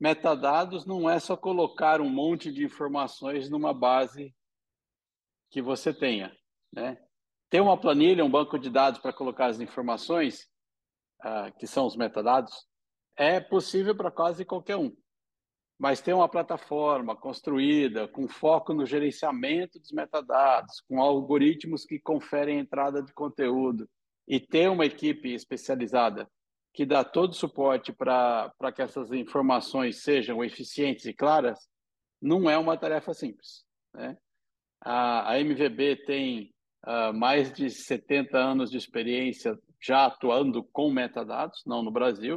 Metadados 0.00 0.86
não 0.86 1.08
é 1.08 1.20
só 1.20 1.36
colocar 1.36 2.00
um 2.00 2.08
monte 2.08 2.52
de 2.52 2.64
informações 2.64 3.50
numa 3.50 3.74
base 3.74 4.34
que 5.50 5.60
você 5.60 5.92
tenha. 5.92 6.34
Né? 6.72 6.98
Ter 7.50 7.60
uma 7.60 7.78
planilha, 7.78 8.24
um 8.24 8.30
banco 8.30 8.58
de 8.58 8.70
dados 8.70 9.00
para 9.00 9.12
colocar 9.12 9.46
as 9.46 9.60
informações, 9.60 10.48
uh, 11.24 11.52
que 11.58 11.66
são 11.66 11.86
os 11.86 11.96
metadados, 11.96 12.66
é 13.16 13.38
possível 13.38 13.94
para 13.94 14.10
quase 14.10 14.44
qualquer 14.44 14.76
um. 14.76 14.96
Mas 15.82 16.00
ter 16.00 16.12
uma 16.12 16.28
plataforma 16.28 17.16
construída 17.16 18.06
com 18.06 18.28
foco 18.28 18.72
no 18.72 18.86
gerenciamento 18.86 19.80
dos 19.80 19.90
metadados, 19.90 20.80
com 20.82 21.02
algoritmos 21.02 21.84
que 21.84 21.98
conferem 21.98 22.60
entrada 22.60 23.02
de 23.02 23.12
conteúdo 23.12 23.90
e 24.28 24.38
ter 24.38 24.70
uma 24.70 24.86
equipe 24.86 25.34
especializada 25.34 26.30
que 26.72 26.86
dá 26.86 27.02
todo 27.02 27.32
o 27.32 27.34
suporte 27.34 27.92
para 27.92 28.52
que 28.72 28.80
essas 28.80 29.10
informações 29.10 30.04
sejam 30.04 30.44
eficientes 30.44 31.04
e 31.04 31.12
claras, 31.12 31.58
não 32.20 32.48
é 32.48 32.56
uma 32.56 32.78
tarefa 32.78 33.12
simples. 33.12 33.64
Né? 33.92 34.16
A, 34.80 35.32
a 35.32 35.40
MVB 35.40 35.96
tem 36.06 36.54
uh, 36.86 37.12
mais 37.12 37.52
de 37.52 37.68
70 37.68 38.38
anos 38.38 38.70
de 38.70 38.76
experiência 38.76 39.58
já 39.80 40.06
atuando 40.06 40.62
com 40.62 40.92
metadados, 40.92 41.60
não 41.66 41.82
no 41.82 41.90
Brasil. 41.90 42.36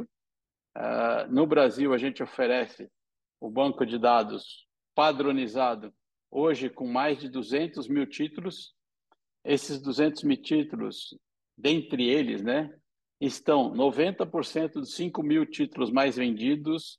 Uh, 0.76 1.30
no 1.30 1.46
Brasil, 1.46 1.94
a 1.94 1.98
gente 1.98 2.24
oferece 2.24 2.90
o 3.40 3.50
banco 3.50 3.84
de 3.84 3.98
dados 3.98 4.66
padronizado, 4.94 5.92
hoje 6.30 6.70
com 6.70 6.86
mais 6.86 7.18
de 7.18 7.28
200 7.28 7.88
mil 7.88 8.06
títulos. 8.06 8.74
Esses 9.44 9.80
200 9.80 10.24
mil 10.24 10.40
títulos, 10.40 11.16
dentre 11.56 12.08
eles, 12.08 12.42
né, 12.42 12.74
estão 13.20 13.72
90% 13.72 14.72
dos 14.74 14.94
5 14.94 15.22
mil 15.22 15.46
títulos 15.46 15.90
mais 15.90 16.16
vendidos 16.16 16.98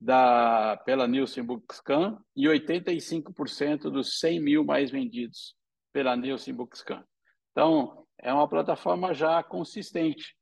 da, 0.00 0.76
pela 0.84 1.06
Nielsen 1.06 1.44
Bookscan 1.44 2.18
e 2.34 2.46
85% 2.46 3.90
dos 3.90 4.18
100 4.18 4.40
mil 4.40 4.64
mais 4.64 4.90
vendidos 4.90 5.54
pela 5.92 6.16
Nielsen 6.16 6.54
Bookscan. 6.54 7.04
Então, 7.52 8.06
é 8.18 8.32
uma 8.32 8.48
plataforma 8.48 9.12
já 9.14 9.42
consistente, 9.42 10.34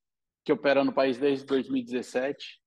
que 0.45 0.53
opera 0.53 0.85
no 0.85 0.93
país 0.93 1.19
desde 1.19 1.45
2017. 1.47 2.61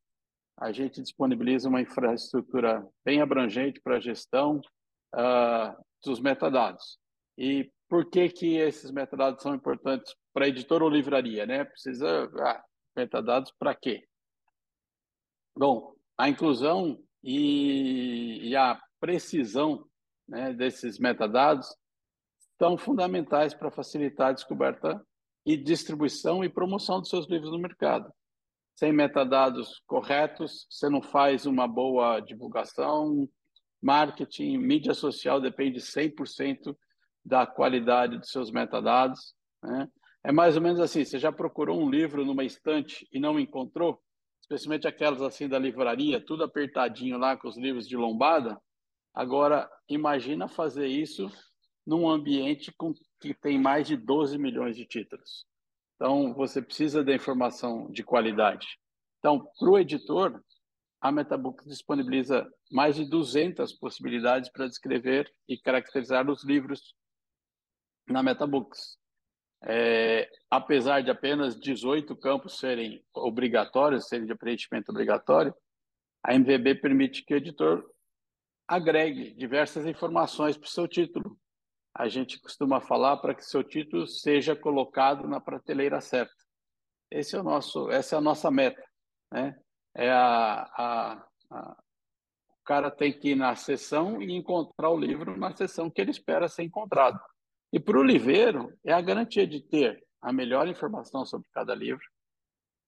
A 0.58 0.72
gente 0.72 1.02
disponibiliza 1.02 1.68
uma 1.68 1.82
infraestrutura 1.82 2.88
bem 3.04 3.22
abrangente 3.22 3.82
para 3.82 3.98
a 3.98 4.00
gestão 4.00 4.62
uh, 5.16 5.84
dos 6.04 6.20
metadados. 6.20 6.98
E 7.38 7.72
por 7.90 8.10
que, 8.10 8.30
que 8.30 8.58
esses 8.58 8.92
metadados 8.92 9.42
são 9.42 9.56
importantes 9.56 10.14
para 10.34 10.48
editor 10.48 10.84
ou 10.84 10.90
livraria? 10.90 11.46
Né? 11.46 11.64
Precisa. 11.64 12.30
Ah, 12.40 12.64
metadados 12.96 13.52
para 13.58 13.76
quê? 13.76 14.08
Bom, 15.58 15.96
a 16.18 16.30
inclusão 16.30 17.00
e, 17.24 18.50
e 18.50 18.56
a 18.56 18.80
precisão 19.00 19.86
né, 20.28 20.54
desses 20.54 21.00
metadados 21.00 21.68
são 22.58 22.78
fundamentais 22.78 23.54
para 23.54 23.72
facilitar 23.72 24.30
a 24.30 24.34
descoberta 24.34 25.06
e 25.46 25.58
distribuição 25.58 26.44
e 26.44 26.50
promoção 26.50 27.00
dos 27.00 27.10
seus 27.10 27.28
livros 27.28 27.52
no 27.52 27.60
mercado. 27.60 28.12
Sem 28.76 28.92
metadados 28.92 29.82
corretos, 29.86 30.66
você 30.70 30.90
não 30.90 31.02
faz 31.02 31.46
uma 31.46 31.68
boa 31.68 32.20
divulgação, 32.20 33.30
marketing, 33.82 34.58
mídia 34.58 34.94
social 34.94 35.40
depende 35.40 35.80
100% 35.80 36.76
da 37.24 37.46
qualidade 37.46 38.18
dos 38.18 38.30
seus 38.30 38.52
metadados. 38.52 39.36
Né? 39.62 39.88
É 40.24 40.32
mais 40.32 40.56
ou 40.56 40.62
menos 40.62 40.80
assim, 40.80 41.06
você 41.06 41.20
já 41.20 41.32
procurou 41.32 41.80
um 41.80 41.90
livro 41.90 42.26
numa 42.26 42.44
estante 42.44 43.08
e 43.12 43.20
não 43.20 43.40
encontrou? 43.40 44.02
especialmente 44.44 44.88
aquelas 44.88 45.22
assim 45.22 45.48
da 45.48 45.58
livraria, 45.58 46.24
tudo 46.24 46.44
apertadinho 46.44 47.18
lá 47.18 47.38
com 47.38 47.48
os 47.48 47.58
livros 47.58 47.88
de 47.88 47.96
lombada. 47.96 48.60
Agora, 49.14 49.70
imagina 49.88 50.48
fazer 50.48 50.88
isso 50.88 51.30
num 51.86 52.10
ambiente 52.10 52.72
com, 52.78 52.94
que 53.20 53.34
tem 53.34 53.60
mais 53.60 53.88
de 53.88 53.96
12 53.96 54.38
milhões 54.38 54.76
de 54.76 54.86
títulos. 54.86 55.46
Então, 56.04 56.34
você 56.34 56.62
precisa 56.62 57.02
da 57.02 57.16
informação 57.16 57.90
de 57.90 58.04
qualidade. 58.04 58.68
Então, 59.20 59.50
para 59.58 59.70
o 59.70 59.80
editor, 59.80 60.44
a 61.00 61.10
Metabook 61.10 61.64
disponibiliza 61.66 62.46
mais 62.70 62.98
de 62.98 63.10
200 63.10 63.72
possibilidades 63.72 64.52
para 64.52 64.68
descrever 64.68 65.34
e 65.48 65.58
caracterizar 65.58 66.30
os 66.30 66.44
livros 66.44 66.94
na 68.06 68.22
Metabooks. 68.22 68.98
É, 69.64 70.30
apesar 70.52 71.02
de 71.04 71.10
apenas 71.10 71.58
18 71.58 72.18
campos 72.18 72.60
serem 72.60 73.02
obrigatórios, 73.16 74.10
serem 74.10 74.26
de 74.26 74.36
preenchimento 74.36 74.92
obrigatório, 74.92 75.56
a 76.22 76.36
MVB 76.36 76.82
permite 76.82 77.24
que 77.24 77.34
o 77.34 77.38
editor 77.38 77.90
agregue 78.68 79.34
diversas 79.36 79.86
informações 79.86 80.58
para 80.58 80.68
o 80.68 80.70
seu 80.70 80.86
título. 80.86 81.40
A 81.96 82.08
gente 82.08 82.40
costuma 82.40 82.82
falar 82.82 83.18
para 83.18 83.36
que 83.36 83.46
seu 83.46 83.64
título 83.64 84.08
seja 84.08 84.56
colocado 84.56 85.28
na 85.28 85.40
prateleira 85.40 86.02
certa. 86.02 86.34
Esse 87.12 87.36
é 87.36 87.40
o 87.40 87.44
nosso, 87.44 87.92
essa 87.92 88.16
é 88.16 88.18
a 88.18 88.22
nossa 88.22 88.50
meta, 88.50 88.84
né? 89.32 89.56
É 89.96 90.12
a, 90.12 90.64
a, 90.76 91.28
a 91.52 91.84
o 92.50 92.66
cara 92.66 92.90
tem 92.90 93.12
que 93.12 93.32
ir 93.32 93.36
na 93.36 93.56
sessão 93.56 94.22
e 94.22 94.32
encontrar 94.32 94.90
o 94.90 94.98
livro 94.98 95.38
na 95.38 95.54
sessão 95.54 95.90
que 95.90 96.00
ele 96.00 96.12
espera 96.12 96.48
ser 96.48 96.64
encontrado. 96.64 97.20
E 97.74 97.80
para 97.80 98.00
o 98.00 98.04
livreiro, 98.04 98.74
é 98.86 98.94
a 98.94 99.02
garantia 99.02 99.46
de 99.46 99.60
ter 99.60 100.02
a 100.22 100.32
melhor 100.32 100.66
informação 100.70 101.26
sobre 101.26 101.46
cada 101.52 101.76
livro, 101.76 102.02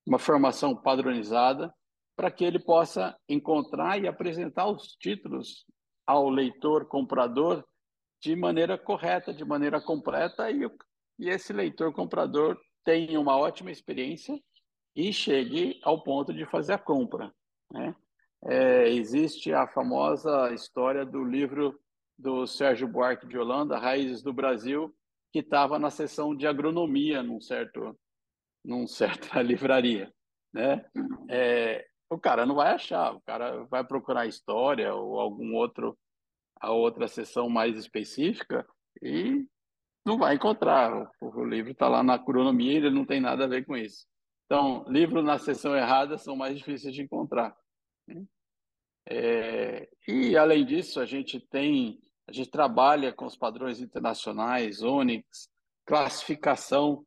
uma 0.08 0.18
formação 0.18 0.74
padronizada, 0.74 1.76
para 2.16 2.32
que 2.32 2.46
ele 2.46 2.58
possa 2.58 3.18
encontrar 3.28 4.02
e 4.02 4.08
apresentar 4.08 4.66
os 4.68 4.96
títulos 4.96 5.66
ao 6.08 6.30
leitor 6.30 6.88
comprador 6.88 7.62
de 8.26 8.36
maneira 8.36 8.76
correta, 8.76 9.32
de 9.32 9.46
maneira 9.46 9.80
completa, 9.80 10.50
e, 10.50 10.68
e 11.20 11.30
esse 11.30 11.54
leitor 11.54 11.94
comprador 11.94 12.60
tenha 12.84 13.20
uma 13.20 13.38
ótima 13.38 13.70
experiência 13.70 14.42
e 14.96 15.14
chegue 15.14 15.80
ao 15.84 16.02
ponto 16.02 16.34
de 16.34 16.44
fazer 16.44 16.74
a 16.74 16.78
compra. 16.80 17.32
Né? 17.72 17.96
É, 18.46 18.90
existe 18.90 19.54
a 19.54 19.68
famosa 19.68 20.52
história 20.56 21.06
do 21.06 21.24
livro 21.24 21.80
do 22.18 22.48
Sérgio 22.48 22.88
Buarque 22.88 23.28
de 23.28 23.38
Holanda, 23.38 23.78
Raízes 23.78 24.24
do 24.24 24.34
Brasil, 24.34 24.92
que 25.32 25.40
estava 25.40 25.78
na 25.78 25.92
seção 25.92 26.36
de 26.36 26.48
agronomia 26.48 27.22
num 27.22 27.40
certo, 27.40 27.96
num 28.64 28.88
certa 28.88 29.40
livraria, 29.44 30.12
né? 30.52 30.84
É, 31.30 31.86
o 32.10 32.18
cara 32.18 32.44
não 32.44 32.56
vai 32.56 32.74
achar, 32.74 33.14
o 33.14 33.22
cara 33.22 33.66
vai 33.66 33.84
procurar 33.84 34.26
história 34.26 34.96
ou 34.96 35.20
algum 35.20 35.54
outro 35.54 35.96
a 36.60 36.72
outra 36.72 37.08
seção 37.08 37.50
mais 37.50 37.78
específica 37.78 38.66
e 39.02 39.46
não 40.06 40.18
vai 40.18 40.36
encontrar. 40.36 41.12
O, 41.20 41.42
o 41.42 41.46
livro 41.46 41.72
está 41.72 41.88
lá 41.88 42.04
na 42.04 42.14
agronomia 42.14 42.74
e 42.74 42.76
ele 42.78 42.90
não 42.90 43.06
tem 43.06 43.20
nada 43.20 43.46
a 43.46 43.48
ver 43.48 43.66
com 43.66 43.76
isso. 43.76 44.06
Então, 44.46 44.86
livros 44.88 45.24
na 45.24 45.40
seção 45.40 45.76
errada 45.76 46.18
são 46.18 46.36
mais 46.36 46.58
difíceis 46.58 46.94
de 46.94 47.02
encontrar. 47.02 47.56
Né? 48.08 48.24
É, 49.08 49.90
e 50.08 50.38
além 50.38 50.66
disso, 50.66 51.00
a 51.00 51.06
gente 51.06 51.40
tem 51.40 52.00
a 52.28 52.32
gente 52.32 52.50
trabalha 52.50 53.14
com 53.14 53.26
os 53.26 53.38
padrões 53.38 53.80
internacionais, 53.80 54.82
ONIX, 54.82 55.48
classificação 55.86 57.06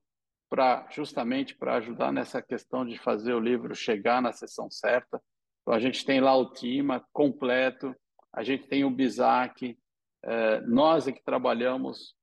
para 0.48 0.88
justamente 0.90 1.56
para 1.56 1.76
ajudar 1.76 2.12
nessa 2.12 2.40
questão 2.40 2.86
de 2.86 2.96
fazer 2.98 3.34
o 3.34 3.40
livro 3.40 3.74
chegar 3.74 4.22
na 4.22 4.32
sessão 4.32 4.70
certa. 4.70 5.20
Então 5.62 5.74
a 5.74 5.80
gente 5.80 6.04
tem 6.04 6.20
lá 6.20 6.36
o 6.36 6.52
TIMA 6.52 7.04
completo, 7.12 7.94
a 8.32 8.42
gente 8.42 8.66
tem 8.66 8.84
o 8.84 8.90
BISAC, 8.90 9.78
é, 10.22 10.60
nós 10.62 11.06
é 11.06 11.12
que 11.12 11.22
trabalhamos, 11.22 12.14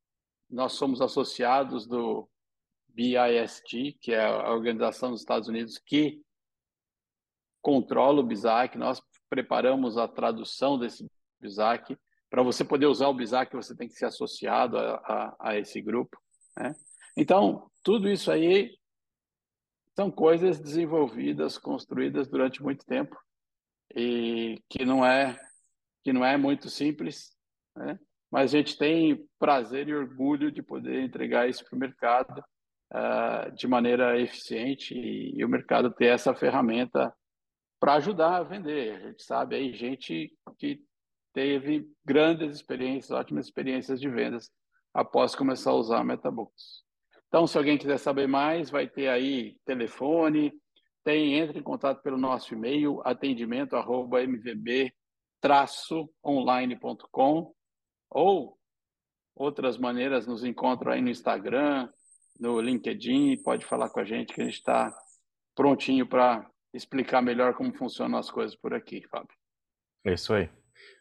nós 0.49 0.73
somos 0.73 1.01
associados 1.01 1.87
do, 1.87 2.29
BIST, 2.95 3.97
que 3.99 4.13
é 4.13 4.25
a 4.25 4.51
organização 4.51 5.11
dos 5.11 5.19
Estados 5.19 5.49
Unidos 5.49 5.77
que 5.77 6.21
controla 7.61 8.21
o 8.21 8.25
BISAC. 8.25 8.77
Nós 8.77 9.01
preparamos 9.29 9.97
a 9.97 10.07
tradução 10.07 10.79
desse 10.79 11.05
BISAC. 11.41 11.97
Para 12.29 12.41
você 12.41 12.63
poder 12.63 12.85
usar 12.85 13.09
o 13.09 13.13
BISAC, 13.13 13.53
você 13.53 13.75
tem 13.75 13.89
que 13.89 13.95
ser 13.95 14.05
associado 14.05 14.77
a, 14.77 14.95
a, 14.95 15.35
a 15.39 15.57
esse 15.57 15.81
grupo. 15.81 16.17
Né? 16.57 16.73
Então, 17.17 17.69
tudo 17.83 18.09
isso 18.09 18.31
aí 18.31 18.77
são 19.93 20.09
coisas 20.09 20.59
desenvolvidas, 20.59 21.57
construídas 21.57 22.27
durante 22.29 22.63
muito 22.63 22.85
tempo 22.85 23.17
e 23.93 24.61
que 24.69 24.85
não 24.85 25.05
é 25.05 25.37
que 26.05 26.13
não 26.13 26.23
é 26.23 26.37
muito 26.37 26.69
simples, 26.69 27.35
né? 27.75 27.99
mas 28.31 28.53
a 28.53 28.57
gente 28.57 28.77
tem 28.77 29.27
prazer 29.39 29.89
e 29.89 29.95
orgulho 29.95 30.51
de 30.51 30.61
poder 30.61 31.01
entregar 31.01 31.49
isso 31.49 31.65
para 31.65 31.75
o 31.75 31.79
mercado 31.79 32.43
uh, 32.93 33.51
de 33.55 33.67
maneira 33.67 34.19
eficiente 34.21 34.93
e, 34.93 35.35
e, 35.35 35.43
o 35.43 35.49
mercado 35.49 35.91
ter 35.91 36.05
essa 36.05 36.35
ferramenta 36.35 37.11
para 37.79 37.95
ajudar 37.95 38.37
a 38.37 38.43
vender. 38.43 38.95
A 38.95 39.07
gente 39.07 39.23
sabe 39.23 39.55
aí 39.55 39.73
gente 39.73 40.31
que 40.59 40.79
teve 41.33 41.89
grandes 42.05 42.55
experiências, 42.55 43.09
ótimas 43.09 43.47
experiências 43.47 43.99
de 43.99 44.07
vendas 44.07 44.51
após 44.93 45.33
começar 45.33 45.71
a 45.71 45.75
usar 45.75 45.99
a 46.01 46.03
MetaBooks. 46.03 46.83
Então, 47.29 47.47
se 47.47 47.57
alguém 47.57 47.79
quiser 47.79 47.97
saber 47.97 48.27
mais, 48.27 48.69
vai 48.69 48.87
ter 48.87 49.07
aí 49.07 49.57
telefone, 49.65 50.53
tem, 51.03 51.33
entre 51.33 51.59
em 51.59 51.63
contato 51.63 52.03
pelo 52.03 52.17
nosso 52.17 52.53
e-mail, 52.53 53.01
atendimento@mvb-online.com 55.45 57.53
ou 58.09 58.57
outras 59.35 59.77
maneiras 59.77 60.25
nos 60.25 60.43
encontram 60.43 60.93
aí 60.93 61.01
no 61.01 61.09
Instagram, 61.09 61.89
no 62.39 62.59
LinkedIn, 62.59 63.41
pode 63.43 63.65
falar 63.65 63.89
com 63.89 63.99
a 63.99 64.05
gente 64.05 64.33
que 64.33 64.41
a 64.41 64.45
gente 64.45 64.55
está 64.55 64.93
prontinho 65.55 66.07
para 66.07 66.49
explicar 66.73 67.21
melhor 67.21 67.53
como 67.53 67.73
funcionam 67.73 68.19
as 68.19 68.29
coisas 68.29 68.55
por 68.55 68.73
aqui, 68.73 69.01
Fábio. 69.09 69.35
É 70.05 70.13
isso 70.13 70.33
aí. 70.33 70.49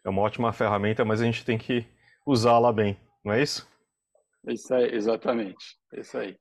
É 0.03 0.09
uma 0.09 0.21
ótima 0.21 0.51
ferramenta, 0.53 1.03
mas 1.03 1.21
a 1.21 1.25
gente 1.25 1.45
tem 1.45 1.57
que 1.57 1.85
usá-la 2.25 2.71
bem, 2.71 2.99
não 3.23 3.33
é 3.33 3.41
isso? 3.41 3.69
Isso 4.47 4.73
aí, 4.73 4.93
exatamente. 4.93 5.77
Isso 5.93 6.17
aí. 6.17 6.37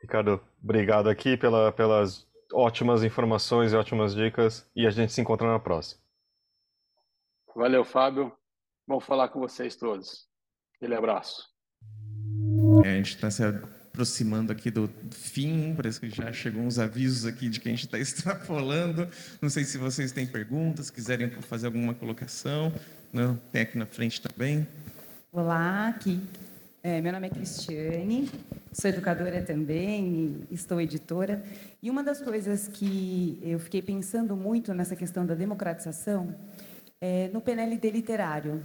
Ricardo, 0.00 0.40
obrigado 0.62 1.08
aqui 1.08 1.36
pela, 1.36 1.72
pelas 1.72 2.26
ótimas 2.52 3.04
informações 3.04 3.72
e 3.72 3.76
ótimas 3.76 4.14
dicas 4.14 4.68
e 4.74 4.86
a 4.86 4.90
gente 4.90 5.12
se 5.12 5.20
encontra 5.20 5.46
na 5.46 5.58
próxima. 5.58 5.99
Valeu, 7.60 7.84
Fábio. 7.84 8.32
Bom 8.88 8.98
falar 8.98 9.28
com 9.28 9.38
vocês 9.38 9.76
todos. 9.76 10.26
Aquele 10.76 10.94
abraço. 10.94 11.46
É, 12.82 12.92
a 12.92 12.96
gente 12.96 13.16
está 13.16 13.30
se 13.30 13.44
aproximando 13.44 14.50
aqui 14.50 14.70
do 14.70 14.90
fim, 15.10 15.74
parece 15.76 16.00
que 16.00 16.08
já 16.08 16.32
chegou 16.32 16.62
uns 16.62 16.78
avisos 16.78 17.26
aqui 17.26 17.50
de 17.50 17.60
que 17.60 17.68
a 17.68 17.70
gente 17.70 17.84
está 17.84 17.98
extrapolando. 18.00 19.06
Não 19.42 19.50
sei 19.50 19.64
se 19.64 19.76
vocês 19.76 20.10
têm 20.10 20.26
perguntas, 20.26 20.88
quiserem 20.88 21.30
fazer 21.42 21.66
alguma 21.66 21.92
colocação. 21.92 22.72
Não, 23.12 23.36
tem 23.52 23.60
aqui 23.60 23.76
na 23.76 23.84
frente 23.84 24.22
também. 24.22 24.66
Olá, 25.30 25.88
aqui 25.88 26.18
é, 26.82 26.98
meu 27.02 27.12
nome 27.12 27.26
é 27.26 27.30
Cristiane, 27.30 28.26
sou 28.72 28.88
educadora 28.88 29.42
também, 29.42 30.46
estou 30.50 30.80
editora. 30.80 31.44
E 31.82 31.90
uma 31.90 32.02
das 32.02 32.22
coisas 32.22 32.68
que 32.68 33.38
eu 33.42 33.58
fiquei 33.58 33.82
pensando 33.82 34.34
muito 34.34 34.72
nessa 34.72 34.96
questão 34.96 35.26
da 35.26 35.34
democratização 35.34 36.34
é 37.00 37.30
no 37.32 37.40
PNLD 37.40 37.90
literário, 37.90 38.62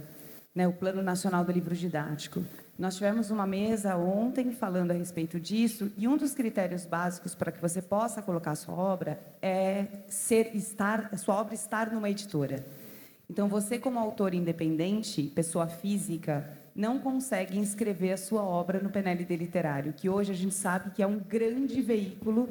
né, 0.54 0.68
o 0.68 0.72
Plano 0.72 1.02
Nacional 1.02 1.44
do 1.44 1.52
Livro 1.52 1.74
Didático. 1.74 2.44
Nós 2.78 2.94
tivemos 2.94 3.30
uma 3.30 3.46
mesa 3.46 3.96
ontem 3.96 4.52
falando 4.52 4.90
a 4.90 4.94
respeito 4.94 5.40
disso 5.40 5.90
e 5.96 6.06
um 6.06 6.18
dos 6.18 6.34
critérios 6.34 6.84
básicos 6.84 7.34
para 7.34 7.50
que 7.50 7.60
você 7.60 7.80
possa 7.80 8.20
colocar 8.20 8.54
sua 8.54 8.74
obra 8.74 9.18
é 9.40 9.86
ser 10.08 10.54
estar, 10.54 11.16
sua 11.16 11.36
obra 11.36 11.54
estar 11.54 11.90
numa 11.90 12.10
editora. 12.10 12.66
Então, 13.28 13.48
você 13.48 13.78
como 13.78 13.98
autor 13.98 14.34
independente, 14.34 15.22
pessoa 15.34 15.66
física, 15.66 16.46
não 16.74 16.98
consegue 16.98 17.58
inscrever 17.58 18.12
a 18.12 18.16
sua 18.18 18.42
obra 18.42 18.78
no 18.78 18.90
PNLD 18.90 19.34
literário, 19.34 19.94
que 19.94 20.10
hoje 20.10 20.32
a 20.32 20.34
gente 20.34 20.54
sabe 20.54 20.90
que 20.90 21.02
é 21.02 21.06
um 21.06 21.18
grande 21.18 21.80
veículo 21.80 22.50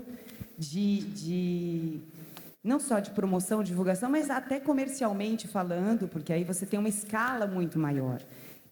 de, 0.57 1.01
de 1.01 1.99
não 2.65 2.79
só 2.79 2.99
de 2.99 3.11
promoção, 3.11 3.63
divulgação, 3.63 4.09
mas 4.09 4.31
até 4.31 4.59
comercialmente 4.59 5.47
falando, 5.47 6.07
porque 6.07 6.33
aí 6.33 6.43
você 6.43 6.65
tem 6.65 6.79
uma 6.79 6.89
escala 6.89 7.45
muito 7.45 7.77
maior. 7.77 8.19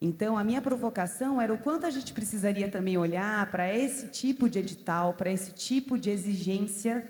Então, 0.02 0.36
a 0.36 0.44
minha 0.44 0.62
provocação 0.62 1.40
era 1.40 1.54
o 1.54 1.58
quanto 1.60 1.86
a 1.86 1.92
gente 1.92 2.12
precisaria 2.12 2.68
também 2.68 2.98
olhar 2.98 3.50
para 3.52 3.72
esse 3.74 4.08
tipo 4.08 4.50
de 4.50 4.58
edital, 4.60 5.14
para 5.14 5.32
esse 5.32 5.52
tipo 5.52 5.98
de 5.98 6.10
exigência, 6.10 7.08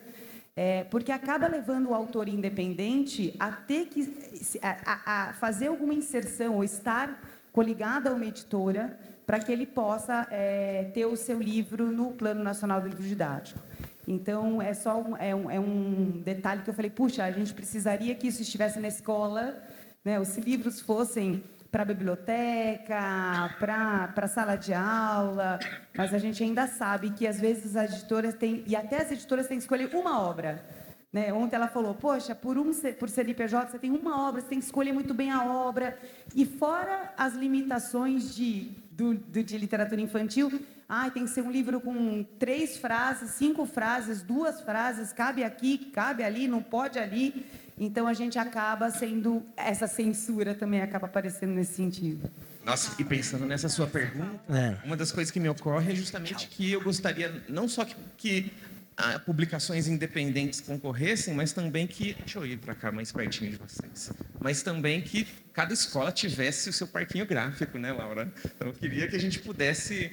é, 0.56 0.84
porque 0.84 1.12
acaba 1.12 1.48
levando 1.48 1.90
o 1.90 1.94
autor 1.96 2.28
independente 2.28 3.34
a 3.40 3.52
ter 3.52 3.88
que 3.88 4.14
a, 4.62 5.30
a 5.30 5.34
fazer 5.34 5.68
alguma 5.68 5.94
inserção 5.94 6.58
ou 6.58 6.64
estar 6.64 7.20
coligada 7.52 8.10
a 8.10 8.14
uma 8.14 8.26
editora 8.26 9.00
para 9.26 9.40
que 9.40 9.52
ele 9.52 9.66
possa 9.66 10.28
é, 10.30 10.92
ter 10.94 11.06
o 11.06 11.16
seu 11.16 11.40
livro 11.40 11.92
no 11.92 12.12
Plano 12.12 12.44
Nacional 12.44 12.82
do 12.82 12.90
Livro 12.90 13.04
Didático. 13.04 13.60
Então, 14.08 14.62
é 14.62 14.74
só 14.74 15.02
um, 15.02 15.18
é 15.18 15.34
um, 15.34 15.50
é 15.50 15.60
um 15.60 16.22
detalhe 16.24 16.62
que 16.62 16.70
eu 16.70 16.74
falei, 16.74 16.92
puxa, 16.92 17.24
a 17.24 17.32
gente 17.32 17.54
precisaria 17.54 18.14
que 18.16 18.28
isso 18.28 18.42
estivesse 18.42 18.80
na 18.80 18.88
escola, 18.88 19.64
né, 20.04 20.20
os 20.20 20.38
livros 20.38 20.82
fossem 20.82 21.44
para 21.72 21.82
a 21.82 21.86
biblioteca, 21.86 23.56
para 23.60 24.14
a 24.16 24.28
sala 24.28 24.56
de 24.56 24.74
aula, 24.74 25.58
mas 25.98 26.14
a 26.14 26.20
gente 26.20 26.44
ainda 26.44 26.68
sabe 26.68 27.10
que, 27.10 27.26
às 27.26 27.40
vezes, 27.40 27.76
as 27.76 27.94
editoras 27.94 28.36
têm, 28.36 28.64
e 28.68 28.76
até 28.76 28.98
as 28.98 29.12
editoras 29.12 29.48
têm 29.48 29.58
que 29.58 29.64
escolher 29.64 29.90
uma 29.96 30.22
obra, 30.22 30.64
né? 31.12 31.32
Ontem 31.32 31.56
ela 31.56 31.68
falou, 31.68 31.94
poxa, 31.96 32.36
por, 32.36 32.58
um, 32.58 32.72
por 33.00 33.08
CNPJ 33.08 33.72
você 33.72 33.80
tem 33.80 33.92
uma 33.92 34.28
obra, 34.28 34.42
você 34.42 34.48
tem 34.48 34.60
que 34.60 34.66
escolher 34.66 34.92
muito 34.92 35.14
bem 35.14 35.32
a 35.32 35.46
obra. 35.46 35.98
E 36.36 36.44
fora 36.44 37.14
as 37.16 37.36
limitações 37.36 38.36
de, 38.36 38.72
do, 38.92 39.14
do, 39.14 39.44
de 39.44 39.58
literatura 39.60 40.02
infantil, 40.02 40.60
ah, 40.96 41.10
tem 41.10 41.26
que 41.26 41.32
ser 41.32 41.42
um 41.42 41.50
livro 41.50 41.82
com 41.82 42.24
três 42.38 42.78
frases, 42.78 43.32
cinco 43.32 43.66
frases, 43.66 44.22
duas 44.22 44.62
frases, 44.62 45.12
cabe 45.12 45.44
aqui, 45.44 45.90
cabe 45.92 46.24
ali, 46.24 46.48
não 46.48 46.62
pode 46.62 47.00
ali. 47.00 47.46
Então 47.80 48.06
a 48.06 48.14
gente 48.14 48.38
acaba 48.38 48.92
sendo, 48.92 49.44
essa 49.58 49.88
censura 49.88 50.54
também 50.54 50.84
acaba 50.84 51.08
aparecendo 51.08 51.54
nesse 51.56 51.74
sentido. 51.74 52.30
Nossa, 52.64 52.94
e 53.02 53.04
pensando 53.04 53.44
nessa 53.46 53.68
sua 53.70 53.88
pergunta, 53.88 54.40
é. 54.50 54.78
uma 54.86 54.96
das 54.96 55.12
coisas 55.12 55.32
que 55.32 55.40
me 55.40 55.50
ocorre 55.50 55.92
é 55.92 55.96
justamente 55.96 56.48
que 56.48 56.72
eu 56.72 56.82
gostaria, 56.82 57.44
não 57.50 57.68
só 57.68 57.84
que, 57.84 57.96
que 58.16 58.54
a, 58.96 59.18
publicações 59.18 59.88
independentes 59.88 60.62
concorressem, 60.62 61.34
mas 61.34 61.52
também 61.52 61.88
que. 61.88 62.14
Deixa 62.14 62.38
eu 62.38 62.46
ir 62.46 62.58
para 62.58 62.76
cá 62.76 62.92
mais 62.92 63.12
pertinho 63.12 63.50
de 63.50 63.58
vocês. 63.58 64.12
Mas 64.40 64.62
também 64.62 65.02
que 65.02 65.28
cada 65.52 65.74
escola 65.74 66.12
tivesse 66.12 66.70
o 66.70 66.74
seu 66.74 66.88
parquinho 66.88 67.26
gráfico, 67.26 67.80
né, 67.80 67.92
Laura? 67.92 68.32
Então 68.46 68.68
eu 68.68 68.74
queria 68.74 69.08
que 69.08 69.16
a 69.16 69.20
gente 69.20 69.40
pudesse 69.40 70.12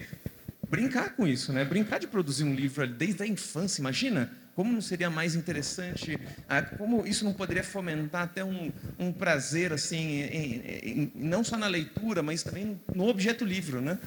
brincar 0.71 1.17
com 1.17 1.27
isso, 1.27 1.53
né? 1.53 1.65
Brincar 1.65 1.99
de 1.99 2.07
produzir 2.07 2.45
um 2.45 2.55
livro 2.55 2.87
desde 2.87 3.23
a 3.25 3.27
infância, 3.27 3.81
imagina? 3.81 4.31
Como 4.55 4.73
não 4.73 4.81
seria 4.81 5.11
mais 5.11 5.35
interessante? 5.35 6.19
Ah, 6.49 6.63
como 6.63 7.07
isso 7.07 7.25
não 7.25 7.33
poderia 7.33 7.65
fomentar 7.65 8.23
até 8.23 8.45
um, 8.45 8.71
um 8.99 9.13
prazer, 9.13 9.73
assim, 9.73 10.21
em, 10.23 10.63
em, 10.83 11.13
não 11.15 11.43
só 11.43 11.57
na 11.57 11.67
leitura, 11.67 12.23
mas 12.23 12.43
também 12.43 12.81
no 12.95 13.09
objeto 13.09 13.45
livro, 13.45 13.81
né? 13.81 13.99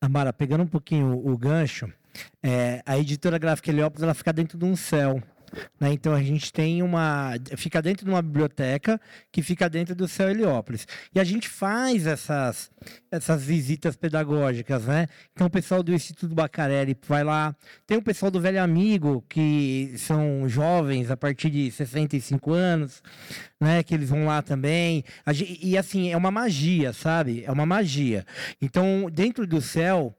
Amara, 0.00 0.32
pegando 0.32 0.64
um 0.64 0.66
pouquinho 0.66 1.12
o 1.26 1.38
gancho, 1.38 1.90
é, 2.42 2.82
a 2.84 2.98
editora 2.98 3.38
gráfica 3.38 3.70
Heliópolis 3.70 4.02
ela 4.02 4.14
fica 4.14 4.32
dentro 4.32 4.58
de 4.58 4.64
um 4.64 4.76
céu. 4.76 5.22
Né? 5.78 5.92
Então 5.92 6.12
a 6.14 6.22
gente 6.22 6.52
tem 6.52 6.82
uma. 6.82 7.32
fica 7.56 7.82
dentro 7.82 8.04
de 8.04 8.10
uma 8.10 8.22
biblioteca 8.22 9.00
que 9.30 9.42
fica 9.42 9.68
dentro 9.68 9.94
do 9.94 10.08
céu 10.08 10.30
Heliópolis. 10.30 10.86
E 11.14 11.20
a 11.20 11.24
gente 11.24 11.48
faz 11.48 12.06
essas, 12.06 12.70
essas 13.10 13.44
visitas 13.44 13.96
pedagógicas, 13.96 14.84
né? 14.84 15.06
Então 15.32 15.46
o 15.46 15.50
pessoal 15.50 15.82
do 15.82 15.92
Instituto 15.92 16.34
Bacarelli 16.34 16.96
vai 17.06 17.24
lá. 17.24 17.54
Tem 17.86 17.96
o 17.96 18.02
pessoal 18.02 18.30
do 18.30 18.40
Velho 18.40 18.62
Amigo, 18.62 19.24
que 19.28 19.94
são 19.98 20.48
jovens 20.48 21.10
a 21.10 21.16
partir 21.16 21.50
de 21.50 21.70
65 21.70 22.52
anos, 22.52 23.02
né? 23.60 23.82
Que 23.82 23.94
eles 23.94 24.08
vão 24.08 24.26
lá 24.26 24.42
também. 24.42 25.04
E 25.60 25.76
assim, 25.76 26.10
é 26.10 26.16
uma 26.16 26.30
magia, 26.30 26.92
sabe? 26.92 27.44
É 27.44 27.52
uma 27.52 27.66
magia. 27.66 28.24
Então, 28.60 29.08
dentro 29.12 29.46
do 29.46 29.60
céu 29.60 30.14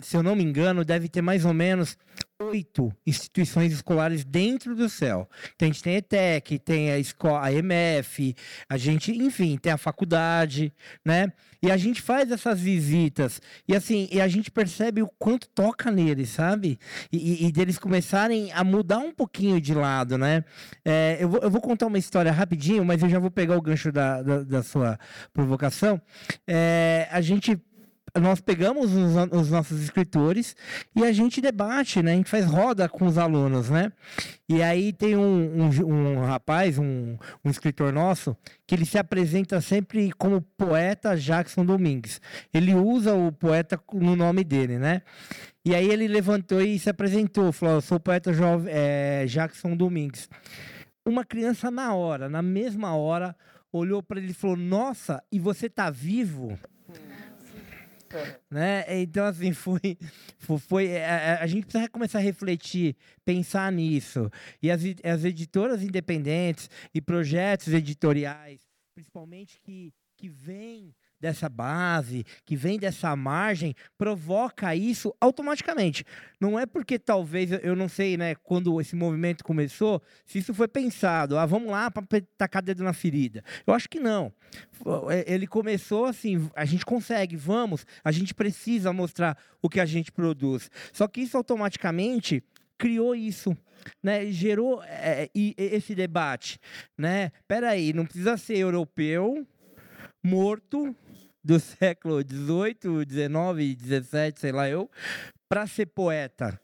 se 0.00 0.16
eu 0.16 0.22
não 0.22 0.36
me 0.36 0.44
engano, 0.44 0.84
deve 0.84 1.08
ter 1.08 1.20
mais 1.20 1.44
ou 1.44 1.52
menos 1.52 1.98
oito 2.40 2.92
instituições 3.06 3.72
escolares 3.72 4.24
dentro 4.24 4.74
do 4.74 4.88
céu. 4.88 5.28
Então 5.54 5.68
a 5.68 5.72
gente 5.72 5.82
tem 5.82 5.94
a 5.94 5.98
ETEC, 5.98 6.58
tem 6.58 6.90
a 6.90 6.98
escola, 6.98 7.44
a 7.44 7.52
MF, 7.52 8.34
a 8.68 8.76
gente, 8.76 9.12
enfim, 9.12 9.56
tem 9.58 9.72
a 9.72 9.76
faculdade, 9.76 10.72
né? 11.04 11.32
E 11.62 11.70
a 11.70 11.76
gente 11.76 12.00
faz 12.00 12.30
essas 12.30 12.58
visitas 12.58 13.40
e 13.68 13.76
assim, 13.76 14.08
e 14.10 14.20
a 14.20 14.26
gente 14.28 14.50
percebe 14.50 15.02
o 15.02 15.08
quanto 15.18 15.48
toca 15.48 15.90
neles, 15.90 16.30
sabe? 16.30 16.78
E, 17.12 17.46
e 17.46 17.52
deles 17.52 17.78
começarem 17.78 18.50
a 18.52 18.64
mudar 18.64 18.98
um 18.98 19.12
pouquinho 19.12 19.60
de 19.60 19.74
lado, 19.74 20.16
né? 20.16 20.42
É, 20.84 21.18
eu, 21.20 21.28
vou, 21.28 21.40
eu 21.40 21.50
vou 21.50 21.60
contar 21.60 21.86
uma 21.86 21.98
história 21.98 22.32
rapidinho, 22.32 22.84
mas 22.84 23.02
eu 23.02 23.08
já 23.08 23.18
vou 23.18 23.30
pegar 23.30 23.56
o 23.56 23.62
gancho 23.62 23.92
da, 23.92 24.22
da, 24.22 24.42
da 24.42 24.62
sua 24.62 24.98
provocação. 25.32 26.00
É, 26.46 27.06
a 27.10 27.20
gente 27.20 27.60
nós 28.18 28.40
pegamos 28.40 28.92
os, 28.92 29.14
os, 29.32 29.50
nossos 29.50 29.80
escritores 29.82 30.56
e 30.96 31.04
a 31.04 31.12
gente 31.12 31.40
debate, 31.40 32.02
né? 32.02 32.12
A 32.12 32.16
gente 32.16 32.30
faz 32.30 32.44
roda 32.44 32.88
com 32.88 33.06
os 33.06 33.18
alunos, 33.18 33.70
né? 33.70 33.92
E 34.48 34.62
aí 34.62 34.92
tem 34.92 35.16
um, 35.16 35.62
um, 35.62 35.86
um 35.86 36.24
rapaz, 36.24 36.78
um, 36.78 37.16
um, 37.44 37.50
escritor 37.50 37.92
nosso, 37.92 38.36
que 38.66 38.74
ele 38.74 38.84
se 38.84 38.98
apresenta 38.98 39.60
sempre 39.60 40.10
como 40.12 40.40
poeta 40.56 41.16
Jackson 41.16 41.64
Domingues. 41.64 42.20
Ele 42.52 42.74
usa 42.74 43.14
o 43.14 43.30
poeta 43.30 43.80
no 43.92 44.16
nome 44.16 44.42
dele, 44.42 44.78
né? 44.78 45.02
E 45.64 45.74
aí 45.74 45.88
ele 45.88 46.08
levantou 46.08 46.60
e 46.60 46.78
se 46.78 46.88
apresentou, 46.88 47.52
falou: 47.52 47.76
Eu 47.76 47.80
sou 47.80 47.98
o 47.98 48.00
poeta 48.00 48.32
jovem, 48.32 48.72
é, 48.74 49.26
Jackson 49.26 49.76
Domingues. 49.76 50.28
Uma 51.04 51.24
criança 51.24 51.70
na 51.70 51.94
hora, 51.94 52.28
na 52.28 52.42
mesma 52.42 52.94
hora, 52.94 53.36
olhou 53.72 54.02
para 54.02 54.18
ele 54.18 54.30
e 54.30 54.34
falou: 54.34 54.56
Nossa, 54.56 55.22
e 55.30 55.38
você 55.38 55.66
está 55.66 55.90
vivo? 55.90 56.58
Né? 58.50 58.84
Então, 59.00 59.24
assim, 59.24 59.52
foi. 59.54 59.98
foi 60.58 60.88
a, 60.88 60.98
é, 60.98 61.00
é, 61.00 61.32
a, 61.40 61.46
gente 61.46 61.66
precisa 61.66 61.88
começar 61.88 62.18
a 62.18 62.22
refletir, 62.22 62.96
pensar 63.24 63.70
nisso. 63.70 64.30
E 64.62 64.70
as, 64.70 64.82
as 65.04 65.24
editoras 65.24 65.82
independentes 65.82 66.68
e 66.94 67.00
projetos 67.00 67.68
editoriais, 67.68 68.60
principalmente 68.94 69.60
que, 69.60 69.92
que 70.16 70.28
vêm 70.28 70.94
dessa 71.20 71.48
base, 71.48 72.24
que 72.44 72.56
vem 72.56 72.78
dessa 72.78 73.14
margem, 73.14 73.74
provoca 73.98 74.74
isso 74.74 75.14
automaticamente. 75.20 76.04
Não 76.40 76.58
é 76.58 76.66
porque 76.66 76.98
talvez, 76.98 77.50
eu 77.62 77.76
não 77.76 77.88
sei, 77.88 78.16
né, 78.16 78.34
quando 78.36 78.80
esse 78.80 78.96
movimento 78.96 79.44
começou, 79.44 80.02
se 80.24 80.38
isso 80.38 80.54
foi 80.54 80.68
pensado, 80.68 81.36
ah, 81.36 81.46
vamos 81.46 81.70
lá 81.70 81.90
para 81.90 82.04
tacar 82.38 82.62
dedo 82.62 82.82
na 82.82 82.92
ferida. 82.92 83.44
Eu 83.66 83.74
acho 83.74 83.88
que 83.88 84.00
não. 84.00 84.32
É, 85.10 85.32
ele 85.32 85.46
começou 85.46 86.06
assim, 86.06 86.50
a 86.56 86.64
gente 86.64 86.84
consegue, 86.84 87.36
vamos, 87.36 87.84
a 88.02 88.10
gente 88.10 88.34
precisa 88.34 88.92
mostrar 88.92 89.36
o 89.60 89.68
que 89.68 89.80
a 89.80 89.86
gente 89.86 90.10
produz. 90.10 90.70
Só 90.92 91.06
que 91.06 91.20
isso 91.20 91.36
automaticamente 91.36 92.42
criou 92.78 93.14
isso, 93.14 93.54
né? 94.02 94.30
Gerou 94.30 94.82
é, 94.84 95.28
esse 95.34 95.94
debate, 95.94 96.58
né? 96.96 97.30
Peraí, 97.46 97.92
não 97.92 98.04
precisa 98.06 98.38
ser 98.38 98.56
europeu, 98.56 99.46
morto, 100.22 100.96
do 101.42 101.58
século 101.58 102.20
XVIII, 102.20 103.04
XIX, 103.08 103.78
XVII, 103.78 104.34
sei 104.36 104.52
lá 104.52 104.68
eu, 104.68 104.90
para 105.48 105.66
ser 105.66 105.86
poeta. 105.86 106.60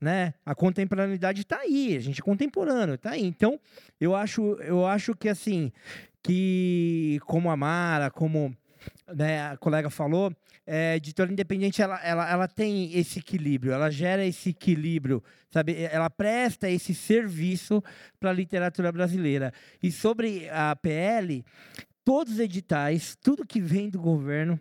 Né? 0.00 0.32
A 0.46 0.54
contemporaneidade 0.54 1.42
está 1.42 1.58
aí, 1.58 1.94
a 1.96 2.00
gente 2.00 2.20
é 2.20 2.24
contemporâneo, 2.24 2.94
está 2.94 3.10
aí. 3.10 3.24
Então, 3.24 3.60
eu 4.00 4.14
acho, 4.14 4.54
eu 4.60 4.86
acho 4.86 5.14
que 5.14 5.28
assim, 5.28 5.70
que 6.22 7.18
como 7.26 7.50
a 7.50 7.56
Mara, 7.56 8.10
como 8.10 8.54
né, 9.14 9.48
a 9.48 9.56
colega 9.58 9.90
falou, 9.90 10.34
é, 10.66 10.96
editora 10.96 11.32
independente 11.32 11.82
ela, 11.82 12.00
ela, 12.02 12.30
ela 12.30 12.48
tem 12.48 12.96
esse 12.96 13.18
equilíbrio, 13.18 13.72
ela 13.72 13.90
gera 13.90 14.24
esse 14.24 14.50
equilíbrio, 14.50 15.22
sabe? 15.50 15.82
Ela 15.90 16.08
presta 16.08 16.70
esse 16.70 16.94
serviço 16.94 17.82
para 18.18 18.30
a 18.30 18.32
literatura 18.32 18.92
brasileira. 18.92 19.52
E 19.82 19.90
sobre 19.90 20.48
a 20.50 20.76
PL, 20.76 21.44
todos 22.04 22.34
os 22.34 22.38
editais, 22.40 23.16
tudo 23.20 23.46
que 23.46 23.60
vem 23.60 23.88
do 23.88 24.00
governo, 24.00 24.58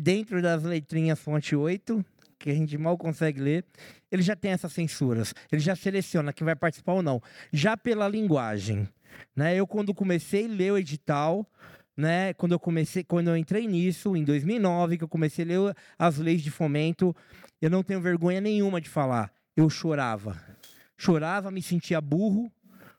dentro 0.00 0.40
das 0.42 0.62
letrinhas 0.62 1.18
fonte 1.18 1.54
8, 1.54 2.04
que 2.38 2.50
a 2.50 2.54
gente 2.54 2.76
mal 2.76 2.96
consegue 2.96 3.40
ler, 3.40 3.64
ele 4.10 4.22
já 4.22 4.36
tem 4.36 4.52
essas 4.52 4.72
censuras. 4.72 5.34
Ele 5.50 5.60
já 5.60 5.74
seleciona 5.74 6.32
quem 6.32 6.44
vai 6.44 6.56
participar 6.56 6.94
ou 6.94 7.02
não, 7.02 7.22
já 7.52 7.76
pela 7.76 8.08
linguagem. 8.08 8.88
Né? 9.34 9.56
Eu, 9.56 9.66
quando 9.66 9.94
comecei 9.94 10.46
a 10.46 10.48
ler 10.48 10.72
o 10.72 10.78
edital, 10.78 11.46
né, 11.96 12.34
quando 12.34 12.52
eu 12.52 12.60
comecei, 12.60 13.02
quando 13.02 13.28
eu 13.28 13.36
entrei 13.36 13.66
nisso, 13.66 14.14
em 14.16 14.22
2009, 14.22 14.98
que 14.98 15.04
eu 15.04 15.08
comecei 15.08 15.44
a 15.44 15.48
ler 15.48 15.76
as 15.98 16.18
leis 16.18 16.42
de 16.42 16.50
fomento, 16.50 17.16
eu 17.60 17.70
não 17.70 17.82
tenho 17.82 18.00
vergonha 18.00 18.40
nenhuma 18.40 18.80
de 18.80 18.88
falar. 18.88 19.32
Eu 19.56 19.70
chorava. 19.70 20.40
Chorava, 20.98 21.50
me 21.50 21.62
sentia 21.62 22.00
burro, 22.00 22.52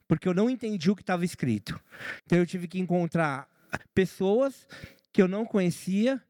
porque 0.08 0.28
eu 0.28 0.34
não 0.34 0.50
entendi 0.50 0.90
o 0.90 0.96
que 0.96 1.02
estava 1.02 1.26
escrito. 1.26 1.80
Então 2.26 2.38
eu 2.38 2.46
tive 2.46 2.68
que 2.68 2.80
encontrar 2.80 3.48
pessoas 3.94 4.68
que 5.12 5.22
eu 5.22 5.28
não 5.28 5.46
conhecia, 5.46 6.22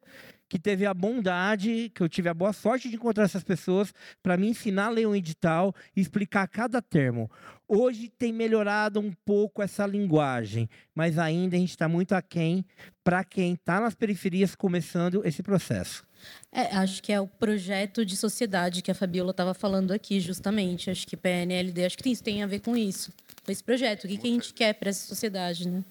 que 0.50 0.58
teve 0.58 0.86
a 0.86 0.94
bondade, 0.94 1.92
que 1.94 2.02
eu 2.02 2.08
tive 2.08 2.30
a 2.30 2.34
boa 2.34 2.54
sorte 2.54 2.90
de 2.90 2.96
encontrar 2.96 3.26
essas 3.26 3.44
pessoas 3.44 3.94
para 4.24 4.38
me 4.38 4.48
ensinar 4.48 4.86
a 4.86 4.90
ler 4.90 5.06
um 5.06 5.16
edital 5.16 5.76
e 5.96 6.00
explicar 6.00 6.48
cada 6.48 6.82
termo. 6.82 7.30
Hoje 7.68 8.10
tem 8.18 8.32
melhorado 8.32 9.00
um 9.00 9.12
pouco 9.26 9.62
essa 9.62 9.86
linguagem, 9.86 10.70
mas 10.96 11.20
ainda 11.20 11.58
a 11.58 11.60
gente 11.60 11.72
está 11.72 11.90
muito 11.90 12.14
aquém 12.14 12.66
para 13.04 13.26
quem 13.26 13.54
está 13.54 13.82
nas 13.82 13.94
periferias 13.94 14.56
começando 14.56 15.22
esse 15.26 15.44
processo. 15.44 16.08
É, 16.50 16.74
acho 16.78 17.04
que 17.04 17.12
é 17.12 17.20
o 17.20 17.28
projeto 17.28 18.06
de 18.06 18.16
sociedade 18.16 18.82
que 18.82 18.90
a 18.90 18.96
Fabiola 18.96 19.32
estava 19.32 19.54
falando 19.54 19.92
aqui, 19.92 20.20
justamente. 20.22 20.90
Acho 20.90 21.06
que 21.06 21.18
PNLD, 21.18 21.86
acho 21.86 21.98
que 21.98 22.10
isso 22.10 22.24
tem 22.24 22.42
a 22.42 22.48
ver 22.48 22.62
com 22.62 22.76
isso 22.76 23.12
esse 23.52 23.64
projeto. 23.64 24.06
O 24.06 24.08
que, 24.08 24.18
que 24.18 24.28
a 24.28 24.32
gente 24.32 24.54
quer 24.54 24.74
para 24.74 24.90
essa 24.90 25.08
sociedade, 25.08 25.70
né? 25.70 25.84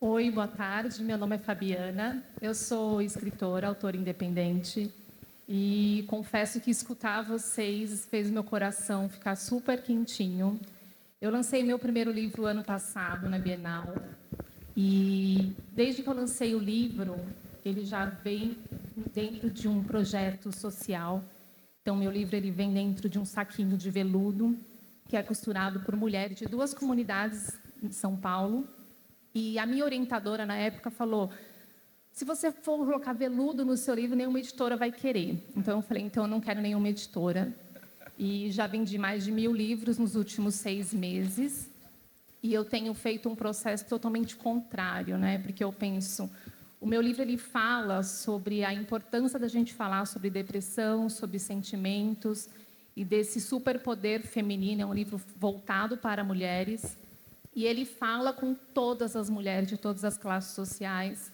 Oi, 0.00 0.30
boa 0.30 0.46
tarde. 0.46 1.02
Meu 1.02 1.18
nome 1.18 1.36
é 1.36 1.38
Fabiana. 1.38 2.22
Eu 2.40 2.54
sou 2.54 3.02
escritora, 3.02 3.66
autora 3.66 3.96
independente. 3.96 4.92
E 5.48 6.04
confesso 6.06 6.60
que 6.60 6.70
escutar 6.70 7.22
vocês 7.22 8.06
fez 8.06 8.30
meu 8.30 8.44
coração 8.44 9.08
ficar 9.08 9.34
super 9.34 9.82
quentinho. 9.82 10.60
Eu 11.20 11.30
lancei 11.30 11.64
meu 11.64 11.78
primeiro 11.78 12.12
livro 12.12 12.44
ano 12.44 12.62
passado 12.62 13.28
na 13.28 13.38
Bienal. 13.38 13.94
E 14.76 15.52
desde 15.72 16.02
que 16.02 16.08
eu 16.08 16.14
lancei 16.14 16.54
o 16.54 16.58
livro, 16.60 17.16
ele 17.64 17.84
já 17.84 18.04
vem 18.04 18.56
dentro 19.12 19.50
de 19.50 19.66
um 19.66 19.82
projeto 19.82 20.52
social. 20.54 21.24
Então, 21.82 21.96
meu 21.96 22.10
livro 22.10 22.36
ele 22.36 22.50
vem 22.50 22.72
dentro 22.72 23.08
de 23.08 23.18
um 23.18 23.24
saquinho 23.24 23.76
de 23.76 23.90
veludo 23.90 24.56
que 25.08 25.16
é 25.16 25.22
costurado 25.22 25.80
por 25.80 25.96
mulheres 25.96 26.38
de 26.38 26.44
duas 26.44 26.74
comunidades 26.74 27.58
em 27.82 27.90
São 27.90 28.14
Paulo. 28.14 28.68
E 29.34 29.58
a 29.58 29.64
minha 29.64 29.84
orientadora 29.84 30.44
na 30.44 30.54
época 30.54 30.90
falou: 30.90 31.30
se 32.12 32.24
você 32.24 32.52
for 32.52 32.84
colocar 32.84 33.14
veludo 33.14 33.64
no 33.64 33.76
seu 33.76 33.94
livro, 33.94 34.14
nenhuma 34.14 34.38
editora 34.38 34.76
vai 34.76 34.92
querer. 34.92 35.42
Então 35.56 35.78
eu 35.78 35.82
falei: 35.82 36.02
então 36.02 36.24
eu 36.24 36.28
não 36.28 36.40
quero 36.40 36.60
nenhuma 36.60 36.88
editora. 36.90 37.52
E 38.18 38.50
já 38.50 38.66
vendi 38.66 38.98
mais 38.98 39.24
de 39.24 39.32
mil 39.32 39.52
livros 39.54 39.96
nos 39.96 40.14
últimos 40.14 40.56
seis 40.56 40.92
meses. 40.92 41.70
E 42.42 42.52
eu 42.52 42.64
tenho 42.64 42.92
feito 42.92 43.28
um 43.28 43.34
processo 43.34 43.86
totalmente 43.86 44.36
contrário, 44.36 45.16
né? 45.16 45.38
Porque 45.38 45.64
eu 45.64 45.72
penso, 45.72 46.30
o 46.80 46.86
meu 46.86 47.00
livro 47.00 47.22
ele 47.22 47.36
fala 47.36 48.02
sobre 48.02 48.64
a 48.64 48.74
importância 48.74 49.38
da 49.38 49.48
gente 49.48 49.72
falar 49.72 50.04
sobre 50.04 50.28
depressão, 50.30 51.08
sobre 51.08 51.38
sentimentos 51.38 52.48
e 52.98 53.04
desse 53.04 53.40
superpoder 53.40 54.26
feminino. 54.26 54.82
É 54.82 54.86
um 54.86 54.92
livro 54.92 55.20
voltado 55.36 55.96
para 55.96 56.24
mulheres. 56.24 56.98
E 57.54 57.64
ele 57.64 57.84
fala 57.84 58.32
com 58.32 58.52
todas 58.54 59.14
as 59.14 59.30
mulheres 59.30 59.68
de 59.68 59.76
todas 59.76 60.04
as 60.04 60.18
classes 60.18 60.52
sociais. 60.52 61.32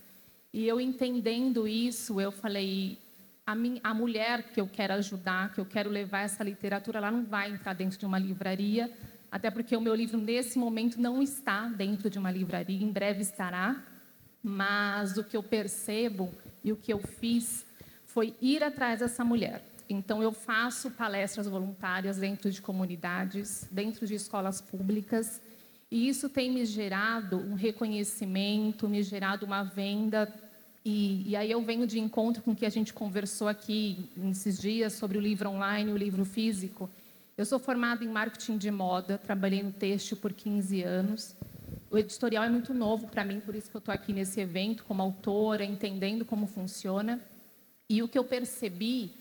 E 0.52 0.68
eu 0.68 0.78
entendendo 0.78 1.66
isso, 1.66 2.20
eu 2.20 2.30
falei: 2.30 2.98
a, 3.46 3.54
minha, 3.54 3.80
a 3.82 3.94
mulher 3.94 4.52
que 4.52 4.60
eu 4.60 4.68
quero 4.68 4.92
ajudar, 4.92 5.54
que 5.54 5.58
eu 5.58 5.64
quero 5.64 5.88
levar 5.88 6.20
essa 6.20 6.44
literatura, 6.44 6.98
ela 6.98 7.10
não 7.10 7.24
vai 7.24 7.50
entrar 7.50 7.72
dentro 7.72 7.98
de 7.98 8.04
uma 8.04 8.18
livraria, 8.18 8.92
até 9.32 9.50
porque 9.50 9.74
o 9.74 9.80
meu 9.80 9.94
livro, 9.94 10.18
nesse 10.18 10.58
momento, 10.58 11.00
não 11.00 11.22
está 11.22 11.66
dentro 11.66 12.10
de 12.10 12.18
uma 12.18 12.30
livraria, 12.30 12.84
em 12.84 12.92
breve 12.92 13.22
estará. 13.22 13.82
Mas 14.42 15.16
o 15.16 15.24
que 15.24 15.34
eu 15.34 15.42
percebo 15.42 16.30
e 16.62 16.70
o 16.70 16.76
que 16.76 16.92
eu 16.92 16.98
fiz 16.98 17.64
foi 18.04 18.34
ir 18.38 18.62
atrás 18.62 19.00
dessa 19.00 19.24
mulher 19.24 19.64
então, 19.88 20.22
eu 20.22 20.32
faço 20.32 20.90
palestras 20.90 21.46
voluntárias 21.46 22.16
dentro 22.18 22.50
de 22.50 22.62
comunidades, 22.62 23.68
dentro 23.70 24.06
de 24.06 24.14
escolas 24.14 24.60
públicas, 24.60 25.40
e 25.90 26.08
isso 26.08 26.28
tem 26.28 26.50
me 26.50 26.64
gerado 26.64 27.36
um 27.36 27.54
reconhecimento, 27.54 28.88
me 28.88 29.02
gerado 29.02 29.44
uma 29.46 29.62
venda. 29.62 30.32
E, 30.84 31.30
e 31.30 31.36
aí 31.36 31.50
eu 31.50 31.62
venho 31.62 31.86
de 31.86 32.00
encontro 32.00 32.42
com 32.42 32.50
o 32.50 32.56
que 32.56 32.66
a 32.66 32.70
gente 32.70 32.92
conversou 32.92 33.46
aqui 33.46 34.08
nesses 34.16 34.58
dias 34.58 34.94
sobre 34.94 35.18
o 35.18 35.20
livro 35.20 35.50
online 35.50 35.90
e 35.90 35.94
o 35.94 35.96
livro 35.96 36.24
físico. 36.24 36.90
Eu 37.36 37.44
sou 37.44 37.58
formada 37.58 38.04
em 38.04 38.08
marketing 38.08 38.58
de 38.58 38.70
moda, 38.70 39.18
trabalhei 39.18 39.62
no 39.62 39.72
têxtil 39.72 40.16
por 40.16 40.32
15 40.32 40.82
anos. 40.82 41.36
O 41.90 41.98
editorial 41.98 42.42
é 42.44 42.48
muito 42.48 42.74
novo 42.74 43.06
para 43.06 43.24
mim, 43.24 43.38
por 43.38 43.54
isso 43.54 43.70
que 43.70 43.76
eu 43.76 43.80
estou 43.80 43.94
aqui 43.94 44.12
nesse 44.12 44.40
evento 44.40 44.84
como 44.84 45.02
autora, 45.02 45.64
entendendo 45.64 46.24
como 46.24 46.46
funciona. 46.46 47.20
E 47.88 48.02
o 48.02 48.08
que 48.08 48.18
eu 48.18 48.24
percebi 48.24 49.12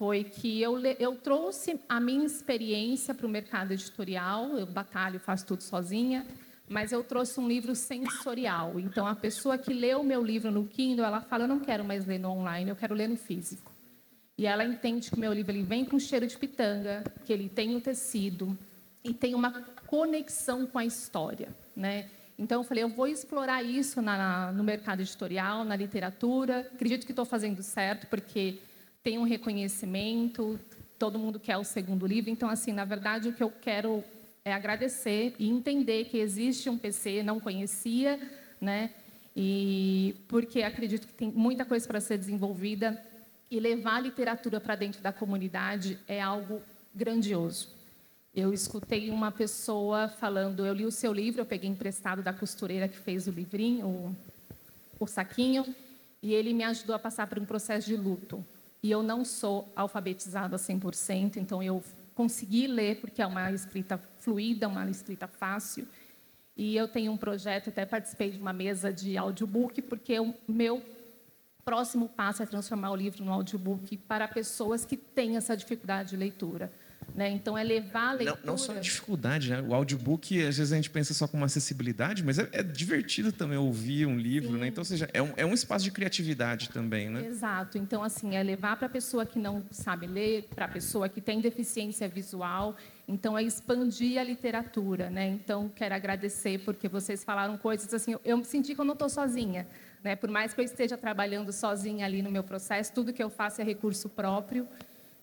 foi 0.00 0.24
que 0.24 0.62
eu, 0.62 0.78
eu 0.98 1.14
trouxe 1.14 1.78
a 1.86 2.00
minha 2.00 2.24
experiência 2.24 3.12
para 3.12 3.26
o 3.26 3.28
mercado 3.28 3.72
editorial, 3.72 4.56
eu 4.56 4.64
batalho, 4.64 5.20
faço 5.20 5.44
tudo 5.44 5.62
sozinha, 5.62 6.26
mas 6.66 6.90
eu 6.90 7.04
trouxe 7.04 7.38
um 7.38 7.46
livro 7.46 7.74
sensorial. 7.74 8.80
Então, 8.80 9.06
a 9.06 9.14
pessoa 9.14 9.58
que 9.58 9.74
lê 9.74 9.94
o 9.94 10.02
meu 10.02 10.24
livro 10.24 10.50
no 10.50 10.66
Kindle, 10.66 11.04
ela 11.04 11.20
fala, 11.20 11.44
eu 11.44 11.48
não 11.48 11.60
quero 11.60 11.84
mais 11.84 12.06
ler 12.06 12.18
no 12.18 12.30
online, 12.30 12.70
eu 12.70 12.76
quero 12.76 12.94
ler 12.94 13.10
no 13.10 13.16
físico. 13.18 13.70
E 14.38 14.46
ela 14.46 14.64
entende 14.64 15.10
que 15.10 15.16
o 15.16 15.20
meu 15.20 15.34
livro 15.34 15.52
ele 15.52 15.64
vem 15.64 15.84
com 15.84 15.98
cheiro 15.98 16.26
de 16.26 16.38
pitanga, 16.38 17.04
que 17.26 17.30
ele 17.30 17.50
tem 17.50 17.76
o 17.76 17.80
tecido 17.82 18.56
e 19.04 19.12
tem 19.12 19.34
uma 19.34 19.52
conexão 19.86 20.66
com 20.66 20.78
a 20.78 20.84
história, 20.86 21.50
né? 21.76 22.08
Então, 22.38 22.62
eu 22.62 22.64
falei, 22.64 22.84
eu 22.84 22.88
vou 22.88 23.06
explorar 23.06 23.62
isso 23.62 24.00
na, 24.00 24.50
no 24.50 24.64
mercado 24.64 25.00
editorial, 25.00 25.62
na 25.62 25.76
literatura. 25.76 26.60
Acredito 26.72 27.04
que 27.04 27.12
estou 27.12 27.26
fazendo 27.26 27.62
certo, 27.62 28.06
porque 28.06 28.60
tem 29.02 29.18
um 29.18 29.24
reconhecimento, 29.24 30.58
todo 30.98 31.18
mundo 31.18 31.40
quer 31.40 31.56
o 31.56 31.64
segundo 31.64 32.06
livro. 32.06 32.30
Então, 32.30 32.48
assim, 32.48 32.72
na 32.72 32.84
verdade, 32.84 33.28
o 33.28 33.32
que 33.32 33.42
eu 33.42 33.50
quero 33.50 34.04
é 34.44 34.52
agradecer 34.52 35.34
e 35.38 35.48
entender 35.48 36.06
que 36.06 36.18
existe 36.18 36.68
um 36.68 36.78
PC, 36.78 37.22
não 37.22 37.40
conhecia, 37.40 38.20
né? 38.60 38.90
E 39.34 40.16
porque 40.28 40.62
acredito 40.62 41.06
que 41.06 41.12
tem 41.12 41.30
muita 41.30 41.64
coisa 41.64 41.86
para 41.86 42.00
ser 42.00 42.18
desenvolvida 42.18 43.02
e 43.50 43.58
levar 43.58 43.96
a 43.96 44.00
literatura 44.00 44.60
para 44.60 44.76
dentro 44.76 45.00
da 45.00 45.12
comunidade 45.12 45.98
é 46.06 46.20
algo 46.20 46.62
grandioso. 46.94 47.68
Eu 48.34 48.52
escutei 48.52 49.10
uma 49.10 49.32
pessoa 49.32 50.08
falando, 50.08 50.64
eu 50.64 50.72
li 50.72 50.84
o 50.84 50.90
seu 50.90 51.12
livro, 51.12 51.40
eu 51.40 51.46
peguei 51.46 51.68
emprestado 51.68 52.22
da 52.22 52.32
costureira 52.32 52.86
que 52.86 52.96
fez 52.96 53.26
o 53.26 53.30
livrinho, 53.30 53.86
o, 53.86 54.16
o 55.00 55.06
saquinho, 55.06 55.74
e 56.22 56.32
ele 56.32 56.52
me 56.52 56.62
ajudou 56.62 56.94
a 56.94 56.98
passar 56.98 57.26
por 57.26 57.38
um 57.38 57.44
processo 57.44 57.88
de 57.88 57.96
luto. 57.96 58.44
E 58.82 58.90
eu 58.90 59.02
não 59.02 59.24
sou 59.24 59.70
alfabetizada 59.76 60.56
100%, 60.56 61.36
então 61.36 61.62
eu 61.62 61.82
consegui 62.14 62.66
ler 62.66 63.00
porque 63.00 63.20
é 63.20 63.26
uma 63.26 63.52
escrita 63.52 63.98
fluida, 64.18 64.68
uma 64.68 64.88
escrita 64.90 65.26
fácil. 65.26 65.86
E 66.56 66.76
eu 66.76 66.88
tenho 66.88 67.12
um 67.12 67.16
projeto, 67.16 67.68
até 67.68 67.86
participei 67.86 68.30
de 68.30 68.38
uma 68.38 68.52
mesa 68.52 68.92
de 68.92 69.16
audiobook, 69.16 69.80
porque 69.82 70.18
o 70.18 70.34
meu 70.48 70.82
próximo 71.64 72.08
passo 72.08 72.42
é 72.42 72.46
transformar 72.46 72.90
o 72.90 72.96
livro 72.96 73.24
no 73.24 73.32
audiobook 73.32 73.96
para 73.98 74.26
pessoas 74.26 74.84
que 74.84 74.96
têm 74.96 75.36
essa 75.36 75.56
dificuldade 75.56 76.10
de 76.10 76.16
leitura. 76.16 76.72
Né? 77.14 77.30
Então, 77.30 77.56
é 77.56 77.62
levar 77.62 78.10
a 78.10 78.12
leitura... 78.12 78.38
Não, 78.44 78.52
não 78.52 78.58
só 78.58 78.72
a 78.72 78.78
dificuldade, 78.78 79.50
né? 79.50 79.60
O 79.60 79.74
audiobook, 79.74 80.38
às 80.46 80.56
vezes 80.56 80.72
a 80.72 80.76
gente 80.76 80.90
pensa 80.90 81.12
só 81.12 81.26
como 81.26 81.44
acessibilidade, 81.44 82.24
mas 82.24 82.38
é, 82.38 82.48
é 82.52 82.62
divertido 82.62 83.32
também 83.32 83.58
ouvir 83.58 84.06
um 84.06 84.16
livro, 84.16 84.56
né? 84.56 84.66
Então, 84.66 84.84
seja, 84.84 85.08
é 85.12 85.20
um, 85.20 85.32
é 85.36 85.44
um 85.44 85.52
espaço 85.52 85.84
de 85.84 85.90
criatividade 85.90 86.70
também, 86.70 87.08
né? 87.08 87.26
Exato. 87.26 87.78
Então, 87.78 88.02
assim, 88.02 88.36
é 88.36 88.42
levar 88.42 88.76
para 88.76 88.86
a 88.86 88.90
pessoa 88.90 89.26
que 89.26 89.38
não 89.38 89.62
sabe 89.70 90.06
ler, 90.06 90.48
para 90.54 90.66
a 90.66 90.68
pessoa 90.68 91.08
que 91.08 91.20
tem 91.20 91.40
deficiência 91.40 92.08
visual. 92.08 92.76
Então, 93.06 93.36
é 93.36 93.42
expandir 93.42 94.20
a 94.20 94.24
literatura, 94.24 95.10
né? 95.10 95.28
Então, 95.28 95.68
quero 95.74 95.94
agradecer 95.94 96.60
porque 96.60 96.88
vocês 96.88 97.24
falaram 97.24 97.58
coisas 97.58 97.92
assim, 97.92 98.16
eu 98.24 98.36
me 98.36 98.44
senti 98.44 98.74
que 98.74 98.80
eu 98.80 98.84
não 98.84 98.94
estou 98.94 99.08
sozinha. 99.08 99.66
Né? 100.02 100.16
Por 100.16 100.30
mais 100.30 100.54
que 100.54 100.60
eu 100.60 100.64
esteja 100.64 100.96
trabalhando 100.96 101.52
sozinha 101.52 102.06
ali 102.06 102.22
no 102.22 102.30
meu 102.30 102.42
processo, 102.42 102.92
tudo 102.92 103.12
que 103.12 103.22
eu 103.22 103.28
faço 103.28 103.60
é 103.60 103.64
recurso 103.64 104.08
próprio. 104.08 104.66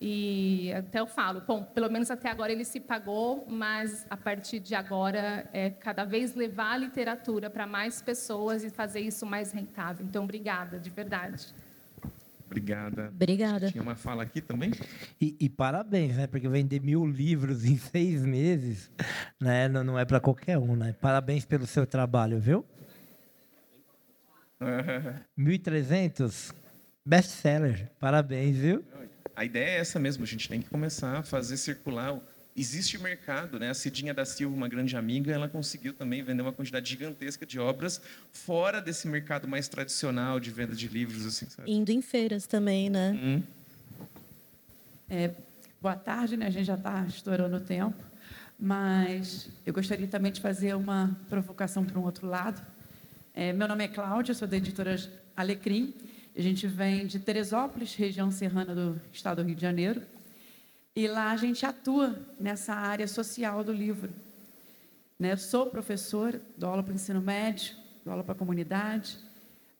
E 0.00 0.72
até 0.72 1.00
eu 1.00 1.06
falo, 1.06 1.40
bom, 1.40 1.64
pelo 1.64 1.90
menos 1.90 2.10
até 2.10 2.30
agora 2.30 2.52
ele 2.52 2.64
se 2.64 2.78
pagou, 2.78 3.44
mas 3.48 4.06
a 4.08 4.16
partir 4.16 4.60
de 4.60 4.74
agora 4.74 5.48
é 5.52 5.70
cada 5.70 6.04
vez 6.04 6.34
levar 6.34 6.74
a 6.74 6.76
literatura 6.76 7.50
para 7.50 7.66
mais 7.66 8.00
pessoas 8.00 8.62
e 8.62 8.70
fazer 8.70 9.00
isso 9.00 9.26
mais 9.26 9.50
rentável. 9.50 10.06
Então, 10.06 10.22
obrigada, 10.22 10.78
de 10.78 10.88
verdade. 10.88 11.52
Obrigada. 12.46 13.08
Obrigada. 13.08 13.70
Tinha 13.70 13.82
uma 13.82 13.94
fala 13.94 14.22
aqui 14.22 14.40
também? 14.40 14.70
E, 15.20 15.36
e 15.38 15.48
parabéns, 15.50 16.16
né? 16.16 16.26
Porque 16.26 16.48
vender 16.48 16.80
mil 16.80 17.04
livros 17.04 17.64
em 17.64 17.76
seis 17.76 18.24
meses, 18.24 18.90
né? 19.38 19.68
Não, 19.68 19.84
não 19.84 19.98
é 19.98 20.04
para 20.04 20.18
qualquer 20.18 20.56
um, 20.56 20.74
né? 20.74 20.94
Parabéns 20.98 21.44
pelo 21.44 21.66
seu 21.66 21.86
trabalho, 21.86 22.40
viu? 22.40 22.64
1.300 25.38 26.54
best-seller. 27.04 27.90
Parabéns, 28.00 28.56
viu? 28.56 28.82
A 29.34 29.44
ideia 29.44 29.76
é 29.76 29.78
essa 29.78 29.98
mesmo, 29.98 30.24
a 30.24 30.26
gente 30.26 30.48
tem 30.48 30.60
que 30.60 30.68
começar 30.68 31.18
a 31.18 31.22
fazer 31.22 31.56
circular. 31.56 32.18
Existe 32.56 32.98
mercado, 32.98 33.58
né? 33.58 33.70
A 33.70 33.74
Cidinha 33.74 34.12
da 34.12 34.24
Silva, 34.24 34.54
uma 34.54 34.68
grande 34.68 34.96
amiga, 34.96 35.32
ela 35.32 35.48
conseguiu 35.48 35.92
também 35.92 36.22
vender 36.22 36.42
uma 36.42 36.52
quantidade 36.52 36.90
gigantesca 36.90 37.46
de 37.46 37.58
obras 37.60 38.00
fora 38.32 38.80
desse 38.80 39.06
mercado 39.06 39.46
mais 39.46 39.68
tradicional 39.68 40.40
de 40.40 40.50
venda 40.50 40.74
de 40.74 40.88
livros, 40.88 41.24
assim, 41.24 41.48
sabe? 41.48 41.70
Indo 41.70 41.92
em 41.92 42.02
feiras 42.02 42.46
também, 42.46 42.90
né? 42.90 43.12
Hum. 43.12 43.42
É, 45.08 45.30
boa 45.80 45.94
tarde, 45.94 46.36
né? 46.36 46.46
A 46.46 46.50
gente 46.50 46.66
já 46.66 46.74
está 46.74 47.04
estourando 47.06 47.56
o 47.56 47.60
tempo, 47.60 47.96
mas 48.58 49.48
eu 49.64 49.72
gostaria 49.72 50.08
também 50.08 50.32
de 50.32 50.40
fazer 50.40 50.74
uma 50.74 51.16
provocação 51.28 51.84
para 51.84 51.98
um 51.98 52.02
outro 52.02 52.26
lado. 52.26 52.60
É, 53.32 53.52
meu 53.52 53.68
nome 53.68 53.84
é 53.84 53.88
Cláudia, 53.88 54.34
sou 54.34 54.48
da 54.48 54.56
editora 54.56 54.96
Alecrim. 55.36 55.94
A 56.38 56.40
gente 56.40 56.68
vem 56.68 57.04
de 57.04 57.18
Teresópolis, 57.18 57.96
região 57.96 58.30
serrana 58.30 58.72
do 58.72 59.00
estado 59.12 59.42
do 59.42 59.46
Rio 59.48 59.56
de 59.56 59.60
Janeiro. 59.60 60.02
E 60.94 61.08
lá 61.08 61.32
a 61.32 61.36
gente 61.36 61.66
atua 61.66 62.16
nessa 62.38 62.74
área 62.74 63.08
social 63.08 63.64
do 63.64 63.72
livro. 63.72 64.12
Né? 65.18 65.34
Sou 65.34 65.66
professora, 65.66 66.40
dou 66.56 66.70
aula 66.70 66.84
para 66.84 66.92
o 66.92 66.94
ensino 66.94 67.20
médio, 67.20 67.74
dou 68.04 68.12
aula 68.12 68.22
para 68.22 68.34
a 68.34 68.38
comunidade, 68.38 69.18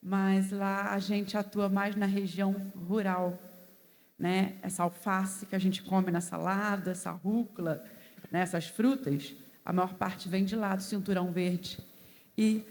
mas 0.02 0.50
lá 0.50 0.92
a 0.92 0.98
gente 0.98 1.36
atua 1.36 1.68
mais 1.68 1.94
na 1.94 2.06
região 2.06 2.72
rural. 2.88 3.40
Né? 4.18 4.56
Essa 4.60 4.82
alface 4.82 5.46
que 5.46 5.54
a 5.54 5.60
gente 5.60 5.80
come 5.84 6.10
na 6.10 6.20
salada, 6.20 6.90
essa 6.90 7.12
rúcula, 7.12 7.84
né? 8.32 8.40
essas 8.40 8.66
frutas, 8.66 9.32
a 9.64 9.72
maior 9.72 9.94
parte 9.94 10.28
vem 10.28 10.44
de 10.44 10.56
lá, 10.56 10.74
do 10.74 10.82
cinturão 10.82 11.30
verde. 11.30 11.78
E 12.36 12.64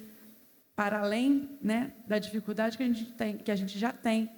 para 0.77 0.99
além 0.99 1.49
né, 1.59 1.91
da 2.07 2.19
dificuldade 2.19 2.77
que 2.77 2.83
a 2.83 2.85
gente 2.85 3.05
tem, 3.13 3.35
que 3.35 3.49
a 3.49 3.55
gente 3.55 3.79
já 3.79 3.91
tem 3.91 4.29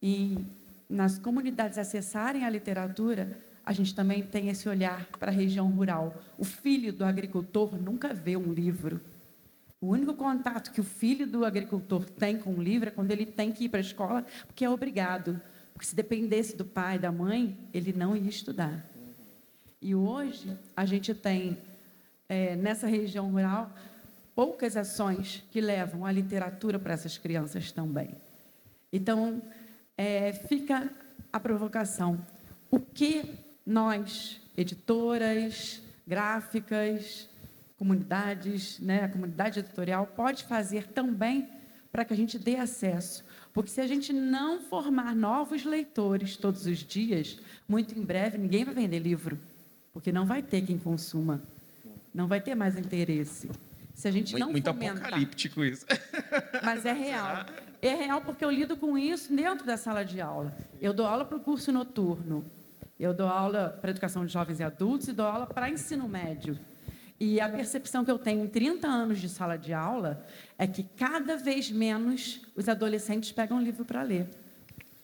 em 0.00 0.46
nas 0.88 1.18
comunidades 1.18 1.78
acessarem 1.78 2.44
a 2.44 2.50
literatura, 2.50 3.36
a 3.66 3.72
gente 3.72 3.92
também 3.92 4.22
tem 4.22 4.48
esse 4.48 4.68
olhar 4.68 5.06
para 5.18 5.32
a 5.32 5.34
região 5.34 5.68
rural. 5.68 6.22
O 6.38 6.44
filho 6.44 6.92
do 6.92 7.04
agricultor 7.04 7.76
nunca 7.76 8.14
vê 8.14 8.36
um 8.36 8.52
livro. 8.52 9.00
O 9.80 9.88
único 9.88 10.14
contato 10.14 10.70
que 10.70 10.80
o 10.80 10.84
filho 10.84 11.26
do 11.26 11.44
agricultor 11.44 12.04
tem 12.04 12.38
com 12.38 12.54
o 12.54 12.62
livro 12.62 12.90
é 12.90 12.92
quando 12.92 13.10
ele 13.10 13.26
tem 13.26 13.50
que 13.50 13.64
ir 13.64 13.68
para 13.68 13.80
a 13.80 13.80
escola, 13.80 14.24
porque 14.46 14.64
é 14.64 14.70
obrigado. 14.70 15.40
Porque 15.72 15.86
se 15.86 15.96
dependesse 15.96 16.54
do 16.56 16.64
pai, 16.64 17.00
da 17.00 17.10
mãe, 17.10 17.58
ele 17.72 17.92
não 17.92 18.16
ia 18.16 18.28
estudar. 18.28 18.84
E 19.82 19.92
hoje 19.96 20.56
a 20.76 20.84
gente 20.84 21.12
tem 21.12 21.58
é, 22.28 22.54
nessa 22.54 22.86
região 22.86 23.28
rural 23.32 23.74
poucas 24.34 24.76
ações 24.76 25.42
que 25.50 25.60
levam 25.60 26.04
a 26.04 26.12
literatura 26.12 26.78
para 26.78 26.94
essas 26.94 27.16
crianças 27.16 27.70
também. 27.70 28.10
Então, 28.92 29.42
é, 29.96 30.32
fica 30.32 30.90
a 31.32 31.40
provocação. 31.40 32.24
O 32.70 32.80
que 32.80 33.38
nós, 33.64 34.40
editoras, 34.56 35.80
gráficas, 36.06 37.28
comunidades, 37.76 38.78
né, 38.80 39.04
a 39.04 39.08
comunidade 39.08 39.60
editorial, 39.60 40.06
pode 40.06 40.44
fazer 40.44 40.88
também 40.88 41.48
para 41.90 42.04
que 42.04 42.12
a 42.12 42.16
gente 42.16 42.38
dê 42.38 42.56
acesso? 42.56 43.24
Porque 43.52 43.70
se 43.70 43.80
a 43.80 43.86
gente 43.86 44.12
não 44.12 44.60
formar 44.60 45.14
novos 45.14 45.64
leitores 45.64 46.36
todos 46.36 46.66
os 46.66 46.78
dias, 46.78 47.38
muito 47.68 47.96
em 47.96 48.02
breve 48.02 48.36
ninguém 48.36 48.64
vai 48.64 48.74
vender 48.74 48.98
livro, 48.98 49.38
porque 49.92 50.10
não 50.10 50.26
vai 50.26 50.42
ter 50.42 50.62
quem 50.62 50.76
consuma, 50.76 51.42
não 52.12 52.26
vai 52.26 52.40
ter 52.40 52.54
mais 52.54 52.76
interesse. 52.76 53.48
Se 53.94 54.08
a 54.08 54.10
gente 54.10 54.36
não 54.36 54.50
muito 54.50 54.66
fomentar. 54.66 54.96
apocalíptico 54.96 55.64
isso. 55.64 55.86
Mas 56.62 56.84
é 56.84 56.92
real. 56.92 57.46
É 57.80 57.94
real 57.94 58.20
porque 58.20 58.44
eu 58.44 58.50
lido 58.50 58.76
com 58.76 58.98
isso 58.98 59.32
dentro 59.34 59.64
da 59.64 59.76
sala 59.76 60.04
de 60.04 60.20
aula. 60.20 60.54
Eu 60.80 60.92
dou 60.92 61.06
aula 61.06 61.24
para 61.24 61.36
o 61.36 61.40
curso 61.40 61.70
noturno. 61.70 62.44
Eu 62.98 63.14
dou 63.14 63.28
aula 63.28 63.78
para 63.80 63.90
educação 63.90 64.26
de 64.26 64.32
jovens 64.32 64.60
e 64.60 64.62
adultos 64.64 65.08
e 65.08 65.12
dou 65.12 65.26
aula 65.26 65.46
para 65.46 65.70
ensino 65.70 66.08
médio. 66.08 66.58
E 67.18 67.40
a 67.40 67.48
percepção 67.48 68.04
que 68.04 68.10
eu 68.10 68.18
tenho 68.18 68.44
em 68.44 68.48
30 68.48 68.86
anos 68.88 69.20
de 69.20 69.28
sala 69.28 69.56
de 69.56 69.72
aula 69.72 70.26
é 70.58 70.66
que 70.66 70.82
cada 70.82 71.36
vez 71.36 71.70
menos 71.70 72.40
os 72.56 72.68
adolescentes 72.68 73.30
pegam 73.30 73.60
livro 73.62 73.84
para 73.84 74.02
ler. 74.02 74.28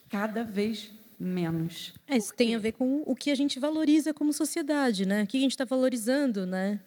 Cada 0.09 0.43
vez 0.43 0.91
menos. 1.19 1.93
É, 2.09 2.17
isso 2.17 2.35
tem 2.35 2.55
a 2.55 2.59
ver 2.59 2.73
com 2.73 3.03
o 3.07 3.15
que 3.15 3.31
a 3.31 3.35
gente 3.35 3.61
valoriza 3.61 4.13
como 4.13 4.33
sociedade, 4.33 5.07
né? 5.07 5.23
O 5.23 5.27
que 5.27 5.37
a 5.37 5.41
gente 5.41 5.53
está 5.53 5.65
valorizando, 5.65 6.47
né? 6.47 6.81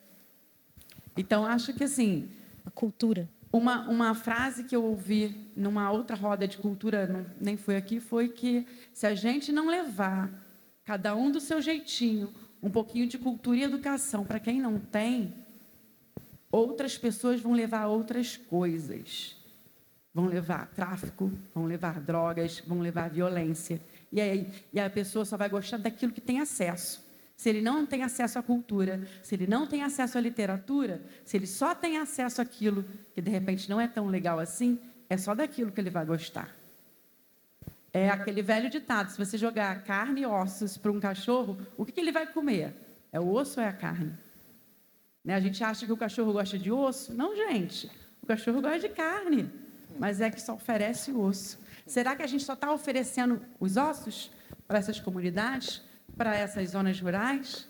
Então, 1.15 1.45
acho 1.45 1.73
que 1.73 1.83
assim. 1.83 2.29
A 2.65 2.71
cultura. 2.71 3.29
Uma, 3.51 3.87
uma 3.87 4.15
frase 4.15 4.63
que 4.63 4.75
eu 4.75 4.83
ouvi 4.83 5.51
numa 5.55 5.91
outra 5.91 6.15
roda 6.15 6.47
de 6.47 6.57
cultura, 6.57 7.05
não, 7.05 7.25
nem 7.39 7.55
foi 7.55 7.75
aqui, 7.75 7.99
foi 7.99 8.29
que 8.29 8.65
se 8.91 9.05
a 9.05 9.13
gente 9.13 9.51
não 9.51 9.67
levar 9.67 10.31
cada 10.83 11.15
um 11.15 11.29
do 11.29 11.39
seu 11.39 11.61
jeitinho, 11.61 12.33
um 12.63 12.69
pouquinho 12.69 13.05
de 13.05 13.17
cultura 13.17 13.57
e 13.57 13.63
educação 13.63 14.25
para 14.25 14.39
quem 14.39 14.59
não 14.59 14.79
tem, 14.79 15.33
outras 16.51 16.97
pessoas 16.97 17.41
vão 17.41 17.53
levar 17.53 17.87
outras 17.87 18.37
coisas. 18.37 19.35
Vão 20.13 20.25
levar 20.25 20.67
tráfico, 20.67 21.31
vão 21.53 21.65
levar 21.65 21.99
drogas, 21.99 22.59
vão 22.65 22.79
levar 22.79 23.09
violência. 23.09 23.81
E 24.11 24.21
aí 24.21 24.51
e 24.71 24.79
a 24.79 24.89
pessoa 24.89 25.25
só 25.25 25.35
vai 25.35 25.49
gostar 25.49 25.77
daquilo 25.77 26.11
que 26.11 26.21
tem 26.21 26.39
acesso. 26.39 27.02
Se 27.35 27.49
ele 27.49 27.61
não 27.61 27.85
tem 27.85 28.03
acesso 28.03 28.39
à 28.39 28.43
cultura, 28.43 29.07
se 29.21 29.35
ele 29.35 29.47
não 29.47 29.67
tem 29.67 29.83
acesso 29.83 30.17
à 30.17 30.21
literatura, 30.21 31.01
se 31.25 31.35
ele 31.35 31.47
só 31.47 31.73
tem 31.73 31.97
acesso 31.97 32.41
àquilo 32.41 32.85
que 33.13 33.21
de 33.21 33.29
repente 33.29 33.69
não 33.69 33.81
é 33.81 33.87
tão 33.87 34.07
legal 34.07 34.39
assim, 34.39 34.79
é 35.09 35.17
só 35.17 35.35
daquilo 35.35 35.71
que 35.71 35.81
ele 35.81 35.89
vai 35.89 36.05
gostar. 36.05 36.55
É 37.91 38.09
aquele 38.09 38.41
velho 38.41 38.69
ditado: 38.69 39.09
se 39.09 39.17
você 39.17 39.37
jogar 39.37 39.83
carne 39.83 40.21
e 40.21 40.25
ossos 40.25 40.77
para 40.77 40.91
um 40.91 40.99
cachorro, 40.99 41.57
o 41.77 41.85
que, 41.85 41.91
que 41.91 41.99
ele 41.99 42.11
vai 42.11 42.25
comer? 42.25 42.73
É 43.11 43.19
o 43.19 43.29
osso 43.29 43.59
ou 43.59 43.65
é 43.65 43.69
a 43.69 43.73
carne? 43.73 44.13
Né? 45.23 45.35
A 45.35 45.39
gente 45.39 45.63
acha 45.63 45.85
que 45.85 45.91
o 45.91 45.97
cachorro 45.97 46.33
gosta 46.33 46.57
de 46.57 46.71
osso? 46.71 47.13
Não, 47.13 47.35
gente. 47.35 47.89
O 48.21 48.25
cachorro 48.25 48.61
gosta 48.61 48.79
de 48.79 48.89
carne, 48.89 49.51
mas 49.99 50.21
é 50.21 50.29
que 50.31 50.41
só 50.41 50.55
oferece 50.55 51.11
osso. 51.11 51.59
Será 51.85 52.15
que 52.15 52.23
a 52.23 52.27
gente 52.27 52.43
só 52.43 52.53
está 52.53 52.71
oferecendo 52.71 53.41
os 53.59 53.77
ossos 53.77 54.31
para 54.67 54.79
essas 54.79 54.99
comunidades, 54.99 55.81
para 56.17 56.35
essas 56.35 56.69
zonas 56.69 56.99
rurais? 56.99 57.67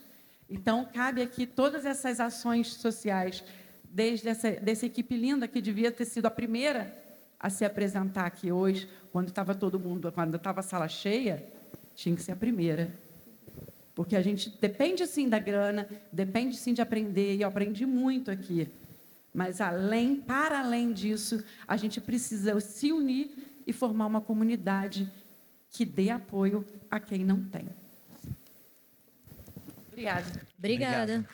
Então, 0.50 0.86
cabe 0.86 1.22
aqui 1.22 1.46
todas 1.46 1.86
essas 1.86 2.20
ações 2.20 2.74
sociais, 2.74 3.44
desde 3.84 4.28
essa 4.30 4.52
dessa 4.52 4.86
equipe 4.86 5.16
linda 5.16 5.48
que 5.48 5.62
devia 5.62 5.92
ter 5.92 6.06
sido 6.06 6.26
a 6.26 6.32
primeira 6.32 7.04
a 7.44 7.50
se 7.50 7.66
apresentar 7.66 8.26
aqui 8.26 8.54
hoje, 8.54 8.88
quando 9.12 9.28
estava 9.28 9.54
todo 9.54 9.78
mundo, 9.78 10.10
quando 10.14 10.38
estava 10.38 10.62
a 10.62 10.64
sala 10.64 10.88
cheia, 10.88 11.46
tinha 11.94 12.16
que 12.16 12.24
ser 12.24 12.32
a 12.32 12.36
primeira. 12.38 12.90
Porque 13.94 14.16
a 14.16 14.22
gente 14.22 14.50
depende 14.62 15.06
sim 15.06 15.28
da 15.28 15.40
grana, 15.40 15.86
depende 16.10 16.56
sim 16.56 16.74
de 16.74 16.82
aprender, 16.82 17.36
e 17.36 17.42
eu 17.42 17.50
aprendi 17.50 17.86
muito 17.86 18.32
aqui. 18.32 18.70
Mas 19.34 19.60
além, 19.60 20.16
para 20.16 20.60
além 20.60 20.94
disso, 20.94 21.44
a 21.68 21.76
gente 21.76 22.00
precisa 22.00 22.58
se 22.62 22.94
unir 22.94 23.62
e 23.68 23.74
formar 23.74 24.06
uma 24.06 24.22
comunidade 24.22 25.12
que 25.70 25.84
dê 25.84 26.12
apoio 26.12 26.66
a 26.90 26.98
quem 26.98 27.26
não 27.26 27.44
tem. 27.44 27.68
Obrigada. 29.94 30.26
Obrigada. 30.58 31.26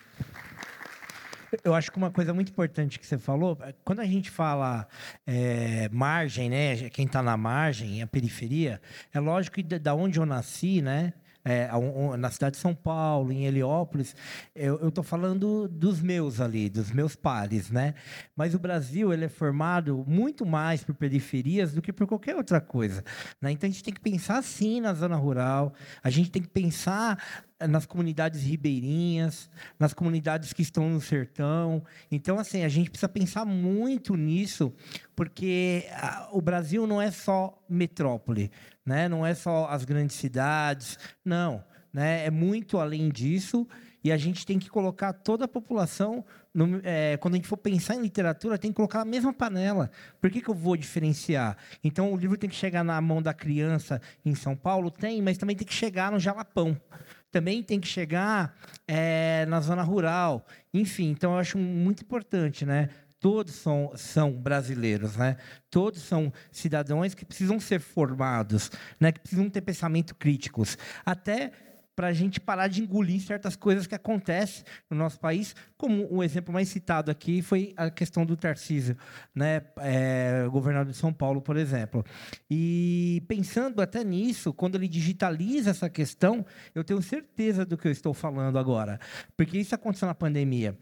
Eu 1.63 1.73
acho 1.73 1.91
que 1.91 1.97
uma 1.97 2.11
coisa 2.11 2.33
muito 2.33 2.51
importante 2.51 2.99
que 2.99 3.07
você 3.07 3.17
falou, 3.17 3.57
quando 3.83 4.01
a 4.01 4.05
gente 4.05 4.29
fala 4.29 4.87
é, 5.25 5.89
margem, 5.89 6.49
né, 6.49 6.89
quem 6.89 7.05
está 7.05 7.23
na 7.23 7.35
margem, 7.35 8.03
a 8.03 8.07
periferia, 8.07 8.79
é 9.11 9.19
lógico 9.19 9.55
que 9.55 9.63
da 9.63 9.95
onde 9.95 10.19
eu 10.19 10.25
nasci, 10.27 10.79
né, 10.81 11.13
é, 11.43 11.69
na 12.17 12.29
cidade 12.29 12.55
de 12.55 12.61
São 12.61 12.75
Paulo, 12.75 13.31
em 13.31 13.45
Heliópolis, 13.45 14.15
eu 14.53 14.89
estou 14.89 15.03
falando 15.03 15.67
dos 15.67 16.01
meus 16.01 16.39
ali, 16.39 16.69
dos 16.69 16.91
meus 16.91 17.15
pares, 17.15 17.71
né? 17.71 17.95
Mas 18.35 18.53
o 18.53 18.59
Brasil 18.59 19.11
ele 19.13 19.25
é 19.25 19.29
formado 19.29 20.03
muito 20.07 20.45
mais 20.45 20.83
por 20.83 20.93
periferias 20.93 21.73
do 21.73 21.81
que 21.81 21.93
por 21.93 22.05
qualquer 22.05 22.35
outra 22.35 22.59
coisa. 22.59 23.03
Né? 23.41 23.51
Então 23.51 23.67
a 23.67 23.71
gente 23.71 23.83
tem 23.83 23.93
que 23.93 24.01
pensar 24.01 24.43
sim 24.43 24.81
na 24.81 24.93
zona 24.93 25.15
rural, 25.15 25.73
a 26.03 26.09
gente 26.09 26.29
tem 26.29 26.41
que 26.41 26.49
pensar 26.49 27.17
nas 27.67 27.85
comunidades 27.85 28.43
ribeirinhas, 28.43 29.49
nas 29.77 29.93
comunidades 29.93 30.53
que 30.53 30.61
estão 30.61 30.89
no 30.89 31.01
sertão. 31.01 31.83
Então, 32.11 32.39
assim, 32.39 32.63
a 32.63 32.69
gente 32.69 32.89
precisa 32.89 33.09
pensar 33.09 33.45
muito 33.45 34.15
nisso, 34.15 34.73
porque 35.15 35.85
o 36.31 36.41
Brasil 36.41 36.87
não 36.87 37.01
é 37.01 37.11
só 37.11 37.61
metrópole, 37.69 38.51
né? 38.85 39.09
não 39.09 39.25
é 39.25 39.33
só 39.33 39.67
as 39.67 39.83
grandes 39.83 40.15
cidades, 40.15 40.97
não. 41.23 41.63
Né? 41.91 42.25
É 42.25 42.31
muito 42.31 42.77
além 42.77 43.09
disso 43.09 43.67
e 44.03 44.11
a 44.11 44.17
gente 44.17 44.45
tem 44.45 44.57
que 44.57 44.69
colocar 44.69 45.11
toda 45.11 45.45
a 45.45 45.47
população. 45.47 46.23
No, 46.53 46.79
é, 46.83 47.17
quando 47.17 47.33
a 47.33 47.37
gente 47.37 47.47
for 47.47 47.57
pensar 47.57 47.95
em 47.95 48.01
literatura, 48.01 48.57
tem 48.57 48.71
que 48.71 48.75
colocar 48.75 49.01
a 49.01 49.05
mesma 49.05 49.33
panela. 49.33 49.91
Por 50.21 50.29
que, 50.29 50.41
que 50.41 50.49
eu 50.49 50.55
vou 50.55 50.77
diferenciar? 50.77 51.57
Então, 51.83 52.13
o 52.13 52.17
livro 52.17 52.37
tem 52.37 52.49
que 52.49 52.55
chegar 52.55 52.83
na 52.83 52.99
mão 53.01 53.21
da 53.21 53.33
criança 53.33 54.01
em 54.25 54.33
São 54.33 54.55
Paulo? 54.55 54.89
Tem, 54.89 55.21
mas 55.21 55.37
também 55.37 55.55
tem 55.55 55.67
que 55.67 55.73
chegar 55.73 56.11
no 56.11 56.19
Jalapão 56.19 56.79
também 57.31 57.61
tem 57.61 57.79
que 57.79 57.87
chegar 57.87 58.55
é, 58.87 59.45
na 59.47 59.59
zona 59.59 59.83
rural. 59.83 60.45
Enfim, 60.73 61.09
então 61.09 61.33
eu 61.33 61.37
acho 61.39 61.57
muito 61.57 62.03
importante, 62.03 62.65
né? 62.65 62.89
Todos 63.19 63.55
são, 63.55 63.91
são 63.95 64.31
brasileiros, 64.31 65.17
né? 65.17 65.35
Todos 65.69 66.01
são 66.01 66.31
cidadãos 66.51 67.13
que 67.13 67.25
precisam 67.25 67.59
ser 67.59 67.79
formados, 67.79 68.71
né? 68.99 69.11
Que 69.11 69.19
precisam 69.19 69.49
ter 69.49 69.61
pensamento 69.61 70.15
críticos. 70.15 70.77
Até 71.05 71.51
para 71.99 72.07
a 72.07 72.13
gente 72.13 72.39
parar 72.39 72.69
de 72.69 72.81
engolir 72.81 73.19
certas 73.19 73.57
coisas 73.57 73.85
que 73.85 73.93
acontecem 73.93 74.63
no 74.89 74.95
nosso 74.95 75.19
país, 75.19 75.53
como 75.75 76.05
o 76.05 76.19
um 76.19 76.23
exemplo 76.23 76.53
mais 76.53 76.69
citado 76.69 77.11
aqui 77.11 77.41
foi 77.41 77.73
a 77.75 77.89
questão 77.89 78.25
do 78.25 78.37
Tarcísio, 78.37 78.95
né, 79.35 79.63
é, 79.79 80.47
governador 80.49 80.93
de 80.93 80.97
São 80.97 81.11
Paulo, 81.11 81.41
por 81.41 81.57
exemplo. 81.57 82.05
E 82.49 83.21
pensando 83.27 83.81
até 83.81 84.01
nisso, 84.01 84.53
quando 84.53 84.75
ele 84.75 84.87
digitaliza 84.87 85.71
essa 85.71 85.89
questão, 85.89 86.45
eu 86.73 86.85
tenho 86.85 87.01
certeza 87.01 87.65
do 87.65 87.77
que 87.77 87.89
eu 87.89 87.91
estou 87.91 88.13
falando 88.13 88.57
agora, 88.57 88.97
porque 89.35 89.57
isso 89.57 89.75
aconteceu 89.75 90.07
na 90.07 90.15
pandemia 90.15 90.77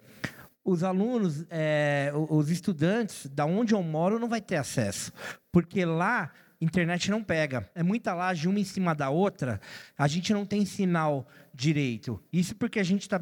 os 0.64 0.84
alunos, 0.84 1.45
é, 1.49 2.11
os 2.14 2.52
estudantes, 2.52 3.26
da 3.27 3.45
onde 3.45 3.73
eu 3.73 3.81
moro, 3.81 4.19
não 4.19 4.27
vai 4.27 4.41
ter 4.41 4.57
acesso, 4.57 5.14
porque 5.49 5.85
lá 5.85 6.30
internet 6.59 7.09
não 7.11 7.23
pega. 7.23 7.69
É 7.75 7.84
muita 7.84 8.13
laje 8.13 8.47
uma 8.47 8.59
em 8.59 8.63
cima 8.63 8.93
da 8.93 9.09
outra, 9.09 9.59
a 9.97 10.07
gente 10.07 10.34
não 10.34 10.45
tem 10.45 10.65
sinal 10.65 11.27
direito. 11.53 12.21
Isso 12.31 12.55
porque 12.55 12.79
a 12.79 12.84
gente 12.84 13.01
está 13.01 13.21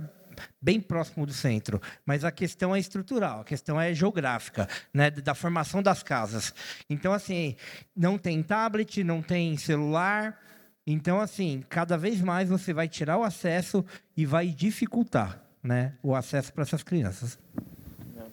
bem 0.61 0.81
próximo 0.81 1.25
do 1.25 1.33
centro, 1.33 1.81
mas 2.05 2.25
a 2.25 2.31
questão 2.31 2.75
é 2.75 2.79
estrutural, 2.79 3.41
a 3.41 3.43
questão 3.45 3.79
é 3.79 3.93
geográfica, 3.93 4.67
né, 4.93 5.09
da 5.09 5.33
formação 5.33 5.81
das 5.81 6.03
casas. 6.03 6.53
Então, 6.89 7.13
assim, 7.13 7.55
não 7.95 8.17
tem 8.17 8.43
tablet, 8.43 9.03
não 9.03 9.21
tem 9.21 9.55
celular. 9.57 10.41
Então, 10.85 11.19
assim, 11.19 11.63
cada 11.69 11.97
vez 11.97 12.21
mais 12.21 12.49
você 12.49 12.73
vai 12.73 12.87
tirar 12.87 13.17
o 13.17 13.23
acesso 13.23 13.85
e 14.15 14.25
vai 14.25 14.47
dificultar 14.47 15.41
né, 15.63 15.93
o 16.03 16.13
acesso 16.13 16.53
para 16.53 16.63
essas 16.63 16.83
crianças. 16.83 17.39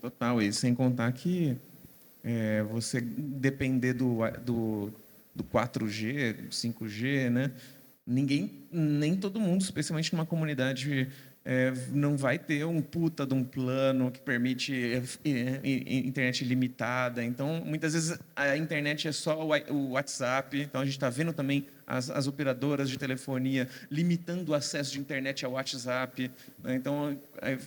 Total, 0.03 0.43
e 0.43 0.53
sem 0.53 0.75
contar 0.75 1.13
que 1.13 1.57
é, 2.25 2.63
você 2.63 3.01
depender 3.01 3.93
do, 3.93 4.19
do, 4.45 4.93
do 5.35 5.45
4G, 5.45 6.49
5G, 6.51 7.31
né? 7.31 7.51
Ninguém, 8.07 8.51
nem 8.71 9.17
todo 9.17 9.39
mundo, 9.39 9.61
especialmente 9.63 10.13
numa 10.13 10.27
comunidade 10.27 11.09
é, 11.45 11.73
não 11.91 12.17
vai 12.17 12.39
ter 12.39 12.65
um 12.65 12.81
puta 12.81 13.27
de 13.27 13.35
um 13.35 13.43
plano 13.43 14.11
que 14.11 14.21
permite 14.21 15.03
é, 15.25 15.29
é, 15.29 15.97
internet 15.99 16.45
limitada. 16.45 17.23
Então, 17.25 17.63
muitas 17.65 17.95
vezes 17.95 18.19
a 18.37 18.57
internet 18.57 19.09
é 19.09 19.13
só 19.13 19.45
o 19.71 19.91
WhatsApp. 19.91 20.61
Então, 20.61 20.81
a 20.81 20.85
gente 20.85 20.95
está 20.95 21.11
vendo 21.11 21.33
também 21.33 21.67
as, 21.87 22.11
as, 22.11 22.27
operadoras 22.27 22.89
de 22.89 22.99
telefonia 22.99 23.69
limitando 23.91 24.53
o 24.53 24.55
acesso 24.55 24.93
de 24.93 25.01
internet 25.01 25.45
ao 25.45 25.53
WhatsApp. 25.53 26.31
Né? 26.63 26.77
Então, 26.77 27.19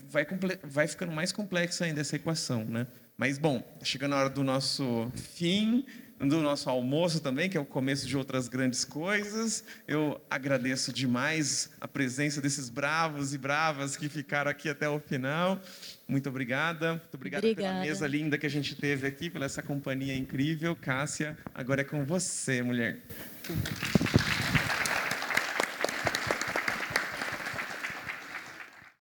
vai, 0.09 0.25
vai 0.63 0.87
ficando 0.87 1.11
mais 1.11 1.31
complexa 1.31 1.85
ainda 1.85 2.01
essa 2.01 2.15
equação. 2.15 2.63
Né? 2.63 2.87
Mas, 3.17 3.37
bom, 3.37 3.63
chegando 3.81 4.13
a 4.13 4.19
hora 4.19 4.29
do 4.29 4.43
nosso 4.43 5.11
fim, 5.15 5.85
do 6.19 6.41
nosso 6.41 6.69
almoço 6.69 7.19
também, 7.19 7.49
que 7.49 7.57
é 7.57 7.59
o 7.59 7.65
começo 7.65 8.07
de 8.07 8.17
outras 8.17 8.47
grandes 8.47 8.85
coisas. 8.85 9.63
Eu 9.87 10.21
agradeço 10.29 10.91
demais 10.91 11.69
a 11.79 11.87
presença 11.87 12.41
desses 12.41 12.69
bravos 12.69 13.33
e 13.33 13.37
bravas 13.37 13.95
que 13.97 14.07
ficaram 14.09 14.49
aqui 14.49 14.69
até 14.69 14.87
o 14.87 14.99
final. 14.99 15.61
Muito 16.07 16.29
obrigada. 16.29 16.91
Muito 16.93 17.15
obrigada, 17.15 17.45
obrigada, 17.45 17.73
pela 17.73 17.85
mesa 17.85 18.07
linda 18.07 18.37
que 18.37 18.45
a 18.45 18.49
gente 18.49 18.75
teve 18.75 19.07
aqui, 19.07 19.29
pela 19.29 19.45
essa 19.45 19.61
companhia 19.61 20.15
incrível. 20.15 20.75
Cássia, 20.75 21.37
agora 21.53 21.81
é 21.81 21.85
com 21.85 22.05
você, 22.05 22.61
mulher. 22.61 22.99